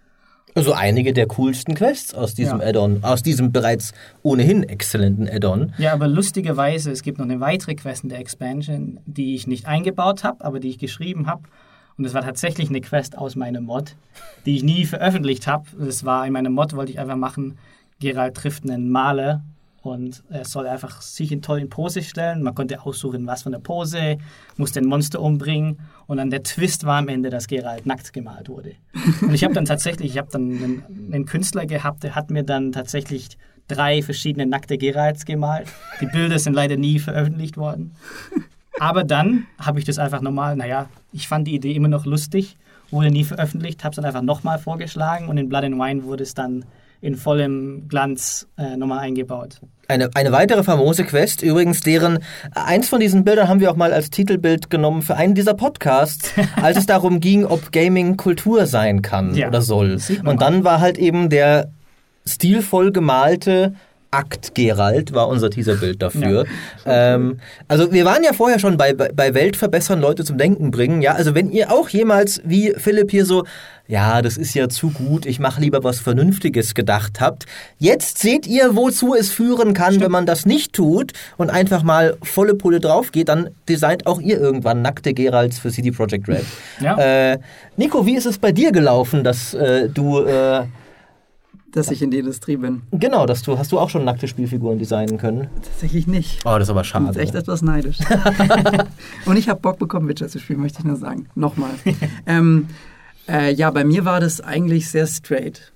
Also 0.56 0.72
einige 0.72 1.12
der 1.12 1.26
coolsten 1.26 1.74
Quests 1.74 2.14
aus 2.14 2.34
diesem 2.34 2.60
Ja. 2.60 2.68
Add-on, 2.68 3.04
aus 3.04 3.22
diesem 3.22 3.52
bereits 3.52 3.92
ohnehin 4.22 4.62
exzellenten 4.62 5.28
Add-on. 5.28 5.74
Ja, 5.76 5.92
aber 5.92 6.08
lustigerweise, 6.08 6.90
es 6.90 7.02
gibt 7.02 7.18
noch 7.18 7.26
eine 7.26 7.40
weitere 7.40 7.74
Quest 7.74 8.04
in 8.04 8.08
der 8.08 8.20
Expansion, 8.20 8.98
die 9.04 9.34
ich 9.34 9.46
nicht 9.46 9.66
eingebaut 9.66 10.24
habe, 10.24 10.42
aber 10.42 10.58
die 10.58 10.70
ich 10.70 10.78
geschrieben 10.78 11.26
habe. 11.26 11.42
Und 11.98 12.06
es 12.06 12.14
war 12.14 12.22
tatsächlich 12.22 12.70
eine 12.70 12.80
Quest 12.80 13.18
aus 13.18 13.36
meinem 13.36 13.64
Mod, 13.64 13.96
die 14.46 14.56
ich 14.56 14.62
nie 14.62 14.86
veröffentlicht 14.86 15.46
habe. 15.46 15.64
Es 15.86 16.04
war 16.04 16.26
in 16.26 16.32
meinem 16.32 16.54
Mod, 16.54 16.74
wollte 16.74 16.90
ich 16.90 16.98
einfach 16.98 17.16
machen, 17.16 17.58
Gerald 18.00 18.34
trifft 18.34 18.64
einen 18.64 18.90
Maler 18.90 19.42
und 19.86 20.22
er 20.28 20.44
soll 20.44 20.66
einfach 20.66 21.00
sich 21.00 21.32
in 21.32 21.42
tollen 21.42 21.68
Pose 21.68 22.02
stellen. 22.02 22.42
Man 22.42 22.54
konnte 22.54 22.82
aussuchen, 22.82 23.26
was 23.26 23.42
für 23.42 23.48
eine 23.48 23.60
Pose, 23.60 24.18
muss 24.56 24.72
den 24.72 24.86
Monster 24.86 25.20
umbringen 25.20 25.78
und 26.06 26.18
dann 26.18 26.30
der 26.30 26.42
Twist 26.42 26.84
war 26.84 26.98
am 26.98 27.08
Ende, 27.08 27.30
dass 27.30 27.46
Gerald 27.46 27.86
nackt 27.86 28.12
gemalt 28.12 28.48
wurde. 28.48 28.72
Und 29.22 29.34
ich 29.34 29.44
habe 29.44 29.54
dann 29.54 29.64
tatsächlich, 29.64 30.12
ich 30.12 30.18
habe 30.18 30.28
dann 30.30 30.42
einen, 30.42 30.84
einen 31.12 31.26
Künstler 31.26 31.66
gehabt, 31.66 32.02
der 32.02 32.14
hat 32.14 32.30
mir 32.30 32.42
dann 32.42 32.72
tatsächlich 32.72 33.36
drei 33.68 34.02
verschiedene 34.02 34.46
nackte 34.46 34.78
Geralds 34.78 35.24
gemalt. 35.24 35.68
Die 36.00 36.06
Bilder 36.06 36.38
sind 36.38 36.54
leider 36.54 36.76
nie 36.76 36.98
veröffentlicht 36.98 37.56
worden. 37.56 37.92
Aber 38.78 39.04
dann 39.04 39.46
habe 39.58 39.78
ich 39.78 39.84
das 39.84 39.98
einfach 39.98 40.20
nochmal, 40.20 40.56
naja, 40.56 40.88
ich 41.12 41.28
fand 41.28 41.48
die 41.48 41.54
Idee 41.54 41.72
immer 41.72 41.88
noch 41.88 42.04
lustig, 42.04 42.56
wurde 42.90 43.10
nie 43.10 43.24
veröffentlicht, 43.24 43.82
habe 43.84 43.92
es 43.92 43.96
dann 43.96 44.04
einfach 44.04 44.22
nochmal 44.22 44.58
vorgeschlagen 44.58 45.28
und 45.28 45.38
in 45.38 45.48
Blood 45.48 45.64
and 45.64 45.78
Wine 45.78 46.04
wurde 46.04 46.22
es 46.22 46.34
dann 46.34 46.64
in 47.00 47.16
vollem 47.16 47.88
Glanz 47.88 48.48
äh, 48.56 48.76
nochmal 48.76 49.00
eingebaut. 49.00 49.60
Eine, 49.88 50.10
eine 50.14 50.32
weitere 50.32 50.64
famose 50.64 51.04
Quest, 51.04 51.42
übrigens, 51.42 51.80
deren 51.80 52.18
eins 52.54 52.88
von 52.88 52.98
diesen 52.98 53.24
Bildern 53.24 53.48
haben 53.48 53.60
wir 53.60 53.70
auch 53.70 53.76
mal 53.76 53.92
als 53.92 54.10
Titelbild 54.10 54.68
genommen 54.68 55.02
für 55.02 55.16
einen 55.16 55.34
dieser 55.34 55.54
Podcasts, 55.54 56.32
als 56.62 56.78
es 56.78 56.86
darum 56.86 57.20
ging, 57.20 57.44
ob 57.44 57.70
Gaming 57.70 58.16
Kultur 58.16 58.66
sein 58.66 59.02
kann 59.02 59.34
Ja, 59.34 59.48
oder 59.48 59.62
soll. 59.62 59.98
Und 60.24 60.42
dann 60.42 60.64
war 60.64 60.80
halt 60.80 60.98
eben 60.98 61.28
der 61.28 61.70
stilvoll 62.26 62.90
gemalte 62.90 63.74
Akt 64.16 64.54
Gerald 64.54 65.12
war 65.12 65.28
unser 65.28 65.50
Teaserbild 65.50 66.00
dafür. 66.00 66.46
ähm, 66.86 67.38
also 67.68 67.92
wir 67.92 68.06
waren 68.06 68.22
ja 68.22 68.32
vorher 68.32 68.58
schon 68.58 68.78
bei, 68.78 68.94
bei, 68.94 69.10
bei 69.14 69.34
Weltverbessern, 69.34 70.00
Leute 70.00 70.24
zum 70.24 70.38
Denken 70.38 70.70
bringen. 70.70 71.02
Ja, 71.02 71.12
also 71.12 71.34
wenn 71.34 71.50
ihr 71.50 71.70
auch 71.70 71.90
jemals 71.90 72.40
wie 72.44 72.72
Philipp 72.78 73.10
hier 73.10 73.26
so, 73.26 73.44
ja, 73.86 74.22
das 74.22 74.38
ist 74.38 74.54
ja 74.54 74.68
zu 74.70 74.90
gut, 74.90 75.26
ich 75.26 75.38
mache 75.38 75.60
lieber 75.60 75.84
was 75.84 76.00
Vernünftiges 76.00 76.74
gedacht 76.74 77.20
habt. 77.20 77.44
Jetzt 77.78 78.18
seht 78.18 78.46
ihr, 78.46 78.74
wozu 78.74 79.14
es 79.14 79.30
führen 79.30 79.74
kann, 79.74 80.00
wenn 80.00 80.10
man 80.10 80.24
das 80.24 80.46
nicht 80.46 80.72
tut 80.72 81.12
und 81.36 81.50
einfach 81.50 81.82
mal 81.82 82.16
volle 82.22 82.54
Pulle 82.54 82.80
drauf 82.80 83.12
geht, 83.12 83.28
dann 83.28 83.50
designt 83.68 84.06
auch 84.06 84.20
ihr 84.20 84.40
irgendwann 84.40 84.80
nackte 84.80 85.12
Geralds 85.12 85.58
für 85.58 85.70
CD 85.70 85.90
Projekt 85.90 86.26
Red. 86.26 86.44
Ja. 86.80 86.96
Äh, 87.32 87.38
Nico, 87.76 88.06
wie 88.06 88.16
ist 88.16 88.26
es 88.26 88.38
bei 88.38 88.50
dir 88.50 88.72
gelaufen, 88.72 89.22
dass 89.22 89.52
äh, 89.52 89.90
du 89.90 90.20
äh, 90.20 90.62
dass 91.76 91.90
ich 91.90 92.00
in 92.00 92.10
die 92.10 92.18
Industrie 92.18 92.56
bin. 92.56 92.82
Genau, 92.90 93.26
dass 93.26 93.42
du, 93.42 93.58
hast 93.58 93.70
du 93.70 93.78
auch 93.78 93.90
schon 93.90 94.04
nackte 94.04 94.28
Spielfiguren 94.28 94.78
designen 94.78 95.18
können? 95.18 95.48
Tatsächlich 95.62 96.06
nicht. 96.06 96.40
Oh, 96.46 96.58
das 96.58 96.64
ist 96.64 96.70
aber 96.70 96.80
Ich 96.80 96.92
bin 96.92 97.02
schade. 97.02 97.18
jetzt 97.18 97.18
echt 97.18 97.34
etwas 97.34 97.60
neidisch. 97.62 97.98
Und 99.26 99.36
ich 99.36 99.48
habe 99.48 99.60
Bock 99.60 99.78
bekommen, 99.78 100.08
Witcher 100.08 100.28
zu 100.28 100.38
spielen, 100.38 100.60
möchte 100.60 100.78
ich 100.78 100.84
nur 100.86 100.96
sagen. 100.96 101.28
Nochmal. 101.34 101.70
ähm, 102.26 102.68
äh, 103.28 103.52
ja, 103.52 103.70
bei 103.70 103.84
mir 103.84 104.06
war 104.06 104.20
das 104.20 104.40
eigentlich 104.40 104.90
sehr 104.90 105.06
straight. 105.06 105.72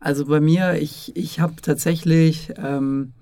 Also 0.00 0.26
bei 0.26 0.40
mir, 0.40 0.74
ich, 0.74 1.16
ich 1.16 1.38
habe 1.38 1.54
tatsächlich, 1.62 2.52
ähm, 2.62 3.12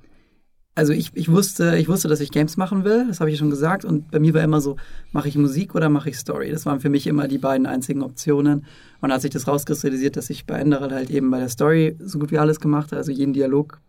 also 0.75 0.93
ich, 0.93 1.11
ich, 1.15 1.31
wusste, 1.31 1.77
ich 1.77 1.89
wusste, 1.89 2.09
dass 2.09 2.21
ich 2.21 2.31
Games 2.31 2.57
machen 2.57 2.85
will, 2.85 3.07
das 3.07 3.21
habe 3.21 3.31
ich 3.31 3.39
schon 3.39 3.51
gesagt. 3.51 3.85
Und 3.85 4.11
bei 4.11 4.19
mir 4.19 4.33
war 4.33 4.43
immer 4.43 4.61
so, 4.61 4.77
mache 5.13 5.29
ich 5.29 5.37
Musik 5.37 5.75
oder 5.75 5.91
mache 5.91 6.09
ich 6.09 6.19
Story? 6.19 6.51
Das 6.51 6.65
waren 6.65 6.81
für 6.81 6.89
mich 6.89 7.07
immer 7.07 7.29
die 7.29 7.39
beiden 7.39 7.67
einzigen 7.67 8.03
Optionen. 8.03 8.65
Und 9.01 9.11
als 9.11 9.23
sich 9.23 9.31
das 9.31 9.47
rauskristallisiert, 9.47 10.17
dass 10.17 10.31
ich 10.31 10.47
bei 10.47 10.59
Enderal 10.59 10.93
halt 10.93 11.11
eben 11.11 11.31
bei 11.31 11.41
der 11.41 11.51
Story 11.51 11.97
so 12.01 12.19
gut 12.19 12.31
wie 12.31 12.39
alles 12.39 12.59
gemacht 12.59 12.93
habe, 12.93 12.97
also 12.97 13.13
jeden 13.13 13.35
Dialog 13.35 13.81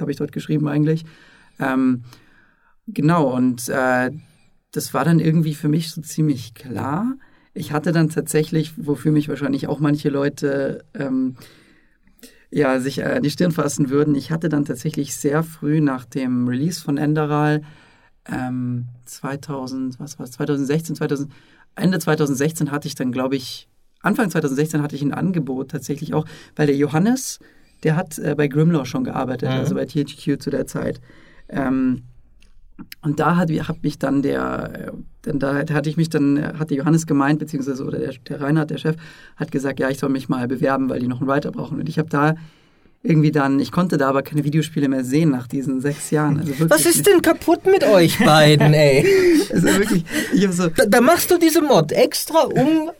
habe 0.00 0.10
ich 0.10 0.16
dort 0.16 0.32
geschrieben 0.32 0.66
eigentlich. 0.66 1.04
Ähm, 1.60 2.02
genau, 2.88 3.32
und 3.32 3.68
äh, 3.68 4.10
das 4.72 4.92
war 4.92 5.04
dann 5.04 5.20
irgendwie 5.20 5.54
für 5.54 5.68
mich 5.68 5.92
so 5.92 6.00
ziemlich 6.00 6.54
klar. 6.54 7.14
Ich 7.52 7.70
hatte 7.70 7.92
dann 7.92 8.08
tatsächlich, 8.08 8.72
wofür 8.76 9.12
mich 9.12 9.28
wahrscheinlich 9.28 9.68
auch 9.68 9.78
manche 9.78 10.08
Leute 10.08 10.84
ähm, 10.94 11.36
ja, 12.56 12.78
sich 12.78 12.98
äh, 13.00 13.20
die 13.20 13.30
Stirn 13.30 13.50
fassen 13.50 13.90
würden, 13.90 14.14
ich 14.14 14.30
hatte 14.30 14.48
dann 14.48 14.64
tatsächlich 14.64 15.16
sehr 15.16 15.42
früh 15.42 15.80
nach 15.80 16.04
dem 16.04 16.46
Release 16.46 16.80
von 16.80 16.98
Enderal 16.98 17.62
ähm, 18.30 18.86
2000, 19.06 19.98
was 19.98 20.18
war 20.20 20.26
2016, 20.26 20.94
2000, 20.94 21.32
Ende 21.74 21.98
2016 21.98 22.70
hatte 22.70 22.86
ich 22.86 22.94
dann, 22.94 23.10
glaube 23.10 23.34
ich, 23.34 23.68
Anfang 24.02 24.30
2016 24.30 24.82
hatte 24.82 24.94
ich 24.94 25.02
ein 25.02 25.12
Angebot 25.12 25.70
tatsächlich 25.72 26.14
auch, 26.14 26.26
weil 26.54 26.68
der 26.68 26.76
Johannes, 26.76 27.40
der 27.82 27.96
hat 27.96 28.18
äh, 28.18 28.34
bei 28.36 28.46
Grimlaw 28.46 28.84
schon 28.84 29.02
gearbeitet, 29.02 29.48
Mhm. 29.50 29.56
also 29.56 29.74
bei 29.74 29.86
THQ 29.86 30.40
zu 30.40 30.50
der 30.50 30.66
Zeit. 30.66 31.00
Ähm, 31.48 32.02
und 33.02 33.20
da 33.20 33.36
hat, 33.36 33.50
hat 33.50 33.82
mich 33.82 33.98
dann 33.98 34.22
der, 34.22 34.92
dann 35.22 35.38
da 35.38 35.54
hatte 35.56 35.88
ich 35.88 35.96
mich 35.96 36.10
dann, 36.10 36.58
hat 36.58 36.70
der 36.70 36.78
Johannes 36.78 37.06
gemeint, 37.06 37.38
beziehungsweise 37.38 37.84
oder 37.84 37.98
der, 37.98 38.12
der 38.28 38.40
Reinhard, 38.40 38.70
der 38.70 38.78
Chef, 38.78 38.96
hat 39.36 39.52
gesagt, 39.52 39.78
ja, 39.78 39.90
ich 39.90 39.98
soll 39.98 40.10
mich 40.10 40.28
mal 40.28 40.48
bewerben, 40.48 40.88
weil 40.88 41.00
die 41.00 41.08
noch 41.08 41.20
einen 41.20 41.28
Writer 41.28 41.52
brauchen. 41.52 41.78
Und 41.78 41.88
ich 41.88 41.98
habe 41.98 42.08
da 42.08 42.34
irgendwie 43.04 43.30
dann, 43.30 43.60
ich 43.60 43.70
konnte 43.70 43.98
da 43.98 44.08
aber 44.08 44.22
keine 44.22 44.44
Videospiele 44.44 44.88
mehr 44.88 45.04
sehen 45.04 45.30
nach 45.30 45.46
diesen 45.46 45.80
sechs 45.80 46.10
Jahren. 46.10 46.40
Also 46.40 46.70
Was 46.70 46.86
ist 46.86 47.06
denn 47.06 47.20
kaputt 47.20 47.66
mit 47.66 47.84
euch 47.84 48.18
beiden, 48.18 48.72
ey? 48.72 49.06
Also 49.52 49.66
wirklich, 49.66 50.04
ich 50.32 50.42
habe 50.42 50.52
so, 50.54 50.68
Da, 50.68 50.86
da 50.86 51.00
machst 51.00 51.30
du 51.30 51.38
diese 51.38 51.60
Mod 51.60 51.92
extra 51.92 52.44
um 52.44 52.90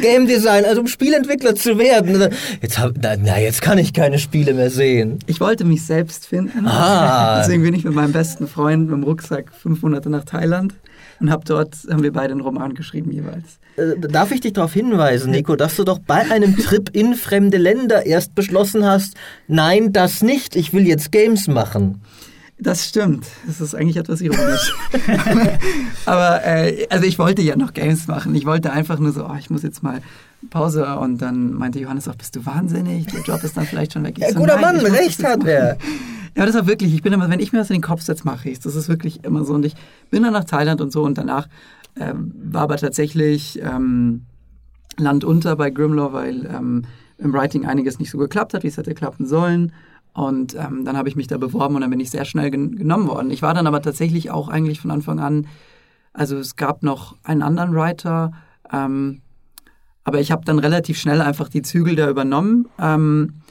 Game 0.00 0.26
Design, 0.26 0.64
also 0.64 0.80
um 0.80 0.86
Spielentwickler 0.86 1.54
zu 1.54 1.78
werden. 1.78 2.32
Jetzt, 2.60 2.78
hab, 2.78 2.92
na, 3.00 3.16
na, 3.16 3.38
jetzt 3.38 3.62
kann 3.62 3.78
ich 3.78 3.92
keine 3.92 4.18
Spiele 4.18 4.54
mehr 4.54 4.70
sehen. 4.70 5.18
ich 5.26 5.40
wollte 5.40 5.64
mich 5.64 5.84
selbst 5.84 6.26
finden. 6.26 6.66
Ah. 6.66 7.40
Deswegen 7.42 7.62
bin 7.62 7.74
ich 7.74 7.84
mit 7.84 7.94
meinem 7.94 8.12
besten 8.12 8.48
Freund 8.48 8.88
mit 8.88 8.92
dem 8.92 9.04
Rucksack 9.04 9.52
fünf 9.52 9.82
Monate 9.82 10.10
nach 10.10 10.24
Thailand 10.24 10.74
und 11.20 11.30
hab 11.30 11.44
dort, 11.44 11.74
haben 11.90 12.02
wir 12.02 12.12
beide 12.12 12.32
einen 12.32 12.40
Roman 12.40 12.74
geschrieben 12.74 13.10
jeweils. 13.10 13.58
Äh, 13.76 13.98
darf 13.98 14.32
ich 14.32 14.40
dich 14.40 14.54
darauf 14.54 14.72
hinweisen, 14.72 15.30
Nico, 15.30 15.56
dass 15.56 15.76
du 15.76 15.84
doch 15.84 15.98
bei 15.98 16.30
einem 16.30 16.56
Trip 16.56 16.90
in 16.92 17.14
fremde 17.14 17.58
Länder 17.58 18.06
erst 18.06 18.34
beschlossen 18.34 18.84
hast, 18.84 19.14
nein, 19.48 19.92
das 19.92 20.22
nicht, 20.22 20.56
ich 20.56 20.72
will 20.72 20.86
jetzt 20.86 21.12
Games 21.12 21.48
machen. 21.48 22.02
Das 22.58 22.86
stimmt. 22.88 23.26
Das 23.46 23.60
ist 23.60 23.74
eigentlich 23.74 23.98
etwas 23.98 24.22
ironisch. 24.22 24.74
Aber 26.06 26.44
äh, 26.44 26.86
also 26.88 27.04
ich 27.04 27.18
wollte 27.18 27.42
ja 27.42 27.54
noch 27.54 27.74
Games 27.74 28.06
machen. 28.08 28.34
Ich 28.34 28.46
wollte 28.46 28.72
einfach 28.72 28.98
nur 28.98 29.12
so, 29.12 29.26
oh, 29.26 29.36
ich 29.38 29.50
muss 29.50 29.62
jetzt 29.62 29.82
mal 29.82 30.00
Pause. 30.48 30.86
Und 30.96 31.20
dann 31.20 31.52
meinte 31.52 31.78
Johannes 31.78 32.08
auch, 32.08 32.14
bist 32.14 32.34
du 32.34 32.46
wahnsinnig? 32.46 33.06
Der 33.08 33.20
Job 33.20 33.44
ist 33.44 33.58
dann 33.58 33.66
vielleicht 33.66 33.92
schon 33.92 34.04
weg. 34.04 34.18
Ja, 34.18 34.30
so, 34.30 34.38
guter 34.38 34.58
Mann, 34.58 34.76
recht 34.78 35.22
hat 35.22 35.44
er. 35.44 35.76
Ja, 36.34 36.46
das 36.46 36.54
war 36.54 36.66
wirklich, 36.66 36.94
ich 36.94 37.02
bin 37.02 37.12
immer, 37.12 37.28
wenn 37.30 37.40
ich 37.40 37.52
mir 37.52 37.60
was 37.60 37.70
in 37.70 37.76
den 37.76 37.82
Kopf 37.82 38.02
setze, 38.02 38.24
mache 38.24 38.48
ich 38.48 38.58
es. 38.58 38.60
Das 38.60 38.74
ist 38.74 38.88
wirklich 38.88 39.24
immer 39.24 39.44
so. 39.44 39.54
Und 39.54 39.66
ich 39.66 39.74
bin 40.10 40.22
dann 40.22 40.32
nach 40.32 40.44
Thailand 40.44 40.80
und 40.80 40.92
so 40.92 41.02
und 41.02 41.18
danach 41.18 41.48
ähm, 41.98 42.32
war 42.42 42.62
aber 42.62 42.76
tatsächlich 42.76 43.60
ähm, 43.62 44.22
Land 44.98 45.24
unter 45.24 45.56
bei 45.56 45.70
Grimlaw, 45.70 46.12
weil 46.12 46.46
ähm, 46.46 46.84
im 47.18 47.32
Writing 47.32 47.66
einiges 47.66 47.98
nicht 47.98 48.10
so 48.10 48.18
geklappt 48.18 48.54
hat, 48.54 48.62
wie 48.62 48.68
es 48.68 48.76
hätte 48.76 48.94
klappen 48.94 49.26
sollen. 49.26 49.72
Und 50.16 50.54
ähm, 50.54 50.86
dann 50.86 50.96
habe 50.96 51.10
ich 51.10 51.16
mich 51.16 51.26
da 51.26 51.36
beworben 51.36 51.74
und 51.74 51.82
dann 51.82 51.90
bin 51.90 52.00
ich 52.00 52.08
sehr 52.08 52.24
schnell 52.24 52.50
gen 52.50 52.76
genommen 52.76 53.06
worden. 53.06 53.30
Ich 53.30 53.42
war 53.42 53.52
dann 53.52 53.66
aber 53.66 53.82
tatsächlich 53.82 54.30
auch 54.30 54.48
eigentlich 54.48 54.80
von 54.80 54.90
Anfang 54.90 55.20
an, 55.20 55.46
also 56.14 56.38
es 56.38 56.56
gab 56.56 56.82
noch 56.82 57.16
einen 57.22 57.42
anderen 57.42 57.74
Writer, 57.74 58.32
ähm, 58.72 59.20
aber 60.04 60.18
ich 60.18 60.32
habe 60.32 60.46
dann 60.46 60.58
relativ 60.58 60.98
schnell 60.98 61.20
einfach 61.20 61.50
die 61.50 61.60
Zügel 61.60 61.96
da 61.96 62.08
übernommen. 62.08 62.66
Ähm, 62.78 63.42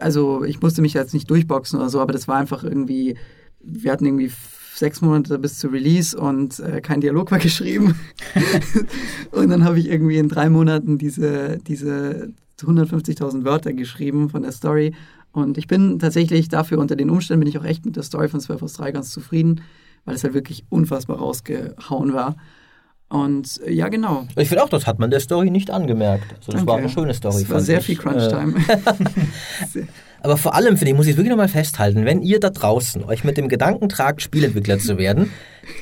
also 0.00 0.42
ich 0.42 0.60
musste 0.60 0.82
mich 0.82 0.94
jetzt 0.94 1.14
nicht 1.14 1.30
durchboxen 1.30 1.78
oder 1.78 1.88
so, 1.88 2.00
aber 2.00 2.12
das 2.12 2.26
war 2.26 2.38
einfach 2.38 2.64
irgendwie, 2.64 3.16
wir 3.60 3.92
hatten 3.92 4.06
irgendwie 4.06 4.32
sechs 4.74 5.00
Monate 5.00 5.38
bis 5.38 5.60
zu 5.60 5.68
Release 5.68 6.18
und 6.18 6.58
äh, 6.58 6.80
kein 6.80 7.02
Dialog 7.02 7.30
war 7.30 7.38
geschrieben. 7.38 7.94
und 9.30 9.48
dann 9.48 9.62
habe 9.62 9.78
ich 9.78 9.88
irgendwie 9.88 10.18
in 10.18 10.28
drei 10.28 10.50
Monaten 10.50 10.98
diese, 10.98 11.58
diese 11.58 12.32
150.000 12.60 13.44
Wörter 13.44 13.72
geschrieben 13.72 14.28
von 14.28 14.42
der 14.42 14.50
Story. 14.50 14.92
Und 15.34 15.58
ich 15.58 15.66
bin 15.66 15.98
tatsächlich 15.98 16.48
dafür, 16.48 16.78
unter 16.78 16.94
den 16.94 17.10
Umständen 17.10 17.40
bin 17.40 17.48
ich 17.48 17.58
auch 17.58 17.64
echt 17.64 17.84
mit 17.84 17.96
der 17.96 18.04
Story 18.04 18.28
von 18.28 18.38
12 18.38 18.62
aus 18.62 18.74
3 18.74 18.92
ganz 18.92 19.10
zufrieden, 19.10 19.62
weil 20.04 20.14
es 20.14 20.22
halt 20.22 20.32
wirklich 20.32 20.64
unfassbar 20.68 21.18
rausgehauen 21.18 22.14
war. 22.14 22.36
Und 23.08 23.60
äh, 23.66 23.72
ja, 23.72 23.88
genau. 23.88 24.28
Ich 24.36 24.48
finde 24.48 24.62
auch, 24.62 24.68
das 24.68 24.86
hat 24.86 25.00
man 25.00 25.10
der 25.10 25.18
Story 25.18 25.50
nicht 25.50 25.70
angemerkt. 25.72 26.24
Also, 26.36 26.52
das 26.52 26.54
Danke. 26.54 26.66
war 26.68 26.78
eine 26.78 26.88
schöne 26.88 27.14
Story. 27.14 27.42
Es 27.42 27.50
war 27.50 27.60
sehr 27.60 27.80
ich. 27.80 27.86
viel 27.86 27.96
Äh, 27.96 28.02
Crunch-Time. 28.02 28.54
Aber 30.24 30.38
vor 30.38 30.54
allem, 30.54 30.78
finde 30.78 30.92
ich, 30.92 30.96
muss 30.96 31.06
ich 31.06 31.18
wirklich 31.18 31.28
nochmal 31.28 31.48
festhalten, 31.48 32.06
wenn 32.06 32.22
ihr 32.22 32.40
da 32.40 32.48
draußen 32.48 33.04
euch 33.04 33.24
mit 33.24 33.36
dem 33.36 33.50
Gedanken 33.50 33.90
tragt, 33.90 34.22
Spielentwickler 34.22 34.78
zu 34.78 34.96
werden, 34.96 35.30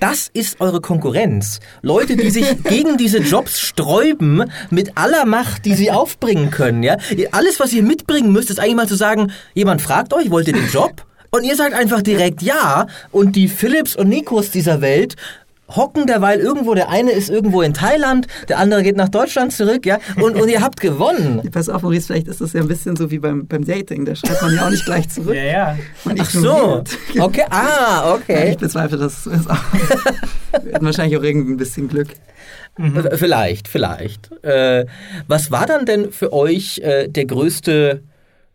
das 0.00 0.28
ist 0.32 0.60
eure 0.60 0.80
Konkurrenz. 0.80 1.60
Leute, 1.80 2.16
die 2.16 2.28
sich 2.30 2.60
gegen 2.64 2.96
diese 2.96 3.18
Jobs 3.18 3.60
sträuben 3.60 4.50
mit 4.68 4.98
aller 4.98 5.26
Macht, 5.26 5.64
die 5.64 5.74
sie 5.74 5.92
aufbringen 5.92 6.50
können. 6.50 6.82
Ja? 6.82 6.96
Alles, 7.30 7.60
was 7.60 7.72
ihr 7.72 7.84
mitbringen 7.84 8.32
müsst, 8.32 8.50
ist 8.50 8.58
eigentlich 8.58 8.74
mal 8.74 8.88
zu 8.88 8.96
sagen, 8.96 9.30
jemand 9.54 9.80
fragt 9.80 10.12
euch, 10.12 10.28
wollt 10.32 10.48
ihr 10.48 10.54
den 10.54 10.68
Job? 10.70 11.06
Und 11.30 11.44
ihr 11.44 11.54
sagt 11.54 11.72
einfach 11.72 12.02
direkt 12.02 12.42
ja. 12.42 12.88
Und 13.12 13.36
die 13.36 13.46
Philips 13.46 13.94
und 13.94 14.08
Nikos 14.08 14.50
dieser 14.50 14.80
Welt 14.80 15.14
hocken 15.68 16.06
derweil 16.06 16.40
irgendwo, 16.40 16.74
der 16.74 16.88
eine 16.88 17.12
ist 17.12 17.30
irgendwo 17.30 17.62
in 17.62 17.74
Thailand, 17.74 18.26
der 18.48 18.58
andere 18.58 18.82
geht 18.82 18.96
nach 18.96 19.08
Deutschland 19.08 19.52
zurück, 19.52 19.86
ja, 19.86 19.98
und, 20.16 20.36
und 20.36 20.48
ihr 20.48 20.60
habt 20.60 20.80
gewonnen. 20.80 21.40
Pass 21.52 21.68
auf, 21.68 21.82
Maurice, 21.82 22.06
vielleicht 22.06 22.28
ist 22.28 22.40
das 22.40 22.52
ja 22.52 22.60
ein 22.60 22.68
bisschen 22.68 22.96
so 22.96 23.10
wie 23.10 23.18
beim, 23.18 23.46
beim 23.46 23.64
Dating. 23.64 24.04
Da 24.04 24.14
schreibt 24.14 24.42
man 24.42 24.54
ja 24.54 24.66
auch 24.66 24.70
nicht 24.70 24.84
gleich 24.84 25.08
zurück. 25.08 25.34
Ja, 25.34 25.42
ja. 25.42 25.78
Ach 26.18 26.30
so, 26.30 26.84
okay, 27.18 27.44
ah, 27.50 28.02
Ja, 28.04 28.14
okay. 28.14 28.50
ich 28.50 28.58
bezweifle, 28.58 28.98
dass 28.98 29.26
es 29.26 29.40
ist. 29.40 29.48
Wir 30.62 30.74
hatten 30.74 30.84
wahrscheinlich 30.84 31.18
auch 31.18 31.22
irgendwie 31.22 31.52
ein 31.52 31.56
bisschen 31.56 31.88
Glück. 31.88 32.08
Mhm. 32.76 33.08
Vielleicht, 33.14 33.68
vielleicht. 33.68 34.30
Äh, 34.44 34.86
was 35.26 35.50
war 35.50 35.66
dann 35.66 35.86
denn 35.86 36.12
für 36.12 36.32
euch 36.32 36.78
äh, 36.78 37.08
der 37.08 37.26
größte 37.26 38.02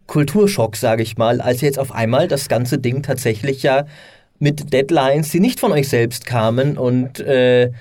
Kulturschock, 0.08 0.76
sage 0.76 1.03
ich 1.03 1.18
mal, 1.18 1.41
als 1.41 1.62
jetzt 1.62 1.78
auf 1.78 1.91
einmal 1.91 2.28
das 2.28 2.47
ganze 2.47 2.78
Ding 2.78 3.03
tatsächlich 3.03 3.64
ja 3.64 3.86
mit 4.39 4.73
Deadlines, 4.73 5.29
die 5.29 5.39
nicht 5.39 5.59
von 5.59 5.71
euch 5.71 5.89
selbst 5.89 6.25
kamen 6.25 6.77
und 6.77 7.19
äh, 7.19 7.71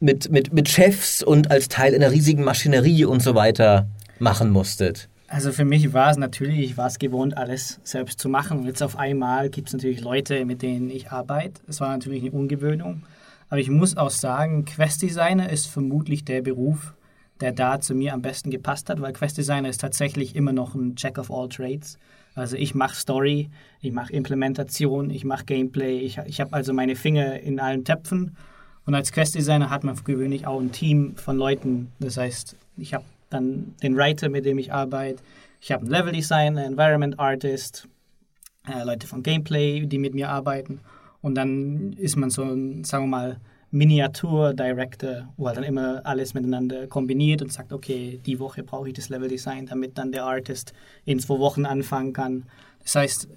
mit, 0.00 0.30
mit, 0.30 0.52
mit 0.52 0.68
Chefs 0.68 1.22
und 1.22 1.50
als 1.50 1.68
Teil 1.68 1.94
einer 1.94 2.10
riesigen 2.10 2.42
Maschinerie 2.42 3.04
und 3.04 3.22
so 3.22 3.34
weiter 3.34 3.86
machen 4.18 4.50
musstet? 4.50 5.08
Also 5.28 5.50
für 5.50 5.64
mich 5.64 5.94
war 5.94 6.10
es 6.10 6.18
natürlich, 6.18 6.58
ich 6.58 6.76
war 6.76 6.88
es 6.88 6.98
gewohnt, 6.98 7.38
alles 7.38 7.80
selbst 7.84 8.20
zu 8.20 8.28
machen. 8.28 8.58
Und 8.58 8.66
jetzt 8.66 8.82
auf 8.82 8.98
einmal 8.98 9.48
gibt 9.48 9.68
es 9.68 9.72
natürlich 9.72 10.02
Leute, 10.02 10.44
mit 10.44 10.60
denen 10.60 10.90
ich 10.90 11.10
arbeite. 11.10 11.62
Es 11.66 11.80
war 11.80 11.88
natürlich 11.88 12.22
eine 12.22 12.32
Ungewöhnung. 12.32 13.04
Aber 13.48 13.58
ich 13.58 13.70
muss 13.70 13.96
auch 13.96 14.10
sagen, 14.10 14.64
Quest-Designer 14.64 15.50
ist 15.50 15.68
vermutlich 15.68 16.24
der 16.24 16.42
Beruf, 16.42 16.94
der 17.40 17.52
da 17.52 17.80
zu 17.80 17.94
mir 17.94 18.12
am 18.12 18.22
besten 18.22 18.50
gepasst 18.50 18.90
hat, 18.90 19.00
weil 19.00 19.12
Quest-Designer 19.12 19.68
ist 19.68 19.80
tatsächlich 19.80 20.36
immer 20.36 20.52
noch 20.52 20.74
ein 20.74 20.94
Jack 20.98 21.18
of 21.18 21.30
all 21.30 21.48
trades. 21.48 21.98
Also 22.34 22.56
ich 22.56 22.74
mache 22.74 22.94
Story, 22.94 23.50
ich 23.82 23.92
mache 23.92 24.12
Implementation, 24.12 25.10
ich 25.10 25.24
mache 25.24 25.44
Gameplay, 25.44 25.98
ich, 25.98 26.18
ich 26.24 26.40
habe 26.40 26.52
also 26.52 26.72
meine 26.72 26.94
Finger 26.94 27.40
in 27.40 27.58
allen 27.60 27.84
Töpfen. 27.84 28.36
Und 28.86 28.94
als 28.94 29.12
Quest-Designer 29.12 29.70
hat 29.70 29.84
man 29.84 29.96
gewöhnlich 30.04 30.46
auch 30.46 30.60
ein 30.60 30.72
Team 30.72 31.16
von 31.16 31.36
Leuten. 31.36 31.92
Das 31.98 32.16
heißt, 32.16 32.56
ich 32.76 32.94
habe 32.94 33.04
dann 33.28 33.74
den 33.82 33.96
Writer, 33.96 34.28
mit 34.28 34.44
dem 34.44 34.58
ich 34.58 34.72
arbeite. 34.72 35.22
Ich 35.60 35.72
habe 35.72 35.82
einen 35.82 35.90
Level-Designer, 35.90 36.64
Environment 36.64 37.18
Artist, 37.18 37.88
äh, 38.68 38.84
Leute 38.84 39.06
von 39.06 39.22
Gameplay, 39.22 39.84
die 39.86 39.98
mit 39.98 40.14
mir 40.14 40.28
arbeiten. 40.28 40.80
Und 41.20 41.34
dann 41.34 41.92
ist 41.94 42.16
man 42.16 42.30
so 42.30 42.42
ein, 42.42 42.84
sagen 42.84 43.04
wir 43.04 43.10
mal, 43.10 43.36
Miniatur-Director, 43.72 45.28
wo 45.36 45.46
halt 45.46 45.56
dann 45.56 45.64
immer 45.64 46.02
alles 46.04 46.34
miteinander 46.34 46.86
kombiniert 46.86 47.42
und 47.42 47.52
sagt, 47.52 47.72
okay, 47.72 48.20
die 48.26 48.38
Woche 48.38 48.62
brauche 48.62 48.88
ich 48.88 48.94
das 48.94 49.08
Level-Design, 49.08 49.66
damit 49.66 49.98
dann 49.98 50.12
der 50.12 50.24
Artist 50.24 50.72
in 51.04 51.18
zwei 51.18 51.38
Wochen 51.38 51.64
anfangen 51.64 52.12
kann. 52.12 52.44
Das 52.82 52.96
heißt, 52.96 53.28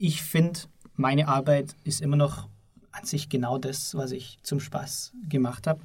ich 0.00 0.22
finde, 0.22 0.58
meine 0.96 1.28
Arbeit 1.28 1.76
ist 1.84 2.00
immer 2.00 2.16
noch 2.16 2.48
an 2.90 3.04
sich 3.04 3.28
genau 3.28 3.58
das, 3.58 3.94
was 3.94 4.10
ich 4.10 4.38
zum 4.42 4.58
Spaß 4.58 5.12
gemacht 5.28 5.68
habe 5.68 5.82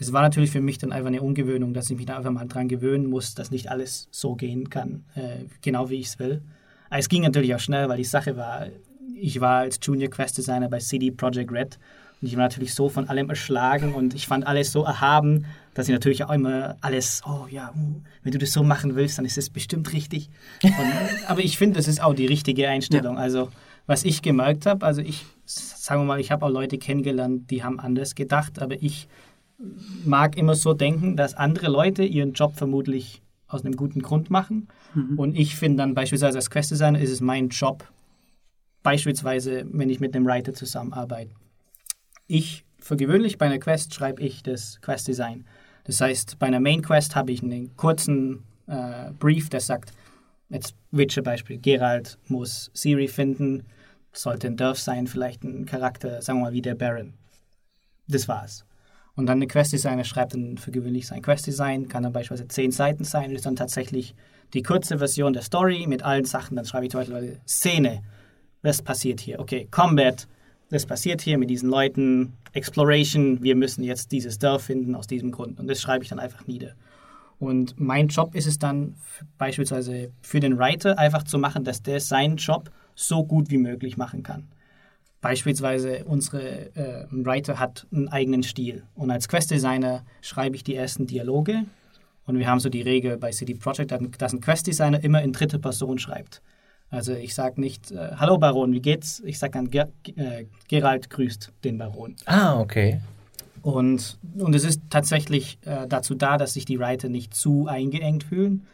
es 0.00 0.14
war 0.14 0.22
natürlich 0.22 0.50
für 0.50 0.62
mich 0.62 0.78
dann 0.78 0.92
einfach 0.92 1.08
eine 1.08 1.20
Ungewöhnung, 1.20 1.74
dass 1.74 1.90
ich 1.90 1.96
mich 1.96 2.06
da 2.06 2.16
einfach 2.16 2.30
mal 2.30 2.46
dran 2.46 2.68
gewöhnen 2.68 3.06
muss, 3.06 3.34
dass 3.34 3.50
nicht 3.50 3.70
alles 3.70 4.08
so 4.10 4.34
gehen 4.34 4.70
kann, 4.70 5.04
äh, 5.14 5.44
genau 5.60 5.90
wie 5.90 6.00
ich 6.00 6.06
es 6.06 6.18
will. 6.18 6.40
Aber 6.88 6.98
es 6.98 7.10
ging 7.10 7.22
natürlich 7.22 7.54
auch 7.54 7.60
schnell, 7.60 7.88
weil 7.88 7.98
die 7.98 8.04
Sache 8.04 8.36
war, 8.36 8.68
ich 9.14 9.40
war 9.42 9.58
als 9.58 9.78
Junior 9.82 10.10
Quest 10.10 10.38
Designer 10.38 10.70
bei 10.70 10.78
CD 10.78 11.10
Projekt 11.10 11.52
Red 11.52 11.78
und 12.20 12.28
ich 12.28 12.36
war 12.36 12.42
natürlich 12.42 12.74
so 12.74 12.88
von 12.88 13.08
allem 13.08 13.30
erschlagen 13.30 13.94
und 13.94 14.14
ich 14.14 14.26
fand 14.26 14.46
alles 14.46 14.72
so 14.72 14.84
erhaben, 14.84 15.46
dass 15.72 15.88
ich 15.88 15.92
natürlich 15.92 16.24
auch 16.24 16.30
immer 16.30 16.76
alles, 16.82 17.22
oh 17.26 17.46
ja, 17.48 17.72
uh, 17.74 18.02
wenn 18.22 18.32
du 18.32 18.38
das 18.38 18.52
so 18.52 18.62
machen 18.62 18.94
willst, 18.94 19.16
dann 19.16 19.24
ist 19.24 19.38
das 19.38 19.48
bestimmt 19.48 19.92
richtig. 19.92 20.28
Und, 20.62 20.74
aber 21.28 21.40
ich 21.40 21.56
finde, 21.56 21.78
das 21.78 21.88
ist 21.88 22.02
auch 22.02 22.14
die 22.14 22.26
richtige 22.26 22.68
Einstellung. 22.68 23.14
Ja. 23.14 23.22
Also 23.22 23.48
was 23.86 24.04
ich 24.04 24.20
gemerkt 24.20 24.66
habe, 24.66 24.84
also 24.84 25.00
ich, 25.00 25.24
sagen 25.46 26.02
wir 26.02 26.06
mal, 26.06 26.20
ich 26.20 26.30
habe 26.30 26.44
auch 26.44 26.50
Leute 26.50 26.76
kennengelernt, 26.76 27.50
die 27.50 27.64
haben 27.64 27.80
anders 27.80 28.14
gedacht, 28.14 28.60
aber 28.60 28.80
ich 28.82 29.08
mag 30.04 30.36
immer 30.36 30.54
so 30.54 30.74
denken, 30.74 31.16
dass 31.16 31.34
andere 31.34 31.68
Leute 31.68 32.04
ihren 32.04 32.32
Job 32.32 32.56
vermutlich 32.56 33.22
aus 33.46 33.64
einem 33.64 33.76
guten 33.76 34.00
Grund 34.02 34.30
machen. 34.30 34.68
Mhm. 34.94 35.18
Und 35.18 35.36
ich 35.36 35.56
finde 35.56 35.78
dann 35.78 35.94
beispielsweise 35.94 36.38
als 36.38 36.50
Quest-Designer 36.50 37.00
ist 37.00 37.10
es 37.10 37.20
mein 37.20 37.48
Job, 37.48 37.84
beispielsweise, 38.82 39.64
wenn 39.70 39.90
ich 39.90 40.00
mit 40.00 40.14
einem 40.14 40.26
Writer 40.26 40.52
zusammenarbeite. 40.52 41.30
Ich, 42.32 42.64
für 42.78 42.96
gewöhnlich 42.96 43.38
bei 43.38 43.46
einer 43.46 43.58
Quest 43.58 43.92
schreibe 43.92 44.22
ich 44.22 44.44
das 44.44 44.80
Quest-Design. 44.82 45.46
Das 45.82 46.00
heißt, 46.00 46.38
bei 46.38 46.46
einer 46.46 46.60
Main-Quest 46.60 47.16
habe 47.16 47.32
ich 47.32 47.42
einen 47.42 47.76
kurzen 47.76 48.44
äh, 48.68 49.10
Brief, 49.18 49.48
der 49.48 49.58
sagt, 49.58 49.92
jetzt 50.48 50.76
Witcher-Beispiel, 50.92 51.58
Geralt 51.58 52.18
muss 52.28 52.70
Siri 52.72 53.08
finden, 53.08 53.64
sollte 54.12 54.46
ein 54.46 54.56
Dorf 54.56 54.78
sein, 54.78 55.08
vielleicht 55.08 55.42
ein 55.42 55.66
Charakter, 55.66 56.22
sagen 56.22 56.38
wir 56.38 56.44
mal 56.44 56.52
wie 56.52 56.62
der 56.62 56.76
Baron. 56.76 57.14
Das 58.06 58.28
war's. 58.28 58.64
Und 59.16 59.26
dann 59.26 59.38
eine 59.38 59.48
Quest-Designer 59.48 60.04
schreibt 60.04 60.34
dann 60.34 60.56
für 60.56 60.70
gewöhnlich 60.70 61.08
sein 61.08 61.22
Quest-Design, 61.22 61.88
kann 61.88 62.04
dann 62.04 62.12
beispielsweise 62.12 62.46
zehn 62.46 62.70
Seiten 62.70 63.02
sein 63.02 63.32
ist 63.32 63.44
dann 63.44 63.56
tatsächlich 63.56 64.14
die 64.54 64.62
kurze 64.62 64.98
Version 64.98 65.32
der 65.32 65.42
Story 65.42 65.84
mit 65.88 66.04
allen 66.04 66.26
Sachen. 66.26 66.54
Dann 66.54 66.64
schreibe 66.64 66.84
ich 66.84 66.92
zum 66.92 67.00
Beispiel 67.00 67.40
Szene, 67.44 68.04
was 68.62 68.82
passiert 68.82 69.18
hier? 69.18 69.40
Okay, 69.40 69.66
Combat, 69.68 70.28
das 70.70 70.86
passiert 70.86 71.20
hier 71.20 71.36
mit 71.36 71.50
diesen 71.50 71.68
Leuten, 71.68 72.34
Exploration, 72.52 73.42
wir 73.42 73.56
müssen 73.56 73.82
jetzt 73.82 74.12
dieses 74.12 74.38
Dorf 74.38 74.64
finden 74.64 74.94
aus 74.94 75.06
diesem 75.06 75.32
Grund. 75.32 75.58
Und 75.60 75.68
das 75.68 75.80
schreibe 75.80 76.04
ich 76.04 76.10
dann 76.10 76.18
einfach 76.18 76.46
nieder. 76.46 76.74
Und 77.38 77.80
mein 77.80 78.08
Job 78.08 78.34
ist 78.34 78.46
es 78.46 78.58
dann 78.58 78.96
beispielsweise 79.38 80.10
für 80.20 80.40
den 80.40 80.58
Writer 80.58 80.98
einfach 80.98 81.22
zu 81.24 81.38
machen, 81.38 81.64
dass 81.64 81.82
der 81.82 81.98
seinen 82.00 82.36
Job 82.36 82.70
so 82.94 83.24
gut 83.24 83.50
wie 83.50 83.58
möglich 83.58 83.96
machen 83.96 84.22
kann. 84.22 84.48
Beispielsweise 85.20 86.04
unsere 86.04 86.74
äh, 86.74 87.06
Writer 87.10 87.58
hat 87.58 87.86
einen 87.92 88.08
eigenen 88.08 88.42
Stil 88.42 88.84
und 88.94 89.10
als 89.10 89.28
Quest-Designer 89.28 90.04
schreibe 90.22 90.56
ich 90.56 90.64
die 90.64 90.74
ersten 90.74 91.06
Dialoge 91.06 91.64
und 92.26 92.38
wir 92.38 92.46
haben 92.46 92.60
so 92.60 92.68
die 92.68 92.82
Regel 92.82 93.18
bei 93.18 93.30
CD 93.30 93.54
Projekt, 93.54 93.92
dass 94.18 94.32
ein 94.32 94.40
Quest-Designer 94.40 95.02
immer 95.02 95.22
in 95.22 95.32
dritter 95.32 95.58
Person 95.58 95.98
schreibt. 95.98 96.40
Also 96.90 97.14
ich 97.14 97.34
sage 97.34 97.60
nicht, 97.60 97.92
äh, 97.92 98.10
hallo 98.16 98.38
Baron, 98.38 98.72
wie 98.72 98.80
geht's? 98.80 99.22
Ich 99.24 99.38
sage 99.38 99.52
dann, 99.52 99.70
Ger 99.70 99.88
äh, 100.16 100.44
Gerald 100.68 101.08
grüßt 101.08 101.52
den 101.62 101.78
Baron. 101.78 102.16
Ah, 102.26 102.58
okay. 102.60 103.00
Und, 103.62 104.18
und 104.38 104.54
es 104.54 104.64
ist 104.64 104.80
tatsächlich 104.90 105.58
äh, 105.62 105.86
dazu 105.86 106.14
da, 106.14 106.36
dass 106.36 106.54
sich 106.54 106.64
die 106.64 106.78
Writer 106.78 107.08
nicht 107.08 107.34
zu 107.34 107.66
eingeengt 107.66 108.24
fühlen. 108.24 108.66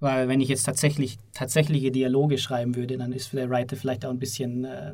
Weil 0.00 0.28
wenn 0.28 0.40
ich 0.40 0.48
jetzt 0.48 0.62
tatsächlich 0.62 1.18
tatsächliche 1.32 1.90
Dialoge 1.90 2.38
schreiben 2.38 2.76
würde, 2.76 2.96
dann 2.96 3.12
ist 3.12 3.26
für 3.26 3.36
der 3.36 3.50
Writer 3.50 3.74
vielleicht 3.74 4.06
auch 4.06 4.10
ein 4.10 4.20
bisschen 4.20 4.64
äh, 4.64 4.92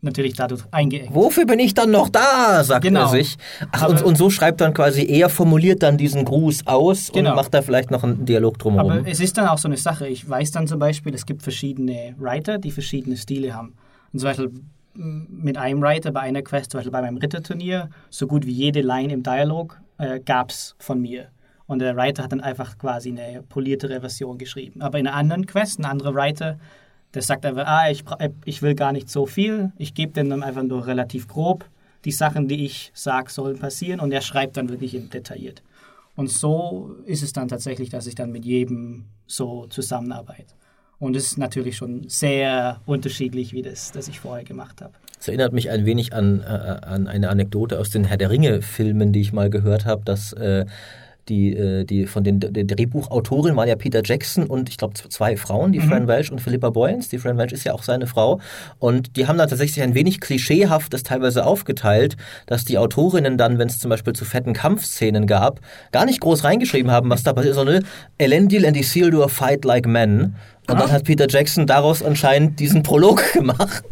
natürlich 0.00 0.34
dadurch 0.34 0.62
eingeengt. 0.70 1.14
Wofür 1.14 1.46
bin 1.46 1.58
ich 1.58 1.74
dann 1.74 1.90
noch 1.90 2.08
da, 2.08 2.62
sagt 2.64 2.82
genau. 2.82 3.02
er 3.02 3.08
sich. 3.08 3.36
Ach, 3.72 3.88
und, 3.88 4.02
und, 4.02 4.16
so 4.16 4.30
schreibt 4.30 4.60
dann 4.60 4.74
quasi, 4.74 5.04
er 5.06 5.28
formuliert 5.28 5.82
dann 5.82 5.96
diesen 5.96 6.24
Gruß 6.24 6.66
aus 6.66 7.10
genau. 7.12 7.30
und 7.30 7.36
macht 7.36 7.54
da 7.54 7.62
vielleicht 7.62 7.90
noch 7.90 8.04
einen 8.04 8.24
Dialog 8.24 8.58
drumherum. 8.58 8.92
Aber 8.92 9.08
es 9.08 9.20
ist 9.20 9.36
dann 9.36 9.48
auch 9.48 9.58
so 9.58 9.68
eine 9.68 9.76
Sache. 9.76 10.06
Ich 10.06 10.28
weiß 10.28 10.52
dann 10.52 10.66
zum 10.66 10.78
Beispiel, 10.78 11.14
es 11.14 11.26
gibt 11.26 11.42
verschiedene 11.42 12.14
Writer, 12.18 12.58
die 12.58 12.70
verschiedene 12.70 13.16
Stile 13.16 13.54
haben. 13.54 13.74
Und 14.12 14.20
zum 14.20 14.28
Beispiel 14.28 14.52
mit 14.94 15.58
einem 15.58 15.82
Writer 15.82 16.10
bei 16.10 16.20
einer 16.20 16.42
Quest, 16.42 16.70
zum 16.70 16.78
Beispiel 16.78 16.92
bei 16.92 17.02
meinem 17.02 17.18
Ritterturnier, 17.18 17.90
so 18.10 18.26
gut 18.26 18.46
wie 18.46 18.52
jede 18.52 18.80
Line 18.80 19.12
im 19.12 19.22
Dialog 19.22 19.78
äh, 19.98 20.20
gab 20.20 20.50
es 20.50 20.74
von 20.78 21.00
mir. 21.00 21.28
Und 21.66 21.80
der 21.80 21.96
Writer 21.96 22.22
hat 22.22 22.32
dann 22.32 22.40
einfach 22.40 22.78
quasi 22.78 23.10
eine 23.10 23.42
poliertere 23.42 24.00
Version 24.00 24.38
geschrieben. 24.38 24.82
Aber 24.82 24.98
in 24.98 25.06
einer 25.06 25.16
anderen 25.16 25.46
Quest, 25.46 25.80
ein 25.80 25.84
anderer 25.84 26.14
Writer, 26.14 26.58
der 27.14 27.22
sagt 27.22 27.46
einfach, 27.46 27.66
ah, 27.66 27.90
ich, 27.90 28.04
ich 28.44 28.62
will 28.62 28.74
gar 28.74 28.92
nicht 28.92 29.08
so 29.08 29.26
viel. 29.26 29.72
Ich 29.78 29.94
gebe 29.94 30.12
dem 30.12 30.28
dann 30.28 30.42
einfach 30.42 30.62
nur 30.62 30.86
relativ 30.86 31.28
grob 31.28 31.68
die 32.06 32.12
Sachen, 32.12 32.46
die 32.46 32.64
ich 32.64 32.92
sage, 32.94 33.30
sollen 33.30 33.58
passieren. 33.58 34.00
Und 34.00 34.12
er 34.12 34.22
schreibt 34.22 34.56
dann 34.56 34.68
wirklich 34.70 34.96
detailliert. 35.10 35.62
Und 36.14 36.30
so 36.30 36.94
ist 37.04 37.22
es 37.22 37.32
dann 37.32 37.48
tatsächlich, 37.48 37.90
dass 37.90 38.06
ich 38.06 38.14
dann 38.14 38.32
mit 38.32 38.46
jedem 38.46 39.04
so 39.26 39.66
zusammenarbeite. 39.66 40.54
Und 40.98 41.14
es 41.14 41.26
ist 41.26 41.38
natürlich 41.38 41.76
schon 41.76 42.08
sehr 42.08 42.80
unterschiedlich, 42.86 43.52
wie 43.52 43.60
das, 43.60 43.92
das 43.92 44.08
ich 44.08 44.20
vorher 44.20 44.44
gemacht 44.44 44.80
habe. 44.80 44.94
Das 45.18 45.28
erinnert 45.28 45.52
mich 45.52 45.68
ein 45.68 45.84
wenig 45.84 46.14
an, 46.14 46.40
äh, 46.40 46.44
an 46.44 47.06
eine 47.06 47.28
Anekdote 47.28 47.78
aus 47.78 47.90
den 47.90 48.04
Herr 48.04 48.16
der 48.16 48.30
Ringe-Filmen, 48.30 49.12
die 49.12 49.20
ich 49.20 49.32
mal 49.32 49.50
gehört 49.50 49.84
habe, 49.84 50.04
dass 50.04 50.32
äh, 50.32 50.64
die, 51.28 51.54
äh, 51.54 51.84
die 51.84 52.06
von 52.06 52.24
den 52.24 52.40
der 52.40 52.64
Drehbuchautorin 52.64 53.56
waren 53.56 53.68
ja 53.68 53.76
Peter 53.76 54.02
Jackson 54.04 54.46
und 54.46 54.68
ich 54.68 54.76
glaube 54.76 54.94
zwei 54.94 55.36
Frauen, 55.36 55.72
die 55.72 55.80
mhm. 55.80 55.88
Fran 55.88 56.08
Welch 56.08 56.30
und 56.30 56.40
Philippa 56.40 56.70
Boyens. 56.70 57.08
Die 57.08 57.18
Fran 57.18 57.36
Welch 57.38 57.52
ist 57.52 57.64
ja 57.64 57.72
auch 57.72 57.82
seine 57.82 58.06
Frau. 58.06 58.40
Und 58.78 59.16
die 59.16 59.26
haben 59.26 59.38
dann 59.38 59.48
tatsächlich 59.48 59.82
ein 59.82 59.94
wenig 59.94 60.20
klischeehaft 60.20 60.92
das 60.92 61.02
teilweise 61.02 61.44
aufgeteilt, 61.44 62.16
dass 62.46 62.64
die 62.64 62.78
Autorinnen 62.78 63.36
dann, 63.38 63.58
wenn 63.58 63.68
es 63.68 63.78
zum 63.78 63.88
Beispiel 63.88 64.12
zu 64.12 64.24
fetten 64.24 64.52
Kampfszenen 64.52 65.26
gab, 65.26 65.60
gar 65.92 66.04
nicht 66.04 66.20
groß 66.20 66.44
reingeschrieben 66.44 66.90
haben, 66.90 67.10
was 67.10 67.22
da 67.22 67.32
passiert, 67.32 67.54
sondern 67.54 67.84
Elendil 68.18 68.64
and 68.66 68.76
Isildur 68.76 69.28
fight 69.28 69.64
like 69.64 69.86
men. 69.86 70.36
Und 70.68 70.76
ah. 70.76 70.80
dann 70.80 70.92
hat 70.92 71.04
Peter 71.04 71.26
Jackson 71.28 71.66
daraus 71.66 72.02
anscheinend 72.02 72.60
diesen 72.60 72.82
Prolog 72.82 73.22
gemacht. 73.32 73.84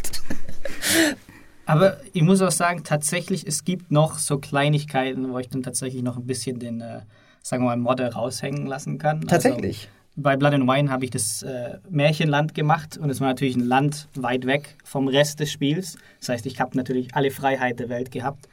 Aber 1.67 1.99
ich 2.13 2.23
muss 2.23 2.43
auch 2.43 2.51
sagen, 2.51 2.85
tatsächlich, 2.85 3.47
es 3.47 3.65
gibt 3.65 3.91
noch 3.91 4.19
so 4.19 4.39
Kleinigkeiten, 4.39 5.33
wo 5.33 5.39
ich 5.39 5.49
dann 5.49 5.63
tatsächlich 5.63 6.03
noch 6.03 6.17
ein 6.17 6.27
bisschen 6.27 6.59
den 6.59 6.81
äh, 6.81 7.01
sagen 7.45 7.63
wir 7.63 7.69
mal, 7.69 7.77
Modder 7.77 8.13
raushängen 8.13 8.67
lassen 8.67 8.99
kann. 8.99 9.19
Also 9.19 9.29
Tatsächlich. 9.29 9.89
Also, 9.89 10.23
bei 10.23 10.37
Blood 10.37 10.55
and 10.55 10.69
Wine 10.69 10.91
habe 10.91 11.05
ich 11.05 11.11
das 11.11 11.43
äh, 11.43 11.79
Märchenland 11.91 12.55
gemacht 12.55 12.97
und 12.97 13.11
es 13.11 13.21
war 13.21 13.29
natürlich 13.29 13.57
ein 13.57 13.65
Land 13.65 14.09
weit 14.15 14.47
weg 14.47 14.77
vom 14.85 15.09
Rest 15.09 15.41
des 15.41 15.53
Spiels. 15.53 15.99
Das 16.21 16.31
heißt, 16.31 16.47
ich 16.47 16.61
habe 16.61 16.77
natürlich 16.77 17.15
alle 17.15 17.31
Freiheit 17.31 17.81
der 17.81 17.89
Welt 17.89 18.11
gehabt, 18.11 18.49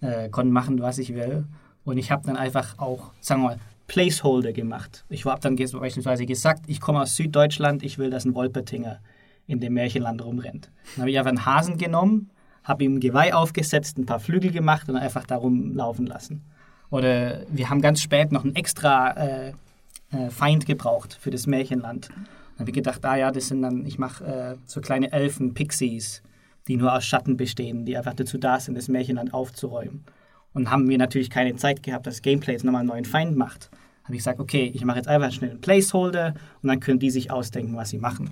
äh, 0.00 0.28
konnte 0.30 0.52
machen, 0.52 0.80
was 0.80 0.98
ich 0.98 1.14
will. 1.14 1.44
Und 1.84 1.98
ich 1.98 2.10
habe 2.10 2.26
dann 2.26 2.36
einfach 2.36 2.78
auch, 2.78 3.12
sagen 3.20 3.42
wir 3.42 3.48
mal, 3.50 3.58
Placeholder 3.86 4.52
gemacht. 4.52 5.04
Ich 5.10 5.26
habe 5.26 5.40
dann 5.40 5.56
beispielsweise 5.56 6.24
gesagt, 6.26 6.64
ich 6.66 6.80
komme 6.80 7.02
aus 7.02 7.16
Süddeutschland, 7.16 7.82
ich 7.82 7.98
will, 7.98 8.08
dass 8.08 8.24
ein 8.24 8.34
Wolpertinger 8.34 8.98
in 9.46 9.60
dem 9.60 9.74
Märchenland 9.74 10.24
rumrennt. 10.24 10.70
Dann 10.94 11.02
habe 11.02 11.10
ich 11.10 11.18
einfach 11.18 11.28
einen 11.30 11.44
Hasen 11.44 11.76
genommen, 11.76 12.30
habe 12.64 12.82
ihm 12.82 12.94
ein 12.94 13.00
Geweih 13.00 13.34
aufgesetzt, 13.34 13.98
ein 13.98 14.06
paar 14.06 14.20
Flügel 14.20 14.50
gemacht 14.50 14.88
und 14.88 14.96
einfach 14.96 15.26
darum 15.26 15.74
laufen 15.74 16.06
lassen. 16.06 16.42
Oder 16.94 17.40
wir 17.48 17.70
haben 17.70 17.80
ganz 17.80 18.00
spät 18.00 18.30
noch 18.30 18.44
einen 18.44 18.54
extra 18.54 19.10
äh, 19.16 19.48
äh, 20.12 20.30
Feind 20.30 20.64
gebraucht 20.64 21.18
für 21.20 21.32
das 21.32 21.48
Märchenland. 21.48 22.08
Dann 22.08 22.60
habe 22.60 22.70
ich 22.70 22.74
gedacht, 22.76 23.04
ah 23.04 23.16
ja, 23.16 23.32
das 23.32 23.48
sind 23.48 23.62
dann, 23.62 23.84
ich 23.84 23.98
mache 23.98 24.24
äh, 24.24 24.56
so 24.64 24.80
kleine 24.80 25.10
Elfen, 25.10 25.54
Pixies, 25.54 26.22
die 26.68 26.76
nur 26.76 26.94
aus 26.94 27.04
Schatten 27.04 27.36
bestehen, 27.36 27.84
die 27.84 27.96
einfach 27.96 28.14
dazu 28.14 28.38
da 28.38 28.60
sind, 28.60 28.76
das 28.76 28.86
Märchenland 28.86 29.34
aufzuräumen. 29.34 30.04
Und 30.52 30.70
haben 30.70 30.88
wir 30.88 30.96
natürlich 30.96 31.30
keine 31.30 31.56
Zeit 31.56 31.82
gehabt, 31.82 32.06
dass 32.06 32.22
Gameplay 32.22 32.52
jetzt 32.52 32.64
nochmal 32.64 32.82
einen 32.82 32.90
neuen 32.90 33.06
Feind 33.06 33.36
macht. 33.36 33.70
Habe 34.04 34.14
ich 34.14 34.18
gesagt, 34.18 34.38
okay, 34.38 34.70
ich 34.72 34.84
mache 34.84 34.98
jetzt 34.98 35.08
einfach 35.08 35.32
schnell 35.32 35.50
einen 35.50 35.60
Placeholder 35.60 36.34
und 36.62 36.68
dann 36.68 36.78
können 36.78 37.00
die 37.00 37.10
sich 37.10 37.28
ausdenken, 37.28 37.74
was 37.74 37.90
sie 37.90 37.98
machen. 37.98 38.30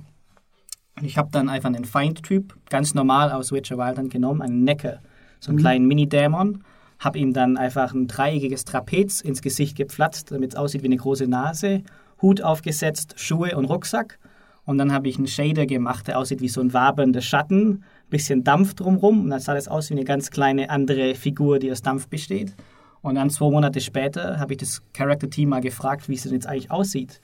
Und 0.97 1.05
ich 1.05 1.19
habe 1.19 1.31
dann 1.33 1.49
einfach 1.49 1.69
einen 1.69 1.85
Feind-Typ, 1.85 2.57
ganz 2.71 2.95
normal 2.95 3.33
aus 3.33 3.51
Witcher 3.51 3.77
Wildland 3.77 4.13
genommen, 4.13 4.41
einen 4.41 4.63
Necker, 4.63 5.01
so 5.41 5.51
einen 5.51 5.57
mhm. 5.57 5.63
kleinen 5.63 5.87
Mini-Dämon, 5.89 6.63
habe 7.03 7.19
ihm 7.19 7.33
dann 7.33 7.57
einfach 7.57 7.93
ein 7.93 8.07
dreieckiges 8.07 8.65
Trapez 8.65 9.21
ins 9.21 9.43
Gesicht 9.43 9.77
gepflatzt, 9.77 10.31
damit 10.31 10.53
es 10.53 10.57
aussieht 10.57 10.83
wie 10.83 10.87
eine 10.87 10.97
große 10.97 11.27
Nase, 11.27 11.83
Hut 12.23 12.41
aufgesetzt, 12.43 13.15
Schuhe 13.17 13.57
und 13.57 13.65
Rucksack. 13.65 14.19
Und 14.65 14.79
dann 14.79 14.93
habe 14.93 15.09
ich 15.09 15.19
einen 15.19 15.27
Shader 15.27 15.67
gemacht, 15.67 16.07
der 16.07 16.19
aussieht 16.19 16.41
wie 16.41 16.49
so 16.49 16.61
ein 16.61 16.73
wabernde 16.73 17.21
Schatten, 17.21 17.83
bisschen 18.09 18.45
Dampf 18.45 18.75
drumherum. 18.75 19.25
Und 19.25 19.31
dann 19.31 19.41
sah 19.41 19.55
das 19.55 19.67
aus 19.67 19.91
wie 19.91 19.95
eine 19.95 20.05
ganz 20.05 20.31
kleine 20.31 20.71
andere 20.71 21.17
Figur, 21.17 21.59
die 21.59 21.73
aus 21.73 21.83
Dampf 21.83 22.07
besteht. 22.07 22.55
Und 23.01 23.17
dann 23.17 23.31
zwei 23.31 23.51
Monate 23.51 23.81
später 23.81 24.39
habe 24.39 24.53
ich 24.53 24.61
das 24.61 24.81
Character-Team 24.93 25.49
mal 25.49 25.61
gefragt, 25.61 26.09
wie 26.09 26.15
es 26.15 26.23
denn 26.23 26.33
jetzt 26.33 26.47
eigentlich 26.47 26.71
aussieht. 26.71 27.21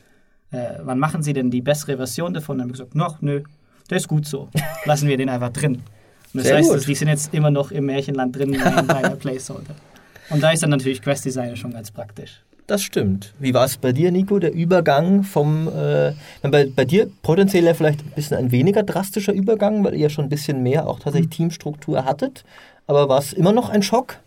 Äh, 0.51 0.81
wann 0.83 0.99
machen 0.99 1.22
sie 1.22 1.33
denn 1.33 1.53
die 1.53 1.62
bessere 1.62 1.97
Version 1.97 2.35
davon? 2.35 2.55
Und 2.55 2.59
dann 2.59 2.64
haben 2.66 2.72
gesagt, 2.72 2.97
noch, 2.97 3.22
nö, 3.22 3.45
das 3.87 4.03
ist 4.03 4.09
gut 4.09 4.26
so. 4.26 4.49
Lassen 4.85 5.09
wir 5.09 5.16
den 5.16 5.29
einfach 5.29 5.51
drin. 5.51 5.83
Und 6.33 6.39
das 6.41 6.45
Sehr 6.45 6.57
heißt, 6.57 6.70
gut. 6.70 6.87
die 6.87 6.95
sind 6.95 7.09
jetzt 7.09 7.33
immer 7.33 7.51
noch 7.51 7.70
im 7.70 7.87
Märchenland 7.87 8.37
drin 8.37 8.55
in 8.55 8.61
einer 8.61 9.16
Placeholder. 9.16 9.74
Und 10.31 10.43
da 10.43 10.51
ist 10.51 10.62
dann 10.62 10.70
natürlich 10.70 11.01
Quest 11.01 11.24
Designer 11.24 11.57
schon 11.57 11.72
ganz 11.72 11.91
praktisch. 11.91 12.43
Das 12.66 12.83
stimmt. 12.83 13.33
Wie 13.39 13.55
war 13.55 13.64
es 13.64 13.79
bei 13.79 13.93
dir, 13.93 14.12
Nico, 14.12 14.39
der 14.39 14.53
Übergang 14.53 15.22
vom, 15.22 15.68
äh, 15.68 16.12
bei, 16.43 16.66
bei 16.66 16.85
dir 16.85 17.11
potenziell 17.22 17.64
ja 17.64 17.72
vielleicht 17.72 18.01
ein 18.01 18.12
bisschen 18.14 18.37
ein 18.37 18.53
weniger 18.53 18.83
drastischer 18.83 19.33
Übergang, 19.33 19.85
weil 19.85 19.95
ihr 19.95 20.01
ja 20.01 20.11
schon 20.11 20.26
ein 20.26 20.29
bisschen 20.29 20.62
mehr 20.62 20.87
auch 20.87 21.01
tatsächlich 21.01 21.31
mhm. 21.31 21.35
Teamstruktur 21.35 22.05
hattet. 22.05 22.45
Aber 22.87 23.09
war 23.09 23.20
es 23.20 23.33
immer 23.33 23.53
noch 23.53 23.70
ein 23.70 23.83
Schock? 23.83 24.18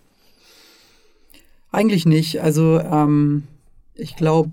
Eigentlich 1.72 2.08
nicht. 2.08 2.41
Also 2.41 2.80
ähm, 2.80 3.43
ich 3.93 4.16
glaube, 4.16 4.52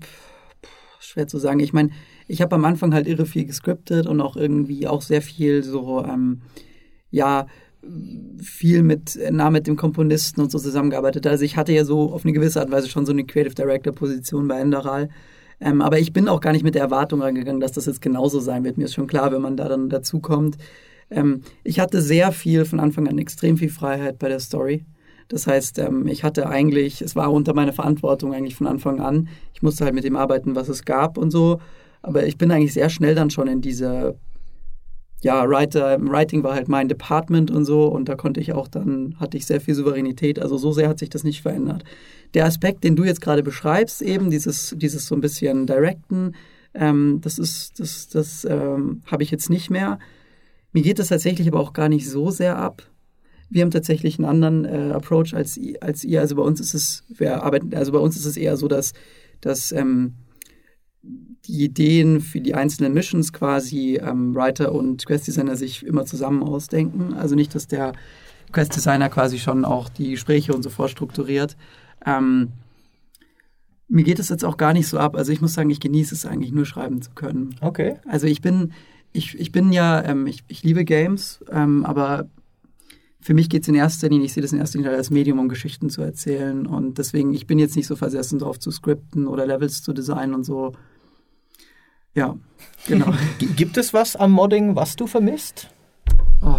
schwer 0.99 1.27
zu 1.27 1.39
sagen. 1.39 1.59
Ich 1.59 1.73
meine, 1.73 1.89
ich 2.27 2.43
habe 2.43 2.55
am 2.55 2.65
Anfang 2.65 2.93
halt 2.93 3.07
irre 3.07 3.25
viel 3.25 3.45
gescriptet 3.45 4.05
und 4.05 4.21
auch 4.21 4.35
irgendwie 4.35 4.87
auch 4.87 5.01
sehr 5.01 5.23
viel 5.23 5.63
so, 5.63 6.05
ähm, 6.05 6.41
ja, 7.11 7.47
viel 8.41 8.83
mit, 8.83 9.17
nah 9.31 9.49
mit 9.49 9.67
dem 9.67 9.77
Komponisten 9.77 10.41
und 10.41 10.51
so 10.51 10.59
zusammengearbeitet. 10.59 11.25
Also 11.25 11.45
ich 11.45 11.55
hatte 11.55 11.71
ja 11.71 11.85
so 11.85 12.11
auf 12.11 12.25
eine 12.25 12.33
gewisse 12.33 12.59
Art 12.59 12.67
und 12.67 12.75
Weise 12.75 12.89
schon 12.89 13.05
so 13.05 13.13
eine 13.13 13.25
Creative 13.25 13.55
Director 13.55 13.93
Position 13.93 14.47
bei 14.47 14.59
Enderal. 14.59 15.09
Ähm, 15.61 15.81
aber 15.81 15.99
ich 15.99 16.13
bin 16.13 16.27
auch 16.27 16.41
gar 16.41 16.51
nicht 16.51 16.63
mit 16.63 16.75
der 16.75 16.83
Erwartung 16.83 17.21
reingegangen, 17.21 17.61
dass 17.61 17.71
das 17.71 17.85
jetzt 17.85 18.01
genauso 18.01 18.39
sein 18.39 18.63
wird. 18.63 18.77
Mir 18.77 18.85
ist 18.85 18.93
schon 18.93 19.07
klar, 19.07 19.31
wenn 19.31 19.41
man 19.41 19.57
da 19.57 19.67
dann 19.69 19.89
dazukommt. 19.89 20.57
Ähm, 21.09 21.41
ich 21.63 21.79
hatte 21.79 22.01
sehr 22.01 22.31
viel 22.31 22.65
von 22.65 22.79
Anfang 22.79 23.07
an 23.07 23.17
extrem 23.17 23.57
viel 23.57 23.69
Freiheit 23.69 24.19
bei 24.19 24.29
der 24.29 24.39
Story. 24.39 24.85
Das 25.27 25.47
heißt, 25.47 25.79
ähm, 25.79 26.07
ich 26.07 26.23
hatte 26.23 26.47
eigentlich, 26.47 27.01
es 27.01 27.15
war 27.15 27.31
unter 27.31 27.53
meiner 27.53 27.73
Verantwortung 27.73 28.33
eigentlich 28.33 28.55
von 28.55 28.67
Anfang 28.67 28.99
an. 28.99 29.29
Ich 29.53 29.61
musste 29.61 29.85
halt 29.85 29.93
mit 29.93 30.03
dem 30.03 30.15
arbeiten, 30.15 30.55
was 30.55 30.69
es 30.69 30.85
gab 30.85 31.17
und 31.17 31.31
so. 31.31 31.59
Aber 32.01 32.25
ich 32.25 32.37
bin 32.37 32.51
eigentlich 32.51 32.73
sehr 32.73 32.89
schnell 32.89 33.15
dann 33.15 33.29
schon 33.29 33.47
in 33.47 33.61
diese 33.61 34.17
ja, 35.21 35.47
Writer, 35.49 35.99
Writing 35.99 36.43
war 36.43 36.55
halt 36.55 36.69
mein 36.69 36.87
Department 36.87 37.51
und 37.51 37.65
so 37.65 37.87
und 37.87 38.07
da 38.07 38.15
konnte 38.15 38.39
ich 38.39 38.53
auch 38.53 38.67
dann, 38.67 39.15
hatte 39.19 39.37
ich 39.37 39.45
sehr 39.45 39.59
viel 39.59 39.75
Souveränität. 39.75 40.39
Also 40.39 40.57
so 40.57 40.71
sehr 40.71 40.87
hat 40.87 40.99
sich 40.99 41.09
das 41.09 41.23
nicht 41.23 41.41
verändert. 41.41 41.83
Der 42.33 42.45
Aspekt, 42.45 42.83
den 42.83 42.95
du 42.95 43.03
jetzt 43.03 43.21
gerade 43.21 43.43
beschreibst, 43.43 44.01
eben 44.01 44.29
dieses, 44.29 44.73
dieses 44.77 45.05
so 45.05 45.15
ein 45.15 45.21
bisschen 45.21 45.67
Directen, 45.67 46.35
ähm, 46.73 47.19
das 47.21 47.37
ist, 47.37 47.79
das, 47.79 48.07
das 48.07 48.45
ähm, 48.45 49.01
habe 49.07 49.23
ich 49.23 49.31
jetzt 49.31 49.49
nicht 49.49 49.69
mehr. 49.69 49.99
Mir 50.71 50.83
geht 50.83 50.99
das 50.99 51.07
tatsächlich 51.07 51.47
aber 51.47 51.59
auch 51.59 51.73
gar 51.73 51.89
nicht 51.89 52.07
so 52.07 52.29
sehr 52.29 52.57
ab. 52.57 52.83
Wir 53.49 53.63
haben 53.63 53.71
tatsächlich 53.71 54.19
einen 54.19 54.29
anderen 54.29 54.65
äh, 54.65 54.93
Approach 54.93 55.33
als, 55.33 55.59
als 55.81 56.03
ihr. 56.03 56.21
Also 56.21 56.35
bei 56.35 56.43
uns 56.43 56.59
ist 56.59 56.75
es, 56.75 57.03
wir 57.09 57.43
arbeiten, 57.43 57.73
also 57.73 57.91
bei 57.91 57.99
uns 57.99 58.15
ist 58.15 58.25
es 58.25 58.37
eher 58.37 58.55
so, 58.55 58.67
dass, 58.67 58.93
dass 59.41 59.71
ähm, 59.71 60.13
die 61.49 61.63
Ideen 61.65 62.21
für 62.21 62.39
die 62.39 62.53
einzelnen 62.53 62.93
Missions 62.93 63.33
quasi 63.33 63.99
ähm, 64.01 64.35
Writer 64.35 64.71
und 64.71 65.05
Quest-Designer 65.05 65.55
sich 65.55 65.85
immer 65.85 66.05
zusammen 66.05 66.43
ausdenken. 66.43 67.13
Also 67.13 67.35
nicht, 67.35 67.55
dass 67.55 67.67
der 67.67 67.93
Quest-Designer 68.51 69.09
quasi 69.09 69.39
schon 69.39 69.65
auch 69.65 69.89
die 69.89 70.11
Gespräche 70.11 70.53
und 70.53 70.63
so 70.63 70.69
vorstrukturiert. 70.69 71.57
Ähm, 72.05 72.49
mir 73.87 74.03
geht 74.03 74.19
es 74.19 74.29
jetzt 74.29 74.45
auch 74.45 74.57
gar 74.57 74.73
nicht 74.73 74.87
so 74.87 74.99
ab. 74.99 75.15
Also 75.15 75.31
ich 75.31 75.41
muss 75.41 75.53
sagen, 75.53 75.71
ich 75.71 75.79
genieße 75.79 76.13
es 76.13 76.25
eigentlich 76.25 76.51
nur 76.51 76.65
schreiben 76.65 77.01
zu 77.01 77.11
können. 77.11 77.55
Okay. 77.61 77.95
Also 78.07 78.27
ich 78.27 78.41
bin, 78.41 78.71
ich, 79.11 79.37
ich 79.37 79.51
bin 79.51 79.71
ja, 79.71 80.03
ähm, 80.03 80.27
ich, 80.27 80.43
ich 80.47 80.63
liebe 80.63 80.85
Games, 80.85 81.43
ähm, 81.51 81.83
aber 81.83 82.29
für 83.19 83.33
mich 83.33 83.49
geht 83.49 83.63
es 83.63 83.67
in 83.67 83.75
erster 83.75 84.07
Linie, 84.07 84.27
ich 84.27 84.33
sehe 84.33 84.43
das 84.43 84.53
in 84.53 84.59
erster 84.59 84.77
Linie 84.77 84.95
als 84.95 85.09
Medium, 85.09 85.39
um 85.39 85.49
Geschichten 85.49 85.89
zu 85.89 86.03
erzählen. 86.03 86.67
Und 86.67 86.99
deswegen, 86.99 87.33
ich 87.33 87.47
bin 87.47 87.57
jetzt 87.57 87.75
nicht 87.75 87.87
so 87.87 87.95
versessen 87.95 88.39
darauf 88.39 88.59
zu 88.59 88.69
skripten 88.69 89.27
oder 89.27 89.47
Levels 89.47 89.81
zu 89.81 89.93
designen 89.93 90.35
und 90.35 90.43
so. 90.43 90.73
Ja, 92.15 92.35
genau. 92.87 93.13
Gibt 93.55 93.77
es 93.77 93.93
was 93.93 94.15
am 94.15 94.31
Modding, 94.31 94.75
was 94.75 94.95
du 94.95 95.07
vermisst? 95.07 95.69
Oh, 96.41 96.55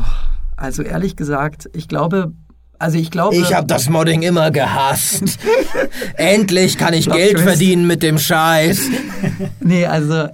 also 0.57 0.83
ehrlich 0.83 1.17
gesagt, 1.17 1.69
ich 1.73 1.89
glaube, 1.89 2.33
also 2.79 2.99
ich 2.99 3.11
glaube. 3.11 3.37
Ich 3.37 3.55
habe 3.55 3.67
das 3.67 3.89
Modding 3.89 4.23
immer 4.23 4.51
gehasst. 4.51 5.39
Endlich 6.17 6.79
kann 6.79 6.95
ich 6.95 7.11
Geld 7.11 7.33
Twist. 7.33 7.45
verdienen 7.45 7.87
mit 7.87 8.03
dem 8.03 8.19
Scheiß. 8.19 8.89
nee, 9.61 9.85
also 9.85 10.29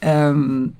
ähm, 0.00 0.74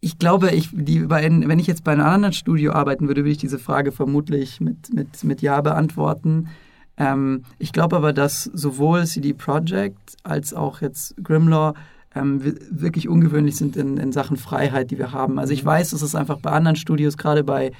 ich 0.00 0.18
glaube, 0.18 0.50
ich, 0.52 0.70
die, 0.72 1.10
wenn 1.10 1.58
ich 1.58 1.66
jetzt 1.66 1.84
bei 1.84 1.92
einem 1.92 2.06
anderen 2.06 2.32
Studio 2.32 2.72
arbeiten 2.72 3.08
würde, 3.08 3.22
würde 3.22 3.32
ich 3.32 3.38
diese 3.38 3.58
Frage 3.58 3.92
vermutlich 3.92 4.60
mit, 4.60 4.92
mit, 4.94 5.22
mit 5.22 5.42
Ja 5.42 5.60
beantworten. 5.60 6.48
Ähm, 6.96 7.44
ich 7.58 7.72
glaube 7.72 7.96
aber, 7.96 8.14
dass 8.14 8.44
sowohl 8.44 9.06
CD 9.06 9.34
Projekt 9.34 10.16
als 10.22 10.54
auch 10.54 10.80
jetzt 10.80 11.14
Grimlaw 11.22 11.74
ähm, 12.18 12.42
wirklich 12.70 13.08
ungewöhnlich 13.08 13.56
sind 13.56 13.76
in, 13.76 13.96
in 13.96 14.12
Sachen 14.12 14.36
Freiheit, 14.36 14.90
die 14.90 14.98
wir 14.98 15.12
haben. 15.12 15.38
Also 15.38 15.52
ich 15.52 15.62
mhm. 15.62 15.68
weiß, 15.68 15.90
dass 15.90 16.02
es 16.02 16.14
einfach 16.14 16.38
bei 16.38 16.50
anderen 16.50 16.76
Studios, 16.76 17.16
gerade 17.16 17.44
bei 17.44 17.72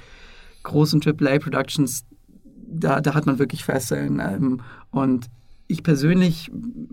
großen 0.62 1.00
AAA-Productions, 1.02 2.04
da, 2.70 3.00
da 3.00 3.14
hat 3.14 3.26
man 3.26 3.38
wirklich 3.38 3.64
Fesseln. 3.64 4.20
Ähm, 4.20 4.60
und 4.90 5.26
ich 5.66 5.82
persönlich, 5.82 6.50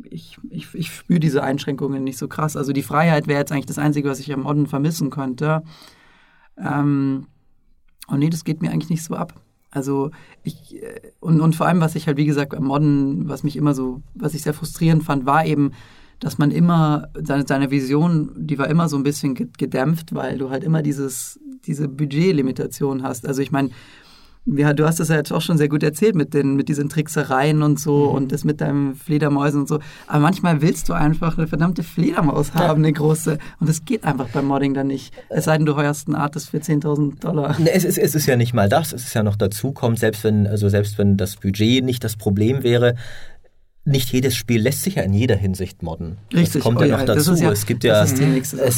ich, 0.09 0.37
ich, 0.49 0.73
ich 0.73 0.93
spüre 0.93 1.19
diese 1.19 1.43
Einschränkungen 1.43 2.03
nicht 2.03 2.17
so 2.17 2.27
krass. 2.27 2.57
Also 2.57 2.73
die 2.73 2.83
Freiheit 2.83 3.27
wäre 3.27 3.39
jetzt 3.39 3.51
eigentlich 3.51 3.65
das 3.65 3.79
Einzige, 3.79 4.09
was 4.09 4.19
ich 4.19 4.33
am 4.33 4.41
Modden 4.41 4.67
vermissen 4.67 5.09
könnte. 5.09 5.63
Ähm, 6.57 7.27
und 8.07 8.19
nee, 8.19 8.29
das 8.29 8.43
geht 8.43 8.61
mir 8.61 8.71
eigentlich 8.71 8.89
nicht 8.89 9.03
so 9.03 9.15
ab. 9.15 9.41
Also 9.71 10.11
ich, 10.43 10.81
äh, 10.81 11.01
und, 11.19 11.41
und 11.41 11.55
vor 11.55 11.67
allem, 11.67 11.81
was 11.81 11.95
ich 11.95 12.07
halt, 12.07 12.17
wie 12.17 12.25
gesagt, 12.25 12.53
am 12.53 12.65
Modden, 12.65 13.27
was 13.27 13.43
mich 13.43 13.55
immer 13.55 13.73
so, 13.73 14.01
was 14.13 14.33
ich 14.33 14.41
sehr 14.41 14.53
frustrierend 14.53 15.03
fand, 15.03 15.25
war 15.25 15.45
eben, 15.45 15.71
dass 16.19 16.37
man 16.37 16.51
immer, 16.51 17.09
seine, 17.21 17.45
seine 17.47 17.71
Vision, 17.71 18.31
die 18.35 18.57
war 18.57 18.67
immer 18.67 18.89
so 18.89 18.97
ein 18.97 19.03
bisschen 19.03 19.35
gedämpft, 19.35 20.15
weil 20.15 20.37
du 20.37 20.49
halt 20.49 20.63
immer 20.63 20.81
dieses, 20.81 21.39
diese 21.65 21.87
Budgetlimitation 21.87 23.03
hast. 23.03 23.27
Also 23.27 23.41
ich 23.41 23.51
meine, 23.51 23.69
ja, 24.45 24.73
du 24.73 24.85
hast 24.85 24.99
das 24.99 25.09
ja 25.09 25.15
jetzt 25.15 25.33
auch 25.33 25.41
schon 25.41 25.57
sehr 25.57 25.69
gut 25.69 25.81
erzählt 25.81 26.13
mit, 26.13 26.33
den, 26.35 26.55
mit 26.55 26.69
diesen 26.69 26.87
Tricksereien 26.87 27.63
und 27.63 27.79
so 27.79 28.09
mhm. 28.09 28.15
und 28.15 28.31
das 28.31 28.43
mit 28.43 28.61
deinen 28.61 28.93
Fledermäusen 28.95 29.61
und 29.61 29.67
so. 29.67 29.79
Aber 30.07 30.19
manchmal 30.19 30.61
willst 30.61 30.87
du 30.87 30.93
einfach 30.93 31.37
eine 31.37 31.47
verdammte 31.47 31.81
Fledermaus 31.81 32.53
haben, 32.53 32.83
eine 32.83 32.93
große. 32.93 33.39
Und 33.59 33.69
das 33.69 33.85
geht 33.85 34.03
einfach 34.03 34.27
beim 34.29 34.45
Modding 34.45 34.75
dann 34.75 34.87
nicht. 34.87 35.13
Es 35.29 35.45
sei 35.45 35.57
denn, 35.57 35.65
du 35.65 35.75
heuerst 35.75 36.07
einen 36.07 36.15
Artist 36.15 36.51
für 36.51 36.57
10.000 36.57 37.19
Dollar. 37.19 37.55
Es 37.65 37.83
ist, 37.83 37.97
es 37.97 38.13
ist 38.13 38.27
ja 38.27 38.35
nicht 38.35 38.53
mal 38.53 38.69
das. 38.69 38.93
Es 38.93 39.05
ist 39.05 39.15
ja 39.15 39.23
noch 39.23 39.35
dazu 39.35 39.71
kommt, 39.71 39.97
selbst 39.97 40.23
wenn, 40.23 40.45
also 40.45 40.69
selbst 40.69 40.97
wenn 40.99 41.17
das 41.17 41.37
Budget 41.37 41.83
nicht 41.83 42.03
das 42.03 42.15
Problem 42.15 42.61
wäre, 42.61 42.95
nicht 43.87 44.11
jedes 44.11 44.35
Spiel 44.35 44.61
lässt 44.61 44.81
sich 44.81 44.95
ja 44.95 45.03
in 45.03 45.13
jeder 45.13 45.35
Hinsicht 45.35 45.83
modden. 45.83 46.17
Richtig. 46.33 46.53
Das 46.53 46.63
kommt 46.63 46.79
oh, 46.79 46.83
ja 46.83 46.97
noch 46.97 47.05
dazu. 47.05 47.35
Ja, 47.35 47.51
es 47.51 47.67
gibt 47.67 47.83
ja, 47.83 48.03
es, 48.03 48.13
äh, 48.13 48.25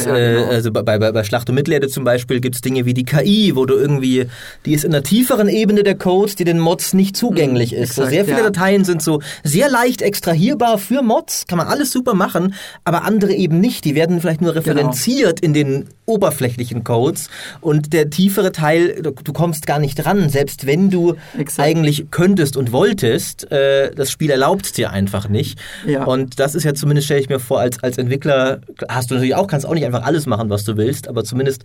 genau. 0.06 0.46
also 0.50 0.70
bei, 0.72 0.82
bei, 0.82 1.00
bei 1.00 1.24
Schlacht 1.24 1.48
und 1.48 1.56
Mittelerde 1.56 1.88
zum 1.88 2.04
Beispiel 2.04 2.42
gibt 2.42 2.56
es 2.56 2.62
Dinge 2.62 2.86
wie 2.86 2.94
die 2.94 3.06
KI, 3.06 3.54
wo 3.56 3.66
du 3.66 3.76
irgendwie, 3.76 4.26
die 4.66 4.74
ist 4.74 4.84
in 4.84 4.94
einer 4.94 5.04
tieferen 5.04 5.48
Ebene 5.48 5.84
der 5.84 5.96
Codes, 5.96 6.36
die 6.36 6.44
den 6.44 6.60
Mods 6.60 6.94
nicht 6.94 7.16
zugänglich 7.16 7.72
mhm, 7.72 7.78
ist. 7.78 7.92
Exakt, 7.92 8.08
so 8.08 8.14
sehr 8.14 8.26
viele 8.26 8.40
ja. 8.40 8.44
Dateien 8.44 8.84
sind 8.84 9.02
so 9.02 9.22
sehr 9.46 9.70
leicht 9.70 10.02
extrahierbar 10.02 10.78
für 10.78 11.02
Mods, 11.02 11.48
kann 11.48 11.58
man 11.58 11.68
alles 11.68 11.92
super 11.92 12.14
machen, 12.14 12.54
aber 12.84 13.06
andere 13.06 13.34
eben 13.34 13.62
nicht. 13.62 13.86
Die 13.86 13.96
werden 13.96 14.20
vielleicht 14.20 14.42
nur 14.42 14.54
genau. 14.54 14.66
referenziert 14.66 15.42
genau. 15.42 15.48
in 15.48 15.54
den 15.54 15.86
oberflächlichen 16.06 16.84
Codes 16.84 17.30
und 17.62 17.94
der 17.94 18.10
tiefere 18.10 18.52
Teil, 18.52 19.02
du, 19.02 19.12
du 19.12 19.34
kommst 19.34 19.66
gar 19.68 19.80
nicht 19.80 19.96
dran, 19.96 20.30
selbst 20.30 20.66
wenn 20.66 20.90
du 20.90 21.16
Exakt. 21.38 21.66
eigentlich 21.66 22.12
könntest 22.12 22.58
und 22.58 22.72
wolltest, 22.74 23.50
äh, 23.52 23.92
das 23.94 24.12
Spiel 24.12 24.32
erlaubt 24.32 24.78
dir 24.78 24.92
einfach 24.92 24.97
nicht. 25.30 25.60
Ja. 25.86 26.04
Und 26.06 26.40
das 26.40 26.56
ist 26.56 26.64
ja 26.64 26.74
zumindest, 26.74 27.06
stelle 27.06 27.20
ich 27.22 27.30
mir 27.30 27.40
vor, 27.40 27.60
als, 27.60 27.82
als 27.84 27.98
Entwickler 27.98 28.62
hast 28.90 29.10
du 29.10 29.16
natürlich 29.16 29.36
auch, 29.36 29.48
kannst 29.48 29.66
auch 29.66 29.74
nicht 29.74 29.86
einfach 29.86 30.04
alles 30.04 30.26
machen, 30.26 30.50
was 30.50 30.64
du 30.64 30.78
willst, 30.78 31.08
aber 31.08 31.24
zumindest 31.24 31.64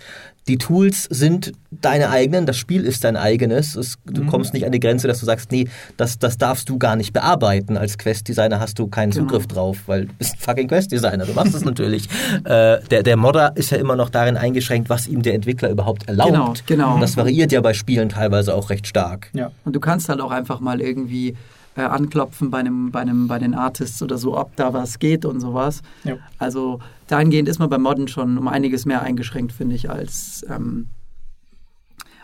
die 0.48 0.58
Tools 0.58 1.04
sind 1.04 1.52
deine 1.70 2.10
eigenen, 2.10 2.46
das 2.46 2.56
Spiel 2.56 2.84
ist 2.84 3.04
dein 3.04 3.16
eigenes. 3.16 3.76
Es, 3.76 3.96
du 4.04 4.26
kommst 4.26 4.54
nicht 4.54 4.66
an 4.66 4.72
die 4.72 4.80
Grenze, 4.80 5.06
dass 5.06 5.20
du 5.20 5.26
sagst, 5.26 5.52
nee, 5.52 5.68
das, 5.96 6.18
das 6.18 6.38
darfst 6.38 6.68
du 6.68 6.78
gar 6.78 6.96
nicht 6.96 7.12
bearbeiten. 7.12 7.76
Als 7.76 7.98
Quest-Designer 7.98 8.60
hast 8.60 8.78
du 8.78 8.88
keinen 8.88 9.12
Genau. 9.12 9.26
Zugriff 9.26 9.46
drauf, 9.46 9.78
weil 9.86 10.06
du 10.06 10.12
bist 10.14 10.34
ein 10.34 10.38
fucking 10.38 10.68
Quest-Designer, 10.68 11.26
du 11.26 11.32
machst 11.32 11.54
es 11.54 11.64
natürlich. 11.64 12.08
Äh, 12.44 12.78
der, 12.90 13.02
der 13.02 13.16
Modder 13.16 13.52
ist 13.56 13.70
ja 13.70 13.78
immer 13.78 13.96
noch 13.96 14.10
darin 14.10 14.36
eingeschränkt, 14.36 14.88
was 14.90 15.06
ihm 15.06 15.22
der 15.22 15.34
Entwickler 15.34 15.70
überhaupt 15.70 16.08
erlaubt. 16.08 16.30
Genau, 16.30 16.54
genau. 16.66 16.94
Und 16.94 17.00
das 17.00 17.16
variiert 17.16 17.52
ja 17.52 17.60
bei 17.60 17.74
Spielen 17.74 18.08
teilweise 18.08 18.54
auch 18.54 18.70
recht 18.70 18.86
stark. 18.86 19.28
Ja. 19.32 19.50
Und 19.64 19.74
du 19.76 19.80
kannst 19.80 20.08
halt 20.08 20.20
auch 20.20 20.30
einfach 20.30 20.60
mal 20.60 20.80
irgendwie 20.80 21.36
äh, 21.76 21.82
anklopfen 21.82 22.50
bei, 22.50 22.58
einem, 22.58 22.90
bei, 22.90 23.00
einem, 23.00 23.28
bei 23.28 23.38
den 23.38 23.54
Artists 23.54 24.02
oder 24.02 24.18
so, 24.18 24.36
ob 24.38 24.54
da 24.56 24.72
was 24.72 24.98
geht 24.98 25.24
und 25.24 25.40
sowas. 25.40 25.82
Ja. 26.04 26.16
Also 26.38 26.80
dahingehend 27.08 27.48
ist 27.48 27.58
man 27.58 27.70
bei 27.70 27.78
Modden 27.78 28.08
schon 28.08 28.36
um 28.38 28.48
einiges 28.48 28.84
mehr 28.84 29.02
eingeschränkt, 29.02 29.52
finde 29.52 29.74
ich, 29.76 29.88
als, 29.90 30.44
ähm, 30.50 30.88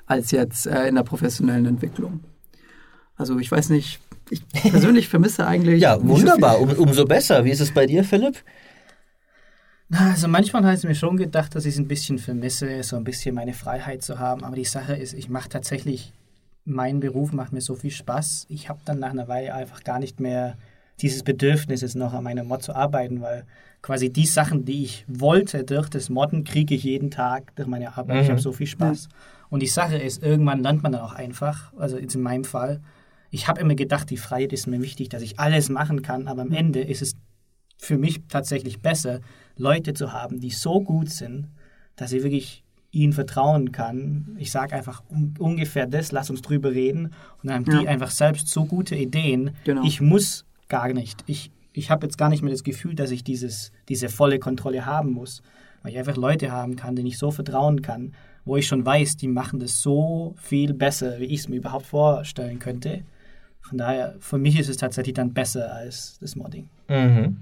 als 0.06 0.30
jetzt 0.30 0.66
äh, 0.66 0.86
in 0.88 0.94
der 0.96 1.02
professionellen 1.02 1.66
Entwicklung. 1.66 2.20
Also 3.16 3.38
ich 3.38 3.50
weiß 3.50 3.70
nicht, 3.70 4.00
ich 4.30 4.46
persönlich 4.70 5.08
vermisse 5.08 5.46
eigentlich. 5.46 5.80
Ja, 5.82 5.96
so 5.98 6.08
wunderbar, 6.08 6.58
viel- 6.58 6.76
um, 6.76 6.88
umso 6.88 7.04
besser. 7.04 7.44
Wie 7.44 7.50
ist 7.50 7.60
es 7.60 7.72
bei 7.72 7.86
dir, 7.86 8.04
Philipp? 8.04 8.42
Na, 9.88 10.10
Also 10.10 10.28
manchmal 10.28 10.62
habe 10.64 10.74
ich 10.76 10.84
mir 10.84 10.94
schon 10.94 11.16
gedacht, 11.16 11.54
dass 11.54 11.64
ich 11.64 11.72
es 11.74 11.78
ein 11.80 11.88
bisschen 11.88 12.18
vermisse, 12.18 12.82
so 12.82 12.96
ein 12.96 13.04
bisschen 13.04 13.34
meine 13.34 13.54
Freiheit 13.54 14.02
zu 14.02 14.18
haben. 14.18 14.44
Aber 14.44 14.54
die 14.56 14.64
Sache 14.66 14.94
ist, 14.94 15.14
ich 15.14 15.30
mache 15.30 15.48
tatsächlich, 15.48 16.12
mein 16.68 17.00
Beruf 17.00 17.32
macht 17.32 17.52
mir 17.52 17.60
so 17.60 17.74
viel 17.74 17.90
Spaß. 17.90 18.46
Ich 18.48 18.68
habe 18.68 18.80
dann 18.84 18.98
nach 18.98 19.10
einer 19.10 19.28
Weile 19.28 19.54
einfach 19.54 19.82
gar 19.84 19.98
nicht 19.98 20.20
mehr 20.20 20.56
dieses 21.00 21.22
Bedürfnis, 21.22 21.80
jetzt 21.80 21.96
noch 21.96 22.12
an 22.12 22.24
meiner 22.24 22.44
Mod 22.44 22.62
zu 22.62 22.74
arbeiten, 22.74 23.20
weil 23.20 23.44
quasi 23.82 24.12
die 24.12 24.26
Sachen, 24.26 24.64
die 24.64 24.82
ich 24.84 25.04
wollte 25.06 25.64
durch 25.64 25.88
das 25.88 26.10
Modden, 26.10 26.44
kriege 26.44 26.74
ich 26.74 26.82
jeden 26.82 27.10
Tag 27.10 27.54
durch 27.56 27.68
meine 27.68 27.96
Arbeit. 27.96 28.22
Ich 28.22 28.28
Mhm. 28.28 28.32
habe 28.32 28.40
so 28.40 28.52
viel 28.52 28.66
Spaß. 28.66 29.08
Und 29.50 29.62
die 29.62 29.68
Sache 29.68 29.96
ist, 29.96 30.22
irgendwann 30.22 30.62
lernt 30.62 30.82
man 30.82 30.92
dann 30.92 31.00
auch 31.00 31.12
einfach, 31.14 31.72
also 31.76 31.98
jetzt 31.98 32.14
in 32.14 32.22
meinem 32.22 32.44
Fall, 32.44 32.80
ich 33.30 33.46
habe 33.46 33.60
immer 33.60 33.74
gedacht, 33.74 34.10
die 34.10 34.16
Freiheit 34.16 34.52
ist 34.52 34.66
mir 34.66 34.82
wichtig, 34.82 35.08
dass 35.08 35.22
ich 35.22 35.38
alles 35.38 35.68
machen 35.68 36.02
kann, 36.02 36.28
aber 36.28 36.42
am 36.42 36.52
Ende 36.52 36.80
ist 36.80 37.02
es 37.02 37.14
für 37.76 37.96
mich 37.96 38.20
tatsächlich 38.28 38.80
besser, 38.80 39.20
Leute 39.56 39.94
zu 39.94 40.12
haben, 40.12 40.40
die 40.40 40.50
so 40.50 40.80
gut 40.80 41.10
sind, 41.10 41.48
dass 41.94 42.12
ich 42.12 42.22
wirklich 42.24 42.64
ihnen 42.98 43.12
vertrauen 43.12 43.72
kann. 43.72 44.36
Ich 44.38 44.50
sage 44.50 44.74
einfach 44.74 45.02
un 45.10 45.34
ungefähr 45.38 45.86
das, 45.86 46.12
lass 46.12 46.30
uns 46.30 46.42
drüber 46.42 46.72
reden. 46.72 47.06
Und 47.06 47.44
dann 47.44 47.54
haben 47.54 47.64
die 47.64 47.84
Ja. 47.84 47.90
einfach 47.90 48.10
selbst 48.10 48.48
so 48.48 48.64
gute 48.64 48.94
Ideen. 48.96 49.52
Genau. 49.64 49.82
Ich 49.84 50.00
muss 50.00 50.44
gar 50.68 50.92
nicht. 50.92 51.22
Ich, 51.26 51.50
ich 51.72 51.90
habe 51.90 52.06
jetzt 52.06 52.18
gar 52.18 52.28
nicht 52.28 52.42
mehr 52.42 52.52
das 52.52 52.64
Gefühl, 52.64 52.94
dass 52.94 53.10
ich 53.10 53.24
dieses, 53.24 53.72
diese 53.88 54.08
volle 54.08 54.38
Kontrolle 54.38 54.84
haben 54.86 55.12
muss. 55.12 55.42
Weil 55.82 55.92
ich 55.92 55.98
einfach 55.98 56.16
Leute 56.16 56.50
haben 56.50 56.76
kann, 56.76 56.96
denen 56.96 57.06
ich 57.08 57.18
so 57.18 57.30
vertrauen 57.30 57.82
kann, 57.82 58.12
wo 58.44 58.56
ich 58.56 58.66
schon 58.66 58.84
weiß, 58.84 59.16
die 59.16 59.28
machen 59.28 59.60
das 59.60 59.80
so 59.80 60.34
viel 60.38 60.74
besser, 60.74 61.20
wie 61.20 61.26
ich 61.26 61.40
es 61.40 61.48
mir 61.48 61.56
überhaupt 61.56 61.86
vorstellen 61.86 62.58
könnte. 62.58 63.02
Von 63.60 63.78
daher, 63.78 64.16
für 64.18 64.38
mich 64.38 64.58
ist 64.58 64.68
es 64.68 64.76
tatsächlich 64.78 65.14
dann 65.14 65.32
besser 65.34 65.72
als 65.72 66.18
das 66.20 66.34
Modding. 66.34 66.68
Mhm. 66.88 67.36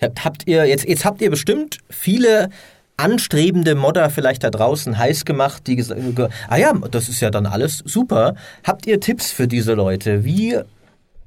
Habt, 0.00 0.24
habt 0.24 0.48
ihr, 0.48 0.64
jetzt, 0.66 0.86
jetzt 0.88 1.04
habt 1.04 1.20
ihr 1.22 1.30
bestimmt 1.30 1.78
viele 1.88 2.48
anstrebende 2.96 3.74
Modder 3.74 4.10
vielleicht 4.10 4.44
da 4.44 4.50
draußen 4.50 4.96
heiß 4.96 5.24
gemacht, 5.24 5.66
die 5.66 5.76
gesagt 5.76 6.00
ah 6.48 6.56
ja, 6.56 6.72
das 6.90 7.08
ist 7.08 7.20
ja 7.20 7.30
dann 7.30 7.46
alles 7.46 7.78
super. 7.84 8.34
Habt 8.62 8.86
ihr 8.86 9.00
Tipps 9.00 9.30
für 9.30 9.48
diese 9.48 9.74
Leute? 9.74 10.24
Wie, 10.24 10.58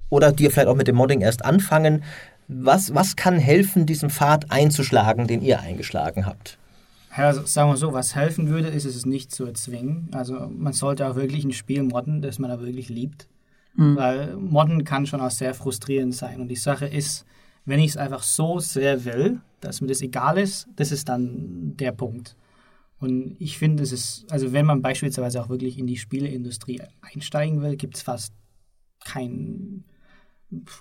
oder 0.09 0.31
die 0.31 0.49
vielleicht 0.49 0.67
auch 0.67 0.75
mit 0.75 0.87
dem 0.87 0.95
Modding 0.95 1.21
erst 1.21 1.43
anfangen, 1.43 2.03
was, 2.47 2.95
was 2.95 3.17
kann 3.17 3.37
helfen, 3.37 3.85
diesen 3.85 4.09
Pfad 4.09 4.51
einzuschlagen, 4.51 5.27
den 5.27 5.41
ihr 5.41 5.59
eingeschlagen 5.59 6.25
habt? 6.25 6.57
Ja, 7.17 7.25
also 7.25 7.45
sagen 7.45 7.69
wir 7.71 7.77
so, 7.77 7.91
was 7.93 8.15
helfen 8.15 8.47
würde, 8.49 8.69
ist 8.69 8.85
es 8.85 9.05
nicht 9.05 9.31
zu 9.31 9.45
erzwingen. 9.45 10.07
Also 10.13 10.49
man 10.55 10.71
sollte 10.71 11.07
auch 11.07 11.15
wirklich 11.15 11.43
ein 11.43 11.51
Spiel 11.51 11.83
modden, 11.83 12.21
das 12.21 12.39
man 12.39 12.51
auch 12.51 12.59
wirklich 12.59 12.89
liebt. 12.89 13.27
Weil 13.79 14.35
modden 14.37 14.83
kann 14.85 15.05
schon 15.05 15.21
auch 15.21 15.29
sehr 15.29 15.53
frustrierend 15.53 16.15
sein. 16.15 16.41
Und 16.41 16.47
die 16.47 16.55
Sache 16.55 16.87
ist, 16.87 17.25
wenn 17.65 17.79
ich 17.79 17.91
es 17.91 17.97
einfach 17.97 18.23
so 18.23 18.59
sehr 18.59 19.05
will, 19.05 19.39
dass 19.59 19.81
mir 19.81 19.87
das 19.87 20.01
egal 20.01 20.37
ist, 20.37 20.67
das 20.75 20.91
ist 20.91 21.09
dann 21.09 21.75
der 21.77 21.91
Punkt. 21.91 22.35
Und 22.99 23.35
ich 23.39 23.57
finde, 23.57 23.83
es 23.83 23.91
ist, 23.91 24.25
also 24.29 24.53
wenn 24.53 24.65
man 24.65 24.81
beispielsweise 24.81 25.41
auch 25.41 25.49
wirklich 25.49 25.77
in 25.77 25.85
die 25.87 25.97
Spieleindustrie 25.97 26.81
einsteigen 27.01 27.61
will, 27.61 27.75
gibt 27.75 27.95
es 27.95 28.01
fast 28.01 28.33
kein, 29.05 29.83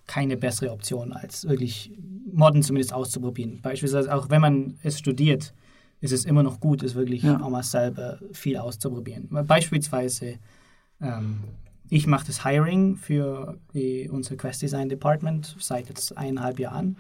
keine 0.07 0.37
bessere 0.37 0.73
Option, 0.73 1.13
als 1.13 1.47
wirklich 1.47 1.93
Modden 2.33 2.63
zumindest 2.63 2.93
auszuprobieren. 2.95 3.61
Beispielsweise 3.61 4.15
auch 4.15 4.31
wenn 4.31 4.41
man 4.41 4.79
es 4.83 4.99
studiert, 4.99 5.53
ist 6.01 6.13
es 6.13 6.25
immer 6.25 6.43
noch 6.43 6.61
gut, 6.61 6.83
es 6.83 6.95
wirklich 6.95 7.23
Ja. 7.23 7.41
auch 7.41 7.51
mal 7.51 7.63
selber 7.63 8.19
viel 8.33 8.57
auszuprobieren. 8.57 9.29
Beispielsweise, 9.47 10.39
ähm, 11.01 11.41
ich 11.89 12.07
mache 12.07 12.27
das 12.27 12.45
Hiring 12.45 12.97
für 12.97 13.59
die, 13.75 14.09
unser 14.11 14.37
Quest 14.37 14.63
Design 14.63 14.89
Department 14.89 15.57
seit 15.59 15.89
jetzt 15.89 16.17
eineinhalb 16.17 16.59
Jahren. 16.59 16.97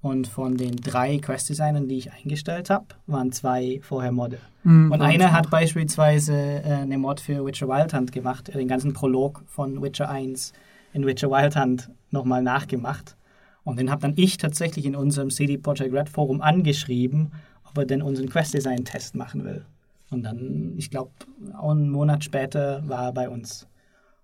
Und 0.00 0.28
von 0.28 0.56
den 0.56 0.76
drei 0.76 1.18
Quest-Designern, 1.18 1.88
die 1.88 1.98
ich 1.98 2.12
eingestellt 2.12 2.70
habe, 2.70 2.86
waren 3.06 3.32
zwei 3.32 3.80
vorher 3.82 4.12
Modder. 4.12 4.38
Mhm, 4.62 4.92
Und 4.92 5.02
einer 5.02 5.32
hat 5.32 5.50
beispielsweise 5.50 6.34
äh, 6.34 6.62
eine 6.82 6.98
Mod 6.98 7.20
für 7.20 7.44
Witcher 7.44 7.68
Wild 7.68 7.94
Hunt 7.94 8.12
gemacht, 8.12 8.48
äh, 8.48 8.58
den 8.58 8.68
ganzen 8.68 8.92
Prolog 8.92 9.42
von 9.46 9.82
Witcher 9.82 10.08
1 10.08 10.52
in 10.92 11.04
Witcher 11.04 11.30
Wild 11.30 11.56
Hunt 11.56 11.90
nochmal 12.10 12.42
nachgemacht. 12.42 13.16
Und 13.64 13.78
den 13.78 13.90
habe 13.90 14.02
dann 14.02 14.14
ich 14.16 14.38
tatsächlich 14.38 14.86
in 14.86 14.94
unserem 14.94 15.30
CD 15.30 15.58
Projekt 15.58 15.92
Red 15.92 16.08
Forum 16.08 16.40
angeschrieben, 16.40 17.32
ob 17.68 17.76
er 17.76 17.84
denn 17.84 18.00
unseren 18.00 18.28
Quest-Design-Test 18.28 19.14
machen 19.14 19.44
will. 19.44 19.64
Und 20.10 20.22
dann, 20.22 20.74
ich 20.76 20.90
glaube, 20.90 21.10
auch 21.58 21.72
einen 21.72 21.90
Monat 21.90 22.24
später 22.24 22.82
war 22.88 23.06
er 23.06 23.12
bei 23.12 23.28
uns. 23.28 23.66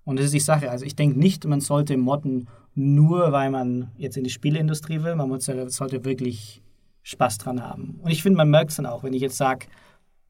Und 0.04 0.18
das 0.18 0.26
ist 0.26 0.34
die 0.34 0.40
Sache. 0.40 0.70
Also 0.70 0.84
ich 0.84 0.96
denke 0.96 1.18
nicht, 1.18 1.46
man 1.46 1.60
sollte 1.60 1.96
modden 1.96 2.48
nur, 2.74 3.32
weil 3.32 3.50
man 3.50 3.90
jetzt 3.96 4.16
in 4.16 4.24
die 4.24 4.30
Spieleindustrie 4.30 5.02
will. 5.02 5.14
Man 5.16 5.40
sollte 5.40 6.04
wirklich 6.04 6.62
Spaß 7.02 7.38
dran 7.38 7.62
haben. 7.62 8.00
Und 8.02 8.10
ich 8.10 8.22
finde, 8.22 8.36
man 8.36 8.50
merkt 8.50 8.70
es 8.70 8.76
dann 8.76 8.86
auch, 8.86 9.02
wenn 9.02 9.12
ich 9.12 9.22
jetzt 9.22 9.36
sage, 9.36 9.66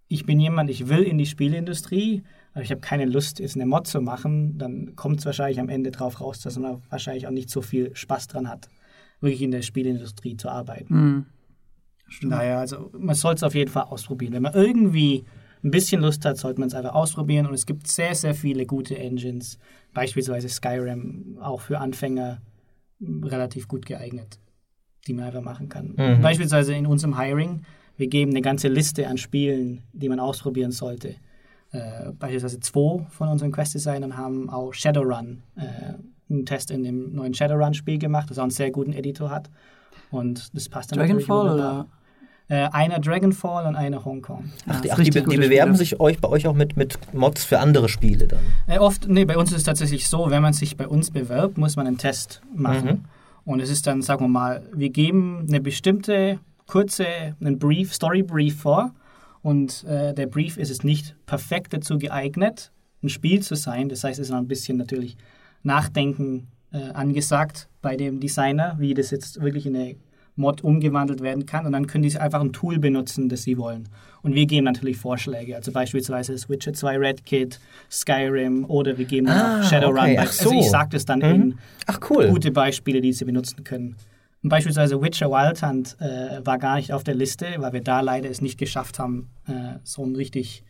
ich 0.09 0.27
bin 0.27 0.39
jemand, 0.39 0.71
ich 0.71 0.89
will 0.89 1.03
in 1.03 1.19
die 1.19 1.27
Spieleindustrie, 1.27 2.23
aber 2.53 2.63
ich 2.63 2.71
habe 2.71 2.81
keine 2.81 3.07
Lust, 3.07 3.41
jetzt 3.41 3.57
eine 3.57 3.67
Mod 3.67 3.87
zu 3.87 4.01
machen, 4.01 4.59
dann 4.59 4.95
kommt 4.95 5.19
es 5.21 5.27
wahrscheinlich 5.27 5.59
am 5.59 5.69
Ende 5.69 5.91
drauf 5.91 6.21
raus, 6.21 6.41
dass 6.41 6.59
man 6.59 6.83
wahrscheinlich 6.91 7.27
auch 7.27 7.33
nicht 7.33 7.51
so 7.51 7.63
viel 7.63 7.95
Spaß 7.97 8.29
dran 8.29 8.49
hat, 8.49 8.69
wirklich 9.21 9.43
in 9.43 9.51
der 9.51 9.63
Spieleindustrie 9.63 10.37
zu 10.37 10.49
arbeiten. 10.49 10.95
Mhm. 10.95 11.27
Daher, 12.31 12.59
also 12.59 12.91
man 12.97 13.15
soll 13.15 13.35
es 13.35 13.43
auf 13.43 13.55
jeden 13.55 13.71
Fall 13.71 13.85
ausprobieren. 13.85 14.35
Wenn 14.35 14.43
man 14.43 14.55
irgendwie 14.55 15.25
ein 15.65 15.71
bisschen 15.71 16.03
Lust 16.03 16.25
hat, 16.25 16.37
sollte 16.37 16.61
man 16.61 16.69
es 16.69 16.75
einfach 16.75 16.95
ausprobieren. 16.95 17.47
Und 17.47 17.55
es 17.55 17.67
gibt 17.67 17.89
sehr, 17.89 18.15
sehr 18.15 18.35
viele 18.35 18.67
gute 18.67 18.99
Engines, 18.99 19.59
beispielsweise 19.95 20.49
Skyrim, 20.49 21.39
auch 21.41 21.61
für 21.63 21.79
Anfänger 21.79 22.43
relativ 23.01 23.67
gut 23.67 23.87
geeignet, 23.87 24.39
die 25.07 25.15
man 25.15 25.25
einfach 25.25 25.41
machen 25.41 25.69
kann. 25.69 25.95
Mhm. 25.97 26.21
Beispielsweise 26.21 26.75
in 26.75 26.87
unserem 26.87 27.19
Hiring, 27.19 27.63
wir 27.97 28.09
geben 28.09 28.33
eine 28.33 28.43
ganze 28.43 28.69
Liste 28.69 29.09
an 29.09 29.19
Spielen, 29.19 29.83
die 29.93 30.09
man 30.09 30.21
ausprobieren 30.21 30.71
sollte. 30.71 31.17
Äh, 31.71 32.13
beispielsweise 32.13 32.61
zwei 32.61 33.05
von 33.09 33.29
unseren 33.29 33.51
Quest-Designern 33.51 34.17
haben 34.17 34.51
auch 34.51 34.73
Shadowrun, 34.73 35.43
äh, 35.57 35.95
einen 36.31 36.47
Test 36.47 36.71
in 36.71 36.85
dem 36.85 37.15
neuen 37.15 37.35
Shadowrun-Spiel 37.35 37.99
gemacht, 37.99 38.31
das 38.31 38.39
auch 38.39 38.43
einen 38.43 38.51
sehr 38.51 38.71
guten 38.71 38.93
Editor 38.93 39.31
hat. 39.31 39.51
Und 40.11 40.55
das 40.55 40.69
passt 40.69 40.93
dann 40.93 40.99
natürlich 40.99 41.27
Dragonfall 41.27 41.51
wunderbar. 41.53 41.81
oder? 41.81 41.89
Äh, 42.49 42.69
einer 42.73 42.99
Dragonfall 42.99 43.67
und 43.67 43.75
einer 43.75 44.05
Hongkong. 44.05 44.51
Ach, 44.67 44.81
die, 44.83 44.93
ach, 44.93 44.97
die, 44.97 45.09
die 45.09 45.21
bewerben 45.21 45.75
Spiele. 45.75 45.77
sich 45.77 46.01
euch 46.01 46.21
bei 46.21 46.29
euch 46.29 46.47
auch 46.47 46.55
mit, 46.55 46.77
mit 46.77 46.99
Mods 47.15 47.43
für 47.43 47.59
andere 47.59 47.89
Spiele 47.89 48.27
dann. 48.27 48.41
Äh, 48.67 48.79
oft, 48.79 49.09
nee, 49.09 49.25
bei 49.25 49.39
uns 49.39 49.51
ist 49.51 49.59
es 49.59 49.63
tatsächlich 49.65 50.09
so, 50.09 50.29
wenn 50.29 50.43
man 50.43 50.53
sich 50.53 50.77
bei 50.77 50.87
uns 50.87 51.11
bewirbt, 51.11 51.57
muss 51.57 51.77
man 51.77 51.87
einen 51.87 51.97
Test 51.97 52.43
machen. 52.55 52.87
Mhm. 52.87 53.05
Und 53.47 53.61
es 53.61 53.71
ist 53.71 53.87
dann, 53.87 54.03
sagen 54.03 54.25
wir 54.25 54.29
mal, 54.29 54.63
wir 54.75 54.91
geben 54.91 55.47
eine 55.49 55.61
bestimmte 55.61 56.39
kurze, 56.67 57.07
einen 57.41 57.59
Brief, 57.59 57.95
Story 57.95 58.23
Brief 58.23 58.61
vor. 58.61 58.93
Und 59.43 59.85
äh, 59.85 60.13
der 60.13 60.27
Brief 60.27 60.59
ist 60.59 60.71
es 60.71 60.85
nicht 60.85 61.15
perfekt 61.25 61.73
dazu 61.73 61.99
geeignet, 61.99 62.73
ein 63.03 63.09
Spiel 63.09 63.41
zu 63.41 63.55
sein. 63.55 63.89
Das 63.89 64.05
heißt, 64.05 64.19
es 64.19 64.27
ist 64.27 64.33
noch 64.33 64.39
ein 64.39 64.49
bisschen 64.49 64.77
natürlich 64.77 65.17
Nachdenken 65.63 66.49
äh, 66.73 66.91
angesagt 66.93 67.69
bei 67.81 67.97
dem 67.97 68.21
Designer, 68.21 68.77
wie 68.79 68.93
das 68.93 69.11
jetzt 69.11 69.41
wirklich 69.41 69.67
in 69.67 69.77
eine 69.77 69.97
Mod 70.37 70.63
umgewandelt 70.65 71.21
werden 71.23 71.47
kann. 71.47 71.65
Und 71.67 71.73
dann 71.73 71.87
können 71.87 72.03
die 72.03 72.17
einfach 72.19 72.41
ein 72.41 72.53
Tool 72.53 72.79
benutzen, 72.79 73.29
das 73.29 73.43
sie 73.43 73.57
wollen. 73.59 73.89
Und 74.23 74.35
wir 74.35 74.47
geben 74.47 74.65
natürlich 74.65 74.97
Vorschläge. 74.97 75.55
Also 75.57 75.71
beispielsweise 75.73 76.33
das 76.33 76.49
Witcher 76.49 76.73
2 76.73 76.99
Red 76.99 77.27
Kit, 77.27 77.61
Skyrim 77.91 78.65
oder 78.65 78.99
wir 78.99 79.05
geben 79.05 79.29
Ah, 79.29 79.61
auch 79.61 79.65
Shadowrun. 79.65 79.99
okay, 79.99 80.17
ach 80.19 80.27
Also 80.27 80.51
so. 80.51 80.59
ich 80.59 80.71
sage 80.71 80.91
das 80.93 81.05
dann 81.05 81.21
Mhm. 81.21 81.25
in 81.25 81.59
Ach 81.87 82.01
cool. 82.11 82.29
gute 82.29 82.51
Beispiele, 82.51 83.01
die 83.01 83.13
sie 83.13 83.25
benutzen 83.25 83.65
können. 83.65 83.97
Und 84.43 84.51
beispielsweise 84.51 85.01
Witcher 85.01 85.31
Wild 85.31 85.63
Hunt 85.63 85.97
äh, 86.01 86.45
war 86.45 86.59
gar 86.59 86.77
nicht 86.77 86.93
auf 86.93 87.03
der 87.05 87.15
Liste, 87.15 87.47
weil 87.59 87.73
wir 87.73 87.81
da 87.81 88.01
leider 88.01 88.29
es 88.29 88.41
nicht 88.43 88.59
geschafft 88.59 88.99
haben, 88.99 89.31
äh, 89.47 89.79
so 89.85 90.05
ein 90.05 90.17
richtig 90.17 90.65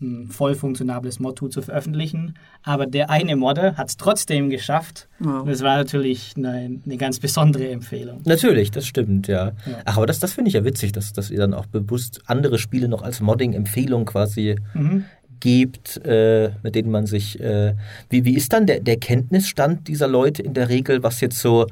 ein 0.00 0.28
voll 0.28 0.54
funktionables 0.54 1.20
Mod-Tool 1.20 1.50
zu 1.50 1.62
veröffentlichen. 1.62 2.34
Aber 2.62 2.86
der 2.86 3.10
eine 3.10 3.36
Modder 3.36 3.76
hat 3.76 3.88
es 3.88 3.96
trotzdem 3.96 4.50
geschafft. 4.50 5.08
Wow. 5.20 5.42
Und 5.42 5.48
das 5.48 5.62
war 5.62 5.76
natürlich 5.76 6.34
eine, 6.36 6.80
eine 6.84 6.96
ganz 6.96 7.20
besondere 7.20 7.68
Empfehlung. 7.68 8.20
Natürlich, 8.24 8.70
das 8.70 8.86
stimmt, 8.86 9.28
ja. 9.28 9.46
Ja. 9.46 9.52
Ach, 9.84 9.96
aber 9.96 10.06
das, 10.06 10.18
das 10.18 10.32
finde 10.32 10.48
ich 10.48 10.54
ja 10.54 10.64
witzig, 10.64 10.92
dass, 10.92 11.12
dass 11.12 11.30
ihr 11.30 11.38
dann 11.38 11.54
auch 11.54 11.66
bewusst 11.66 12.22
andere 12.26 12.58
Spiele 12.58 12.88
noch 12.88 13.02
als 13.02 13.20
Modding-Empfehlung 13.20 14.04
quasi 14.04 14.56
Mhm. 14.74 15.04
gibt, 15.40 16.04
äh, 16.04 16.50
mit 16.62 16.74
denen 16.74 16.90
man 16.90 17.06
sich. 17.06 17.38
Äh, 17.40 17.74
wie, 18.10 18.24
wie 18.24 18.34
ist 18.34 18.52
dann 18.52 18.66
der, 18.66 18.80
der 18.80 18.96
Kenntnisstand 18.96 19.88
dieser 19.88 20.08
Leute 20.08 20.42
in 20.42 20.54
der 20.54 20.68
Regel, 20.68 21.02
was 21.02 21.20
jetzt 21.20 21.38
so 21.38 21.66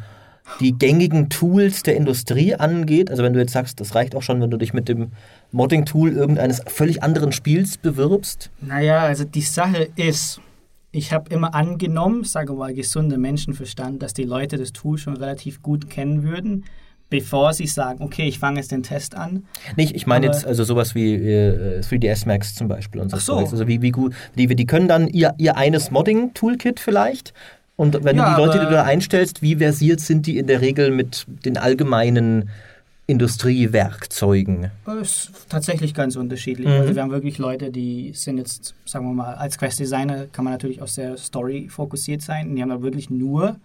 die 0.61 0.73
gängigen 0.73 1.29
Tools 1.29 1.83
der 1.83 1.97
Industrie 1.97 2.55
angeht? 2.55 3.11
Also 3.11 3.23
wenn 3.23 3.33
du 3.33 3.41
jetzt 3.41 3.53
sagst, 3.53 3.81
das 3.81 3.95
reicht 3.95 4.15
auch 4.15 4.23
schon, 4.23 4.41
wenn 4.41 4.51
du 4.51 4.57
dich 4.57 4.73
mit 4.73 4.89
dem 4.89 5.13
Modding-Tool 5.53 6.13
irgendeines 6.13 6.63
völlig 6.67 7.03
anderen 7.03 7.33
Spiels 7.33 7.77
bewirbst. 7.77 8.51
Naja, 8.61 9.01
also 9.01 9.25
die 9.25 9.43
Sache 9.43 9.89
ist, 9.97 10.41
ich 10.91 11.13
habe 11.13 11.33
immer 11.33 11.55
angenommen, 11.55 12.25
sage 12.25 12.53
mal 12.53 12.75
gesunder 12.75 13.19
Menschenverstand, 13.19 14.03
dass 14.03 14.15
die 14.15 14.25
Leute 14.25 14.59
das 14.59 14.73
Tool 14.73 14.99
schon 14.99 15.17
relativ 15.17 15.63
gut 15.63 15.89
kennen 15.89 16.23
würden, 16.23 16.65
bevor 17.09 17.53
sie 17.53 17.67
sagen, 17.67 18.03
okay, 18.03 18.27
ich 18.27 18.39
fange 18.39 18.59
jetzt 18.59 18.73
den 18.73 18.83
Test 18.83 19.15
an. 19.15 19.45
Nicht, 19.77 19.95
ich 19.95 20.07
meine 20.07 20.27
jetzt 20.27 20.47
also 20.47 20.65
sowas 20.65 20.95
wie 20.95 21.15
äh, 21.15 21.81
3ds 21.81 22.27
Max 22.27 22.55
zum 22.55 22.69
Beispiel 22.69 23.01
und 23.01 23.11
so. 23.11 23.17
Ach 23.17 23.21
so. 23.21 23.37
Also 23.37 23.69
wie, 23.69 23.83
wie 23.83 23.91
gut, 23.91 24.15
die, 24.37 24.47
die 24.47 24.67
können 24.67 24.89
dann 24.89 25.09
ihr, 25.09 25.35
ihr 25.39 25.57
eines 25.57 25.91
Modding-Toolkit 25.91 26.81
vielleicht. 26.81 27.35
Und 27.77 28.05
wenn 28.05 28.17
Ja, 28.17 28.31
du 28.31 28.43
die 28.43 28.47
Leute, 28.47 28.61
die 28.61 28.67
du 28.67 28.73
da 28.73 28.85
einstellst, 28.85 29.43
wie 29.43 29.57
versiert 29.57 30.01
sind 30.01 30.27
die 30.27 30.39
in 30.39 30.47
der 30.47 30.61
Regel 30.61 30.91
mit 30.91 31.27
den 31.45 31.57
allgemeinen 31.57 32.51
Industriewerkzeugen? 33.07 34.71
Das 34.85 35.01
ist 35.01 35.33
tatsächlich 35.49 35.95
ganz 35.95 36.17
unterschiedlich. 36.17 36.67
Mhm. 36.67 36.75
Also 36.75 36.95
wir 36.95 37.03
haben 37.03 37.11
wirklich 37.11 37.39
Leute, 37.39 37.71
die 37.71 38.13
sind 38.15 38.39
jetzt, 38.39 38.75
sagen 38.85 39.07
wir 39.07 39.15
mal, 39.15 39.35
als 39.35 39.59
Quest-Designer 39.59 40.27
kann 40.27 40.45
man 40.45 40.55
natürlich 40.55 40.83
auch 40.83 40.89
sehr 40.89 41.17
story-fokussiert 41.17 42.23
sein. 42.23 42.51
Und 42.51 42.57
die 42.57 42.63
haben 42.63 42.71
da 42.71 42.83
wirklich 42.83 43.11
nur 43.11 43.57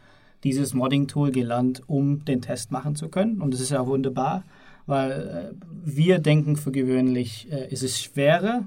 dieses 0.43 0.73
Modding-Tool 0.73 1.31
gelernt, 1.31 1.81
um 1.87 2.25
den 2.25 2.41
Test 2.41 2.71
machen 2.71 2.95
zu 2.95 3.09
können. 3.09 3.41
Und 3.41 3.53
das 3.53 3.61
ist 3.61 3.71
ja 3.71 3.85
wunderbar, 3.85 4.43
weil 4.85 5.11
äh, 5.11 5.65
wir 5.83 6.19
denken 6.19 6.55
für 6.55 6.71
gewöhnlich, 6.71 7.47
äh, 7.51 7.71
ist 7.71 7.83
es 7.83 8.01
schwerer, 8.01 8.63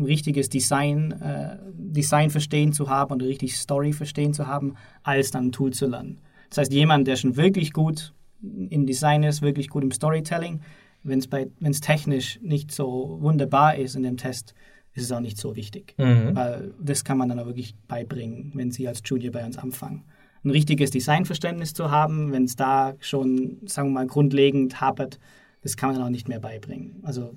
ein 0.00 0.04
richtiges 0.04 0.48
Design, 0.48 1.12
äh, 1.12 1.58
Design 1.72 2.30
verstehen 2.30 2.72
zu 2.72 2.88
haben 2.88 3.12
und 3.12 3.22
eine 3.22 3.28
richtige 3.28 3.52
Story 3.52 3.92
verstehen 3.92 4.32
zu 4.32 4.46
haben, 4.46 4.74
als 5.02 5.30
dann 5.30 5.46
ein 5.46 5.52
Tool 5.52 5.72
zu 5.72 5.86
lernen. 5.86 6.18
Das 6.48 6.58
heißt, 6.58 6.72
jemand, 6.72 7.06
der 7.06 7.16
schon 7.16 7.36
wirklich 7.36 7.72
gut 7.72 8.12
im 8.42 8.86
Design 8.86 9.22
ist, 9.22 9.42
wirklich 9.42 9.68
gut 9.68 9.84
im 9.84 9.92
Storytelling, 9.92 10.60
wenn 11.02 11.18
es 11.18 11.80
technisch 11.80 12.40
nicht 12.42 12.72
so 12.72 13.18
wunderbar 13.20 13.76
ist 13.76 13.94
in 13.94 14.02
dem 14.02 14.16
Test, 14.16 14.54
ist 14.94 15.04
es 15.04 15.12
auch 15.12 15.20
nicht 15.20 15.38
so 15.38 15.56
wichtig. 15.56 15.94
Mhm. 15.98 16.34
Weil 16.34 16.74
das 16.80 17.04
kann 17.04 17.16
man 17.16 17.28
dann 17.28 17.38
auch 17.38 17.46
wirklich 17.46 17.74
beibringen, 17.86 18.52
wenn 18.54 18.70
Sie 18.70 18.88
als 18.88 19.02
Junior 19.04 19.32
bei 19.32 19.44
uns 19.44 19.56
anfangen. 19.56 20.04
Ein 20.42 20.50
richtiges 20.50 20.90
Designverständnis 20.90 21.74
zu 21.74 21.90
haben, 21.90 22.32
wenn 22.32 22.44
es 22.44 22.56
da 22.56 22.94
schon, 22.98 23.58
sagen 23.66 23.88
wir 23.88 23.94
mal, 23.94 24.06
grundlegend 24.06 24.80
hapert, 24.80 25.18
das 25.62 25.76
kann 25.76 25.90
man 25.90 25.98
dann 25.98 26.06
auch 26.06 26.10
nicht 26.10 26.28
mehr 26.28 26.40
beibringen. 26.40 27.00
Also 27.02 27.34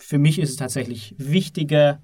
für 0.00 0.18
mich 0.18 0.38
ist 0.38 0.50
es 0.50 0.56
tatsächlich 0.56 1.14
wichtiger, 1.18 2.00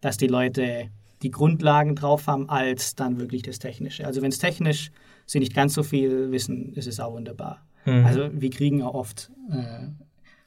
dass 0.00 0.16
die 0.16 0.26
Leute 0.26 0.88
die 1.22 1.30
Grundlagen 1.30 1.94
drauf 1.94 2.26
haben, 2.26 2.48
als 2.48 2.94
dann 2.94 3.18
wirklich 3.18 3.42
das 3.42 3.58
Technische. 3.58 4.06
Also 4.06 4.22
wenn 4.22 4.30
es 4.30 4.38
technisch 4.38 4.90
sie 5.26 5.38
nicht 5.38 5.54
ganz 5.54 5.74
so 5.74 5.82
viel 5.82 6.30
wissen, 6.30 6.72
ist 6.74 6.86
es 6.86 7.00
auch 7.00 7.12
wunderbar. 7.12 7.64
Mhm. 7.84 8.04
Also 8.04 8.28
wir 8.32 8.50
kriegen 8.50 8.82
auch 8.82 8.94
oft, 8.94 9.30
äh, 9.50 9.88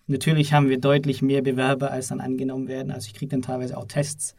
natürlich 0.07 0.53
haben 0.53 0.70
wir 0.70 0.80
deutlich 0.80 1.22
mehr 1.22 1.41
Bewerber, 1.41 1.91
als 1.91 2.07
dann 2.07 2.22
angenommen 2.22 2.68
werden. 2.68 2.91
Also 2.91 3.07
ich 3.07 3.14
kriege 3.14 3.32
dann 3.32 3.41
teilweise 3.41 3.78
auch 3.78 3.86
Tests, 3.86 4.36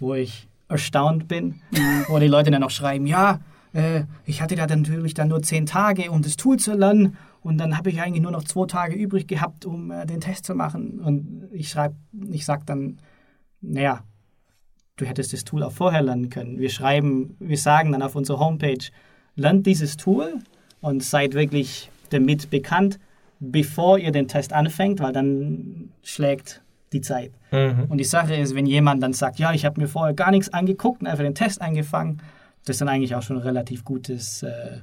wo 0.00 0.14
ich 0.14 0.48
erstaunt 0.68 1.28
bin, 1.28 1.60
wo 2.08 2.18
die 2.18 2.28
Leute 2.28 2.50
dann 2.50 2.62
auch 2.62 2.70
schreiben, 2.70 3.06
ja, 3.06 3.40
äh, 3.72 4.04
ich 4.24 4.40
hatte 4.40 4.56
da 4.56 4.66
natürlich 4.66 5.14
dann 5.14 5.28
nur 5.28 5.42
zehn 5.42 5.66
Tage, 5.66 6.10
um 6.10 6.22
das 6.22 6.36
Tool 6.36 6.58
zu 6.58 6.74
lernen 6.74 7.16
und 7.42 7.58
dann 7.58 7.76
habe 7.76 7.90
ich 7.90 8.00
eigentlich 8.00 8.22
nur 8.22 8.30
noch 8.30 8.44
zwei 8.44 8.66
Tage 8.66 8.94
übrig 8.94 9.26
gehabt, 9.26 9.64
um 9.64 9.90
äh, 9.90 10.06
den 10.06 10.20
Test 10.20 10.46
zu 10.46 10.54
machen. 10.54 11.00
Und 11.00 11.48
ich 11.52 11.68
schreibe, 11.68 11.96
ich 12.30 12.44
sage 12.44 12.62
dann, 12.64 12.98
naja, 13.60 14.04
du 14.96 15.04
hättest 15.04 15.32
das 15.32 15.44
Tool 15.44 15.62
auch 15.62 15.72
vorher 15.72 16.02
lernen 16.02 16.30
können. 16.30 16.58
Wir 16.58 16.70
schreiben, 16.70 17.36
wir 17.40 17.58
sagen 17.58 17.92
dann 17.92 18.02
auf 18.02 18.14
unserer 18.14 18.38
Homepage, 18.38 18.84
lernt 19.34 19.66
dieses 19.66 19.96
Tool 19.96 20.38
und 20.80 21.02
seid 21.02 21.34
wirklich 21.34 21.90
damit 22.10 22.50
bekannt, 22.50 22.98
bevor 23.40 23.98
ihr 23.98 24.12
den 24.12 24.28
Test 24.28 24.52
anfängt, 24.52 25.00
weil 25.00 25.12
dann 25.12 25.90
schlägt 26.02 26.62
die 26.92 27.00
Zeit. 27.00 27.32
Mhm. 27.50 27.86
Und 27.88 27.98
die 27.98 28.04
Sache 28.04 28.36
ist, 28.36 28.54
wenn 28.54 28.66
jemand 28.66 29.02
dann 29.02 29.14
sagt, 29.14 29.38
ja, 29.38 29.52
ich 29.52 29.64
habe 29.64 29.80
mir 29.80 29.88
vorher 29.88 30.14
gar 30.14 30.30
nichts 30.30 30.52
angeguckt 30.52 31.00
und 31.00 31.08
einfach 31.08 31.24
den 31.24 31.34
Test 31.34 31.60
angefangen, 31.60 32.20
das 32.64 32.74
ist 32.74 32.80
dann 32.80 32.88
eigentlich 32.88 33.16
auch 33.16 33.22
schon 33.22 33.38
ein 33.38 33.42
relativ 33.42 33.84
gutes, 33.84 34.44
äh, 34.44 34.80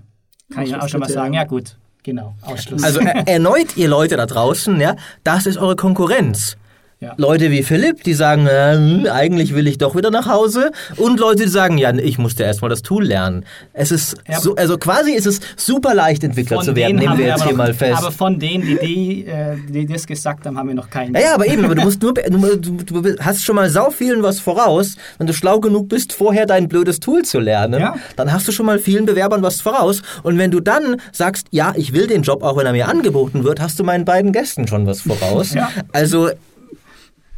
kann 0.51 0.63
ich 0.63 0.71
dann 0.71 0.81
auch 0.81 0.89
schon 0.89 0.99
mal 0.99 1.09
sagen, 1.09 1.33
ja 1.33 1.45
gut, 1.45 1.77
genau, 2.03 2.35
Ausschluss. 2.41 2.83
Also 2.83 2.99
er, 2.99 3.27
erneut, 3.27 3.77
ihr 3.77 3.87
Leute 3.87 4.17
da 4.17 4.25
draußen, 4.25 4.79
ja, 4.79 4.95
das 5.23 5.45
ist 5.45 5.57
eure 5.57 5.75
Konkurrenz. 5.75 6.57
Ja. 7.01 7.13
Leute 7.15 7.49
wie 7.49 7.63
Philipp, 7.63 8.03
die 8.03 8.13
sagen, 8.13 8.45
äh, 8.45 8.73
hm, 8.75 9.07
eigentlich 9.09 9.55
will 9.55 9.67
ich 9.67 9.77
doch 9.77 9.95
wieder 9.95 10.11
nach 10.11 10.27
Hause. 10.27 10.71
Und 10.97 11.17
Leute, 11.21 11.43
die 11.43 11.49
sagen, 11.49 11.77
ja, 11.77 11.93
ich 11.95 12.17
musste 12.17 12.43
erstmal 12.43 12.67
das 12.69 12.81
Tool 12.81 13.05
lernen. 13.05 13.45
Es 13.71 13.91
ist 13.93 14.17
Ja. 14.27 14.41
so, 14.41 14.53
also 14.55 14.77
quasi 14.77 15.11
ist 15.11 15.25
es 15.25 15.39
super 15.55 15.93
leicht, 15.95 16.25
Entwickler 16.25 16.59
zu 16.59 16.75
werden, 16.75 16.97
nehmen 16.97 17.17
wir 17.17 17.27
jetzt 17.27 17.43
hier 17.43 17.51
noch, 17.53 17.57
mal 17.57 17.73
fest. 17.73 17.99
Aber 17.99 18.11
von 18.11 18.37
denen, 18.37 18.65
die, 18.65 18.77
die, 18.79 19.25
äh, 19.27 19.55
die 19.69 19.85
das 19.85 20.05
gesagt 20.07 20.45
haben, 20.45 20.57
haben 20.57 20.67
wir 20.67 20.75
noch 20.75 20.89
keinen. 20.89 21.13
Ja, 21.15 21.21
ja, 21.21 21.33
aber 21.35 21.47
eben, 21.47 21.63
aber 21.63 21.75
du 21.75 21.83
musst 21.83 22.01
nur, 22.01 22.13
du, 22.13 22.57
du, 22.83 23.15
hast 23.21 23.45
schon 23.45 23.55
mal 23.55 23.69
sau 23.69 23.91
vielen 23.91 24.21
was 24.21 24.41
voraus. 24.41 24.95
Wenn 25.17 25.27
du 25.27 25.33
schlau 25.33 25.61
genug 25.61 25.87
bist, 25.87 26.11
vorher 26.11 26.45
dein 26.45 26.67
blödes 26.67 26.99
Tool 26.99 27.23
zu 27.23 27.39
lernen, 27.39 27.79
Ja. 27.79 27.95
dann 28.17 28.33
hast 28.33 28.45
du 28.49 28.51
schon 28.51 28.65
mal 28.65 28.77
vielen 28.77 29.05
Bewerbern 29.05 29.41
was 29.41 29.61
voraus. 29.61 30.01
Und 30.23 30.37
wenn 30.37 30.51
du 30.51 30.59
dann 30.59 30.97
sagst, 31.13 31.47
ja, 31.51 31.71
ich 31.77 31.93
will 31.93 32.07
den 32.07 32.23
Job, 32.23 32.43
auch 32.43 32.57
wenn 32.57 32.65
er 32.65 32.73
mir 32.73 32.89
angeboten 32.89 33.45
wird, 33.45 33.61
hast 33.61 33.79
du 33.79 33.85
meinen 33.85 34.03
beiden 34.03 34.33
Gästen 34.33 34.67
schon 34.67 34.85
was 34.85 34.99
voraus. 35.01 35.55
Also, 35.93 36.29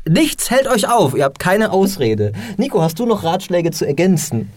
nichts 0.07 0.49
hält 0.49 0.67
euch 0.67 0.89
auf. 0.89 1.15
Ihr 1.15 1.23
habt 1.23 1.39
keine 1.39 1.71
Ausrede. 1.71 2.31
Nico, 2.57 2.81
hast 2.81 2.99
du 2.99 3.05
noch 3.05 3.23
Ratschläge 3.23 3.71
zu 3.71 3.85
ergänzen? 3.85 4.49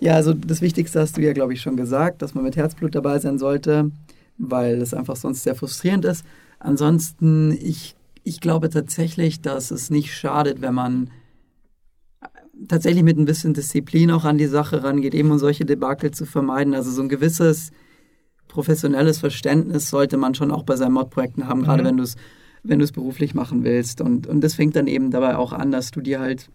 Ja, 0.00 0.14
also 0.14 0.32
das 0.32 0.60
Wichtigste 0.62 1.00
hast 1.00 1.16
du 1.16 1.20
ja, 1.20 1.32
glaube 1.32 1.52
ich, 1.52 1.60
schon 1.60 1.76
gesagt, 1.76 2.22
dass 2.22 2.34
man 2.34 2.44
mit 2.44 2.56
Herzblut 2.56 2.94
dabei 2.94 3.18
sein 3.18 3.38
sollte, 3.38 3.90
weil 4.38 4.80
es 4.80 4.94
einfach 4.94 5.16
sonst 5.16 5.42
sehr 5.42 5.54
frustrierend 5.54 6.04
ist. 6.04 6.24
Ansonsten, 6.58 7.52
ich, 7.52 7.94
ich 8.24 8.40
glaube 8.40 8.70
tatsächlich, 8.70 9.40
dass 9.42 9.70
es 9.70 9.90
nicht 9.90 10.14
schadet, 10.14 10.62
wenn 10.62 10.74
man 10.74 11.10
tatsächlich 12.68 13.02
mit 13.02 13.18
ein 13.18 13.24
bisschen 13.24 13.54
Disziplin 13.54 14.10
auch 14.10 14.24
an 14.24 14.38
die 14.38 14.46
Sache 14.46 14.82
rangeht, 14.82 15.14
eben 15.14 15.30
um 15.30 15.38
solche 15.38 15.64
Debakel 15.64 16.10
zu 16.10 16.26
vermeiden. 16.26 16.74
Also 16.74 16.90
so 16.90 17.02
ein 17.02 17.08
gewisses 17.08 17.70
professionelles 18.48 19.18
Verständnis 19.18 19.88
sollte 19.90 20.16
man 20.16 20.34
schon 20.34 20.50
auch 20.50 20.64
bei 20.64 20.76
seinen 20.76 20.92
Modprojekten 20.92 21.46
haben, 21.46 21.62
gerade 21.62 21.82
Mhm. 21.82 21.86
wenn 21.86 21.96
du 21.98 22.02
es 22.02 22.16
wenn 22.62 22.78
du 22.78 22.84
es 22.84 22.92
beruflich 22.92 23.34
machen 23.34 23.64
willst. 23.64 24.00
Und, 24.00 24.26
und 24.26 24.42
das 24.42 24.54
fängt 24.54 24.76
dann 24.76 24.86
eben 24.86 25.10
dabei 25.10 25.36
auch 25.36 25.52
an, 25.52 25.70
dass 25.70 25.90
du 25.90 26.00
dir 26.00 26.20
halt 26.20 26.50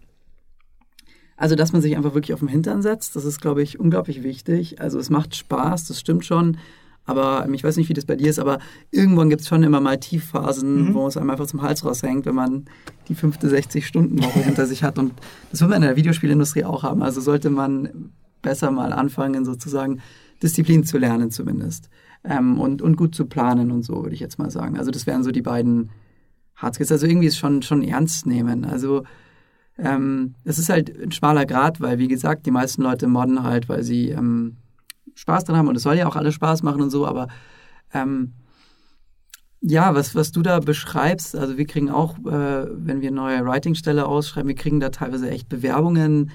also, 1.38 1.54
dass 1.54 1.72
man 1.72 1.82
sich 1.82 1.96
einfach 1.96 2.14
wirklich 2.14 2.32
auf 2.32 2.40
den 2.40 2.48
Hintern 2.48 2.80
setzt, 2.80 3.14
das 3.14 3.26
ist, 3.26 3.42
glaube 3.42 3.62
ich, 3.62 3.78
unglaublich 3.78 4.22
wichtig. 4.22 4.80
Also, 4.80 4.98
es 4.98 5.10
macht 5.10 5.36
Spaß, 5.36 5.86
das 5.86 6.00
stimmt 6.00 6.24
schon. 6.24 6.56
Aber 7.04 7.46
ich 7.52 7.62
weiß 7.62 7.76
nicht, 7.76 7.88
wie 7.88 7.94
das 7.94 8.06
bei 8.06 8.16
dir 8.16 8.30
ist, 8.30 8.38
aber 8.38 8.58
irgendwann 8.90 9.28
gibt 9.30 9.42
es 9.42 9.48
schon 9.48 9.62
immer 9.62 9.80
mal 9.80 9.98
Tiefphasen, 9.98 10.88
Mhm. 10.88 10.94
wo 10.94 11.06
es 11.06 11.16
einem 11.16 11.30
einfach 11.30 11.46
zum 11.46 11.62
Hals 11.62 11.84
raushängt, 11.84 12.26
wenn 12.26 12.34
man 12.34 12.64
die 13.08 13.14
fünfte 13.14 13.48
60-Stunden-Woche 13.48 14.40
hinter 14.40 14.66
sich 14.66 14.82
hat. 14.82 14.98
Und 14.98 15.12
das 15.50 15.60
will 15.60 15.68
man 15.68 15.82
in 15.82 15.88
der 15.88 15.96
Videospielindustrie 15.96 16.64
auch 16.64 16.82
haben. 16.82 17.02
Also 17.02 17.20
sollte 17.20 17.50
man 17.50 18.10
besser 18.42 18.70
mal 18.70 18.92
anfangen, 18.92 19.44
sozusagen 19.44 20.00
Disziplin 20.42 20.84
zu 20.84 20.98
lernen 20.98 21.30
zumindest. 21.30 21.90
Ähm, 22.28 22.58
und, 22.58 22.82
und 22.82 22.96
gut 22.96 23.14
zu 23.14 23.26
planen 23.26 23.70
und 23.70 23.84
so, 23.84 24.02
würde 24.02 24.14
ich 24.14 24.20
jetzt 24.20 24.38
mal 24.38 24.50
sagen. 24.50 24.78
Also 24.78 24.90
das 24.90 25.06
wären 25.06 25.22
so 25.22 25.30
die 25.30 25.42
beiden 25.42 25.90
Hardskills. 26.56 26.90
Also 26.90 27.06
irgendwie 27.06 27.28
ist 27.28 27.38
schon, 27.38 27.62
schon 27.62 27.82
ernst 27.82 28.26
nehmen. 28.26 28.64
Also 28.64 29.04
ähm, 29.78 30.34
es 30.44 30.58
ist 30.58 30.68
halt 30.68 30.90
ein 31.00 31.12
schmaler 31.12 31.46
Grad, 31.46 31.80
weil 31.80 31.98
wie 31.98 32.08
gesagt, 32.08 32.46
die 32.46 32.50
meisten 32.50 32.82
Leute 32.82 33.06
modden 33.06 33.42
halt, 33.42 33.68
weil 33.68 33.82
sie 33.82 34.08
ähm, 34.08 34.56
Spaß 35.14 35.44
dran 35.44 35.56
haben 35.56 35.68
und 35.68 35.76
es 35.76 35.82
soll 35.82 35.96
ja 35.96 36.06
auch 36.06 36.16
alles 36.16 36.34
Spaß 36.34 36.62
machen 36.62 36.82
und 36.82 36.90
so, 36.90 37.06
aber 37.06 37.28
ähm, 37.92 38.32
ja, 39.60 39.94
was, 39.94 40.14
was 40.14 40.32
du 40.32 40.42
da 40.42 40.60
beschreibst, 40.60 41.34
also 41.34 41.58
wir 41.58 41.66
kriegen 41.66 41.90
auch, 41.90 42.18
äh, 42.18 42.66
wenn 42.70 43.00
wir 43.00 43.10
neue 43.10 43.44
Writing-Stelle 43.44 44.06
ausschreiben, 44.06 44.48
wir 44.48 44.54
kriegen 44.54 44.80
da 44.80 44.90
teilweise 44.90 45.30
echt 45.30 45.48
Bewerbungen, 45.48 46.30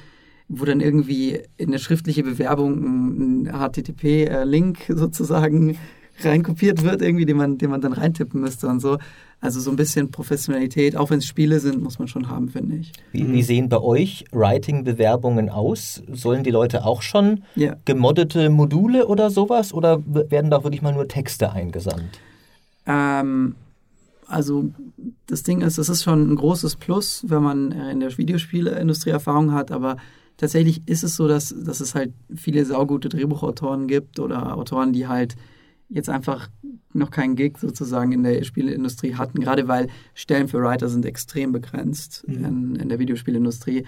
wo 0.54 0.66
dann 0.66 0.82
irgendwie 0.82 1.40
in 1.58 1.70
eine 1.70 1.80
schriftliche 1.80 2.24
Bewerbung 2.24 3.46
ein 3.46 3.52
HTTP-Link 3.54 4.80
sozusagen 4.90 5.78
reinkopiert 6.24 6.84
wird, 6.84 7.02
irgendwie, 7.02 7.26
den 7.26 7.38
man, 7.38 7.58
den 7.58 7.70
man 7.72 7.82
dann 7.82 7.94
reintippen 7.94 8.42
müsste 8.42 8.68
und 8.68 8.80
so. 8.80 8.98
Also 9.40 9.60
so 9.60 9.72
ein 9.72 9.76
bisschen 9.76 10.12
Professionalität, 10.12 10.96
auch 10.96 11.10
wenn 11.10 11.18
es 11.18 11.26
Spiele 11.26 11.60
sind, 11.60 11.82
muss 11.82 11.98
man 11.98 12.08
schon 12.08 12.30
haben, 12.30 12.50
finde 12.50 12.76
ich. 12.76 12.92
Wie, 13.12 13.32
wie 13.32 13.42
sehen 13.42 13.70
bei 13.70 13.80
euch 13.82 14.26
Writing-Bewerbungen 14.32 15.50
aus? 15.50 16.04
Sollen 16.12 16.44
die 16.44 16.52
Leute 16.52 16.86
auch 16.86 17.02
schon 17.02 17.42
Ja. 17.56 17.76
gemoddete 17.86 18.52
Module 18.52 19.08
oder 19.08 19.32
sowas? 19.32 19.74
Oder 19.74 20.04
werden 20.06 20.52
da 20.52 20.64
wirklich 20.64 20.84
mal 20.84 20.94
nur 20.94 21.08
Texte 21.08 21.52
eingesandt? 21.52 22.20
Ähm, 22.86 23.56
also 24.28 24.70
das 25.26 25.42
Ding 25.42 25.62
ist, 25.62 25.80
es 25.80 25.90
ist 25.90 26.04
schon 26.04 26.32
ein 26.32 26.36
großes 26.36 26.76
Plus, 26.76 27.26
wenn 27.28 27.42
man 27.42 27.72
äh, 27.72 27.92
in 27.92 28.00
der 28.00 28.16
Videospielindustrie 28.16 29.10
Erfahrung 29.10 29.54
hat, 29.54 29.72
aber 29.72 29.98
tatsächlich 30.42 30.82
ist 30.88 31.04
es 31.04 31.16
so, 31.16 31.28
dass, 31.28 31.54
dass 31.56 31.82
es 31.82 31.94
halt 31.94 32.14
viele 32.36 32.66
saugute 32.66 33.10
Drehbuchautoren 33.10 33.88
gibt 33.88 34.20
oder 34.20 34.58
Autoren, 34.58 34.92
die 34.92 35.08
halt 35.08 35.36
jetzt 35.88 36.10
einfach 36.10 36.50
noch 36.94 37.12
keinen 37.12 37.36
Gig 37.36 37.60
sozusagen 37.60 38.12
in 38.12 38.24
der 38.24 38.44
Spieleindustrie 38.44 39.14
hatten, 39.16 39.40
gerade 39.40 39.68
weil 39.68 39.88
Stellen 40.16 40.48
für 40.48 40.60
Writer 40.60 40.90
sind 40.90 41.06
extrem 41.06 41.52
begrenzt 41.52 42.26
mhm. 42.28 42.46
in, 42.46 42.76
in, 42.78 42.90
der 42.90 42.98
Videospielindustrie. 42.98 43.86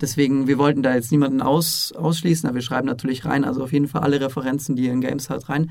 Deswegen, 0.00 0.46
wir 0.46 0.58
wollten 0.58 0.84
da 0.84 0.94
jetzt 0.94 1.10
niemanden 1.10 1.42
aus, 1.42 1.90
ausschließen, 1.90 2.48
aber 2.48 2.54
wir 2.54 2.62
schreiben 2.62 2.86
natürlich 2.86 3.24
rein, 3.24 3.44
also 3.44 3.64
auf 3.64 3.72
jeden 3.72 3.88
Fall 3.88 4.02
alle 4.02 4.20
Referenzen, 4.20 4.76
die 4.76 4.84
ihr 4.84 4.92
in 4.92 5.00
Games 5.00 5.28
hat, 5.28 5.48
rein. 5.48 5.70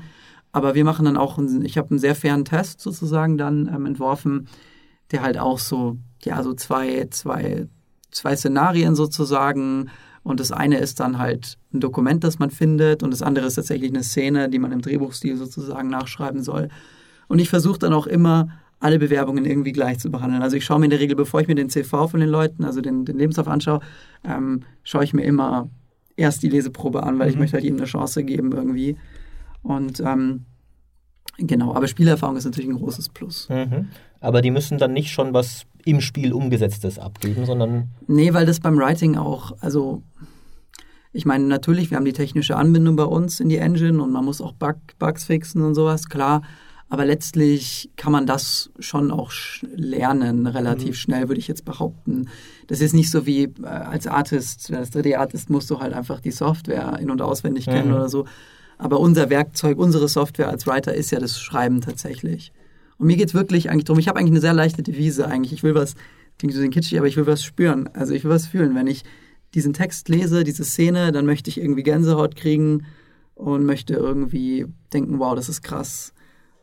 Aber 0.52 0.74
wir 0.74 0.84
machen 0.84 1.06
dann 1.06 1.16
auch, 1.16 1.38
einen, 1.38 1.64
ich 1.64 1.78
habe 1.78 1.90
einen 1.90 1.98
sehr 1.98 2.14
fairen 2.14 2.44
Test 2.44 2.82
sozusagen 2.82 3.38
dann 3.38 3.70
ähm, 3.74 3.86
entworfen, 3.86 4.48
der 5.12 5.22
halt 5.22 5.38
auch 5.38 5.58
so, 5.58 5.96
ja, 6.22 6.42
so 6.42 6.52
zwei, 6.52 7.06
zwei, 7.10 7.68
zwei 8.10 8.36
Szenarien 8.36 8.94
sozusagen 8.94 9.88
und 10.26 10.40
das 10.40 10.50
eine 10.50 10.78
ist 10.78 10.98
dann 10.98 11.18
halt 11.18 11.56
ein 11.72 11.78
Dokument, 11.78 12.24
das 12.24 12.40
man 12.40 12.50
findet 12.50 13.04
und 13.04 13.12
das 13.12 13.22
andere 13.22 13.46
ist 13.46 13.54
tatsächlich 13.54 13.90
eine 13.90 14.02
Szene, 14.02 14.48
die 14.48 14.58
man 14.58 14.72
im 14.72 14.82
Drehbuchstil 14.82 15.36
sozusagen 15.36 15.88
nachschreiben 15.88 16.42
soll. 16.42 16.68
Und 17.28 17.38
ich 17.38 17.48
versuche 17.48 17.78
dann 17.78 17.92
auch 17.92 18.08
immer, 18.08 18.48
alle 18.80 18.98
Bewerbungen 18.98 19.44
irgendwie 19.44 19.70
gleich 19.70 20.00
zu 20.00 20.10
behandeln. 20.10 20.42
Also 20.42 20.56
ich 20.56 20.64
schaue 20.64 20.80
mir 20.80 20.86
in 20.86 20.90
der 20.90 20.98
Regel, 20.98 21.14
bevor 21.14 21.40
ich 21.40 21.46
mir 21.46 21.54
den 21.54 21.70
CV 21.70 22.08
von 22.08 22.18
den 22.18 22.28
Leuten, 22.28 22.64
also 22.64 22.80
den, 22.80 23.04
den 23.04 23.18
Lebenslauf 23.18 23.46
anschaue, 23.46 23.78
ähm, 24.24 24.64
schaue 24.82 25.04
ich 25.04 25.14
mir 25.14 25.22
immer 25.22 25.70
erst 26.16 26.42
die 26.42 26.48
Leseprobe 26.48 27.04
an, 27.04 27.20
weil 27.20 27.28
mhm. 27.28 27.32
ich 27.32 27.38
möchte 27.38 27.58
halt 27.58 27.64
ihm 27.64 27.76
eine 27.76 27.86
Chance 27.86 28.24
geben 28.24 28.50
irgendwie. 28.50 28.96
Und 29.62 30.00
ähm, 30.00 30.44
genau, 31.38 31.74
aber 31.74 31.88
Spielerfahrung 31.88 32.36
ist 32.36 32.44
natürlich 32.44 32.70
ein 32.70 32.76
großes 32.76 33.10
Plus. 33.10 33.48
Mhm. 33.48 33.88
Aber 34.20 34.42
die 34.42 34.50
müssen 34.50 34.78
dann 34.78 34.92
nicht 34.92 35.10
schon 35.10 35.34
was 35.34 35.66
im 35.84 36.00
Spiel 36.00 36.32
umgesetztes 36.32 36.98
abgeben, 36.98 37.46
sondern. 37.46 37.90
Nee, 38.06 38.34
weil 38.34 38.46
das 38.46 38.60
beim 38.60 38.76
Writing 38.78 39.16
auch, 39.16 39.52
also 39.60 40.02
ich 41.12 41.24
meine, 41.24 41.44
natürlich, 41.44 41.90
wir 41.90 41.96
haben 41.96 42.04
die 42.04 42.12
technische 42.12 42.56
Anbindung 42.56 42.96
bei 42.96 43.04
uns 43.04 43.40
in 43.40 43.48
die 43.48 43.56
Engine 43.56 44.02
und 44.02 44.12
man 44.12 44.24
muss 44.24 44.40
auch 44.40 44.52
Bug, 44.52 44.76
Bugs 44.98 45.24
fixen 45.24 45.62
und 45.62 45.74
sowas, 45.74 46.08
klar. 46.08 46.42
Aber 46.88 47.04
letztlich 47.04 47.90
kann 47.96 48.12
man 48.12 48.26
das 48.26 48.70
schon 48.78 49.10
auch 49.10 49.32
lernen, 49.62 50.46
relativ 50.46 50.90
mhm. 50.90 50.94
schnell, 50.94 51.28
würde 51.28 51.40
ich 51.40 51.48
jetzt 51.48 51.64
behaupten. 51.64 52.28
Das 52.68 52.80
ist 52.80 52.92
nicht 52.92 53.10
so 53.10 53.26
wie 53.26 53.44
äh, 53.44 53.66
als 53.66 54.06
Artist, 54.06 54.72
als 54.72 54.92
3D-Artist 54.92 55.50
musst 55.50 55.70
du 55.70 55.80
halt 55.80 55.94
einfach 55.94 56.20
die 56.20 56.30
Software 56.30 56.98
in- 57.00 57.10
und 57.10 57.22
auswendig 57.22 57.64
kennen 57.64 57.88
mhm. 57.88 57.94
oder 57.94 58.08
so. 58.08 58.26
Aber 58.78 59.00
unser 59.00 59.30
Werkzeug, 59.30 59.78
unsere 59.78 60.08
Software 60.08 60.48
als 60.48 60.66
Writer 60.66 60.94
ist 60.94 61.10
ja 61.10 61.18
das 61.18 61.40
Schreiben 61.40 61.80
tatsächlich. 61.80 62.52
Und 62.98 63.06
mir 63.06 63.16
geht 63.16 63.28
es 63.28 63.34
wirklich 63.34 63.70
eigentlich 63.70 63.84
darum, 63.84 63.98
ich 63.98 64.08
habe 64.08 64.18
eigentlich 64.18 64.32
eine 64.32 64.40
sehr 64.40 64.54
leichte 64.54 64.82
Devise 64.82 65.26
eigentlich. 65.26 65.52
Ich 65.52 65.62
will 65.62 65.74
was, 65.74 65.94
klingt 66.38 66.54
so 66.54 66.60
ein 66.60 66.70
kitschig, 66.70 66.98
aber 66.98 67.08
ich 67.08 67.16
will 67.16 67.26
was 67.26 67.42
spüren. 67.42 67.88
Also 67.92 68.14
ich 68.14 68.24
will 68.24 68.30
was 68.30 68.46
fühlen. 68.46 68.74
Wenn 68.74 68.86
ich 68.86 69.04
diesen 69.54 69.72
Text 69.72 70.08
lese, 70.08 70.44
diese 70.44 70.64
Szene, 70.64 71.12
dann 71.12 71.26
möchte 71.26 71.50
ich 71.50 71.58
irgendwie 71.58 71.82
Gänsehaut 71.82 72.36
kriegen 72.36 72.86
und 73.34 73.64
möchte 73.64 73.94
irgendwie 73.94 74.66
denken, 74.92 75.18
wow, 75.18 75.34
das 75.34 75.48
ist 75.48 75.62
krass. 75.62 76.12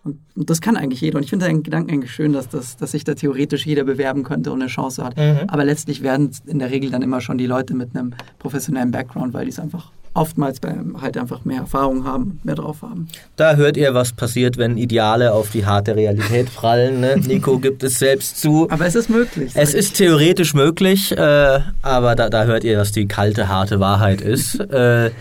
Und, 0.03 0.19
und 0.35 0.49
das 0.49 0.59
kann 0.59 0.75
eigentlich 0.75 1.01
jeder. 1.01 1.17
Und 1.17 1.23
ich 1.23 1.29
finde 1.29 1.45
den 1.45 1.63
Gedanken 1.63 1.91
eigentlich 1.91 2.11
schön, 2.11 2.33
dass, 2.33 2.49
das, 2.49 2.75
dass 2.75 2.91
sich 2.91 3.03
da 3.03 3.13
theoretisch 3.13 3.65
jeder 3.65 3.83
bewerben 3.83 4.23
könnte 4.23 4.51
und 4.51 4.61
eine 4.61 4.69
Chance 4.69 5.03
hat. 5.03 5.17
Mhm. 5.17 5.47
Aber 5.47 5.63
letztlich 5.63 6.03
werden 6.03 6.31
in 6.45 6.59
der 6.59 6.71
Regel 6.71 6.91
dann 6.91 7.01
immer 7.01 7.21
schon 7.21 7.37
die 7.37 7.47
Leute 7.47 7.73
mit 7.73 7.95
einem 7.95 8.13
professionellen 8.39 8.91
Background, 8.91 9.33
weil 9.33 9.45
die 9.45 9.51
es 9.51 9.59
einfach 9.59 9.91
oftmals 10.15 10.59
halt 11.01 11.17
einfach 11.17 11.43
mehr 11.43 11.61
Erfahrung 11.61 12.05
haben, 12.05 12.39
mehr 12.43 12.55
drauf 12.55 12.81
haben. 12.81 13.07
Da 13.35 13.55
hört 13.55 13.77
ihr, 13.77 13.93
was 13.93 14.13
passiert, 14.13 14.57
wenn 14.57 14.77
Ideale 14.77 15.33
auf 15.33 15.49
die 15.49 15.65
harte 15.65 15.95
Realität 15.95 16.53
prallen. 16.53 16.99
Ne? 16.99 17.17
Nico 17.27 17.57
gibt 17.57 17.83
es 17.83 17.97
selbst 17.97 18.39
zu. 18.39 18.67
Aber 18.69 18.85
es 18.85 18.95
ist 18.95 19.09
möglich. 19.09 19.53
Es 19.55 19.73
ist 19.73 19.95
theoretisch 19.95 20.53
möglich, 20.53 21.11
äh, 21.17 21.59
aber 21.81 22.15
da, 22.15 22.29
da 22.29 22.43
hört 22.43 22.63
ihr, 22.63 22.77
was 22.77 22.91
die 22.91 23.07
kalte, 23.07 23.47
harte 23.47 23.79
Wahrheit 23.79 24.21
ist. 24.21 24.59
äh, 24.71 25.11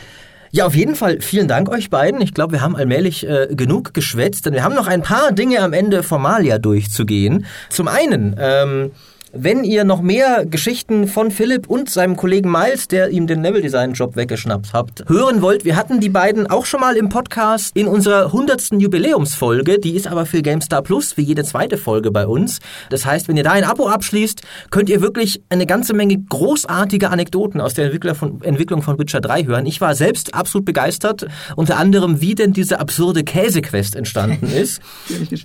ja, 0.54 0.66
auf 0.66 0.74
jeden 0.74 0.94
Fall 0.94 1.20
vielen 1.22 1.48
Dank 1.48 1.70
euch 1.70 1.88
beiden. 1.88 2.20
Ich 2.20 2.34
glaube, 2.34 2.52
wir 2.52 2.60
haben 2.60 2.76
allmählich 2.76 3.26
äh, 3.26 3.48
genug 3.50 3.94
geschwätzt, 3.94 4.44
denn 4.44 4.52
wir 4.52 4.62
haben 4.62 4.74
noch 4.74 4.86
ein 4.86 5.00
paar 5.00 5.32
Dinge 5.32 5.60
am 5.60 5.72
Ende 5.72 6.02
Formalia 6.02 6.58
durchzugehen. 6.58 7.46
Zum 7.70 7.88
einen, 7.88 8.36
ähm, 8.38 8.90
wenn 9.32 9.64
ihr 9.64 9.84
noch 9.84 10.02
mehr 10.02 10.44
Geschichten 10.44 11.08
von 11.08 11.30
Philipp 11.30 11.68
und 11.68 11.88
seinem 11.88 12.16
Kollegen 12.16 12.50
Miles, 12.50 12.86
der 12.88 13.08
ihm 13.08 13.26
den 13.26 13.42
Level-Design-Job 13.42 14.14
weggeschnappt 14.14 14.74
habt, 14.74 15.08
hören 15.08 15.40
wollt, 15.40 15.64
wir 15.64 15.74
hatten 15.76 16.00
die 16.00 16.10
beiden 16.10 16.46
auch 16.48 16.66
schon 16.66 16.80
mal 16.80 16.96
im 16.96 17.08
Podcast 17.08 17.74
in 17.74 17.86
unserer 17.88 18.26
100. 18.26 18.72
Jubiläumsfolge. 18.72 19.78
Die 19.78 19.94
ist 19.94 20.06
aber 20.06 20.26
für 20.26 20.42
GameStar 20.42 20.82
Plus, 20.82 21.16
wie 21.16 21.22
jede 21.22 21.44
zweite 21.44 21.78
Folge 21.78 22.10
bei 22.10 22.26
uns. 22.26 22.60
Das 22.90 23.06
heißt, 23.06 23.26
wenn 23.28 23.38
ihr 23.38 23.42
da 23.42 23.52
ein 23.52 23.64
Abo 23.64 23.88
abschließt, 23.88 24.42
könnt 24.70 24.90
ihr 24.90 25.00
wirklich 25.00 25.42
eine 25.48 25.64
ganze 25.64 25.94
Menge 25.94 26.18
großartige 26.18 27.08
Anekdoten 27.08 27.60
aus 27.62 27.72
der 27.72 27.90
von, 28.14 28.42
Entwicklung 28.42 28.82
von 28.82 28.98
Witcher 28.98 29.22
3 29.22 29.44
hören. 29.44 29.64
Ich 29.64 29.80
war 29.80 29.94
selbst 29.94 30.34
absolut 30.34 30.66
begeistert, 30.66 31.26
unter 31.56 31.78
anderem, 31.78 32.20
wie 32.20 32.34
denn 32.34 32.52
diese 32.52 32.80
absurde 32.80 33.24
Käsequest 33.24 33.96
entstanden 33.96 34.46
ist 34.54 34.82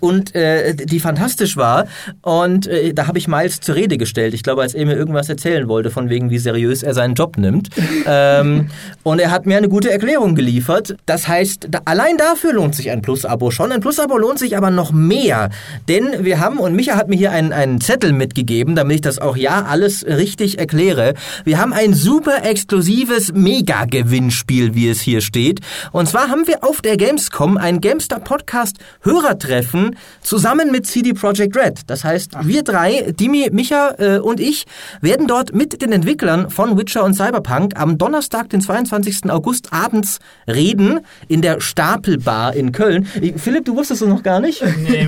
und 0.01 0.35
äh, 0.35 0.75
die 0.75 0.99
fantastisch 0.99 1.55
war. 1.55 1.87
Und 2.21 2.67
äh, 2.67 2.93
da 2.93 3.07
habe 3.07 3.17
ich 3.17 3.29
Miles 3.29 3.61
zu 3.61 3.76
Rede 3.77 3.97
gestellt. 3.97 4.33
Ich 4.33 4.43
glaube, 4.43 4.63
als 4.63 4.73
er 4.73 4.85
mir 4.85 4.95
irgendwas 4.95 5.29
erzählen 5.29 5.67
wollte, 5.67 5.91
von 5.91 6.09
wegen, 6.09 6.29
wie 6.29 6.39
seriös 6.39 6.83
er 6.83 6.93
seinen 6.93 7.13
Job 7.13 7.37
nimmt. 7.37 7.69
ähm, 8.05 8.69
und 9.03 9.19
er 9.19 9.31
hat 9.31 9.45
mir 9.45 9.55
eine 9.57 9.69
gute 9.69 9.91
Erklärung 9.91 10.35
geliefert. 10.35 10.97
Das 11.05 11.27
heißt, 11.27 11.67
da, 11.69 11.81
allein 11.85 12.17
dafür 12.17 12.53
lohnt 12.53 12.75
sich 12.75 12.91
ein 12.91 13.01
Plus-Abo 13.01 13.51
schon. 13.51 13.71
Ein 13.71 13.79
Plus-Abo 13.81 14.17
lohnt 14.17 14.39
sich 14.39 14.57
aber 14.57 14.71
noch 14.71 14.91
mehr. 14.91 15.49
Denn 15.87 16.25
wir 16.25 16.39
haben, 16.39 16.57
und 16.57 16.75
Micha 16.75 16.95
hat 16.95 17.07
mir 17.07 17.15
hier 17.15 17.31
einen, 17.31 17.53
einen 17.53 17.79
Zettel 17.79 18.11
mitgegeben, 18.11 18.75
damit 18.75 18.95
ich 18.95 19.01
das 19.01 19.19
auch 19.19 19.37
ja 19.37 19.63
alles 19.65 20.05
richtig 20.05 20.59
erkläre. 20.59 21.13
Wir 21.45 21.59
haben 21.59 21.73
ein 21.73 21.93
super 21.93 22.43
exklusives 22.43 23.31
Mega-Gewinnspiel, 23.33 24.73
wie 24.73 24.89
es 24.89 25.01
hier 25.01 25.21
steht. 25.21 25.61
Und 25.91 26.09
zwar 26.09 26.29
haben 26.29 26.47
wir 26.47 26.63
auf 26.63 26.81
der 26.81 26.97
Gamescom 26.97 27.57
ein 27.57 27.81
Gamestar 27.81 28.19
Podcast 28.19 28.77
Hörertreffen 29.01 29.95
zusammen 30.21 30.71
mit 30.71 30.87
CD 30.87 31.13
Projekt 31.13 31.55
Red. 31.55 31.81
Das 31.87 32.03
heißt, 32.03 32.31
wir 32.43 32.63
drei, 32.63 33.13
Dimi, 33.19 33.49
Micha, 33.51 33.66
Micha 33.67 33.95
äh, 33.97 34.19
und 34.19 34.39
ich 34.39 34.65
werden 35.01 35.27
dort 35.27 35.53
mit 35.53 35.81
den 35.81 35.91
Entwicklern 35.91 36.49
von 36.49 36.77
Witcher 36.77 37.03
und 37.03 37.13
Cyberpunk 37.13 37.79
am 37.79 37.97
Donnerstag, 37.97 38.49
den 38.49 38.61
22. 38.61 39.29
August 39.29 39.73
abends 39.73 40.19
reden 40.47 41.01
in 41.27 41.41
der 41.41 41.59
Stapelbar 41.59 42.53
in 42.53 42.71
Köln. 42.71 43.05
Philipp, 43.05 43.65
du 43.65 43.75
wusstest 43.75 44.01
es 44.01 44.07
noch 44.07 44.23
gar 44.23 44.39
nicht? 44.39 44.63
Nee, 44.63 45.07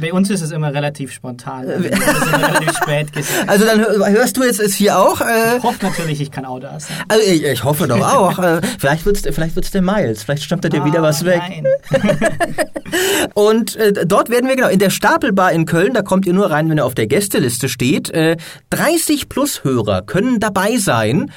bei 0.00 0.12
uns 0.12 0.30
ist 0.30 0.42
es 0.42 0.50
immer 0.50 0.74
relativ 0.74 1.12
spontan. 1.12 1.68
Also, 1.68 1.88
relativ 1.88 2.76
spät 2.76 3.12
gesagt. 3.12 3.32
Also 3.52 3.66
dann 3.66 3.80
hörst 3.80 4.36
du 4.36 4.44
jetzt 4.44 4.60
es 4.60 4.74
hier 4.74 4.98
auch? 4.98 5.20
Äh, 5.20 5.58
ich 5.58 5.62
hoffe 5.62 5.84
natürlich, 5.84 6.20
ich 6.20 6.30
kann 6.30 6.44
auch 6.44 6.58
da 6.58 6.80
sein. 6.80 6.96
Also 7.08 7.24
ich, 7.26 7.44
ich 7.44 7.64
hoffe 7.64 7.86
doch 7.86 8.00
auch. 8.00 8.38
Äh, 8.38 8.60
vielleicht 8.78 9.04
wird 9.04 9.16
es 9.16 9.34
vielleicht 9.34 9.74
der 9.74 9.82
Miles. 9.82 10.22
Vielleicht 10.22 10.44
stammt 10.44 10.64
er 10.64 10.70
dir 10.70 10.82
ah, 10.82 10.84
wieder 10.86 11.02
was 11.02 11.24
weg. 11.24 11.42
Nein. 11.48 11.66
und 13.34 13.76
äh, 13.76 14.06
dort 14.06 14.30
werden 14.30 14.48
wir 14.48 14.56
genau 14.56 14.68
in 14.68 14.78
der 14.78 14.90
Stapelbar 14.90 15.52
in 15.52 15.66
Köln, 15.66 15.92
da 15.92 16.02
kommt 16.02 16.26
ihr 16.26 16.32
nur 16.32 16.50
rein, 16.50 16.68
wenn 16.70 16.78
ihr 16.78 16.84
auf 16.84 16.94
der 16.94 17.06
Gästeliste 17.06 17.51
Liste 17.52 17.68
steht, 17.68 18.08
äh, 18.10 18.38
30 18.70 19.28
plus 19.28 19.62
Hörer 19.62 20.00
können 20.00 20.40
dabei 20.40 20.78
sein. 20.78 21.30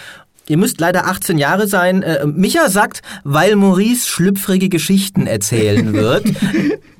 Ihr 0.47 0.57
müsst 0.57 0.79
leider 0.79 1.07
18 1.07 1.37
Jahre 1.37 1.67
sein. 1.67 2.03
Äh, 2.03 2.25
Micha 2.25 2.69
sagt, 2.69 3.01
weil 3.25 3.57
Maurice 3.57 4.07
schlüpfrige 4.07 4.69
Geschichten 4.69 5.27
erzählen 5.27 5.93
wird. 5.93 6.25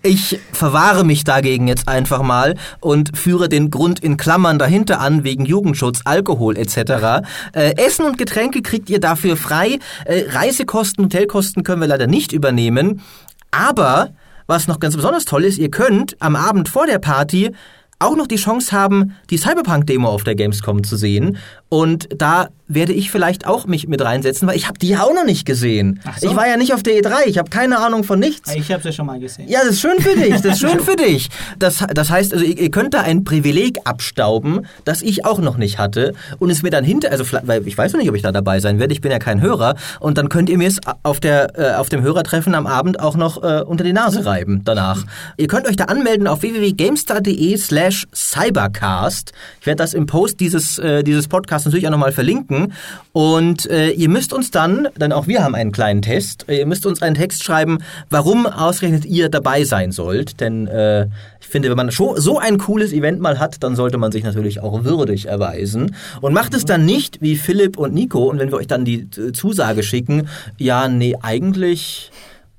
Ich 0.08 0.40
verwahre 0.52 1.04
mich 1.04 1.24
dagegen 1.24 1.68
jetzt 1.68 1.88
einfach 1.88 2.22
mal 2.22 2.54
und 2.80 3.18
führe 3.18 3.50
den 3.50 3.72
Grund 3.72 4.02
in 4.02 4.18
Klammern 4.18 4.60
dahinter 4.60 5.00
an, 5.00 5.24
wegen 5.24 5.46
Jugendschutz, 5.46 6.02
Alkohol 6.06 6.60
etc. 6.60 7.26
Äh, 7.54 7.76
Essen 7.78 8.06
und 8.06 8.20
Getränke 8.20 8.62
kriegt 8.62 8.92
ihr 8.92 9.00
dafür 9.00 9.36
frei. 9.36 9.80
Äh, 10.06 10.26
Reisekosten, 10.30 11.06
Hotelkosten 11.06 11.64
können 11.64 11.82
wir 11.82 11.88
leider 11.88 12.06
nicht 12.06 12.34
übernehmen. 12.34 13.02
Aber 13.50 14.12
was 14.46 14.68
noch 14.68 14.80
ganz 14.80 14.96
besonders 14.96 15.26
toll 15.26 15.44
ist, 15.44 15.58
ihr 15.58 15.72
könnt 15.72 16.16
am 16.20 16.36
Abend 16.36 16.70
vor 16.70 16.86
der 16.86 17.00
Party 17.00 17.52
auch 18.00 18.16
noch 18.16 18.28
die 18.28 18.36
Chance 18.36 18.72
haben, 18.72 19.16
die 19.30 19.38
Cyberpunk-Demo 19.38 20.08
auf 20.08 20.24
der 20.24 20.36
Gamescom 20.36 20.84
zu 20.84 20.98
sehen. 20.98 21.38
Und 21.76 22.07
da 22.15 22.47
werde 22.68 22.93
ich 22.93 23.11
vielleicht 23.11 23.45
auch 23.45 23.68
mich 23.68 23.88
mit 23.89 24.02
reinsetzen, 24.02 24.47
weil 24.47 24.56
ich 24.56 24.68
habe 24.68 24.80
die 24.80 24.88
ja 24.88 25.03
auch 25.03 25.14
noch 25.14 25.26
nicht 25.26 25.45
gesehen. 25.45 25.99
So. 26.19 26.30
Ich 26.30 26.35
war 26.38 26.47
ja 26.47 26.56
nicht 26.56 26.73
auf 26.73 26.84
der 26.84 26.93
E3, 26.93 27.27
ich 27.27 27.38
habe 27.38 27.49
keine 27.49 27.80
Ahnung 27.80 28.06
von 28.06 28.18
nichts. 28.18 28.56
Ich 28.56 28.72
habe 28.72 28.81
sie 28.81 28.93
schon 28.93 29.06
mal 29.06 29.19
gesehen. 29.19 29.49
Ja, 29.49 29.60
das 29.60 29.72
ist 29.72 29.81
schön 29.81 29.99
für 29.99 30.15
dich, 30.19 30.41
das 30.41 30.53
ist 30.53 30.60
schön 30.61 30.80
für 30.80 30.95
dich. 30.95 31.30
Das, 31.60 31.85
das 31.93 32.10
heißt, 32.10 32.34
also 32.34 32.45
ihr, 32.45 32.57
ihr 32.57 32.72
könnt 32.72 32.93
da 32.93 33.02
ein 33.02 33.26
Privileg 33.26 33.80
abstauben, 33.84 34.65
das 34.85 35.02
ich 35.02 35.26
auch 35.26 35.39
noch 35.39 35.57
nicht 35.57 35.77
hatte 35.77 36.14
und 36.39 36.49
es 36.49 36.64
mir 36.64 36.69
dann 36.69 36.85
hinter, 36.85 37.11
also 37.11 37.26
weil 37.43 37.68
ich 37.68 37.77
weiß 37.77 37.91
noch 37.91 37.99
nicht, 37.99 38.10
ob 38.10 38.15
ich 38.15 38.23
da 38.23 38.31
dabei 38.31 38.61
sein 38.61 38.80
werde, 38.80 38.93
ich 38.93 39.02
bin 39.02 39.11
ja 39.11 39.19
kein 39.19 39.41
Hörer 39.41 39.76
und 39.99 40.18
dann 40.18 40.30
könnt 40.30 40.49
ihr 40.49 40.57
mir 40.57 40.69
es 40.69 40.80
auf, 41.03 41.19
der, 41.19 41.60
äh, 41.60 41.76
auf 41.76 41.89
dem 41.89 42.03
Hörertreffen 42.03 42.56
am 42.56 42.68
Abend 42.68 43.02
auch 43.02 43.18
noch 43.18 43.43
äh, 43.43 43.64
unter 43.64 43.84
die 43.84 43.93
Nase 43.93 44.26
reiben 44.26 44.61
danach. 44.64 45.03
ihr 45.35 45.47
könnt 45.47 45.68
euch 45.68 45.76
da 45.76 45.85
anmelden 45.85 46.26
auf 46.26 46.41
www.gamestar.de 46.41 47.57
slash 47.57 48.07
cybercast. 48.14 49.34
Ich 49.60 49.68
werde 49.68 49.84
das 49.84 49.93
im 49.93 50.06
Post 50.06 50.39
dieses, 50.39 50.80
äh, 50.80 51.03
dieses 51.03 51.27
Podcasts 51.27 51.65
Natürlich 51.66 51.88
auch 51.88 51.92
nochmal 51.92 52.12
verlinken. 52.12 52.74
Und 53.12 53.70
äh, 53.70 53.90
ihr 53.90 54.10
müsst 54.10 54.34
uns 54.34 54.52
dann, 54.52 54.88
denn 54.98 55.12
auch 55.12 55.28
wir 55.28 55.44
haben 55.44 55.56
einen 55.56 55.72
kleinen 55.72 56.02
Test, 56.02 56.48
äh, 56.48 56.60
ihr 56.60 56.66
müsst 56.66 56.86
uns 56.86 57.02
einen 57.02 57.16
Text 57.16 57.44
schreiben, 57.44 57.80
warum 58.10 58.46
ausgerechnet 58.46 59.06
ihr 59.06 59.30
dabei 59.30 59.64
sein 59.64 59.92
sollt. 59.92 60.40
Denn 60.40 60.68
äh, 60.68 61.08
ich 61.40 61.48
finde, 61.48 61.70
wenn 61.70 61.78
man 61.78 61.90
so 61.92 62.40
ein 62.40 62.58
cooles 62.58 62.94
Event 62.94 63.20
mal 63.20 63.40
hat, 63.40 63.64
dann 63.64 63.76
sollte 63.76 63.98
man 63.98 64.12
sich 64.12 64.24
natürlich 64.24 64.62
auch 64.62 64.84
würdig 64.84 65.28
erweisen. 65.28 65.96
Und 66.22 66.34
macht 66.34 66.54
es 66.54 66.66
dann 66.66 66.86
nicht 66.86 67.22
wie 67.22 67.36
Philipp 67.36 67.78
und 67.78 67.94
Nico. 67.94 68.30
Und 68.30 68.40
wenn 68.40 68.52
wir 68.52 68.58
euch 68.58 68.68
dann 68.68 68.86
die 68.86 69.08
äh, 69.18 69.32
Zusage 69.32 69.84
schicken, 69.84 70.28
ja, 70.58 70.88
nee, 70.88 71.16
eigentlich 71.22 72.12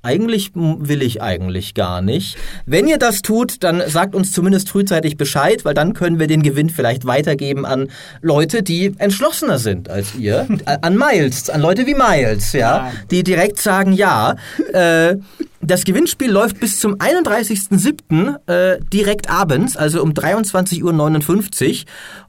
eigentlich 0.07 0.51
will 0.55 1.01
ich 1.01 1.21
eigentlich 1.21 1.73
gar 1.73 2.01
nicht. 2.01 2.37
Wenn 2.65 2.87
ihr 2.87 2.97
das 2.97 3.21
tut, 3.21 3.61
dann 3.63 3.83
sagt 3.87 4.15
uns 4.15 4.31
zumindest 4.31 4.69
frühzeitig 4.69 5.17
Bescheid, 5.17 5.65
weil 5.65 5.73
dann 5.73 5.93
können 5.93 6.17
wir 6.17 6.27
den 6.27 6.43
Gewinn 6.43 6.69
vielleicht 6.69 7.05
weitergeben 7.05 7.65
an 7.65 7.89
Leute, 8.21 8.63
die 8.63 8.93
entschlossener 8.99 9.59
sind 9.59 9.89
als 9.89 10.15
ihr. 10.15 10.47
an 10.65 10.97
Miles, 10.97 11.49
an 11.49 11.59
Leute 11.59 11.85
wie 11.85 11.93
Miles, 11.93 12.53
ja, 12.53 12.91
die 13.11 13.23
direkt 13.23 13.59
sagen, 13.59 13.91
ja, 13.91 14.35
äh, 14.71 15.17
das 15.59 15.83
Gewinnspiel 15.83 16.31
läuft 16.31 16.61
bis 16.61 16.79
zum 16.79 16.95
31.07. 16.95 18.47
Äh, 18.47 18.79
direkt 18.93 19.29
abends, 19.29 19.75
also 19.75 20.01
um 20.01 20.11
23.59 20.11 20.83
Uhr. 20.83 21.85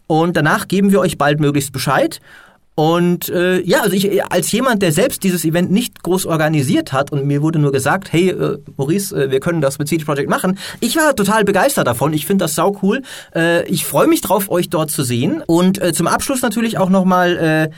Und 0.09 0.37
danach 0.37 0.67
geben 0.67 0.91
wir 0.91 0.99
euch 0.99 1.17
bald 1.17 1.39
möglichst 1.39 1.73
Bescheid. 1.73 2.21
Und 2.79 3.29
äh, 3.31 3.61
ja, 3.63 3.81
also 3.81 3.97
ich 3.97 4.25
als 4.31 4.53
jemand, 4.53 4.83
der 4.83 4.93
selbst 4.93 5.25
dieses 5.25 5.45
Event 5.45 5.73
nicht 5.73 6.01
groß 6.05 6.27
organisiert 6.27 6.93
hat 6.93 7.11
und 7.11 7.27
mir 7.27 7.43
wurde 7.43 7.59
nur 7.59 7.73
gesagt, 7.73 8.13
hey 8.13 8.29
äh, 8.29 8.59
Maurice, 8.77 9.13
äh, 9.17 9.33
wir 9.33 9.41
können 9.41 9.61
das 9.61 9.81
mit 9.81 9.89
CD 9.89 10.05
Projekt 10.05 10.31
machen. 10.31 10.57
Ich 10.79 10.95
war 10.95 11.17
total 11.17 11.43
begeistert 11.43 11.89
davon. 11.89 12.13
Ich 12.13 12.25
finde 12.25 12.45
das 12.45 12.55
sau 12.55 12.79
cool. 12.81 13.03
Äh, 13.35 13.67
ich 13.67 13.85
freue 13.85 14.07
mich 14.07 14.21
drauf, 14.21 14.49
euch 14.49 14.71
dort 14.71 14.93
zu 14.93 15.03
sehen. 15.03 15.43
Und 15.45 15.83
äh, 15.83 15.93
zum 15.93 16.07
Abschluss 16.07 16.41
natürlich 16.41 16.79
auch 16.79 16.89
nochmal 16.89 17.37
äh, 17.37 17.71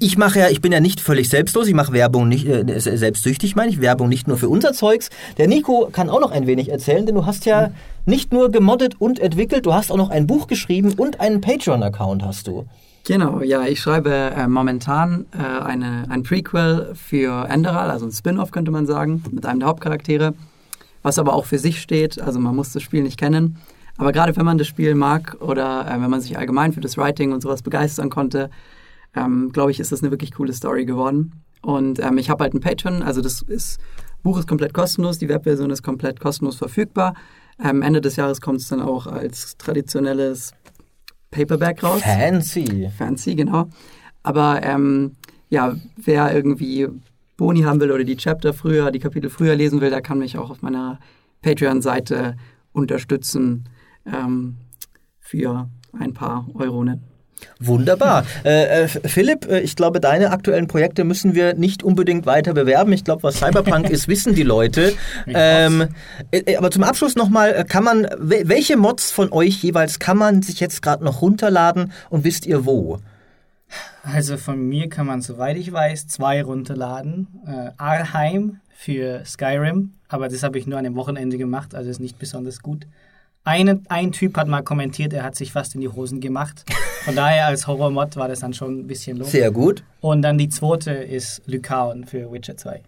ich 0.00 0.16
mache 0.16 0.38
ja, 0.38 0.48
ich 0.48 0.62
bin 0.62 0.72
ja 0.72 0.80
nicht 0.80 0.98
völlig 0.98 1.28
selbstlos, 1.28 1.68
ich 1.68 1.74
mache 1.74 1.92
Werbung 1.92 2.28
nicht, 2.28 2.46
äh, 2.46 2.64
selbstsüchtig 2.78 3.56
meine 3.56 3.72
ich, 3.72 3.82
Werbung 3.82 4.08
nicht 4.08 4.26
nur 4.26 4.38
für 4.38 4.48
unser 4.48 4.72
Zeugs. 4.72 5.10
Der 5.36 5.48
Nico 5.48 5.90
kann 5.92 6.08
auch 6.08 6.20
noch 6.20 6.30
ein 6.30 6.46
wenig 6.46 6.70
erzählen, 6.70 7.04
denn 7.04 7.14
du 7.14 7.26
hast 7.26 7.44
ja 7.44 7.72
nicht 8.06 8.32
nur 8.32 8.50
gemoddet 8.50 8.98
und 8.98 9.18
entwickelt, 9.18 9.66
du 9.66 9.74
hast 9.74 9.92
auch 9.92 9.98
noch 9.98 10.08
ein 10.08 10.26
Buch 10.26 10.46
geschrieben 10.46 10.94
und 10.96 11.20
einen 11.20 11.42
Patreon-Account 11.42 12.22
hast 12.22 12.46
du. 12.46 12.64
Genau, 13.04 13.40
ja, 13.40 13.66
ich 13.66 13.80
schreibe 13.80 14.10
äh, 14.10 14.46
momentan 14.46 15.26
äh, 15.32 15.42
eine, 15.42 16.06
ein 16.08 16.22
Prequel 16.22 16.92
für 16.94 17.48
Enderal, 17.48 17.90
also 17.90 18.06
ein 18.06 18.12
Spin-off 18.12 18.52
könnte 18.52 18.70
man 18.70 18.86
sagen, 18.86 19.24
mit 19.32 19.44
einem 19.44 19.58
der 19.58 19.68
Hauptcharaktere, 19.68 20.34
was 21.02 21.18
aber 21.18 21.34
auch 21.34 21.46
für 21.46 21.58
sich 21.58 21.80
steht, 21.80 22.20
also 22.20 22.38
man 22.38 22.54
muss 22.54 22.72
das 22.72 22.82
Spiel 22.82 23.02
nicht 23.02 23.18
kennen. 23.18 23.58
Aber 23.98 24.12
gerade 24.12 24.36
wenn 24.36 24.44
man 24.44 24.56
das 24.56 24.68
Spiel 24.68 24.94
mag 24.94 25.36
oder 25.40 25.86
äh, 25.86 26.00
wenn 26.00 26.10
man 26.10 26.20
sich 26.20 26.38
allgemein 26.38 26.72
für 26.72 26.80
das 26.80 26.96
Writing 26.96 27.32
und 27.32 27.40
sowas 27.42 27.62
begeistern 27.62 28.08
konnte, 28.08 28.50
ähm, 29.16 29.50
glaube 29.52 29.72
ich, 29.72 29.80
ist 29.80 29.90
das 29.90 30.02
eine 30.02 30.12
wirklich 30.12 30.32
coole 30.32 30.52
Story 30.52 30.84
geworden. 30.84 31.32
Und 31.60 31.98
ähm, 31.98 32.18
ich 32.18 32.30
habe 32.30 32.44
halt 32.44 32.54
ein 32.54 32.60
Patreon, 32.60 33.02
also 33.02 33.20
das 33.20 33.42
ist, 33.42 33.80
Buch 34.22 34.38
ist 34.38 34.46
komplett 34.46 34.74
kostenlos, 34.74 35.18
die 35.18 35.28
Webversion 35.28 35.70
ist 35.70 35.82
komplett 35.82 36.20
kostenlos 36.20 36.56
verfügbar. 36.56 37.14
Ähm, 37.62 37.82
Ende 37.82 38.00
des 38.00 38.14
Jahres 38.14 38.40
kommt 38.40 38.60
es 38.60 38.68
dann 38.68 38.80
auch 38.80 39.06
als 39.06 39.56
traditionelles 39.56 40.52
Paperback 41.32 41.82
raus. 41.82 42.00
Fancy. 42.02 42.88
Fancy, 42.96 43.34
genau. 43.34 43.68
Aber 44.22 44.62
ähm, 44.62 45.16
ja, 45.50 45.74
wer 45.96 46.32
irgendwie 46.32 46.86
Boni 47.36 47.62
haben 47.62 47.80
will 47.80 47.90
oder 47.90 48.04
die 48.04 48.16
Chapter 48.16 48.52
früher, 48.52 48.92
die 48.92 49.00
Kapitel 49.00 49.28
früher 49.28 49.56
lesen 49.56 49.80
will, 49.80 49.90
der 49.90 50.02
kann 50.02 50.20
mich 50.20 50.38
auch 50.38 50.50
auf 50.50 50.62
meiner 50.62 51.00
Patreon-Seite 51.40 52.36
unterstützen 52.72 53.64
ähm, 54.06 54.58
für 55.18 55.68
ein 55.98 56.14
paar 56.14 56.46
Euronen. 56.54 57.02
Wunderbar. 57.60 58.24
Äh, 58.44 58.84
äh, 58.84 58.88
Philipp, 58.88 59.48
äh, 59.48 59.60
ich 59.60 59.76
glaube, 59.76 60.00
deine 60.00 60.30
aktuellen 60.30 60.66
Projekte 60.66 61.04
müssen 61.04 61.34
wir 61.34 61.54
nicht 61.54 61.82
unbedingt 61.82 62.26
weiter 62.26 62.54
bewerben. 62.54 62.92
Ich 62.92 63.04
glaube, 63.04 63.22
was 63.22 63.38
Cyberpunk 63.38 63.90
ist, 63.90 64.08
wissen 64.08 64.34
die 64.34 64.42
Leute. 64.42 64.94
Ähm, 65.26 65.88
äh, 66.30 66.38
äh, 66.38 66.56
aber 66.56 66.70
zum 66.70 66.82
Abschluss 66.82 67.14
nochmal, 67.14 67.64
kann 67.64 67.84
man, 67.84 68.08
welche 68.18 68.76
Mods 68.76 69.10
von 69.10 69.32
euch 69.32 69.62
jeweils 69.62 69.98
kann 69.98 70.18
man 70.18 70.42
sich 70.42 70.60
jetzt 70.60 70.82
gerade 70.82 71.04
noch 71.04 71.22
runterladen 71.22 71.92
und 72.10 72.24
wisst 72.24 72.46
ihr 72.46 72.64
wo? 72.64 72.98
Also 74.02 74.36
von 74.36 74.68
mir 74.68 74.88
kann 74.88 75.06
man, 75.06 75.22
soweit 75.22 75.56
ich 75.56 75.72
weiß, 75.72 76.08
zwei 76.08 76.42
runterladen. 76.42 77.28
Arheim 77.78 78.60
für 78.74 79.24
Skyrim, 79.24 79.92
aber 80.08 80.28
das 80.28 80.42
habe 80.42 80.58
ich 80.58 80.66
nur 80.66 80.76
an 80.76 80.84
dem 80.84 80.96
Wochenende 80.96 81.38
gemacht, 81.38 81.74
also 81.74 81.88
ist 81.88 82.00
nicht 82.00 82.18
besonders 82.18 82.60
gut. 82.60 82.86
Eine, 83.44 83.80
ein 83.88 84.12
Typ 84.12 84.36
hat 84.36 84.46
mal 84.46 84.62
kommentiert, 84.62 85.12
er 85.12 85.24
hat 85.24 85.34
sich 85.34 85.52
fast 85.52 85.74
in 85.74 85.80
die 85.80 85.88
Hosen 85.88 86.20
gemacht. 86.20 86.64
Von 87.04 87.16
daher 87.16 87.46
als 87.46 87.66
Horror-Mod 87.66 88.16
war 88.16 88.28
das 88.28 88.40
dann 88.40 88.54
schon 88.54 88.80
ein 88.80 88.86
bisschen 88.86 89.16
los. 89.16 89.32
Sehr 89.32 89.50
gut. 89.50 89.82
Und 90.00 90.22
dann 90.22 90.38
die 90.38 90.48
zweite 90.48 90.92
ist 90.92 91.42
Lycaon 91.46 92.04
für 92.04 92.30
Witcher 92.30 92.56
2. 92.56 92.82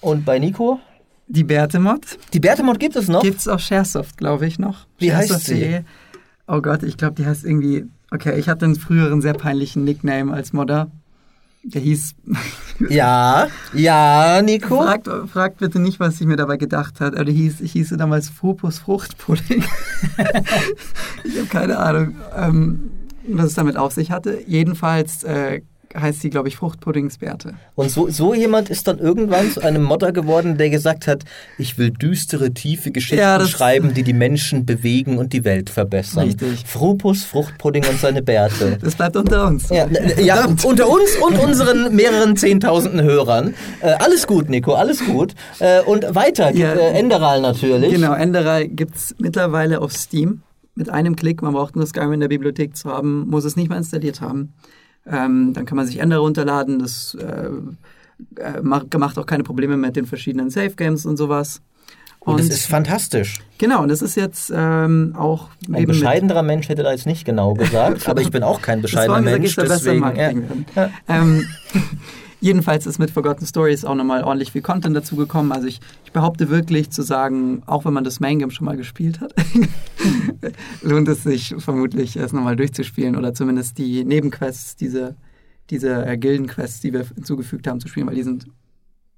Und 0.00 0.24
bei 0.24 0.40
Nico? 0.40 0.80
Die 1.28 1.44
Bärte-Mod. 1.44 2.18
Die 2.32 2.40
Bärte-Mod 2.40 2.80
gibt 2.80 2.96
es 2.96 3.06
noch? 3.08 3.22
Gibt 3.22 3.38
es 3.38 3.46
auf 3.46 3.60
Sharesoft, 3.60 4.16
glaube 4.16 4.46
ich, 4.46 4.58
noch. 4.58 4.86
Wie 4.98 5.14
heißt 5.14 5.40
sie? 5.44 5.84
Oh 6.48 6.60
Gott, 6.60 6.82
ich 6.82 6.96
glaube, 6.96 7.14
die 7.14 7.24
heißt 7.24 7.44
irgendwie... 7.44 7.84
Okay, 8.10 8.38
ich 8.38 8.48
hatte 8.48 8.64
einen 8.64 8.74
früheren 8.74 9.22
sehr 9.22 9.32
peinlichen 9.34 9.84
Nickname 9.84 10.32
als 10.34 10.52
Modder. 10.52 10.90
Der 11.64 11.80
hieß. 11.80 12.14
ja, 12.88 13.46
ja, 13.72 14.42
Nico. 14.42 14.82
Fragt, 14.82 15.08
fragt 15.30 15.58
bitte 15.58 15.78
nicht, 15.78 16.00
was 16.00 16.20
ich 16.20 16.26
mir 16.26 16.36
dabei 16.36 16.56
gedacht 16.56 17.00
hat. 17.00 17.14
Aber 17.14 17.24
der 17.24 17.34
hieß, 17.34 17.60
ich 17.60 17.72
hieße 17.72 17.96
damals 17.96 18.28
Fopus 18.28 18.78
Fruchtpudding. 18.80 19.62
ich 21.24 21.38
habe 21.38 21.46
keine 21.48 21.78
Ahnung, 21.78 22.16
ähm, 22.36 22.90
was 23.28 23.46
es 23.46 23.54
damit 23.54 23.76
auf 23.76 23.92
sich 23.92 24.10
hatte. 24.10 24.42
Jedenfalls 24.46 25.22
äh, 25.22 25.60
heißt 25.94 26.20
sie, 26.20 26.30
glaube 26.30 26.48
ich, 26.48 26.56
Fruchtpuddingsbärte. 26.56 27.54
Und 27.74 27.90
so, 27.90 28.08
so 28.08 28.34
jemand 28.34 28.70
ist 28.70 28.88
dann 28.88 28.98
irgendwann 28.98 29.50
zu 29.50 29.60
einem 29.60 29.82
Modder 29.82 30.12
geworden, 30.12 30.56
der 30.58 30.70
gesagt 30.70 31.06
hat, 31.06 31.24
ich 31.58 31.78
will 31.78 31.90
düstere, 31.90 32.52
tiefe 32.52 32.90
Geschichten 32.90 33.18
ja, 33.18 33.44
schreiben, 33.46 33.94
die 33.94 34.02
die 34.02 34.12
Menschen 34.12 34.66
bewegen 34.66 35.18
und 35.18 35.32
die 35.32 35.44
Welt 35.44 35.70
verbessern. 35.70 36.24
Richtig. 36.24 36.64
Frupus, 36.66 37.24
Fruchtpudding 37.24 37.84
und 37.86 37.98
seine 37.98 38.22
Bärte. 38.22 38.78
Das 38.92 38.96
bleibt 38.96 39.16
unter 39.16 39.46
uns. 39.46 39.68
Ja, 39.68 39.86
ja 40.18 40.46
unter 40.64 40.88
uns 40.88 41.16
und 41.16 41.38
unseren 41.38 41.94
mehreren 41.94 42.36
Zehntausenden 42.36 43.02
Hörern. 43.02 43.54
Äh, 43.80 43.92
alles 43.98 44.26
gut, 44.26 44.50
Nico, 44.50 44.74
alles 44.74 45.04
gut. 45.04 45.34
Äh, 45.60 45.82
und 45.82 46.14
weiter, 46.14 46.54
ja, 46.54 46.72
äh, 46.72 46.98
Enderal 46.98 47.40
natürlich. 47.40 47.92
Genau, 47.92 48.12
Enderal 48.12 48.68
gibt 48.68 48.96
es 48.96 49.14
mittlerweile 49.18 49.80
auf 49.80 49.92
Steam. 49.92 50.42
Mit 50.74 50.88
einem 50.88 51.16
Klick, 51.16 51.42
man 51.42 51.52
braucht 51.52 51.76
nur 51.76 51.86
Skyrim 51.86 52.12
in 52.12 52.20
der 52.20 52.28
Bibliothek 52.28 52.76
zu 52.76 52.90
haben, 52.90 53.28
muss 53.28 53.44
es 53.44 53.56
nicht 53.56 53.68
mal 53.68 53.76
installiert 53.76 54.20
haben. 54.20 54.54
Ähm, 55.06 55.52
dann 55.52 55.64
kann 55.66 55.76
man 55.76 55.86
sich 55.86 55.98
Ender 55.98 56.18
runterladen. 56.18 56.78
Das 56.78 57.14
äh, 57.14 57.50
äh 58.40 58.62
macht, 58.62 58.96
macht 58.98 59.18
auch 59.18 59.26
keine 59.26 59.42
Probleme 59.42 59.76
mit 59.76 59.96
den 59.96 60.06
verschiedenen 60.06 60.50
Safe 60.50 60.70
Games 60.70 61.06
und 61.06 61.16
sowas. 61.16 61.60
Und, 62.24 62.38
das 62.38 62.48
ist 62.48 62.66
fantastisch. 62.66 63.40
Genau, 63.58 63.82
und 63.82 63.88
das 63.88 64.00
ist 64.00 64.14
jetzt 64.14 64.52
ähm, 64.54 65.14
auch. 65.18 65.48
Ein 65.72 65.86
bescheidenerer 65.86 66.44
Mensch 66.44 66.68
hätte 66.68 66.84
da 66.84 66.92
jetzt 66.92 67.06
nicht 67.06 67.24
genau 67.24 67.54
gesagt, 67.54 68.08
aber 68.08 68.20
ich 68.20 68.30
bin 68.30 68.44
auch 68.44 68.62
kein 68.62 68.80
bescheidener 68.80 69.20
Mensch. 69.20 69.56
Deswegen, 69.56 70.04
ja. 70.16 70.30
Ja. 70.76 70.90
Ähm, 71.08 71.44
Jedenfalls 72.42 72.86
ist 72.86 72.98
mit 72.98 73.12
Forgotten 73.12 73.46
Stories 73.46 73.84
auch 73.84 73.94
nochmal 73.94 74.24
ordentlich 74.24 74.50
viel 74.50 74.62
Content 74.62 74.96
dazu 74.96 75.14
gekommen. 75.14 75.52
Also 75.52 75.68
ich, 75.68 75.78
ich 76.04 76.10
behaupte 76.10 76.50
wirklich 76.50 76.90
zu 76.90 77.02
sagen, 77.02 77.62
auch 77.66 77.84
wenn 77.84 77.92
man 77.92 78.02
das 78.02 78.18
Main 78.18 78.40
Game 78.40 78.50
schon 78.50 78.64
mal 78.64 78.76
gespielt 78.76 79.20
hat, 79.20 79.32
lohnt 80.82 81.06
es 81.06 81.22
sich 81.22 81.54
vermutlich, 81.58 82.16
es 82.16 82.32
nochmal 82.32 82.56
durchzuspielen 82.56 83.14
oder 83.14 83.32
zumindest 83.32 83.78
die 83.78 84.04
Nebenquests, 84.04 84.74
diese, 84.74 85.14
diese 85.70 86.04
äh, 86.04 86.18
Gildenquests, 86.18 86.80
die 86.80 86.92
wir 86.92 87.06
hinzugefügt 87.14 87.68
haben, 87.68 87.78
zu 87.78 87.86
spielen, 87.86 88.08
weil 88.08 88.16
die 88.16 88.24
sind 88.24 88.46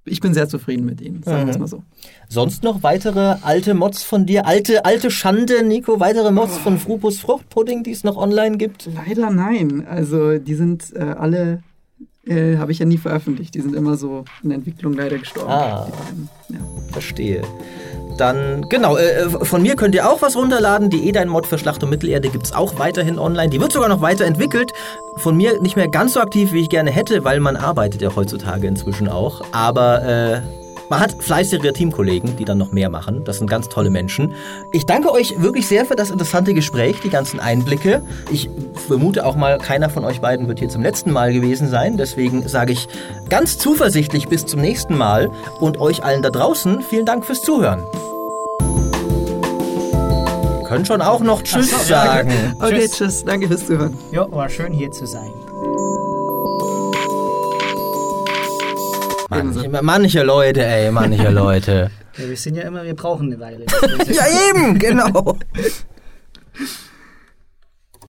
ich 0.07 0.21
bin 0.21 0.35
sehr 0.35 0.47
zufrieden 0.47 0.85
mit 0.85 1.01
ihnen, 1.01 1.23
sagen 1.23 1.47
wir 1.47 1.53
es 1.53 1.57
mhm. 1.57 1.63
mal 1.63 1.67
so. 1.67 1.83
Sonst 2.29 2.63
noch 2.63 2.83
weitere 2.83 3.37
alte 3.41 3.73
Mods 3.73 4.03
von 4.03 4.27
dir? 4.27 4.47
Alte, 4.47 4.85
alte 4.85 5.11
Schande, 5.11 5.65
Nico? 5.65 5.99
Weitere 5.99 6.31
Mods 6.31 6.57
oh. 6.57 6.61
von 6.61 6.79
Frupus 6.79 7.21
Fruchtpudding, 7.21 7.85
die 7.85 7.93
es 7.93 8.05
noch 8.05 8.19
online 8.19 8.59
gibt? 8.59 8.87
Leider 8.95 9.31
nein. 9.31 9.87
Also 9.87 10.37
die 10.37 10.57
sind 10.57 10.93
äh, 10.95 11.01
alle 11.01 11.63
äh, 12.27 12.57
habe 12.57 12.73
ich 12.73 12.79
ja 12.79 12.87
nie 12.87 12.99
veröffentlicht. 12.99 13.55
Die 13.55 13.61
sind 13.61 13.75
immer 13.75 13.97
so 13.97 14.25
in 14.43 14.51
Entwicklung 14.51 14.95
leider 14.95 15.19
gestorben. 15.19 15.51
Ah, 15.51 15.89
ja. 16.49 16.59
verstehe. 16.93 17.43
Dann, 18.17 18.67
genau, 18.69 18.97
äh, 18.97 19.29
von 19.29 19.63
mir 19.63 19.75
könnt 19.77 19.95
ihr 19.95 20.09
auch 20.09 20.23
was 20.23 20.37
runterladen. 20.37 20.89
Die 20.89 21.09
Edein-Mod 21.09 21.47
für 21.47 21.59
Schlacht 21.59 21.83
um 21.83 21.91
Mittelerde 21.91 22.29
gibt 22.29 22.45
es 22.45 22.53
auch 22.53 22.79
weiterhin 22.79 23.19
online. 23.19 23.51
Die 23.51 23.61
wird 23.61 23.73
sogar 23.73 23.89
noch 23.89 24.01
weiterentwickelt. 24.01 24.73
Von 25.17 25.37
mir 25.37 25.61
nicht 25.61 25.77
mehr 25.77 25.89
ganz 25.89 26.15
so 26.15 26.21
aktiv, 26.21 26.53
wie 26.53 26.61
ich 26.61 26.69
gerne 26.69 26.91
hätte, 26.91 27.25
weil 27.25 27.41
man 27.41 27.57
arbeitet 27.57 28.03
ja 28.03 28.15
heutzutage 28.15 28.67
inzwischen 28.67 29.09
auch. 29.09 29.43
Aber 29.53 30.05
äh, 30.05 30.64
man 30.95 31.03
hat 31.03 31.17
fleißigere 31.25 31.73
Teamkollegen, 31.73 32.37
die 32.37 32.45
dann 32.45 32.57
noch 32.57 32.71
mehr 32.71 32.89
machen. 32.89 33.25
Das 33.25 33.39
sind 33.39 33.51
ganz 33.51 33.69
tolle 33.69 33.91
Menschen. 33.91 34.33
Ich 34.71 34.87
danke 34.87 35.11
euch 35.11 35.43
wirklich 35.43 35.67
sehr 35.67 35.85
für 35.87 35.97
das 35.97 36.11
interessante 36.11 36.55
Gespräch, 36.55 37.01
die 37.03 37.11
ganzen 37.11 37.41
Einblicke. 37.41 38.01
Ich 38.31 38.49
vermute 38.87 39.27
auch 39.27 39.35
mal, 39.35 39.59
keiner 39.59 39.91
von 39.91 40.05
euch 40.05 40.21
beiden 40.21 40.47
wird 40.47 40.61
hier 40.61 40.69
zum 40.69 40.83
letzten 40.83 41.11
Mal 41.11 41.33
gewesen 41.33 41.69
sein. 41.69 41.97
Deswegen 41.97 42.47
sage 42.47 42.75
ich 42.75 42.87
ganz 43.29 43.59
zuversichtlich 43.59 44.29
bis 44.29 44.47
zum 44.47 44.61
nächsten 44.61 44.97
Mal 44.97 45.33
und 45.59 45.81
euch 45.81 46.05
allen 46.05 46.23
da 46.23 46.31
draußen 46.31 46.81
vielen 46.83 47.07
Dank 47.07 47.27
fürs 47.27 47.43
Zuhören 47.43 47.83
können 50.69 50.87
schon 50.87 51.03
auch 51.03 51.21
noch 51.21 51.43
Tschüss 51.43 51.71
so, 51.71 51.77
sagen. 51.77 52.33
Okay, 52.59 52.81
Tschüss. 52.81 52.91
tschüss. 52.93 53.25
Danke 53.25 53.47
fürs 53.47 53.67
Zuhören. 53.67 53.97
Ja, 54.11 54.27
war 54.33 54.49
schön 54.49 54.73
hier 54.73 54.91
zu 54.91 55.07
sein. 55.07 55.31
Manche, 59.43 59.83
manche 59.83 60.23
Leute, 60.23 60.65
ey, 60.65 60.91
manche 60.91 61.31
Leute. 61.43 61.91
Ja, 62.17 62.29
wir 62.29 62.37
sind 62.37 62.57
ja 62.57 62.63
immer, 62.63 62.85
wir 62.85 62.95
brauchen 62.95 63.27
eine 63.27 63.41
Weile. 63.41 63.65
ja, 64.07 64.25
eben, 64.51 64.79
genau. 64.79 65.39